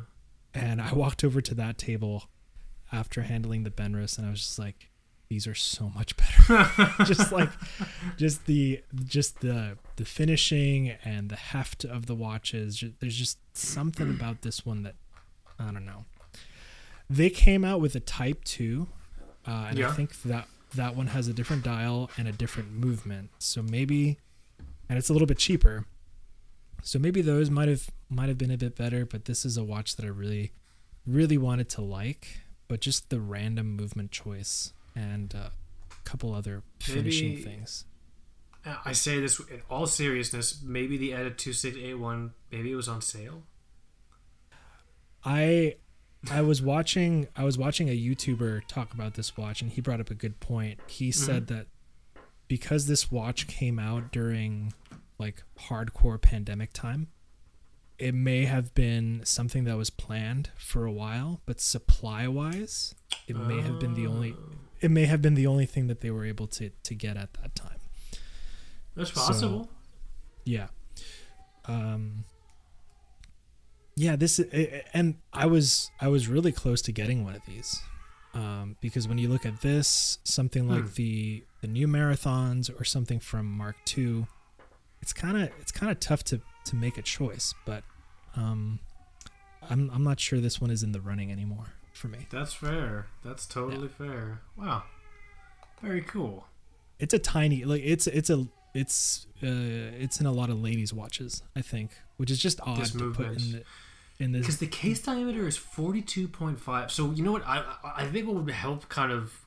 and 0.54 0.80
I 0.80 0.92
walked 0.94 1.22
over 1.24 1.40
to 1.42 1.54
that 1.56 1.76
table 1.78 2.24
after 2.92 3.22
handling 3.22 3.64
the 3.64 3.70
Benrus, 3.70 4.16
and 4.16 4.26
I 4.26 4.30
was 4.30 4.40
just 4.40 4.58
like, 4.58 4.88
"These 5.28 5.46
are 5.46 5.54
so 5.54 5.90
much 5.90 6.16
better." 6.16 6.70
just 7.04 7.32
like, 7.32 7.50
just 8.16 8.46
the 8.46 8.82
just 9.04 9.40
the 9.40 9.78
the 9.96 10.04
finishing 10.04 10.90
and 11.04 11.28
the 11.28 11.36
heft 11.36 11.84
of 11.84 12.06
the 12.06 12.14
watches. 12.14 12.84
There's 13.00 13.16
just 13.16 13.38
something 13.56 14.10
about 14.16 14.42
this 14.42 14.64
one 14.64 14.82
that 14.82 14.94
I 15.58 15.64
don't 15.64 15.86
know. 15.86 16.04
They 17.08 17.30
came 17.30 17.64
out 17.64 17.80
with 17.80 17.94
a 17.94 18.00
Type 18.00 18.44
Two, 18.44 18.88
uh, 19.46 19.68
and 19.70 19.84
I 19.84 19.92
think 19.92 20.22
that 20.22 20.48
that 20.74 20.96
one 20.96 21.08
has 21.08 21.28
a 21.28 21.32
different 21.32 21.62
dial 21.62 22.10
and 22.16 22.26
a 22.26 22.32
different 22.32 22.72
movement. 22.72 23.30
So 23.38 23.62
maybe, 23.62 24.18
and 24.88 24.98
it's 24.98 25.08
a 25.08 25.12
little 25.12 25.26
bit 25.26 25.38
cheaper. 25.38 25.86
So 26.82 26.98
maybe 26.98 27.22
those 27.22 27.50
might 27.50 27.68
have 27.68 27.90
might 28.10 28.28
have 28.28 28.38
been 28.38 28.50
a 28.50 28.58
bit 28.58 28.76
better, 28.76 29.06
but 29.06 29.24
this 29.24 29.44
is 29.44 29.56
a 29.56 29.64
watch 29.64 29.96
that 29.96 30.04
I 30.04 30.08
really, 30.08 30.52
really 31.06 31.38
wanted 31.38 31.68
to 31.70 31.80
like. 31.82 32.40
But 32.68 32.80
just 32.80 33.10
the 33.10 33.20
random 33.20 33.76
movement 33.76 34.10
choice 34.10 34.72
and 34.94 35.34
uh, 35.34 35.48
a 35.90 36.04
couple 36.04 36.34
other 36.34 36.62
finishing 36.80 37.30
Maybe- 37.30 37.42
things. 37.42 37.84
Uh, 38.66 38.76
I 38.84 38.92
say 38.92 39.20
this 39.20 39.38
in 39.40 39.60
all 39.68 39.86
seriousness. 39.86 40.62
Maybe 40.64 40.96
the 40.96 41.12
ETA 41.12 41.30
two 41.32 41.52
six 41.52 41.76
eight 41.76 41.94
one. 41.98 42.32
Maybe 42.50 42.72
it 42.72 42.76
was 42.76 42.88
on 42.88 43.02
sale. 43.02 43.42
I 45.24 45.76
I 46.30 46.40
was 46.40 46.62
watching 46.62 47.28
I 47.36 47.44
was 47.44 47.58
watching 47.58 47.88
a 47.88 47.92
YouTuber 47.92 48.62
talk 48.66 48.94
about 48.94 49.14
this 49.14 49.36
watch 49.36 49.60
and 49.60 49.70
he 49.70 49.80
brought 49.80 50.00
up 50.00 50.10
a 50.10 50.14
good 50.14 50.40
point. 50.40 50.80
He 50.86 51.10
said 51.12 51.48
that 51.48 51.66
because 52.48 52.86
this 52.86 53.10
watch 53.10 53.46
came 53.46 53.78
out 53.78 54.12
during 54.12 54.72
like 55.18 55.42
hardcore 55.68 56.20
pandemic 56.20 56.72
time, 56.72 57.08
it 57.98 58.14
may 58.14 58.44
have 58.46 58.74
been 58.74 59.20
something 59.24 59.64
that 59.64 59.76
was 59.76 59.90
planned 59.90 60.50
for 60.56 60.84
a 60.84 60.92
while, 60.92 61.40
but 61.46 61.60
supply 61.60 62.26
wise, 62.26 62.94
it 63.26 63.36
may 63.36 63.60
have 63.60 63.78
been 63.78 63.94
the 63.94 64.06
only 64.06 64.34
it 64.84 64.90
may 64.90 65.06
have 65.06 65.20
been 65.22 65.34
the 65.34 65.46
only 65.46 65.66
thing 65.66 65.86
that 65.90 66.00
they 66.02 66.10
were 66.10 66.24
able 66.24 66.46
to 66.58 66.70
to 66.88 66.94
get 66.94 67.16
at 67.16 67.30
that 67.40 67.54
time. 67.54 67.80
That's 68.96 69.12
So- 69.12 69.20
possible. 69.26 69.62
Yeah. 70.44 70.68
Um 71.66 72.24
Yeah, 73.96 74.16
this 74.16 74.40
i- 74.40 74.44
i- 74.52 74.82
and 74.92 75.16
I 75.32 75.46
was 75.46 75.90
I 76.00 76.08
was 76.08 76.28
really 76.28 76.52
close 76.52 76.82
to 76.82 76.92
getting 76.92 77.24
one 77.24 77.34
of 77.34 77.42
these. 77.46 77.80
Um 78.34 78.76
because 78.80 79.06
when 79.08 79.18
you 79.18 79.28
look 79.28 79.46
at 79.46 79.60
this, 79.60 80.18
something 80.24 80.68
like 80.68 80.84
Hmm. 80.88 80.94
the 80.94 81.44
the 81.62 81.68
new 81.68 81.86
marathons 81.88 82.68
or 82.78 82.84
something 82.84 83.20
from 83.20 83.46
Mark 83.50 83.76
II, 83.96 84.26
it's 85.00 85.12
kind 85.12 85.36
of 85.36 85.50
it's 85.60 85.72
kind 85.72 85.90
of 85.92 86.00
tough 86.00 86.22
to 86.24 86.40
to 86.66 86.76
make 86.76 86.98
a 86.98 87.02
choice, 87.02 87.54
but 87.64 87.84
um 88.36 88.80
I'm 89.70 89.88
I'm 89.90 90.02
not 90.04 90.18
sure 90.20 90.40
this 90.40 90.60
one 90.60 90.70
is 90.70 90.82
in 90.82 90.92
the 90.92 91.00
running 91.00 91.30
anymore 91.32 91.68
for 91.94 92.08
me. 92.08 92.26
That's 92.30 92.52
fair. 92.52 93.06
That's 93.24 93.46
totally 93.46 93.88
fair. 93.88 94.40
Wow. 94.56 94.82
Very 95.82 96.02
cool. 96.02 96.46
it's 96.98 97.12
a 97.14 97.18
tiny 97.18 97.64
like 97.64 97.82
it's 97.84 98.06
it's 98.06 98.30
a 98.30 98.46
it's 98.74 99.26
uh 99.42 99.46
it's 100.04 100.20
in 100.20 100.26
a 100.26 100.32
lot 100.32 100.48
of 100.50 100.60
ladies 100.62 100.92
watches 100.94 101.42
i 101.56 101.60
think 101.60 101.90
which 102.16 102.30
is 102.30 102.38
just 102.38 102.60
odd 102.62 102.78
This 102.78 102.92
to 102.92 103.12
put 103.12 103.26
in 103.26 103.52
the 103.52 103.62
in 104.20 104.32
this 104.32 104.42
Because 104.42 104.58
the 104.58 104.66
case 104.68 105.00
diameter 105.02 105.46
is 105.48 105.58
42.5. 105.58 106.90
So, 106.90 107.10
you 107.10 107.22
know 107.24 107.32
what? 107.32 107.42
I, 107.46 107.58
I 107.82 108.04
I 108.04 108.06
think 108.06 108.28
what 108.28 108.36
would 108.36 108.50
help 108.50 108.88
kind 108.88 109.10
of 109.10 109.40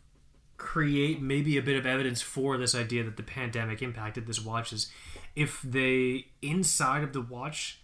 create 0.57 1.21
maybe 1.21 1.57
a 1.57 1.61
bit 1.61 1.77
of 1.77 1.85
evidence 1.85 2.21
for 2.21 2.57
this 2.57 2.75
idea 2.75 3.03
that 3.03 3.15
the 3.15 3.23
pandemic 3.23 3.81
impacted 3.81 4.27
this 4.27 4.43
watch 4.43 4.73
is 4.73 4.91
if 5.35 5.61
they, 5.61 6.27
inside 6.41 7.03
of 7.03 7.13
the 7.13 7.21
watch, 7.21 7.79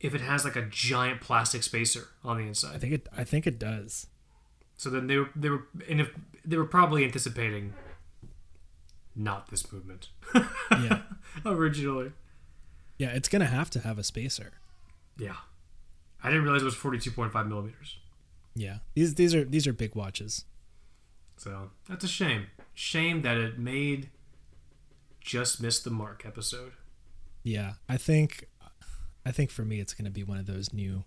if 0.00 0.14
it 0.14 0.20
has 0.20 0.44
like 0.44 0.56
a 0.56 0.62
giant 0.66 1.20
plastic 1.20 1.62
spacer 1.62 2.08
on 2.24 2.36
the 2.38 2.44
inside. 2.44 2.74
i 2.74 2.78
think 2.78 2.92
it 2.92 3.08
i 3.16 3.24
think 3.24 3.46
it 3.46 3.58
does 3.58 4.06
So 4.76 4.90
then 4.90 5.06
they 5.06 5.16
were, 5.16 5.30
they 5.34 5.48
were, 5.50 5.66
and 5.88 6.00
if 6.00 6.10
they 6.44 6.56
were 6.56 6.66
probably 6.66 7.04
anticipating 7.04 7.72
not 9.14 9.48
this 9.50 9.72
movement 9.72 10.08
yeah 10.70 11.02
originally. 11.46 12.12
yeah 12.98 13.08
it's 13.08 13.28
gonna 13.28 13.46
have 13.46 13.70
to 13.70 13.80
have 13.80 13.98
a 13.98 14.04
spacer 14.04 14.52
Yeah. 15.18 15.36
I 16.22 16.28
didn't 16.30 16.44
realize 16.44 16.62
it 16.62 16.66
was 16.66 16.74
42.5 16.74 17.48
millimeters. 17.48 17.98
yeah 18.54 18.78
these 18.94 19.14
these 19.14 19.34
are 19.34 19.44
these 19.44 19.66
are 19.66 19.72
big 19.72 19.94
watches 19.94 20.44
So 21.36 21.70
that's 21.88 22.04
a 22.04 22.08
shame. 22.08 22.46
Shame 22.74 23.22
that 23.22 23.36
it 23.38 23.58
made 23.58 24.10
just 25.20 25.60
missed 25.62 25.84
the 25.84 25.90
mark 25.90 26.24
episode. 26.26 26.72
yeah 27.42 27.74
i 27.88 27.96
think 27.96 28.48
i 29.26 29.30
think 29.30 29.50
for 29.50 29.62
me 29.64 29.80
it's 29.80 29.92
gonna 29.92 30.10
be 30.10 30.22
one 30.24 30.38
of 30.38 30.46
those 30.46 30.72
new 30.72 31.04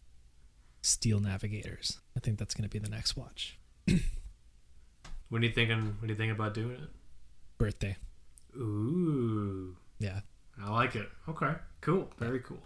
steel 0.81 1.19
navigators 1.19 1.99
i 2.15 2.19
think 2.19 2.37
that's 2.37 2.53
gonna 2.53 2.69
be 2.69 2.77
the 2.79 2.89
next 2.89 3.17
watch 3.17 3.57
When 5.29 5.41
are 5.43 5.45
you 5.45 5.51
thinking? 5.51 5.95
When 5.99 6.09
are 6.09 6.13
you 6.13 6.15
thinking 6.15 6.31
about 6.31 6.53
doing 6.55 6.71
it? 6.71 6.89
birthday 7.57 7.97
Ooh, 8.55 9.75
yeah 9.99 10.21
I 10.61 10.69
like 10.71 10.95
it. 10.95 11.07
Okay, 11.29 11.53
cool, 11.79 12.09
very 12.17 12.39
cool. 12.41 12.59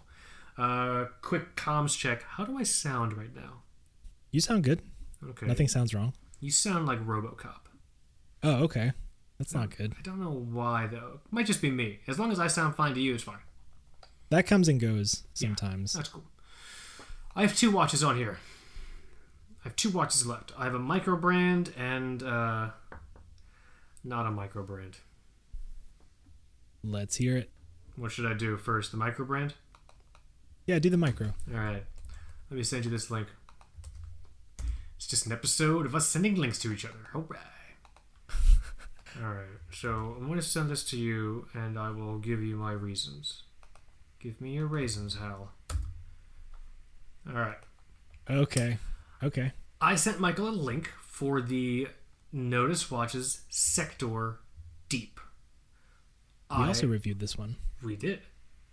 Uh, 0.58 1.04
quick 1.22 1.54
comms 1.54 1.96
check. 1.96 2.24
How 2.24 2.44
do 2.44 2.58
I 2.58 2.64
sound 2.64 3.16
right 3.16 3.32
now? 3.34 3.62
you 4.32 4.40
sound 4.40 4.64
good 4.64 4.80
Okay, 5.30 5.46
nothing 5.46 5.68
sounds 5.68 5.94
wrong 5.94 6.12
You 6.40 6.50
sound 6.50 6.86
like 6.86 7.00
RoboCop. 7.06 7.60
oh 8.42 8.64
okay 8.64 8.92
that's 9.38 9.54
not 9.54 9.76
good 9.76 9.94
I 9.98 10.02
don't 10.02 10.20
know 10.20 10.32
why 10.32 10.86
though. 10.86 11.20
Might 11.30 11.46
just 11.46 11.60
be 11.62 11.70
me. 11.70 12.00
As 12.08 12.18
long 12.18 12.32
as 12.32 12.40
I 12.40 12.46
sound 12.48 12.74
fine 12.76 12.94
to 12.94 13.00
you, 13.00 13.14
it's 13.14 13.22
fine. 13.24 13.38
That 14.34 14.46
comes 14.46 14.68
and 14.68 14.80
goes 14.80 15.22
sometimes 15.32 15.92
That's 15.92 16.08
cool. 16.08 16.24
I 17.36 17.42
have 17.42 17.56
two 17.56 17.70
watches 17.70 18.02
on 18.04 18.16
here. 18.16 18.38
I 19.64 19.68
have 19.68 19.76
two 19.76 19.90
watches 19.90 20.26
left. 20.26 20.52
I 20.58 20.64
have 20.64 20.74
a 20.74 20.78
micro 20.78 21.16
brand 21.16 21.72
and 21.78 22.22
uh, 22.22 22.70
not 24.02 24.26
a 24.26 24.30
micro 24.30 24.62
brand. 24.62 24.96
let's 26.82 27.16
hear 27.16 27.36
it 27.36 27.50
What 27.96 28.12
should 28.12 28.26
I 28.26 28.34
do 28.34 28.56
first? 28.56 28.90
The 28.90 28.96
micro 28.96 29.24
brand? 29.24 29.54
yeah 30.66 30.78
do 30.78 30.90
the 30.90 30.96
micro 30.96 31.28
All 31.52 31.60
right. 31.60 31.84
Let 32.50 32.56
me 32.56 32.62
send 32.62 32.84
you 32.84 32.90
this 32.90 33.10
link. 33.10 33.28
It's 34.96 35.06
just 35.06 35.26
an 35.26 35.32
episode 35.32 35.86
of 35.86 35.94
us 35.94 36.08
sending 36.08 36.34
links 36.34 36.58
to 36.60 36.72
each 36.72 36.84
other. 36.84 37.08
Hooray. 37.12 37.38
All 39.22 39.32
right. 39.32 39.46
So 39.70 40.16
I'm 40.18 40.26
going 40.26 40.38
to 40.40 40.44
send 40.44 40.70
this 40.70 40.82
to 40.90 40.96
you 40.98 41.46
and 41.54 41.78
I 41.78 41.90
will 41.90 42.18
give 42.18 42.42
you 42.42 42.56
my 42.56 42.72
reasons. 42.72 43.43
Give 44.24 44.40
me 44.40 44.52
your 44.54 44.66
raisins, 44.66 45.16
Hal. 45.16 45.52
All 47.28 47.34
right. 47.34 47.58
okay 48.28 48.78
okay 49.22 49.52
I 49.82 49.96
sent 49.96 50.18
Michael 50.18 50.48
a 50.48 50.50
link 50.50 50.90
for 51.02 51.42
the 51.42 51.88
Nodus 52.32 52.90
Watches 52.90 53.42
Sector 53.50 54.40
Deep. 54.88 55.20
we 56.50 56.64
I, 56.64 56.68
also 56.68 56.86
reviewed 56.86 57.20
this 57.20 57.36
one 57.36 57.56
we 57.82 57.96
did. 57.96 58.20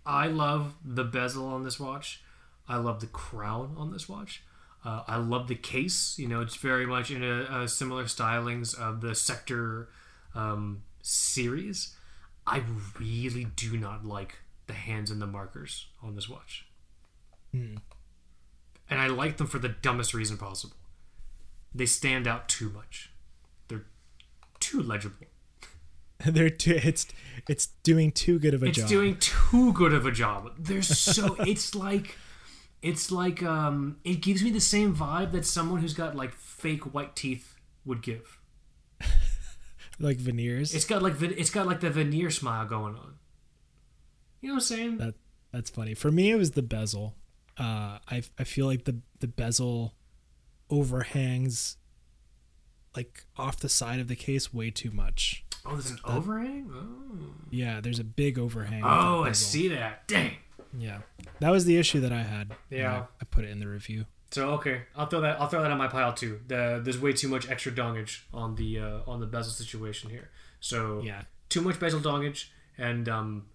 I 0.06 0.26
love 0.28 0.74
the 0.82 1.04
bezel 1.04 1.46
on 1.46 1.64
this 1.64 1.78
watch. 1.78 2.22
I 2.66 2.76
love 2.78 3.00
the 3.00 3.06
crown 3.06 3.74
on 3.76 3.92
this 3.92 4.08
watch. 4.08 4.42
Uh, 4.86 5.02
I 5.06 5.16
love 5.16 5.48
the 5.48 5.54
case. 5.54 6.18
You 6.18 6.28
know, 6.28 6.40
it's 6.40 6.56
very 6.56 6.86
much 6.86 7.10
in 7.10 7.22
a, 7.22 7.62
a 7.62 7.68
similar 7.68 8.04
stylings 8.04 8.74
of 8.74 9.02
the 9.02 9.14
Sector 9.14 9.90
um, 10.34 10.82
series. 11.02 11.94
I 12.46 12.62
really 12.98 13.44
do 13.44 13.76
not 13.76 14.06
like 14.06 14.38
the 14.72 14.78
hands 14.78 15.10
and 15.10 15.20
the 15.20 15.26
markers 15.26 15.86
on 16.02 16.14
this 16.14 16.28
watch. 16.28 16.66
Hmm. 17.52 17.76
And 18.88 18.98
I 19.00 19.06
like 19.08 19.36
them 19.36 19.46
for 19.46 19.58
the 19.58 19.68
dumbest 19.68 20.14
reason 20.14 20.38
possible. 20.38 20.76
They 21.74 21.84
stand 21.86 22.26
out 22.26 22.48
too 22.48 22.70
much. 22.70 23.10
They're 23.68 23.84
too 24.60 24.82
legible. 24.82 25.26
They're 26.24 26.50
too, 26.50 26.80
it's 26.82 27.06
it's 27.48 27.66
doing 27.82 28.12
too 28.12 28.38
good 28.38 28.54
of 28.54 28.62
a 28.62 28.66
it's 28.66 28.78
job. 28.78 28.88
doing 28.88 29.16
too 29.18 29.72
good 29.74 29.92
of 29.92 30.06
a 30.06 30.10
job. 30.10 30.52
They're 30.58 30.82
so 30.82 31.34
it's 31.40 31.74
like 31.74 32.16
it's 32.80 33.10
like 33.10 33.42
um 33.42 33.96
it 34.04 34.22
gives 34.22 34.42
me 34.42 34.50
the 34.50 34.60
same 34.60 34.94
vibe 34.94 35.32
that 35.32 35.44
someone 35.44 35.80
who's 35.80 35.94
got 35.94 36.16
like 36.16 36.32
fake 36.32 36.94
white 36.94 37.14
teeth 37.14 37.56
would 37.84 38.02
give. 38.02 38.38
like 39.98 40.18
veneers. 40.18 40.74
It's 40.74 40.84
got 40.86 41.02
like 41.02 41.20
it's 41.20 41.50
got 41.50 41.66
like 41.66 41.80
the 41.80 41.90
veneer 41.90 42.30
smile 42.30 42.66
going 42.66 42.94
on. 42.94 43.11
You 44.42 44.48
know 44.48 44.54
what 44.54 44.62
I'm 44.62 44.66
saying? 44.66 44.98
that 44.98 45.14
that's 45.52 45.70
funny. 45.70 45.94
For 45.94 46.10
me, 46.10 46.30
it 46.30 46.36
was 46.36 46.50
the 46.50 46.62
bezel. 46.62 47.14
Uh, 47.58 47.98
I 48.10 48.22
I 48.38 48.44
feel 48.44 48.66
like 48.66 48.84
the 48.84 48.98
the 49.20 49.28
bezel 49.28 49.94
overhangs 50.70 51.76
like 52.96 53.24
off 53.36 53.58
the 53.58 53.68
side 53.68 54.00
of 54.00 54.08
the 54.08 54.16
case 54.16 54.52
way 54.52 54.70
too 54.70 54.90
much. 54.90 55.44
oh, 55.64 55.72
there's 55.72 55.90
an 55.90 55.98
overhang. 56.04 56.70
Oh, 56.74 57.32
Yeah, 57.50 57.80
there's 57.80 57.98
a 57.98 58.04
big 58.04 58.38
overhang. 58.38 58.82
oh 58.84 59.24
I 59.24 59.32
see 59.32 59.68
that. 59.68 60.06
Dang. 60.08 60.32
Yeah, 60.76 60.98
that 61.40 61.50
was 61.50 61.64
the 61.66 61.76
issue 61.76 62.00
that 62.00 62.12
I 62.12 62.22
had. 62.22 62.54
Yeah. 62.70 62.92
I, 62.94 62.98
I 63.20 63.24
put 63.30 63.44
it 63.44 63.50
in 63.50 63.60
the 63.60 63.68
review. 63.68 64.06
So 64.30 64.50
okay, 64.54 64.82
I'll 64.96 65.06
throw 65.06 65.20
that. 65.20 65.38
I'll 65.40 65.48
throw 65.48 65.62
that 65.62 65.70
on 65.70 65.76
my 65.78 65.88
pile 65.88 66.14
too. 66.14 66.40
The, 66.48 66.80
there's 66.82 66.98
way 66.98 67.12
too 67.12 67.28
much 67.28 67.48
extra 67.50 67.70
dongage 67.70 68.20
on 68.32 68.54
the 68.56 68.78
uh, 68.78 68.98
on 69.06 69.20
the 69.20 69.26
bezel 69.26 69.52
situation 69.52 70.08
here. 70.10 70.30
So 70.60 71.02
Yeah, 71.04 71.22
too 71.50 71.60
much 71.60 71.78
bezel 71.78 72.00
dongage 72.00 72.46
and 72.78 73.08
um, 73.08 73.46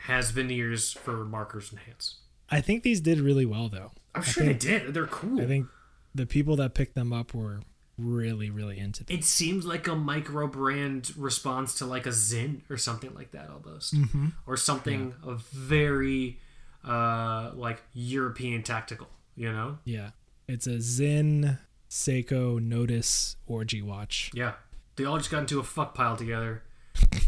has 0.00 0.30
veneers 0.30 0.92
for 0.92 1.24
markers 1.24 1.70
and 1.70 1.80
hands. 1.80 2.16
I 2.50 2.60
think 2.60 2.82
these 2.82 3.00
did 3.00 3.18
really 3.20 3.46
well 3.46 3.68
though. 3.68 3.90
I'm 4.14 4.22
sure 4.22 4.44
think- 4.44 4.60
they 4.60 4.68
did. 4.68 4.94
They're 4.94 5.06
cool. 5.06 5.40
I 5.40 5.46
think 5.46 5.66
the 6.14 6.26
people 6.26 6.56
that 6.56 6.74
picked 6.74 6.94
them 6.94 7.12
up 7.12 7.34
were 7.34 7.60
really 7.98 8.50
really 8.50 8.78
into 8.78 9.02
them. 9.04 9.16
it 9.16 9.24
seems 9.24 9.64
like 9.64 9.88
a 9.88 9.94
micro 9.96 10.46
brand 10.46 11.12
response 11.16 11.74
to 11.76 11.86
like 11.86 12.04
a 12.06 12.12
Sinn 12.12 12.62
or 12.68 12.76
something 12.76 13.14
like 13.14 13.30
that 13.32 13.48
almost, 13.50 13.94
Mm-hmm. 13.94 14.26
or 14.46 14.56
something 14.58 15.14
of 15.22 15.46
very 15.48 16.38
uh, 16.84 17.50
like 17.54 17.82
European 17.94 18.62
tactical. 18.62 19.08
You 19.34 19.50
know? 19.52 19.78
Yeah, 19.84 20.10
it's 20.48 20.66
a 20.66 20.80
Sinn 20.80 21.58
Seiko 21.90 22.60
Nodus 22.60 23.36
orgy 23.46 23.82
watch. 23.82 24.30
Yeah. 24.34 24.52
They 24.96 25.04
all 25.04 25.18
just 25.18 25.30
got 25.30 25.40
into 25.40 25.58
a 25.60 25.62
fuck 25.62 25.94
pile 25.94 26.16
together, 26.16 26.62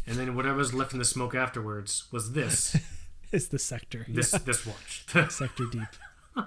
and 0.07 0.17
then 0.17 0.35
whatever 0.35 0.57
was 0.57 0.75
left 0.75 0.93
in 0.93 0.99
the 0.99 1.05
smoke 1.05 1.35
afterwards 1.35 2.05
was 2.11 2.33
this 2.33 2.77
is 3.33 3.49
the 3.49 3.59
sector. 3.59 4.07
this 4.09 4.31
this 4.31 4.67
watch. 4.67 5.05
sector 5.31 5.65
deep. 5.71 5.83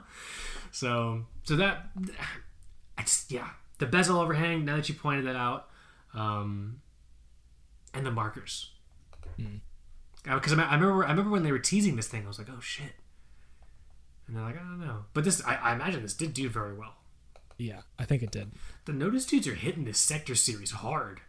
So 0.74 1.26
so 1.44 1.58
that 1.58 1.90
I 2.98 3.02
just 3.02 3.30
yeah 3.30 3.50
the 3.80 3.86
bezel 3.86 4.20
overhang. 4.20 4.64
Now 4.64 4.78
that 4.78 4.88
you 4.88 4.96
pointed 4.96 5.26
that 5.26 5.36
out, 5.36 5.68
um, 6.14 6.80
and 7.94 8.06
the 8.06 8.12
markers. 8.12 8.72
Because 10.24 10.54
I, 10.54 10.64
I 10.64 10.76
remember 10.76 11.04
I 11.04 11.10
remember 11.10 11.30
when 11.32 11.44
they 11.44 11.52
were 11.52 11.60
teasing 11.60 11.98
this 11.98 12.08
thing, 12.08 12.24
I 12.24 12.28
was 12.28 12.38
like, 12.38 12.48
oh 12.50 12.62
shit. 12.62 12.94
And 14.28 14.36
they're 14.38 14.44
like, 14.44 14.56
I 14.56 14.60
don't 14.60 14.80
know, 14.80 15.06
but 15.14 15.26
this 15.26 15.44
I, 15.46 15.56
I 15.56 15.74
imagine 15.74 16.04
this 16.04 16.14
did 16.14 16.34
do 16.34 16.48
very 16.48 16.74
well. 16.74 16.94
Yeah, 17.58 17.82
I 18.00 18.06
think 18.06 18.24
it 18.24 18.32
did. 18.32 18.52
The 18.86 18.94
Nodus 18.94 19.26
dudes 19.26 19.48
are 19.48 19.56
hitting 19.56 19.84
this 19.84 20.00
sector 20.00 20.36
series 20.36 20.72
hard. 20.72 21.20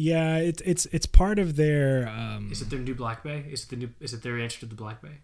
Yeah, 0.00 0.36
it's 0.36 0.62
it's 0.64 0.86
it's 0.86 1.06
part 1.06 1.40
of 1.40 1.56
their. 1.56 2.08
Um, 2.08 2.52
Is 2.52 2.62
it 2.62 2.70
their 2.70 2.78
new 2.78 2.94
Black 2.94 3.24
Bay? 3.24 3.44
Is 3.50 3.64
it 3.64 3.70
the 3.70 3.76
new? 3.76 3.90
Is 3.98 4.12
it 4.14 4.22
their 4.22 4.38
answer 4.38 4.60
to 4.60 4.66
the 4.66 4.76
Black 4.76 5.02
Bay? 5.02 5.18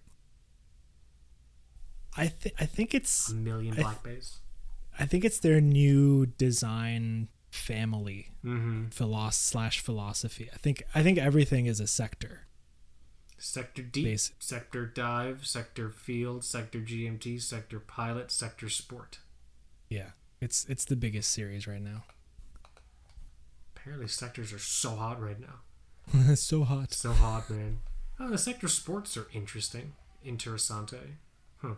I 2.16 2.26
think 2.28 2.54
I 2.60 2.66
think 2.66 2.94
it's 2.94 3.30
A 3.30 3.34
million 3.34 3.74
I- 3.74 3.82
Black 3.82 4.02
Bays. 4.02 4.38
I 4.98 5.06
think 5.06 5.24
it's 5.24 5.38
their 5.38 5.60
new 5.60 6.26
design 6.26 7.28
family 7.50 8.30
Mm-hmm. 8.44 8.88
philos 8.88 9.36
slash 9.36 9.80
philosophy. 9.80 10.50
I 10.52 10.56
think 10.58 10.82
I 10.94 11.02
think 11.02 11.18
everything 11.18 11.66
is 11.66 11.80
a 11.80 11.86
sector. 11.86 12.46
Sector 13.38 13.82
Deep. 13.82 14.18
Sector 14.38 14.86
Dive, 14.86 15.46
Sector 15.46 15.90
Field, 15.90 16.44
Sector 16.44 16.80
GMT, 16.80 17.40
Sector 17.40 17.80
Pilot, 17.80 18.30
Sector 18.30 18.68
Sport. 18.68 19.18
Yeah, 19.88 20.10
it's 20.40 20.64
it's 20.68 20.84
the 20.84 20.96
biggest 20.96 21.30
series 21.32 21.66
right 21.66 21.82
now. 21.82 22.04
Apparently, 23.84 24.08
sectors 24.08 24.50
are 24.50 24.58
so 24.58 24.96
hot 24.96 25.20
right 25.20 25.36
now. 25.38 26.34
so 26.36 26.64
hot. 26.64 26.94
So 26.94 27.12
hot, 27.12 27.50
man. 27.50 27.80
Oh, 28.18 28.30
the 28.30 28.38
sector 28.38 28.66
sports 28.66 29.14
are 29.18 29.26
interesting. 29.34 29.92
Interessante. 30.26 31.16
Huh. 31.58 31.74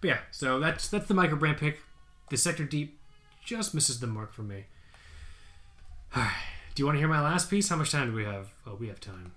But 0.00 0.08
yeah, 0.08 0.18
so 0.30 0.58
that's 0.58 0.88
that's 0.88 1.08
the 1.08 1.12
micro 1.12 1.36
brand 1.36 1.58
pick. 1.58 1.80
The 2.30 2.38
sector 2.38 2.64
deep 2.64 2.98
just 3.44 3.74
misses 3.74 4.00
the 4.00 4.06
mark 4.06 4.32
for 4.32 4.42
me. 4.42 4.64
All 6.16 6.22
right. 6.22 6.32
Do 6.74 6.80
you 6.80 6.86
want 6.86 6.96
to 6.96 7.00
hear 7.00 7.08
my 7.08 7.20
last 7.20 7.50
piece? 7.50 7.68
How 7.68 7.76
much 7.76 7.92
time 7.92 8.12
do 8.12 8.16
we 8.16 8.24
have? 8.24 8.54
Oh, 8.66 8.76
we 8.76 8.88
have 8.88 9.00
time. 9.00 9.32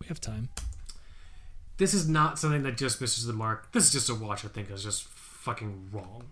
We 0.00 0.06
have 0.06 0.20
time. 0.20 0.50
This 1.78 1.94
is 1.94 2.08
not 2.08 2.38
something 2.38 2.62
that 2.62 2.76
just 2.76 3.00
misses 3.00 3.26
the 3.26 3.32
mark. 3.32 3.72
This 3.72 3.86
is 3.86 3.92
just 3.92 4.08
a 4.08 4.14
watch 4.14 4.44
I 4.44 4.48
think 4.48 4.70
is 4.70 4.84
just 4.84 5.02
fucking 5.02 5.88
wrong. 5.90 6.26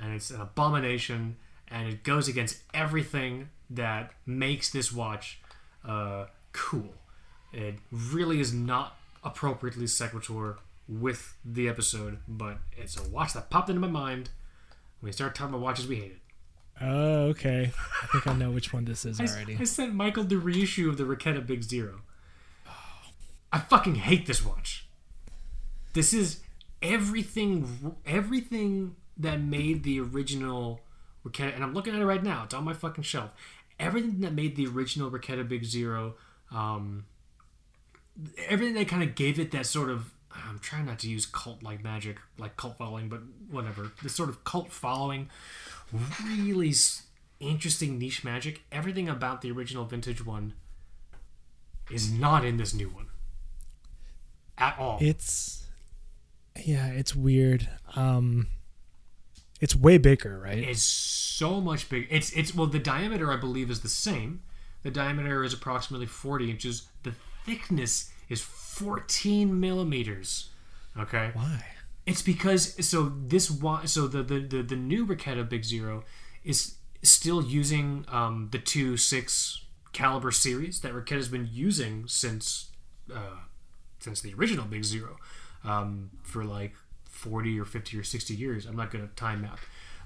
And 0.00 0.14
it's 0.14 0.30
an 0.30 0.40
abomination 0.40 1.38
and 1.70 1.88
it 1.88 2.02
goes 2.02 2.28
against 2.28 2.62
everything 2.72 3.50
that 3.70 4.12
makes 4.26 4.70
this 4.70 4.92
watch 4.92 5.40
uh, 5.86 6.26
cool. 6.52 6.94
It 7.52 7.76
really 7.90 8.40
is 8.40 8.52
not 8.52 8.96
appropriately 9.24 9.86
sequitur 9.86 10.58
with 10.88 11.36
the 11.44 11.68
episode, 11.68 12.18
but 12.26 12.58
it's 12.76 12.98
a 12.98 13.08
watch 13.08 13.34
that 13.34 13.50
popped 13.50 13.68
into 13.68 13.80
my 13.80 13.88
mind 13.88 14.30
when 15.00 15.08
we 15.08 15.12
started 15.12 15.34
talking 15.34 15.54
about 15.54 15.62
watches 15.62 15.86
we 15.86 15.96
hated. 15.96 16.20
Oh, 16.80 17.22
okay. 17.28 17.72
I 18.02 18.06
think 18.06 18.26
I 18.26 18.34
know 18.34 18.50
which 18.50 18.72
one 18.72 18.84
this 18.84 19.04
is 19.04 19.20
I, 19.20 19.26
already. 19.26 19.56
I 19.58 19.64
sent 19.64 19.94
Michael 19.94 20.24
the 20.24 20.38
reissue 20.38 20.88
of 20.88 20.96
the 20.96 21.04
Raketa 21.04 21.46
Big 21.46 21.62
Zero. 21.62 22.00
I 23.52 23.58
fucking 23.58 23.96
hate 23.96 24.26
this 24.26 24.44
watch. 24.44 24.86
This 25.92 26.12
is 26.14 26.40
everything, 26.80 27.96
everything 28.06 28.94
that 29.16 29.40
made 29.40 29.82
the 29.82 30.00
original 30.00 30.80
Raketa, 31.24 31.54
and 31.54 31.62
I'm 31.64 31.74
looking 31.74 31.94
at 31.94 32.00
it 32.00 32.06
right 32.06 32.22
now. 32.22 32.44
It's 32.44 32.54
on 32.54 32.64
my 32.64 32.72
fucking 32.72 33.04
shelf. 33.04 33.30
Everything 33.78 34.20
that 34.20 34.32
made 34.32 34.56
the 34.56 34.66
original 34.66 35.10
Raketa 35.10 35.48
Big 35.48 35.64
Zero, 35.64 36.14
um, 36.50 37.06
everything 38.48 38.74
that 38.74 38.88
kind 38.88 39.02
of 39.02 39.14
gave 39.14 39.38
it 39.38 39.50
that 39.52 39.66
sort 39.66 39.90
of. 39.90 40.12
I'm 40.30 40.58
trying 40.58 40.86
not 40.86 40.98
to 41.00 41.08
use 41.08 41.26
cult 41.26 41.62
like 41.62 41.82
magic, 41.82 42.18
like 42.38 42.56
cult 42.56 42.78
following, 42.78 43.08
but 43.08 43.20
whatever. 43.50 43.92
This 44.02 44.14
sort 44.14 44.28
of 44.28 44.44
cult 44.44 44.70
following, 44.70 45.30
really 46.22 46.72
interesting 47.40 47.98
niche 47.98 48.24
magic. 48.24 48.62
Everything 48.70 49.08
about 49.08 49.40
the 49.40 49.50
original 49.50 49.84
vintage 49.84 50.24
one 50.24 50.54
is 51.90 52.12
not 52.12 52.44
in 52.44 52.56
this 52.56 52.74
new 52.74 52.88
one 52.88 53.06
at 54.58 54.78
all. 54.78 54.98
It's 55.00 55.64
yeah, 56.64 56.88
it's 56.88 57.14
weird. 57.14 57.68
Um 57.96 58.48
it's 59.60 59.74
way 59.74 59.98
bigger, 59.98 60.38
right? 60.38 60.58
It's 60.58 60.82
so 60.82 61.60
much 61.60 61.88
bigger. 61.88 62.06
It's 62.10 62.30
it's 62.32 62.54
well 62.54 62.66
the 62.66 62.78
diameter 62.78 63.32
I 63.32 63.36
believe 63.36 63.70
is 63.70 63.80
the 63.80 63.88
same. 63.88 64.42
The 64.82 64.90
diameter 64.90 65.42
is 65.42 65.52
approximately 65.52 66.06
40 66.06 66.50
inches. 66.50 66.88
The 67.02 67.12
thickness 67.44 68.10
is 68.28 68.40
14 68.40 69.58
millimeters. 69.58 70.50
Okay. 70.96 71.30
Why? 71.34 71.64
It's 72.06 72.22
because 72.22 72.86
so 72.86 73.12
this 73.26 73.48
so 73.84 74.06
the 74.06 74.22
the 74.22 74.40
the, 74.40 74.62
the 74.62 74.76
new 74.76 75.06
Raketa 75.06 75.48
Big 75.48 75.64
Zero 75.64 76.04
is 76.44 76.76
still 77.02 77.42
using 77.42 78.04
um, 78.08 78.48
the 78.50 78.58
two 78.58 78.96
six 78.96 79.64
caliber 79.92 80.30
series 80.30 80.80
that 80.80 80.92
Raketa's 80.92 81.28
been 81.28 81.48
using 81.50 82.06
since 82.06 82.70
uh, 83.14 83.40
since 83.98 84.20
the 84.20 84.32
original 84.34 84.64
Big 84.64 84.84
Zero 84.84 85.16
um, 85.64 86.10
for 86.22 86.44
like 86.44 86.74
forty 87.18 87.58
or 87.58 87.64
fifty 87.64 87.98
or 87.98 88.04
sixty 88.04 88.34
years. 88.34 88.66
I'm 88.66 88.76
not 88.76 88.90
gonna 88.90 89.08
time 89.16 89.42
map, 89.42 89.60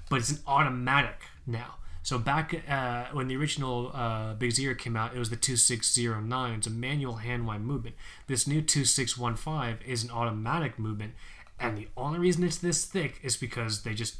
but 0.08 0.20
it's 0.20 0.30
an 0.30 0.38
automatic 0.46 1.22
now. 1.46 1.76
So 2.02 2.18
back 2.18 2.62
uh, 2.68 3.04
when 3.12 3.28
the 3.28 3.36
original 3.36 3.92
uh, 3.94 4.34
Big 4.34 4.50
Zero 4.50 4.74
came 4.74 4.96
out, 4.96 5.14
it 5.14 5.18
was 5.20 5.30
the 5.30 5.36
2609. 5.36 6.54
It's 6.54 6.66
a 6.66 6.70
manual 6.70 7.16
hand-wind 7.16 7.64
movement. 7.64 7.94
This 8.26 8.44
new 8.48 8.60
2615 8.60 9.86
is 9.88 10.02
an 10.02 10.10
automatic 10.10 10.80
movement, 10.80 11.12
and 11.60 11.78
the 11.78 11.86
only 11.96 12.18
reason 12.18 12.42
it's 12.42 12.58
this 12.58 12.84
thick 12.84 13.20
is 13.22 13.36
because 13.36 13.82
they 13.84 13.94
just 13.94 14.16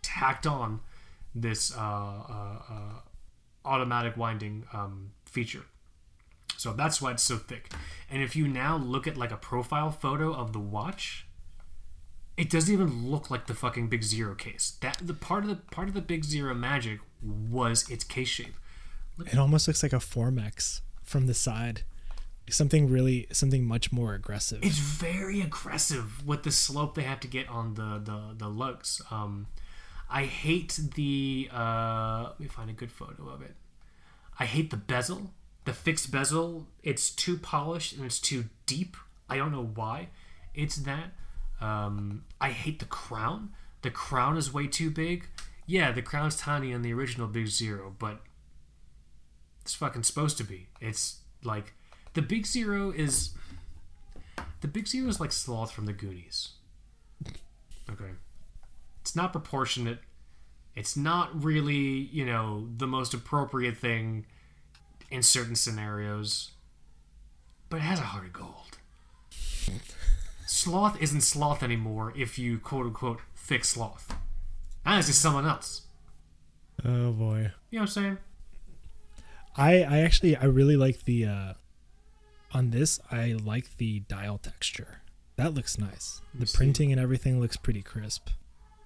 tacked 0.00 0.46
on 0.46 0.80
this 1.34 1.74
uh, 1.76 1.80
uh, 1.80 2.58
uh, 2.70 3.00
automatic 3.64 4.16
winding 4.16 4.64
um, 4.72 5.10
feature. 5.26 5.64
So 6.56 6.72
that's 6.72 7.02
why 7.02 7.12
it's 7.12 7.22
so 7.22 7.36
thick. 7.36 7.72
And 8.10 8.22
if 8.22 8.36
you 8.36 8.46
now 8.46 8.76
look 8.76 9.06
at 9.06 9.16
like 9.16 9.32
a 9.32 9.36
profile 9.36 9.90
photo 9.90 10.32
of 10.32 10.52
the 10.52 10.60
watch, 10.60 11.26
it 12.42 12.50
doesn't 12.50 12.74
even 12.74 13.08
look 13.08 13.30
like 13.30 13.46
the 13.46 13.54
fucking 13.54 13.86
Big 13.86 14.02
Zero 14.02 14.34
case. 14.34 14.76
That 14.80 14.98
the 15.00 15.14
part 15.14 15.44
of 15.44 15.48
the 15.48 15.54
part 15.54 15.86
of 15.86 15.94
the 15.94 16.00
Big 16.00 16.24
Zero 16.24 16.52
magic 16.54 16.98
was 17.22 17.88
its 17.88 18.02
case 18.02 18.26
shape. 18.26 18.56
It 19.20 19.38
almost 19.38 19.68
looks 19.68 19.80
like 19.80 19.92
a 19.92 20.00
Formex 20.00 20.80
from 21.04 21.28
the 21.28 21.34
side. 21.34 21.82
Something 22.50 22.90
really 22.90 23.28
something 23.30 23.62
much 23.64 23.92
more 23.92 24.14
aggressive. 24.14 24.58
It's 24.64 24.78
very 24.78 25.40
aggressive 25.40 26.26
with 26.26 26.42
the 26.42 26.50
slope 26.50 26.96
they 26.96 27.02
have 27.02 27.20
to 27.20 27.28
get 27.28 27.48
on 27.48 27.74
the 27.74 28.02
the 28.02 28.34
the 28.36 28.48
lugs. 28.48 29.00
Um, 29.12 29.46
I 30.10 30.24
hate 30.24 30.80
the. 30.96 31.48
Uh, 31.52 32.22
let 32.30 32.40
me 32.40 32.48
find 32.48 32.68
a 32.70 32.72
good 32.72 32.90
photo 32.90 33.28
of 33.28 33.40
it. 33.42 33.54
I 34.40 34.46
hate 34.46 34.70
the 34.70 34.76
bezel, 34.76 35.30
the 35.64 35.72
fixed 35.72 36.10
bezel. 36.10 36.66
It's 36.82 37.08
too 37.08 37.38
polished 37.38 37.92
and 37.92 38.04
it's 38.04 38.18
too 38.18 38.46
deep. 38.66 38.96
I 39.28 39.36
don't 39.36 39.52
know 39.52 39.70
why. 39.76 40.08
It's 40.56 40.74
that. 40.78 41.12
Um, 41.62 42.24
I 42.40 42.50
hate 42.50 42.80
the 42.80 42.84
crown. 42.86 43.50
The 43.82 43.90
crown 43.90 44.36
is 44.36 44.52
way 44.52 44.66
too 44.66 44.90
big. 44.90 45.28
Yeah, 45.66 45.92
the 45.92 46.02
crown's 46.02 46.36
tiny 46.36 46.72
in 46.72 46.82
the 46.82 46.92
original 46.92 47.28
Big 47.28 47.46
Zero, 47.46 47.94
but 47.98 48.20
it's 49.60 49.74
fucking 49.74 50.02
supposed 50.02 50.36
to 50.38 50.44
be. 50.44 50.66
It's 50.80 51.20
like 51.44 51.72
the 52.14 52.22
Big 52.22 52.46
Zero 52.46 52.90
is 52.90 53.30
the 54.60 54.68
Big 54.68 54.88
Zero 54.88 55.08
is 55.08 55.20
like 55.20 55.32
Sloth 55.32 55.72
from 55.72 55.86
the 55.86 55.92
Goonies. 55.92 56.50
Okay. 57.90 58.10
It's 59.00 59.14
not 59.14 59.32
proportionate. 59.32 60.00
It's 60.74 60.96
not 60.96 61.44
really, 61.44 62.08
you 62.12 62.24
know, 62.24 62.68
the 62.76 62.86
most 62.86 63.14
appropriate 63.14 63.76
thing 63.76 64.26
in 65.10 65.22
certain 65.22 65.54
scenarios. 65.54 66.52
But 67.68 67.78
it 67.78 67.82
has 67.82 67.98
a 67.98 68.02
heart 68.02 68.26
of 68.26 68.32
gold. 68.32 68.78
Sloth 70.52 71.00
isn't 71.00 71.22
sloth 71.22 71.62
anymore 71.62 72.12
if 72.14 72.38
you 72.38 72.58
quote 72.58 72.84
unquote 72.84 73.20
fix 73.34 73.70
sloth. 73.70 74.14
That 74.84 74.98
is 74.98 75.06
just 75.06 75.22
someone 75.22 75.46
else. 75.46 75.86
oh 76.84 77.10
boy. 77.12 77.52
You 77.70 77.78
know 77.78 77.80
what 77.80 77.80
I'm 77.80 77.86
saying? 77.86 78.18
I 79.56 79.82
I 79.82 79.98
actually 80.00 80.36
I 80.36 80.44
really 80.44 80.76
like 80.76 81.04
the 81.06 81.24
uh 81.24 81.52
on 82.52 82.68
this 82.70 83.00
I 83.10 83.32
like 83.42 83.78
the 83.78 84.00
dial 84.00 84.36
texture. 84.36 85.00
That 85.36 85.54
looks 85.54 85.78
nice. 85.78 86.20
The 86.34 86.46
see. 86.46 86.56
printing 86.56 86.92
and 86.92 87.00
everything 87.00 87.40
looks 87.40 87.56
pretty 87.56 87.80
crisp. 87.82 88.28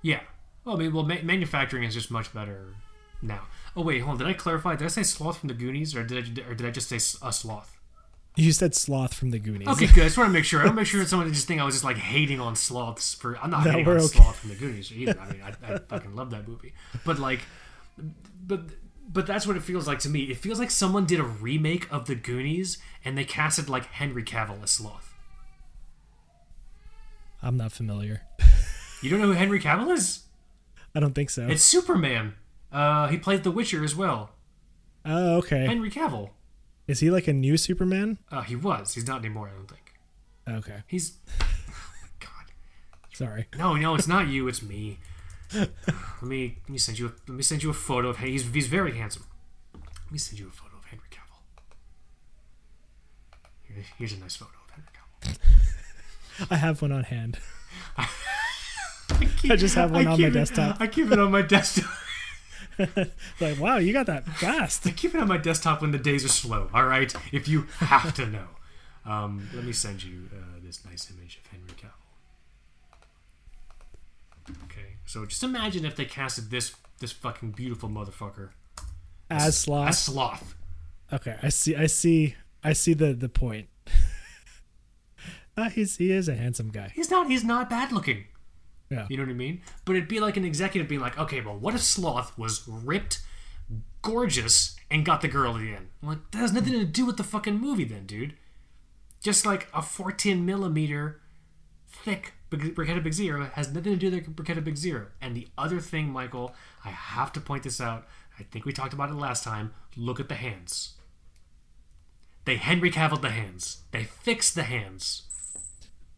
Yeah. 0.02 0.20
Well, 0.64 0.76
I 0.76 0.78
mean, 0.78 0.92
well, 0.94 1.02
ma- 1.04 1.22
manufacturing 1.24 1.82
is 1.82 1.94
just 1.94 2.12
much 2.12 2.32
better 2.32 2.74
now. 3.20 3.42
Oh 3.76 3.82
wait, 3.82 4.02
hold 4.02 4.22
on. 4.22 4.26
Did 4.26 4.28
I 4.28 4.38
clarify? 4.38 4.76
Did 4.76 4.84
I 4.84 4.88
say 4.88 5.02
sloth 5.02 5.38
from 5.38 5.48
the 5.48 5.54
Goonies, 5.54 5.96
or 5.96 6.04
did 6.04 6.38
I, 6.38 6.48
or 6.48 6.54
did 6.54 6.64
I 6.66 6.70
just 6.70 6.88
say 6.88 6.96
a 6.96 7.32
sloth? 7.32 7.75
You 8.38 8.52
said 8.52 8.74
sloth 8.74 9.14
from 9.14 9.30
the 9.30 9.38
Goonies. 9.38 9.66
Okay, 9.68 9.86
good. 9.86 10.02
I 10.02 10.06
just 10.06 10.18
want 10.18 10.28
to 10.28 10.32
make 10.32 10.44
sure. 10.44 10.60
I 10.60 10.64
don't 10.64 10.74
make 10.74 10.86
sure 10.86 11.00
that 11.00 11.08
someone 11.08 11.32
just 11.32 11.48
think 11.48 11.60
I 11.60 11.64
was 11.64 11.74
just 11.74 11.84
like 11.84 11.96
hating 11.96 12.38
on 12.38 12.54
sloths 12.54 13.14
for. 13.14 13.38
I'm 13.38 13.50
not 13.50 13.64
No, 13.64 13.70
hating 13.70 13.88
on 13.88 13.96
okay. 13.96 14.06
sloth 14.06 14.36
from 14.36 14.50
the 14.50 14.56
Goonies 14.56 14.92
either. 14.92 15.18
I 15.18 15.32
mean, 15.32 15.40
I, 15.42 15.74
I 15.74 15.78
fucking 15.78 16.14
love 16.14 16.30
that 16.32 16.46
movie. 16.46 16.74
But 17.06 17.18
like, 17.18 17.40
but 18.46 18.60
but 19.08 19.26
that's 19.26 19.46
what 19.46 19.56
it 19.56 19.62
feels 19.62 19.86
like 19.86 20.00
to 20.00 20.10
me. 20.10 20.24
It 20.24 20.36
feels 20.36 20.58
like 20.58 20.70
someone 20.70 21.06
did 21.06 21.18
a 21.18 21.22
remake 21.24 21.90
of 21.90 22.06
the 22.06 22.14
Goonies 22.14 22.76
and 23.04 23.16
they 23.16 23.24
casted 23.24 23.70
like 23.70 23.86
Henry 23.86 24.22
Cavill 24.22 24.62
as 24.62 24.72
sloth. 24.72 25.14
I'm 27.42 27.56
not 27.56 27.72
familiar. 27.72 28.22
You 29.02 29.10
don't 29.10 29.20
know 29.20 29.26
who 29.28 29.32
Henry 29.32 29.60
Cavill 29.60 29.92
is? 29.92 30.24
I 30.94 31.00
don't 31.00 31.14
think 31.14 31.30
so. 31.30 31.46
It's 31.46 31.62
Superman. 31.62 32.34
Uh, 32.72 33.08
he 33.08 33.16
played 33.18 33.44
The 33.44 33.50
Witcher 33.50 33.84
as 33.84 33.94
well. 33.94 34.30
oh, 35.04 35.36
okay. 35.36 35.64
Henry 35.66 35.90
Cavill. 35.90 36.30
Is 36.86 37.00
he 37.00 37.10
like 37.10 37.26
a 37.28 37.32
new 37.32 37.56
Superman? 37.56 38.18
Uh, 38.30 38.42
he 38.42 38.54
was. 38.56 38.94
He's 38.94 39.06
not 39.06 39.18
anymore. 39.20 39.48
I 39.52 39.56
don't 39.56 39.68
think. 39.68 39.94
Okay. 40.48 40.82
He's. 40.86 41.18
God. 42.20 42.52
Sorry. 43.12 43.46
No, 43.58 43.74
no, 43.74 43.94
it's 43.94 44.06
not 44.08 44.28
you. 44.34 44.46
It's 44.48 44.62
me. 44.62 44.98
let 45.54 45.70
me 46.22 46.58
let 46.64 46.68
me 46.70 46.78
send 46.78 46.98
you 46.98 47.06
a, 47.06 47.12
let 47.28 47.36
me 47.36 47.42
send 47.42 47.62
you 47.62 47.70
a 47.70 47.74
photo 47.74 48.08
of. 48.10 48.18
He's 48.18 48.48
he's 48.52 48.66
very 48.68 48.96
handsome. 48.96 49.24
Let 49.74 50.12
me 50.12 50.18
send 50.18 50.38
you 50.38 50.48
a 50.48 50.50
photo 50.50 50.76
of 50.76 50.84
Henry 50.84 51.06
Cavill. 51.10 51.40
Here, 53.62 53.84
here's 53.98 54.12
a 54.12 54.18
nice 54.18 54.36
photo 54.36 54.52
of 54.68 54.70
Henry 54.74 54.88
Cavill. 54.94 56.50
I 56.50 56.56
have 56.56 56.82
one 56.82 56.92
on 56.92 57.04
hand. 57.04 57.38
I, 57.96 58.08
keep, 59.38 59.50
I 59.52 59.56
just 59.56 59.74
have 59.74 59.90
one 59.90 60.06
on 60.06 60.20
my 60.20 60.26
it- 60.28 60.32
desktop. 60.32 60.76
I 60.80 60.86
keep 60.86 61.10
it 61.10 61.18
on 61.18 61.30
my 61.32 61.42
desktop. 61.42 61.90
Like, 63.40 63.58
wow, 63.60 63.76
you 63.78 63.92
got 63.92 64.06
that 64.06 64.26
fast. 64.26 64.86
I 64.86 64.90
keep 64.90 65.14
it 65.14 65.20
on 65.20 65.28
my 65.28 65.38
desktop 65.38 65.80
when 65.82 65.90
the 65.92 65.98
days 65.98 66.24
are 66.24 66.28
slow. 66.28 66.68
All 66.74 66.84
right, 66.86 67.14
if 67.32 67.48
you 67.48 67.66
have 67.78 68.14
to 68.14 68.26
know. 68.26 68.46
Um, 69.04 69.48
let 69.54 69.64
me 69.64 69.72
send 69.72 70.02
you 70.02 70.28
uh, 70.32 70.58
this 70.62 70.84
nice 70.84 71.10
image 71.16 71.40
of 71.44 71.50
Henry 71.50 71.68
Cavill. 71.70 71.90
Okay, 74.64 74.96
so 75.04 75.24
just 75.26 75.42
imagine 75.42 75.84
if 75.84 75.96
they 75.96 76.04
casted 76.04 76.50
this 76.50 76.74
this 76.98 77.12
fucking 77.12 77.50
beautiful 77.52 77.88
motherfucker 77.88 78.50
As 79.30 79.58
sloth. 79.58 79.88
as 79.88 79.98
Sloth. 79.98 80.54
Okay, 81.12 81.36
I 81.42 81.48
see. 81.50 81.76
I 81.76 81.86
see. 81.86 82.34
I 82.64 82.72
see 82.72 82.94
the 82.94 83.12
the 83.14 83.28
point. 83.28 83.68
uh, 85.56 85.68
he's 85.70 85.96
he 85.96 86.10
is 86.10 86.28
a 86.28 86.34
handsome 86.34 86.70
guy. 86.70 86.90
He's 86.94 87.10
not. 87.10 87.28
He's 87.28 87.44
not 87.44 87.70
bad 87.70 87.92
looking. 87.92 88.24
Yeah. 88.90 89.06
You 89.08 89.16
know 89.16 89.24
what 89.24 89.30
I 89.30 89.34
mean? 89.34 89.62
But 89.84 89.96
it'd 89.96 90.08
be 90.08 90.20
like 90.20 90.36
an 90.36 90.44
executive 90.44 90.88
being 90.88 91.00
like, 91.00 91.18
okay, 91.18 91.40
well, 91.40 91.56
what 91.56 91.74
if 91.74 91.82
Sloth 91.82 92.36
was 92.38 92.66
ripped, 92.68 93.20
gorgeous, 94.02 94.76
and 94.90 95.04
got 95.04 95.20
the 95.20 95.28
girl 95.28 95.56
at 95.56 95.60
the 95.60 95.74
end. 95.74 95.88
I'm 96.02 96.08
like, 96.08 96.30
that 96.30 96.38
has 96.38 96.52
nothing 96.52 96.72
to 96.72 96.84
do 96.84 97.04
with 97.04 97.16
the 97.16 97.24
fucking 97.24 97.58
movie, 97.58 97.84
then, 97.84 98.06
dude. 98.06 98.34
Just 99.22 99.44
like 99.44 99.68
a 99.74 99.82
14 99.82 100.44
millimeter 100.46 101.20
thick 101.88 102.34
Raketa 102.50 103.02
Big 103.02 103.12
Zero 103.12 103.50
has 103.54 103.72
nothing 103.72 103.98
to 103.98 104.10
do 104.10 104.10
with 104.10 104.36
Raketa 104.36 104.62
Big 104.62 104.76
Zero. 104.76 105.08
And 105.20 105.34
the 105.34 105.48
other 105.58 105.80
thing, 105.80 106.10
Michael, 106.10 106.54
I 106.84 106.90
have 106.90 107.32
to 107.32 107.40
point 107.40 107.64
this 107.64 107.80
out. 107.80 108.06
I 108.38 108.44
think 108.44 108.64
we 108.64 108.72
talked 108.72 108.92
about 108.92 109.10
it 109.10 109.14
last 109.14 109.42
time. 109.42 109.72
Look 109.96 110.20
at 110.20 110.28
the 110.28 110.34
hands. 110.34 110.94
They 112.44 112.56
Henry 112.56 112.90
Cavilled 112.90 113.22
the 113.22 113.30
hands. 113.30 113.82
They 113.90 114.04
fixed 114.04 114.54
the 114.54 114.62
hands. 114.62 115.22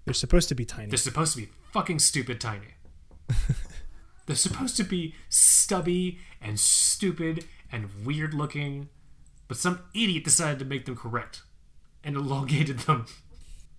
They're 0.04 0.14
supposed 0.14 0.48
to 0.50 0.54
be 0.54 0.64
tiny. 0.64 0.90
They're 0.90 0.98
supposed 0.98 1.34
to 1.34 1.42
be 1.42 1.48
fucking 1.78 2.00
stupid 2.00 2.40
tiny. 2.40 2.74
They're 4.26 4.34
supposed 4.34 4.76
to 4.78 4.82
be 4.82 5.14
stubby 5.28 6.18
and 6.42 6.58
stupid 6.58 7.44
and 7.70 8.04
weird 8.04 8.34
looking, 8.34 8.88
but 9.46 9.58
some 9.58 9.82
idiot 9.94 10.24
decided 10.24 10.58
to 10.58 10.64
make 10.64 10.86
them 10.86 10.96
correct 10.96 11.42
and 12.02 12.16
elongated 12.16 12.80
them. 12.80 13.06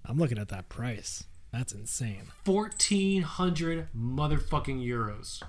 I'm 0.05 0.17
looking 0.17 0.37
at 0.37 0.47
that 0.47 0.69
price. 0.69 1.25
That's 1.51 1.73
insane. 1.73 2.31
1400 2.45 3.89
motherfucking 3.93 4.81
euros. 4.81 5.43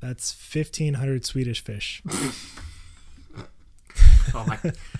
That's 0.00 0.34
1500 0.34 1.26
Swedish 1.26 1.62
fish. 1.62 2.02
oh 4.34 4.44
my 4.46 4.58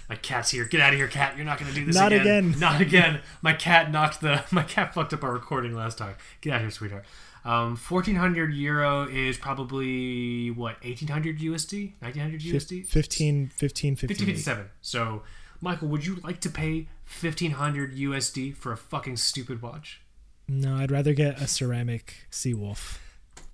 my 0.08 0.16
cat's 0.16 0.50
here. 0.50 0.64
Get 0.64 0.80
out 0.80 0.92
of 0.92 0.98
here, 0.98 1.08
cat. 1.08 1.36
You're 1.36 1.44
not 1.44 1.58
gonna 1.58 1.72
do 1.72 1.84
this 1.84 1.94
Not 1.94 2.12
again. 2.12 2.50
again. 2.50 2.58
Not 2.60 2.80
again. 2.80 3.20
My 3.42 3.52
cat 3.52 3.90
knocked 3.90 4.20
the 4.20 4.44
my 4.50 4.62
cat 4.62 4.94
fucked 4.94 5.12
up 5.12 5.24
our 5.24 5.32
recording 5.32 5.74
last 5.74 5.98
time. 5.98 6.14
Get 6.40 6.52
out 6.52 6.56
of 6.56 6.62
here, 6.62 6.70
sweetheart. 6.70 7.04
Um, 7.44 7.76
1400 7.76 8.54
euro 8.54 9.08
is 9.08 9.36
probably 9.36 10.50
what 10.52 10.82
1800 10.84 11.40
USD, 11.40 11.94
1900 11.98 12.40
USD, 12.40 12.86
15 12.86 13.48
15 13.48 13.96
15 13.96 13.96
1557. 13.96 14.70
So, 14.80 15.22
Michael, 15.60 15.88
would 15.88 16.06
you 16.06 16.16
like 16.22 16.40
to 16.42 16.50
pay 16.50 16.86
1500 17.20 17.96
USD 17.96 18.56
for 18.56 18.72
a 18.72 18.76
fucking 18.76 19.16
stupid 19.16 19.60
watch? 19.60 20.00
No, 20.48 20.76
I'd 20.76 20.90
rather 20.92 21.14
get 21.14 21.40
a 21.40 21.48
ceramic 21.48 22.26
Seawolf. 22.30 22.98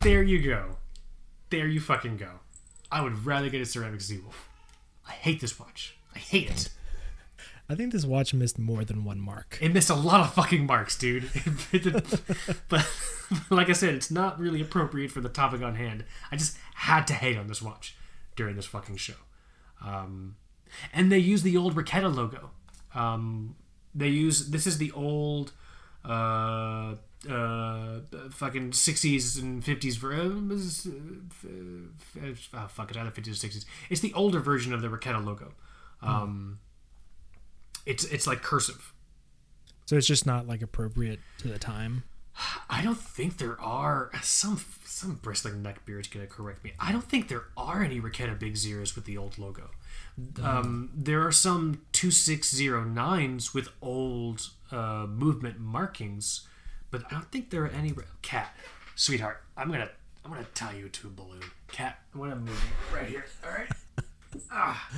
There 0.01 0.23
you 0.23 0.43
go. 0.43 0.77
There 1.51 1.67
you 1.67 1.81
fucking 1.81 2.19
go. 2.19 2.41
I 2.91 3.01
would 3.01 3.25
rather 3.25 3.49
get 3.49 3.61
a 3.61 3.67
ceramic 3.67 4.01
Seawolf. 4.01 4.35
I 5.09 5.13
hate 5.13 5.41
this 5.41 5.59
watch. 5.59 5.97
I 6.15 6.19
hate 6.19 6.51
it. 6.51 6.69
I 7.71 7.75
think 7.75 7.93
this 7.93 8.07
watch 8.07 8.33
missed 8.33 8.59
more 8.59 8.85
than 8.85 9.05
one 9.05 9.21
mark. 9.21 9.59
It 9.61 9.75
missed 9.75 9.91
a 9.91 9.95
lot 9.95 10.21
of 10.21 10.33
fucking 10.33 10.65
marks, 10.65 10.97
dude. 10.97 11.31
but 12.69 12.87
like 13.51 13.69
I 13.69 13.73
said, 13.73 13.95
it's 13.95 14.11
not 14.11 14.41
really 14.41 14.61
appropriate 14.63 15.11
for 15.11 15.21
the 15.21 15.29
topic 15.29 15.61
on 15.61 15.75
hand. 15.75 16.05
I 16.33 16.37
just 16.37 16.57
had 16.75 17.07
to 17.09 17.15
hate 17.15 17.37
on 17.37 17.47
this 17.47 17.61
watch 17.61 17.95
during 18.37 18.57
this 18.57 18.65
fucking 18.65 18.97
show. 18.97 19.15
Um, 19.85 20.37
and 20.95 21.13
they 21.13 21.19
use 21.19 21.43
the 21.43 21.57
old 21.57 21.75
Raketa 21.75 22.15
logo. 22.15 22.51
Um, 22.95 23.57
they 23.95 24.09
use 24.09 24.49
this 24.49 24.67
is 24.67 24.79
the 24.79 24.91
old 24.93 25.53
uh, 26.05 26.95
uh, 27.29 28.01
fucking 28.31 28.71
60s 28.71 29.41
and 29.41 29.63
50s 29.63 29.97
for 29.97 30.15
uh, 30.15 30.29
oh, 32.55 32.69
fuck 32.69 32.91
it, 32.91 32.97
either 32.97 33.11
50s 33.11 33.29
or 33.29 33.49
60s. 33.49 33.65
It's 33.91 34.01
the 34.01 34.13
older 34.15 34.41
version 34.41 34.73
of 34.73 34.83
the 34.83 34.89
Raketa 34.89 35.25
logo. 35.25 35.53
Um, 36.01 36.61
it's 37.87 38.05
it's 38.05 38.27
like 38.27 38.43
cursive. 38.43 38.93
So 39.87 39.97
it's 39.97 40.07
just 40.07 40.27
not 40.27 40.47
like 40.47 40.63
appropriate 40.63 41.21
to 41.39 41.49
the 41.49 41.59
time. 41.59 42.05
I 42.71 42.83
don't 42.83 42.99
think 42.99 43.39
there 43.39 43.61
are 43.61 44.11
some 44.23 44.61
some 44.85 45.15
bristling 45.15 45.63
neckbeard's 45.63 46.09
gonna 46.09 46.27
correct 46.27 46.63
me. 46.63 46.73
I 46.79 46.93
don't 46.93 47.05
think 47.05 47.29
there 47.29 47.45
are 47.57 47.83
any 47.83 48.01
Raketa 48.01 48.39
Big 48.39 48.57
Zeros 48.57 48.95
with 48.95 49.07
the 49.07 49.17
old 49.17 49.39
logo. 49.39 49.71
Um, 50.43 50.91
there 50.95 51.27
are 51.27 51.33
some 51.33 51.83
two 51.93 52.11
six 52.11 52.55
zero 52.55 52.85
nines 52.85 53.55
with 53.55 53.69
old 53.81 54.51
uh, 54.71 55.07
movement 55.09 55.59
markings, 55.59 56.47
but 56.91 57.05
I 57.07 57.11
don't 57.11 57.31
think 57.31 57.51
there 57.51 57.65
are 57.65 57.69
any. 57.69 57.95
Cat, 58.23 58.55
sweetheart, 58.95 59.43
I'm 59.57 59.71
gonna 59.71 59.91
I'm 60.25 60.31
gonna 60.31 60.47
tie 60.55 60.75
you 60.75 60.89
to 60.89 61.07
a 61.07 61.11
balloon. 61.11 61.43
Cat, 61.69 61.99
I'm 62.13 62.21
gonna 62.21 62.37
move 62.37 62.63
you 62.63 62.97
right 62.97 63.09
here. 63.09 63.25
All 63.45 63.51
right. 63.51 63.69
ah. 64.53 64.91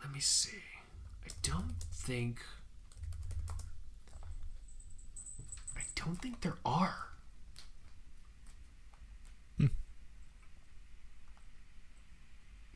Let 0.00 0.12
me 0.12 0.20
see. 0.20 0.58
I 1.26 1.30
don't 1.42 1.74
think. 1.92 2.40
I 5.76 5.82
don't 5.96 6.20
think 6.20 6.40
there 6.40 6.56
are. 6.64 7.08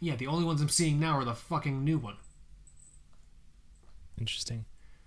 Yeah, 0.03 0.17
the 0.17 0.27
only 0.27 0.45
ones 0.45 0.61
I'm 0.61 0.69
seeing 0.69 0.99
now 0.99 1.17
are 1.17 1.25
the 1.25 1.33
fucking 1.33 1.85
new 1.85 1.97
one. 1.97 2.17
Interesting. 4.19 4.65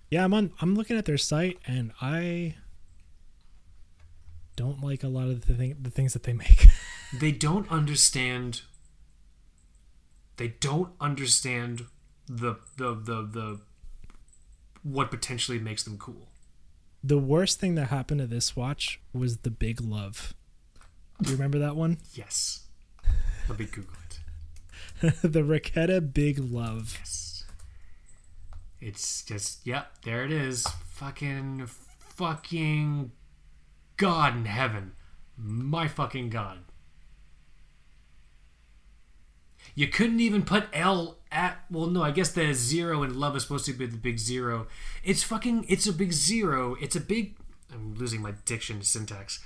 Yeah, 0.10 0.24
I'm 0.24 0.34
on. 0.34 0.54
I'm 0.62 0.74
looking 0.74 0.98
at 0.98 1.04
their 1.04 1.18
site, 1.18 1.60
and 1.68 1.92
I 2.02 2.56
don't 4.56 4.84
like 4.84 5.04
a 5.04 5.08
lot 5.08 5.28
of 5.28 5.48
the 5.48 5.54
thing, 5.54 5.76
the 5.80 5.90
things 5.90 6.14
that 6.14 6.24
they 6.24 6.34
make. 6.34 6.68
they 7.20 7.32
don't 7.32 7.70
understand. 7.72 8.62
They 10.38 10.50
don't 10.60 10.92
understand 11.00 11.86
the 12.28 12.56
the 12.78 12.94
the 12.94 13.22
the 13.24 13.60
what 14.84 15.12
potentially 15.12 15.60
makes 15.60 15.84
them 15.84 15.98
cool. 15.98 16.30
The 17.04 17.18
worst 17.18 17.60
thing 17.60 17.76
that 17.76 17.88
happened 17.88 18.20
to 18.20 18.28
this 18.28 18.56
watch 18.56 19.00
was 19.14 19.38
the 19.38 19.52
big 19.52 19.82
love. 19.82 20.34
Do 21.22 21.30
you 21.30 21.36
remember 21.36 21.60
that 21.60 21.76
one? 21.76 21.98
Yes. 22.14 22.62
Let 23.48 23.60
me 23.60 23.66
Google 23.66 23.94
it. 24.10 25.22
the 25.22 25.42
Raketa 25.42 26.14
Big 26.14 26.40
Love. 26.40 26.98
Yes. 27.00 27.44
It's 28.82 29.24
just 29.24 29.66
yep, 29.68 29.92
there 30.04 30.24
it 30.26 30.32
is. 30.32 30.66
Fucking 30.88 31.68
fucking 31.68 33.12
God 33.98 34.36
in 34.36 34.46
heaven. 34.46 34.94
My 35.38 35.88
fucking 35.88 36.30
God. 36.30 36.60
You 39.74 39.88
couldn't 39.88 40.22
even 40.22 40.44
put 40.44 40.68
L 40.72 41.18
at 41.32 41.60
well 41.70 41.88
no, 41.88 42.02
I 42.02 42.12
guess 42.12 42.32
the 42.32 42.54
zero 42.54 43.04
in 43.04 43.20
love 43.20 43.36
is 43.36 43.44
supposed 43.44 43.66
to 43.66 43.74
be 43.74 43.86
the 43.86 43.98
big 43.98 44.20
zero. 44.20 44.68
It's 45.04 45.24
fucking 45.24 45.66
it's 45.68 45.86
a 45.86 45.94
big 45.94 46.14
zero. 46.14 46.78
It's 46.80 46.96
a 46.96 47.02
big 47.02 47.36
I'm 47.74 47.96
losing 47.96 48.22
my 48.22 48.34
diction 48.46 48.82
syntax. 48.84 49.44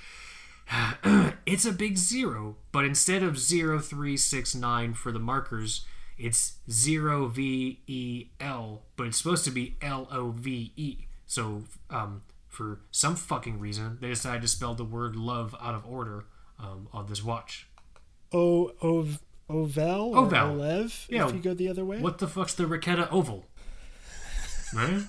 it's 1.46 1.66
a 1.66 1.72
big 1.72 1.98
zero, 1.98 2.58
but 2.72 2.86
instead 2.86 3.24
of 3.24 3.40
0369 3.40 4.94
for 4.94 5.12
the 5.12 5.18
markers, 5.18 5.84
it's 6.18 6.58
0VEL, 6.70 7.80
but 8.96 9.08
it's 9.08 9.18
supposed 9.18 9.46
to 9.46 9.52
be 9.52 9.78
L-O-V-E. 9.82 11.08
So, 11.26 11.64
um, 11.90 12.22
for 12.50 12.82
some 12.92 13.16
fucking 13.16 13.60
reason, 13.60 13.98
they 14.02 14.10
decided 14.10 14.42
to 14.42 14.48
spell 14.48 14.74
the 14.74 14.84
word 14.84 15.16
love 15.16 15.56
out 15.62 15.76
of 15.76 15.86
order 15.86 16.26
um, 16.60 16.90
on 16.92 17.06
this 17.08 17.24
watch. 17.24 17.70
O, 18.34 18.74
ov, 18.82 19.22
oval? 19.50 20.14
Or 20.14 20.26
Oval. 20.26 20.56
Olev, 20.58 21.06
Yeah. 21.10 21.28
if 21.28 21.34
you 21.34 21.40
go 21.40 21.54
the 21.54 21.70
other 21.70 21.86
way? 21.86 22.00
What 22.00 22.18
the 22.18 22.28
fuck's 22.28 22.54
the 22.54 22.66
Raketa 22.66 23.10
Oval? 23.12 23.46
Right? 24.74 25.02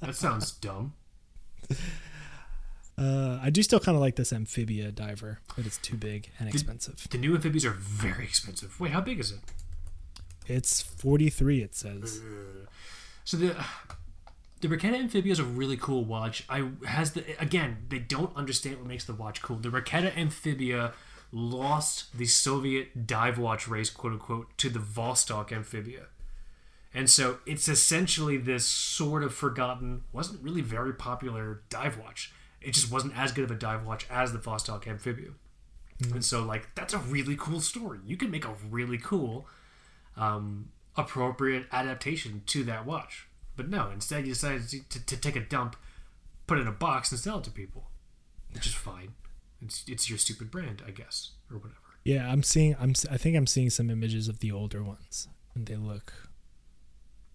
that 0.00 0.14
sounds 0.14 0.50
dumb. 0.52 0.94
Uh, 2.98 3.38
I 3.42 3.48
do 3.48 3.62
still 3.62 3.80
kind 3.80 3.96
of 3.96 4.02
like 4.02 4.16
this 4.16 4.34
amphibia 4.34 4.92
diver, 4.92 5.40
but 5.56 5.64
it's 5.64 5.78
too 5.78 5.96
big 5.96 6.28
and 6.38 6.46
expensive. 6.46 7.08
The 7.10 7.16
new 7.16 7.34
amphibies 7.34 7.64
are 7.64 7.70
very 7.70 8.24
expensive. 8.24 8.78
Wait, 8.78 8.92
how 8.92 9.00
big 9.00 9.18
is 9.18 9.32
it? 9.32 9.38
It's 10.46 10.82
43, 10.82 11.62
it 11.62 11.74
says. 11.74 12.20
So 13.24 13.38
the 13.38 13.56
the 14.62 14.68
Raketa 14.68 14.94
Amphibia 14.94 15.32
is 15.32 15.40
a 15.40 15.44
really 15.44 15.76
cool 15.76 16.04
watch. 16.04 16.44
I 16.48 16.68
has 16.86 17.12
the 17.12 17.24
again 17.40 17.78
they 17.88 17.98
don't 17.98 18.34
understand 18.36 18.78
what 18.78 18.86
makes 18.86 19.04
the 19.04 19.12
watch 19.12 19.42
cool. 19.42 19.56
The 19.56 19.68
Raketa 19.68 20.16
Amphibia 20.16 20.92
lost 21.32 22.16
the 22.16 22.26
Soviet 22.26 23.06
dive 23.06 23.38
watch 23.38 23.66
race, 23.66 23.90
quote 23.90 24.14
unquote, 24.14 24.56
to 24.58 24.70
the 24.70 24.78
Vostok 24.78 25.50
Amphibia, 25.50 26.06
and 26.94 27.10
so 27.10 27.38
it's 27.44 27.68
essentially 27.68 28.36
this 28.36 28.64
sort 28.64 29.24
of 29.24 29.34
forgotten, 29.34 30.02
wasn't 30.12 30.40
really 30.42 30.60
very 30.60 30.92
popular 30.92 31.62
dive 31.68 31.98
watch. 31.98 32.32
It 32.60 32.74
just 32.74 32.90
wasn't 32.90 33.18
as 33.18 33.32
good 33.32 33.44
of 33.44 33.50
a 33.50 33.56
dive 33.56 33.84
watch 33.84 34.06
as 34.08 34.32
the 34.32 34.38
Vostok 34.38 34.86
Amphibia, 34.86 35.30
and 36.12 36.24
so 36.24 36.44
like 36.44 36.72
that's 36.76 36.94
a 36.94 36.98
really 36.98 37.34
cool 37.36 37.60
story. 37.60 37.98
You 38.06 38.16
can 38.16 38.30
make 38.30 38.44
a 38.44 38.54
really 38.70 38.98
cool 38.98 39.48
um, 40.16 40.70
appropriate 40.96 41.66
adaptation 41.72 42.42
to 42.46 42.62
that 42.62 42.86
watch. 42.86 43.26
But 43.56 43.68
no, 43.68 43.90
instead 43.90 44.26
you 44.26 44.32
decided 44.32 44.68
to, 44.68 44.88
to, 44.88 45.06
to 45.06 45.16
take 45.16 45.36
a 45.36 45.40
dump, 45.40 45.76
put 46.46 46.58
it 46.58 46.62
in 46.62 46.68
a 46.68 46.72
box, 46.72 47.10
and 47.12 47.20
sell 47.20 47.38
it 47.38 47.44
to 47.44 47.50
people, 47.50 47.88
which 48.52 48.66
is 48.66 48.74
fine. 48.74 49.12
It's, 49.60 49.84
it's 49.86 50.08
your 50.08 50.18
stupid 50.18 50.50
brand, 50.50 50.82
I 50.86 50.90
guess, 50.90 51.32
or 51.50 51.58
whatever. 51.58 51.76
Yeah, 52.04 52.28
I'm 52.28 52.42
seeing. 52.42 52.74
I'm. 52.80 52.94
I 53.10 53.16
think 53.16 53.36
I'm 53.36 53.46
seeing 53.46 53.70
some 53.70 53.88
images 53.90 54.26
of 54.26 54.40
the 54.40 54.50
older 54.50 54.82
ones, 54.82 55.28
and 55.54 55.66
they 55.66 55.76
look 55.76 56.12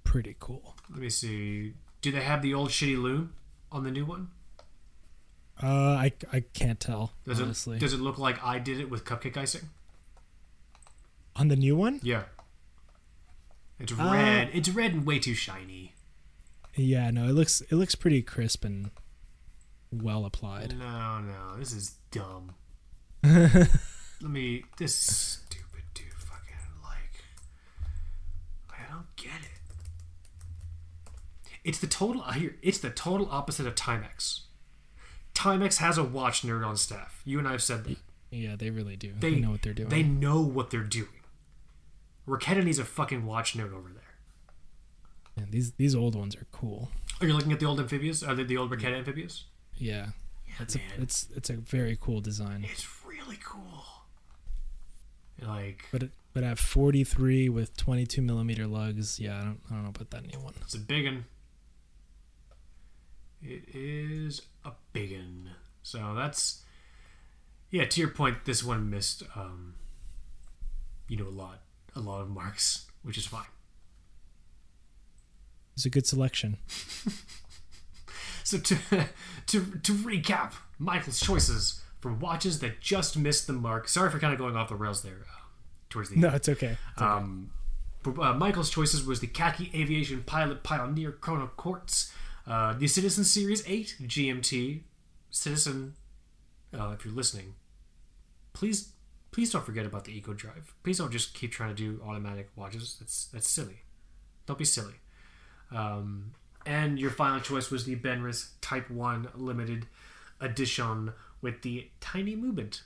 pretty 0.03 0.35
cool. 0.39 0.75
Let 0.89 0.99
me 0.99 1.09
see. 1.09 1.73
Do 2.01 2.11
they 2.11 2.19
have 2.21 2.41
the 2.41 2.53
old 2.53 2.69
shitty 2.71 3.01
loom 3.01 3.33
on 3.71 3.83
the 3.85 3.91
new 3.91 4.05
one? 4.05 4.27
Uh, 5.63 5.67
I 5.67 6.11
I 6.33 6.41
can't 6.53 6.79
tell 6.81 7.13
Does 7.25 7.39
honestly. 7.39 7.77
it 7.77 7.79
does 7.79 7.93
it 7.93 8.01
look 8.01 8.17
like 8.17 8.43
I 8.43 8.59
did 8.59 8.79
it 8.81 8.89
with 8.89 9.05
cupcake 9.05 9.37
icing? 9.37 9.69
On 11.37 11.47
the 11.47 11.55
new 11.55 11.77
one? 11.77 11.99
Yeah. 12.03 12.23
It's 13.79 13.93
Uh, 13.93 14.09
red. 14.11 14.49
it's 14.53 14.67
red 14.69 14.93
and 14.93 15.05
way 15.05 15.17
too 15.19 15.33
shiny. 15.33 15.93
Yeah, 16.77 17.09
no, 17.11 17.27
it 17.27 17.33
looks 17.33 17.61
it 17.61 17.73
looks 17.73 17.95
pretty 17.95 18.21
crisp 18.21 18.63
and 18.63 18.91
well 19.91 20.25
applied. 20.25 20.77
No, 20.77 21.19
no, 21.19 21.57
this 21.57 21.73
is 21.73 21.95
dumb. 22.11 22.53
Let 23.23 23.67
me. 24.21 24.63
This 24.77 24.93
stupid 24.95 25.83
dude 25.93 26.13
fucking 26.13 26.55
like. 26.83 27.23
I 28.71 28.91
don't 28.91 29.07
get 29.15 29.41
it. 29.41 31.11
It's 31.63 31.79
the 31.79 31.87
total. 31.87 32.21
I 32.25 32.33
hear. 32.33 32.55
It's 32.61 32.77
the 32.79 32.89
total 32.91 33.27
opposite 33.31 33.65
of 33.65 33.75
Timex. 33.75 34.41
Timex 35.33 35.77
has 35.77 35.97
a 35.97 36.03
watch 36.03 36.41
nerd 36.43 36.65
on 36.65 36.77
staff. 36.77 37.21
You 37.25 37.39
and 37.39 37.47
I 37.47 37.51
have 37.51 37.63
said 37.63 37.83
that. 37.85 37.97
Yeah, 38.31 38.55
they 38.55 38.69
really 38.69 38.95
do. 38.95 39.13
They 39.19 39.35
They 39.35 39.39
know 39.39 39.51
what 39.51 39.61
they're 39.61 39.73
doing. 39.73 39.89
They 39.89 40.03
know 40.03 40.41
what 40.41 40.69
they're 40.69 40.81
doing. 40.83 41.07
Raketa 42.27 42.63
needs 42.63 42.79
a 42.79 42.85
fucking 42.85 43.25
watch 43.25 43.55
nerd 43.57 43.73
over 43.73 43.89
there. 43.93 44.03
Man, 45.37 45.47
these 45.51 45.71
these 45.73 45.95
old 45.95 46.15
ones 46.15 46.35
are 46.35 46.47
cool. 46.51 46.89
Are 47.21 47.27
you 47.27 47.33
looking 47.33 47.51
at 47.53 47.59
the 47.59 47.65
old 47.65 47.79
amphibious? 47.79 48.23
Are 48.23 48.35
they 48.35 48.43
the 48.43 48.57
old 48.57 48.71
Raketa 48.71 48.97
amphibious? 48.97 49.45
Yeah, 49.77 50.07
it's 50.59 50.75
a 50.75 50.79
it's 50.97 51.27
it's 51.35 51.49
a 51.49 51.53
very 51.57 51.97
cool 51.99 52.21
design. 52.21 52.65
It's 52.69 52.87
really 53.05 53.37
cool. 53.43 53.83
Like 55.41 55.85
But 55.91 56.03
it, 56.03 56.11
but 56.33 56.43
at 56.43 56.57
43 56.57 57.49
with 57.49 57.77
22 57.77 58.23
millimeter 58.23 58.65
lugs, 58.65 59.19
yeah, 59.19 59.37
I 59.37 59.43
don't 59.43 59.59
I 59.69 59.73
don't 59.75 59.83
know 59.83 59.89
about 59.89 60.09
that 60.09 60.25
new 60.25 60.39
one. 60.39 60.53
It's 60.61 60.73
a 60.73 60.79
big 60.79 61.05
one. 61.05 61.25
It 63.41 63.63
is 63.73 64.41
a 64.65 64.71
big 64.93 65.11
one. 65.11 65.51
So 65.83 66.15
that's 66.15 66.63
yeah. 67.69 67.85
To 67.85 68.01
your 68.01 68.09
point, 68.09 68.45
this 68.45 68.63
one 68.63 68.89
missed 68.89 69.21
um, 69.35 69.75
you 71.07 71.17
know 71.17 71.27
a 71.27 71.29
lot, 71.29 71.61
a 71.95 71.99
lot 71.99 72.21
of 72.21 72.29
marks, 72.29 72.87
which 73.03 73.17
is 73.17 73.27
fine. 73.27 73.45
It's 75.77 75.85
a 75.85 75.91
good 75.91 76.07
selection. 76.07 76.57
So 78.43 78.57
to 78.57 78.75
to 79.47 79.59
to 79.83 79.93
recap, 79.93 80.53
Michael's 80.79 81.19
choices 81.19 81.81
for 81.99 82.11
watches 82.11 82.59
that 82.61 82.81
just 82.81 83.15
missed 83.15 83.45
the 83.45 83.53
mark. 83.53 83.87
Sorry 83.87 84.09
for 84.09 84.17
kind 84.17 84.33
of 84.33 84.39
going 84.39 84.55
off 84.55 84.69
the 84.69 84.75
rails 84.75 85.03
there. 85.03 85.25
Uh, 85.29 85.41
towards 85.89 86.09
the 86.09 86.15
end. 86.15 86.23
No, 86.23 86.29
it's 86.29 86.49
okay. 86.49 86.77
It's. 86.93 87.01
Um, 87.01 87.51
uh, 88.05 88.33
Michael's 88.33 88.71
choices 88.71 89.05
was 89.05 89.19
the 89.19 89.27
Khaki 89.27 89.69
Aviation 89.75 90.23
Pilot 90.23 90.63
Pioneer 90.63 91.11
Chrono 91.11 91.51
Quartz, 91.57 92.11
uh, 92.47 92.73
the 92.73 92.87
Citizen 92.87 93.23
Series 93.23 93.63
8 93.67 93.97
GMT. 94.03 94.81
Citizen, 95.29 95.93
uh, 96.73 96.95
if 96.97 97.05
you're 97.05 97.13
listening, 97.13 97.53
please 98.53 98.93
please 99.29 99.51
don't 99.51 99.65
forget 99.65 99.85
about 99.85 100.05
the 100.05 100.17
Eco 100.17 100.33
Drive. 100.33 100.73
Please 100.83 100.97
don't 100.97 101.11
just 101.11 101.35
keep 101.35 101.51
trying 101.51 101.69
to 101.69 101.75
do 101.75 102.01
automatic 102.03 102.49
watches. 102.55 102.95
That's 102.99 103.25
that's 103.25 103.47
silly. 103.47 103.81
Don't 104.47 104.57
be 104.57 104.65
silly. 104.65 104.95
Um, 105.71 106.31
and 106.65 106.99
your 106.99 107.11
final 107.11 107.39
choice 107.39 107.69
was 107.71 107.85
the 107.85 107.95
Benrus 107.95 108.49
Type 108.61 108.89
1 108.89 109.29
Limited 109.35 109.87
Edition 110.39 111.13
with 111.41 111.61
the 111.61 111.89
tiny 111.99 112.35
movement 112.35 112.83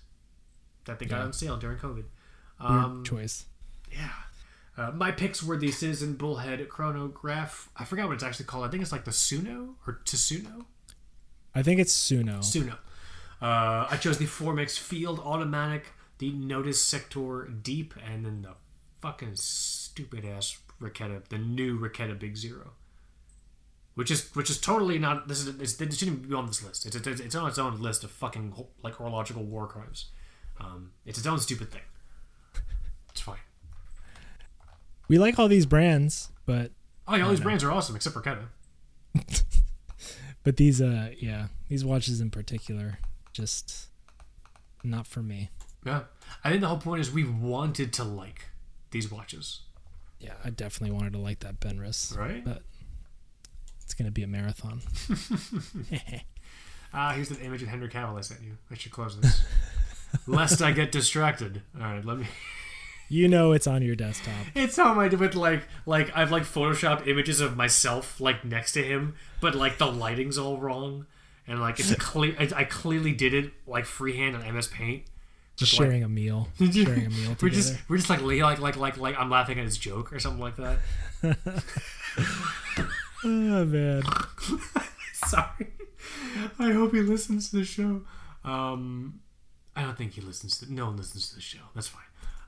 that 0.86 1.00
they 1.00 1.06
got 1.06 1.18
Yeah. 1.18 1.24
on 1.26 1.34
sale 1.34 1.58
during 1.58 1.78
COVID. 1.78 2.06
Weird 2.60 2.72
Um, 2.84 3.04
choice. 3.04 3.46
yeah. 3.92 4.12
Uh, 4.78 4.92
my 4.92 5.12
picks 5.12 5.44
were 5.44 5.58
the 5.58 5.72
Citizen 5.72 6.16
Bullhead 6.16 6.68
Chronograph. 6.70 7.70
I 7.76 7.86
forgot 7.86 8.08
what 8.08 8.14
it's 8.16 8.24
actually 8.24 8.46
called. 8.46 8.66
I 8.66 8.70
think 8.70 8.82
it's 8.84 8.92
like 8.92 9.06
the 9.06 9.12
Suno 9.12 9.76
or 9.86 10.00
Tsuno. 10.06 10.66
I 11.54 11.62
think 11.62 11.80
it's 11.80 11.94
Suno. 11.94 12.40
Suno. 12.40 12.78
Uh, 13.42 13.88
I 13.90 13.98
chose 13.98 14.18
the 14.18 14.26
Formex 14.28 14.78
Field 14.80 15.20
Automatic, 15.20 15.88
the 16.20 16.32
Nodus 16.32 16.84
Sector 16.84 17.48
Deep, 17.62 17.94
and 18.06 18.26
then 18.26 18.44
the 18.44 18.54
fucking 19.02 19.36
stupid 19.36 20.24
ass 20.24 20.58
Raketa, 20.82 21.28
the 21.30 21.38
new 21.38 21.80
Raketa 21.80 22.18
Big 22.18 22.36
Zero. 22.36 22.72
Which 23.96 24.10
is 24.10 24.34
which 24.36 24.50
is 24.50 24.60
totally 24.60 24.98
not. 24.98 25.28
This 25.28 25.46
is 25.46 25.60
it's, 25.60 25.80
it 25.80 25.94
shouldn't 25.94 26.18
even 26.18 26.30
be 26.30 26.36
on 26.36 26.48
this 26.48 26.64
list. 26.64 26.86
It's, 26.86 26.96
it's 26.96 27.20
it's 27.20 27.36
on 27.36 27.48
its 27.48 27.60
own 27.60 27.82
list 27.82 28.04
of 28.04 28.12
fucking 28.12 28.54
like 28.84 28.96
horological 28.96 29.44
war 29.44 29.68
crimes. 29.68 30.08
Um, 30.60 30.92
it's 31.06 31.18
its 31.18 31.28
own 31.28 31.40
stupid 31.40 31.72
thing. 31.72 31.82
It's 33.10 33.22
fine. 33.22 33.40
We 35.10 35.18
like 35.18 35.38
all 35.38 35.50
these 35.50 35.66
brands, 35.66 36.30
but 36.46 36.72
Oh 37.08 37.16
yeah, 37.16 37.26
all 37.26 37.32
these 37.32 37.42
brands 37.42 37.64
are 37.64 37.72
awesome 37.72 37.96
except 37.96 38.16
Raketa. 38.16 38.46
but 40.44 40.56
these 40.56 40.82
uh 40.82 41.10
yeah, 41.20 41.48
these 41.68 41.84
watches 41.84 42.22
in 42.22 42.30
particular 42.30 43.00
just 43.34 43.88
not 44.84 45.08
for 45.08 45.22
me. 45.22 45.50
Yeah, 45.86 46.04
I 46.44 46.50
think 46.50 46.62
the 46.62 46.68
whole 46.68 46.78
point 46.78 47.02
is 47.02 47.12
we 47.12 47.24
wanted 47.24 47.92
to 47.94 48.04
like 48.04 48.46
these 48.92 49.12
watches, 49.12 49.62
Yeah, 50.22 50.34
I 50.46 50.52
definitely 50.52 50.96
wanted 50.96 51.14
to 51.14 51.20
like 51.20 51.40
that 51.40 51.60
Benrus, 51.60 52.16
right? 52.16 52.46
but 52.46 52.62
it's 53.84 53.94
going 53.94 54.06
to 54.06 54.12
be 54.12 54.24
a 54.24 54.28
marathon. 54.28 54.82
Ah, 56.94 57.14
here's 57.14 57.30
that 57.30 57.42
image 57.42 57.62
of 57.64 57.70
Henry 57.70 57.88
Cavill 57.88 58.18
I 58.18 58.22
sent 58.22 58.42
you. 58.42 58.58
I 58.70 58.76
should 58.76 58.92
close 58.92 59.18
this, 59.18 59.44
lest 60.28 60.62
I 60.62 60.72
get 60.72 60.92
distracted. 60.92 61.62
All 61.76 61.84
right, 61.84 62.04
let 62.04 62.18
me. 62.18 62.28
you 63.10 63.30
know 63.30 63.54
it's 63.54 63.66
on 63.66 63.82
your 63.82 63.96
desktop. 63.96 64.34
It's 64.56 64.78
on 64.78 64.98
my 64.98 65.08
with 65.08 65.36
like 65.36 65.64
like 65.86 66.12
I've 66.16 66.32
like 66.32 66.44
photoshopped 66.44 67.08
images 67.08 67.40
of 67.40 67.56
myself 67.56 68.20
like 68.20 68.44
next 68.44 68.74
to 68.74 68.84
him, 68.84 69.16
but 69.40 69.56
like 69.56 69.78
the 69.78 69.88
lighting's 69.90 70.38
all 70.38 70.58
wrong, 70.58 71.06
and 71.48 71.62
like 71.62 71.80
it's 71.80 71.96
clear. 71.96 72.36
I, 72.38 72.50
I 72.54 72.64
clearly 72.66 73.14
did 73.14 73.34
it 73.34 73.54
like 73.66 73.86
freehand 73.86 74.36
on 74.36 74.54
MS 74.54 74.68
Paint. 74.68 75.04
Just 75.58 75.78
like- 75.80 75.88
sharing 75.88 76.04
a 76.04 76.10
meal, 76.10 76.48
sharing 76.58 77.06
a 77.06 77.10
meal 77.10 77.36
Together. 77.36 77.38
We're 77.42 77.50
just 77.50 77.90
we're 77.90 77.98
just 77.98 78.10
like 78.10 78.22
like 78.22 78.60
like 78.60 78.76
like 78.78 78.98
like 78.98 79.20
I'm 79.20 79.30
laughing 79.30 79.60
at 79.60 79.66
his 79.66 79.78
joke 79.78 80.12
or 80.14 80.20
something 80.20 80.42
like 80.42 80.56
that. 80.58 80.80
oh 83.24 83.66
man. 83.66 84.04
Sorry. 85.28 85.68
I 86.58 86.72
hope 86.72 86.94
he 86.94 87.02
listens 87.02 87.50
to 87.52 87.58
the 87.58 87.64
show. 87.66 88.02
Um, 88.44 89.20
I 89.76 89.84
don't 89.84 89.98
think 89.98 90.14
he 90.14 90.22
listens 90.22 90.58
to. 90.60 90.74
No 90.74 90.88
one 90.88 90.98
listens 90.98 91.30
to 91.30 91.36
the 91.36 91.42
show. 91.42 91.60
That's 91.76 91.88
fine. 91.88 92.02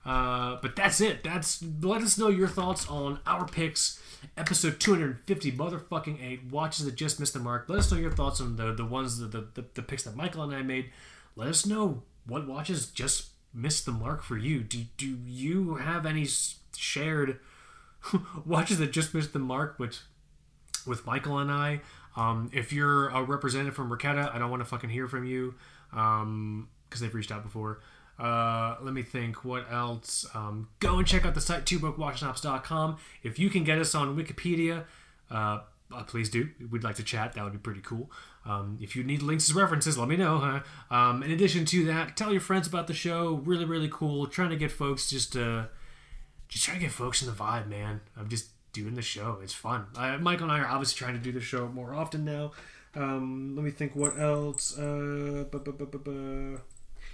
Uh, 0.05 0.57
but 0.61 0.75
that's 0.75 0.99
it. 0.99 1.23
That's 1.23 1.63
let 1.81 2.01
us 2.01 2.17
know 2.17 2.27
your 2.29 2.47
thoughts 2.47 2.87
on 2.89 3.19
our 3.25 3.45
picks. 3.45 4.01
Episode 4.37 4.79
250, 4.79 5.51
motherfucking 5.53 6.21
eight. 6.21 6.45
Watches 6.51 6.85
that 6.85 6.95
just 6.95 7.19
missed 7.19 7.33
the 7.33 7.39
mark. 7.39 7.65
Let 7.67 7.79
us 7.79 7.91
know 7.91 7.97
your 7.97 8.11
thoughts 8.11 8.41
on 8.41 8.55
the 8.55 8.73
the 8.73 8.85
ones 8.85 9.19
the 9.19 9.27
the, 9.27 9.47
the, 9.53 9.65
the 9.75 9.81
picks 9.81 10.03
that 10.03 10.15
Michael 10.15 10.43
and 10.43 10.53
I 10.53 10.61
made. 10.61 10.91
Let 11.35 11.47
us 11.49 11.65
know 11.65 12.03
what 12.25 12.47
watches 12.47 12.87
just 12.87 13.29
missed 13.53 13.85
the 13.85 13.91
mark 13.91 14.23
for 14.23 14.37
you. 14.37 14.61
Do 14.63 14.85
do 14.97 15.17
you 15.25 15.75
have 15.75 16.05
any 16.05 16.27
shared 16.75 17.39
watches 18.45 18.79
that 18.79 18.91
just 18.91 19.13
missed 19.13 19.33
the 19.33 19.39
mark 19.39 19.77
with 19.79 19.99
with 20.85 21.05
Michael 21.05 21.37
and 21.39 21.51
I. 21.51 21.81
Um, 22.15 22.51
if 22.53 22.71
you're 22.71 23.09
a 23.09 23.23
representative 23.23 23.75
from 23.75 23.89
Raketa, 23.89 24.33
I 24.33 24.37
don't 24.37 24.49
want 24.49 24.61
to 24.61 24.65
fucking 24.65 24.89
hear 24.89 25.07
from 25.07 25.25
you 25.25 25.55
because 25.89 26.99
they've 26.99 27.13
reached 27.13 27.31
out 27.31 27.43
before. 27.43 27.79
Uh, 28.19 28.75
let 28.81 28.93
me 28.93 29.01
think. 29.01 29.43
What 29.43 29.71
else? 29.71 30.25
Um, 30.33 30.69
go 30.79 30.97
and 30.99 31.07
check 31.07 31.25
out 31.25 31.33
the 31.33 31.41
site 31.41 31.65
TwoBrokeWatchSnobs.com. 31.65 32.97
If 33.23 33.39
you 33.39 33.49
can 33.49 33.63
get 33.63 33.79
us 33.79 33.95
on 33.95 34.15
Wikipedia, 34.15 34.85
uh, 35.31 35.61
uh, 35.91 36.03
please 36.03 36.29
do. 36.29 36.49
We'd 36.69 36.83
like 36.83 36.95
to 36.95 37.03
chat. 37.03 37.33
That 37.33 37.43
would 37.43 37.53
be 37.53 37.59
pretty 37.59 37.81
cool. 37.81 38.11
Um, 38.45 38.77
if 38.81 38.95
you 38.95 39.03
need 39.03 39.21
links 39.21 39.49
as 39.49 39.55
references, 39.55 39.97
let 39.97 40.07
me 40.09 40.17
know. 40.17 40.37
Huh? 40.37 40.95
Um, 40.95 41.23
in 41.23 41.31
addition 41.31 41.65
to 41.65 41.85
that, 41.85 42.17
tell 42.17 42.31
your 42.31 42.41
friends 42.41 42.67
about 42.67 42.87
the 42.87 42.93
show. 42.93 43.35
Really, 43.45 43.65
really 43.65 43.89
cool. 43.91 44.27
Trying 44.27 44.49
to 44.49 44.57
get 44.57 44.71
folks 44.71 45.09
just 45.09 45.35
uh, 45.37 45.65
just 46.49 46.65
trying 46.65 46.77
to 46.79 46.83
get 46.85 46.91
folks 46.91 47.21
in 47.21 47.27
the 47.29 47.33
vibe, 47.33 47.67
man. 47.67 48.01
I'm 48.17 48.27
just 48.29 48.49
doing 48.73 48.95
the 48.95 49.01
show. 49.01 49.39
It's 49.41 49.53
fun. 49.53 49.85
I, 49.95 50.17
Michael 50.17 50.45
and 50.49 50.51
I 50.51 50.59
are 50.59 50.67
obviously 50.67 50.97
trying 50.97 51.13
to 51.13 51.19
do 51.23 51.31
the 51.31 51.39
show 51.39 51.67
more 51.67 51.93
often 51.93 52.25
now. 52.25 52.51
Um, 52.95 53.55
let 53.55 53.63
me 53.63 53.71
think 53.71 53.95
what 53.95 54.19
else. 54.19 54.77
Uh, 54.77 55.45
bu- 55.49 55.59
bu- 55.59 55.71
bu- 55.85 56.59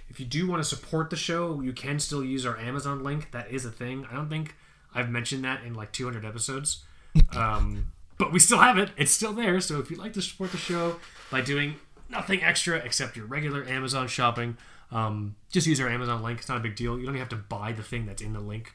If 0.08 0.18
you 0.20 0.26
do 0.26 0.48
want 0.48 0.62
to 0.62 0.68
support 0.68 1.10
the 1.10 1.16
show, 1.16 1.60
you 1.60 1.72
can 1.72 2.00
still 2.00 2.24
use 2.24 2.44
our 2.44 2.58
Amazon 2.58 3.02
link. 3.04 3.30
That 3.30 3.50
is 3.50 3.64
a 3.64 3.70
thing. 3.70 4.06
I 4.10 4.14
don't 4.16 4.28
think 4.28 4.56
I've 4.94 5.08
mentioned 5.10 5.44
that 5.44 5.62
in 5.62 5.74
like 5.74 5.92
200 5.92 6.24
episodes. 6.24 6.84
Um, 7.36 7.92
but 8.20 8.32
we 8.32 8.38
still 8.38 8.58
have 8.58 8.76
it. 8.76 8.90
It's 8.98 9.10
still 9.10 9.32
there. 9.32 9.60
So 9.60 9.80
if 9.80 9.90
you'd 9.90 9.98
like 9.98 10.12
to 10.12 10.22
support 10.22 10.52
the 10.52 10.58
show 10.58 10.96
by 11.30 11.40
doing 11.40 11.76
nothing 12.10 12.42
extra 12.42 12.76
except 12.76 13.16
your 13.16 13.24
regular 13.24 13.64
Amazon 13.64 14.06
shopping, 14.06 14.58
um, 14.92 15.36
just 15.50 15.66
use 15.66 15.80
our 15.80 15.88
Amazon 15.88 16.22
link. 16.22 16.38
It's 16.38 16.48
not 16.48 16.58
a 16.58 16.60
big 16.60 16.76
deal. 16.76 16.98
You 16.98 17.06
don't 17.06 17.14
even 17.14 17.20
have 17.20 17.30
to 17.30 17.36
buy 17.36 17.72
the 17.72 17.82
thing 17.82 18.04
that's 18.04 18.20
in 18.20 18.34
the 18.34 18.40
link. 18.40 18.74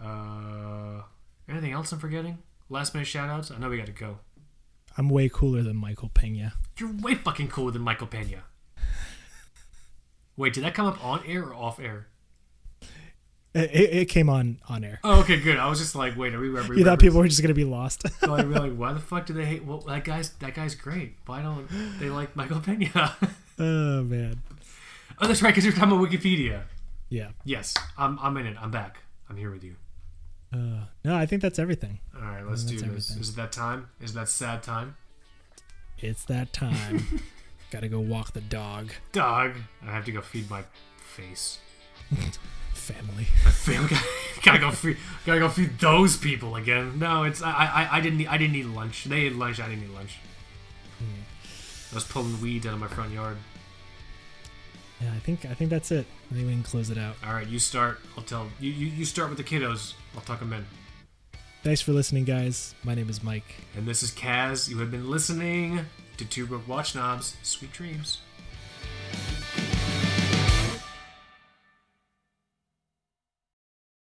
Uh, 0.00 1.02
anything 1.48 1.72
else 1.72 1.90
I'm 1.90 1.98
forgetting? 1.98 2.38
Last 2.68 2.92
minute 2.94 3.06
shout 3.06 3.30
outs? 3.30 3.50
I 3.50 3.56
know 3.56 3.70
we 3.70 3.78
got 3.78 3.86
to 3.86 3.92
go. 3.92 4.18
I'm 4.98 5.08
way 5.08 5.30
cooler 5.30 5.62
than 5.62 5.76
Michael 5.76 6.10
Peña. 6.10 6.52
You're 6.78 6.92
way 6.92 7.14
fucking 7.14 7.48
cooler 7.48 7.70
than 7.70 7.82
Michael 7.82 8.08
Peña. 8.08 8.40
Wait, 10.36 10.52
did 10.52 10.64
that 10.64 10.74
come 10.74 10.86
up 10.86 11.02
on 11.02 11.22
air 11.26 11.44
or 11.44 11.54
off 11.54 11.80
air? 11.80 12.08
It, 13.54 13.94
it, 13.94 14.04
came 14.06 14.30
on 14.30 14.60
on 14.66 14.82
air. 14.82 14.98
Oh, 15.04 15.20
okay, 15.20 15.38
good. 15.38 15.58
I 15.58 15.68
was 15.68 15.78
just 15.78 15.94
like, 15.94 16.16
wait, 16.16 16.34
are 16.34 16.40
we? 16.40 16.48
Are 16.56 16.66
we 16.66 16.78
You 16.78 16.84
thought 16.84 16.98
people 16.98 17.18
were 17.18 17.28
just 17.28 17.42
gonna 17.42 17.52
be 17.52 17.64
lost. 17.64 18.04
So 18.20 18.34
I 18.34 18.42
like, 18.42 18.74
why 18.74 18.92
the 18.94 19.00
fuck 19.00 19.26
do 19.26 19.34
they 19.34 19.44
hate? 19.44 19.64
Well, 19.64 19.78
that 19.80 20.04
guy's 20.04 20.30
that 20.34 20.54
guy's 20.54 20.74
great. 20.74 21.16
Why 21.26 21.42
don't 21.42 21.68
they 21.98 22.08
like 22.08 22.34
Michael 22.34 22.60
Peña? 22.60 23.12
oh 23.58 24.02
man. 24.04 24.40
oh, 25.20 25.26
that's 25.26 25.42
right, 25.42 25.50
because 25.50 25.64
you're 25.64 25.74
talking 25.74 25.92
about 25.92 26.08
Wikipedia. 26.08 26.62
Yeah. 27.10 27.32
Yes, 27.44 27.74
I'm 27.98 28.18
I'm 28.20 28.36
in 28.38 28.46
it. 28.46 28.56
I'm 28.58 28.70
back. 28.70 28.98
I'm 29.28 29.36
here 29.36 29.50
with 29.50 29.64
you. 29.64 29.76
Uh, 30.52 30.84
no, 31.04 31.16
I 31.16 31.26
think 31.26 31.42
that's 31.42 31.58
everything. 31.58 32.00
All 32.14 32.22
right, 32.22 32.46
let's 32.46 32.62
do 32.62 32.74
this. 32.74 32.84
everything. 32.84 33.20
Is 33.20 33.30
it 33.30 33.36
that 33.36 33.52
time? 33.52 33.88
Is 34.00 34.12
it 34.12 34.14
that 34.14 34.28
sad 34.28 34.62
time? 34.62 34.96
It's 35.98 36.24
that 36.24 36.52
time. 36.52 37.20
Gotta 37.70 37.88
go 37.88 38.00
walk 38.00 38.32
the 38.32 38.40
dog. 38.40 38.92
Dog. 39.12 39.56
I 39.86 39.90
have 39.90 40.04
to 40.06 40.12
go 40.12 40.20
feed 40.20 40.48
my 40.48 40.62
face. 40.98 41.58
Family. 42.82 43.28
I 43.46 43.50
feel 43.50 43.86
gotta 44.42 44.58
go 44.58 44.72
feed 44.72 44.96
gotta 45.24 45.38
go 45.38 45.48
feed 45.48 45.78
those 45.78 46.16
people 46.16 46.56
again. 46.56 46.98
No, 46.98 47.22
it's 47.22 47.40
I 47.40 47.52
I, 47.52 47.98
I 47.98 48.00
didn't 48.00 48.26
I 48.26 48.36
didn't 48.36 48.56
eat 48.56 48.66
lunch. 48.66 49.04
They 49.04 49.20
ate 49.22 49.36
lunch. 49.36 49.60
I 49.60 49.68
didn't 49.68 49.84
eat 49.84 49.94
lunch. 49.94 50.18
Hmm. 50.98 51.22
I 51.92 51.94
was 51.94 52.04
pulling 52.04 52.40
weeds 52.40 52.66
out 52.66 52.74
of 52.74 52.80
my 52.80 52.88
front 52.88 53.12
yard. 53.12 53.36
Yeah, 55.00 55.12
I 55.14 55.18
think 55.20 55.44
I 55.44 55.54
think 55.54 55.70
that's 55.70 55.92
it. 55.92 56.06
I 56.30 56.34
think 56.34 56.46
we 56.46 56.52
can 56.52 56.62
close 56.64 56.90
it 56.90 56.98
out. 56.98 57.14
All 57.24 57.32
right, 57.32 57.46
you 57.46 57.60
start. 57.60 58.00
I'll 58.16 58.24
tell 58.24 58.48
you. 58.58 58.72
You, 58.72 58.86
you 58.86 59.04
start 59.04 59.28
with 59.28 59.38
the 59.38 59.44
kiddos. 59.44 59.94
I'll 60.16 60.22
tuck 60.22 60.40
them 60.40 60.52
in. 60.52 60.66
Thanks 61.62 61.80
for 61.80 61.92
listening, 61.92 62.24
guys. 62.24 62.74
My 62.82 62.96
name 62.96 63.08
is 63.08 63.22
Mike. 63.22 63.54
And 63.76 63.86
this 63.86 64.02
is 64.02 64.10
Kaz. 64.10 64.68
You 64.68 64.78
have 64.78 64.90
been 64.90 65.08
listening 65.08 65.86
to 66.16 66.24
Two 66.24 66.46
Broke 66.46 66.66
Watch 66.66 66.92
Snobs. 66.92 67.36
Sweet 67.42 67.72
dreams. 67.72 68.18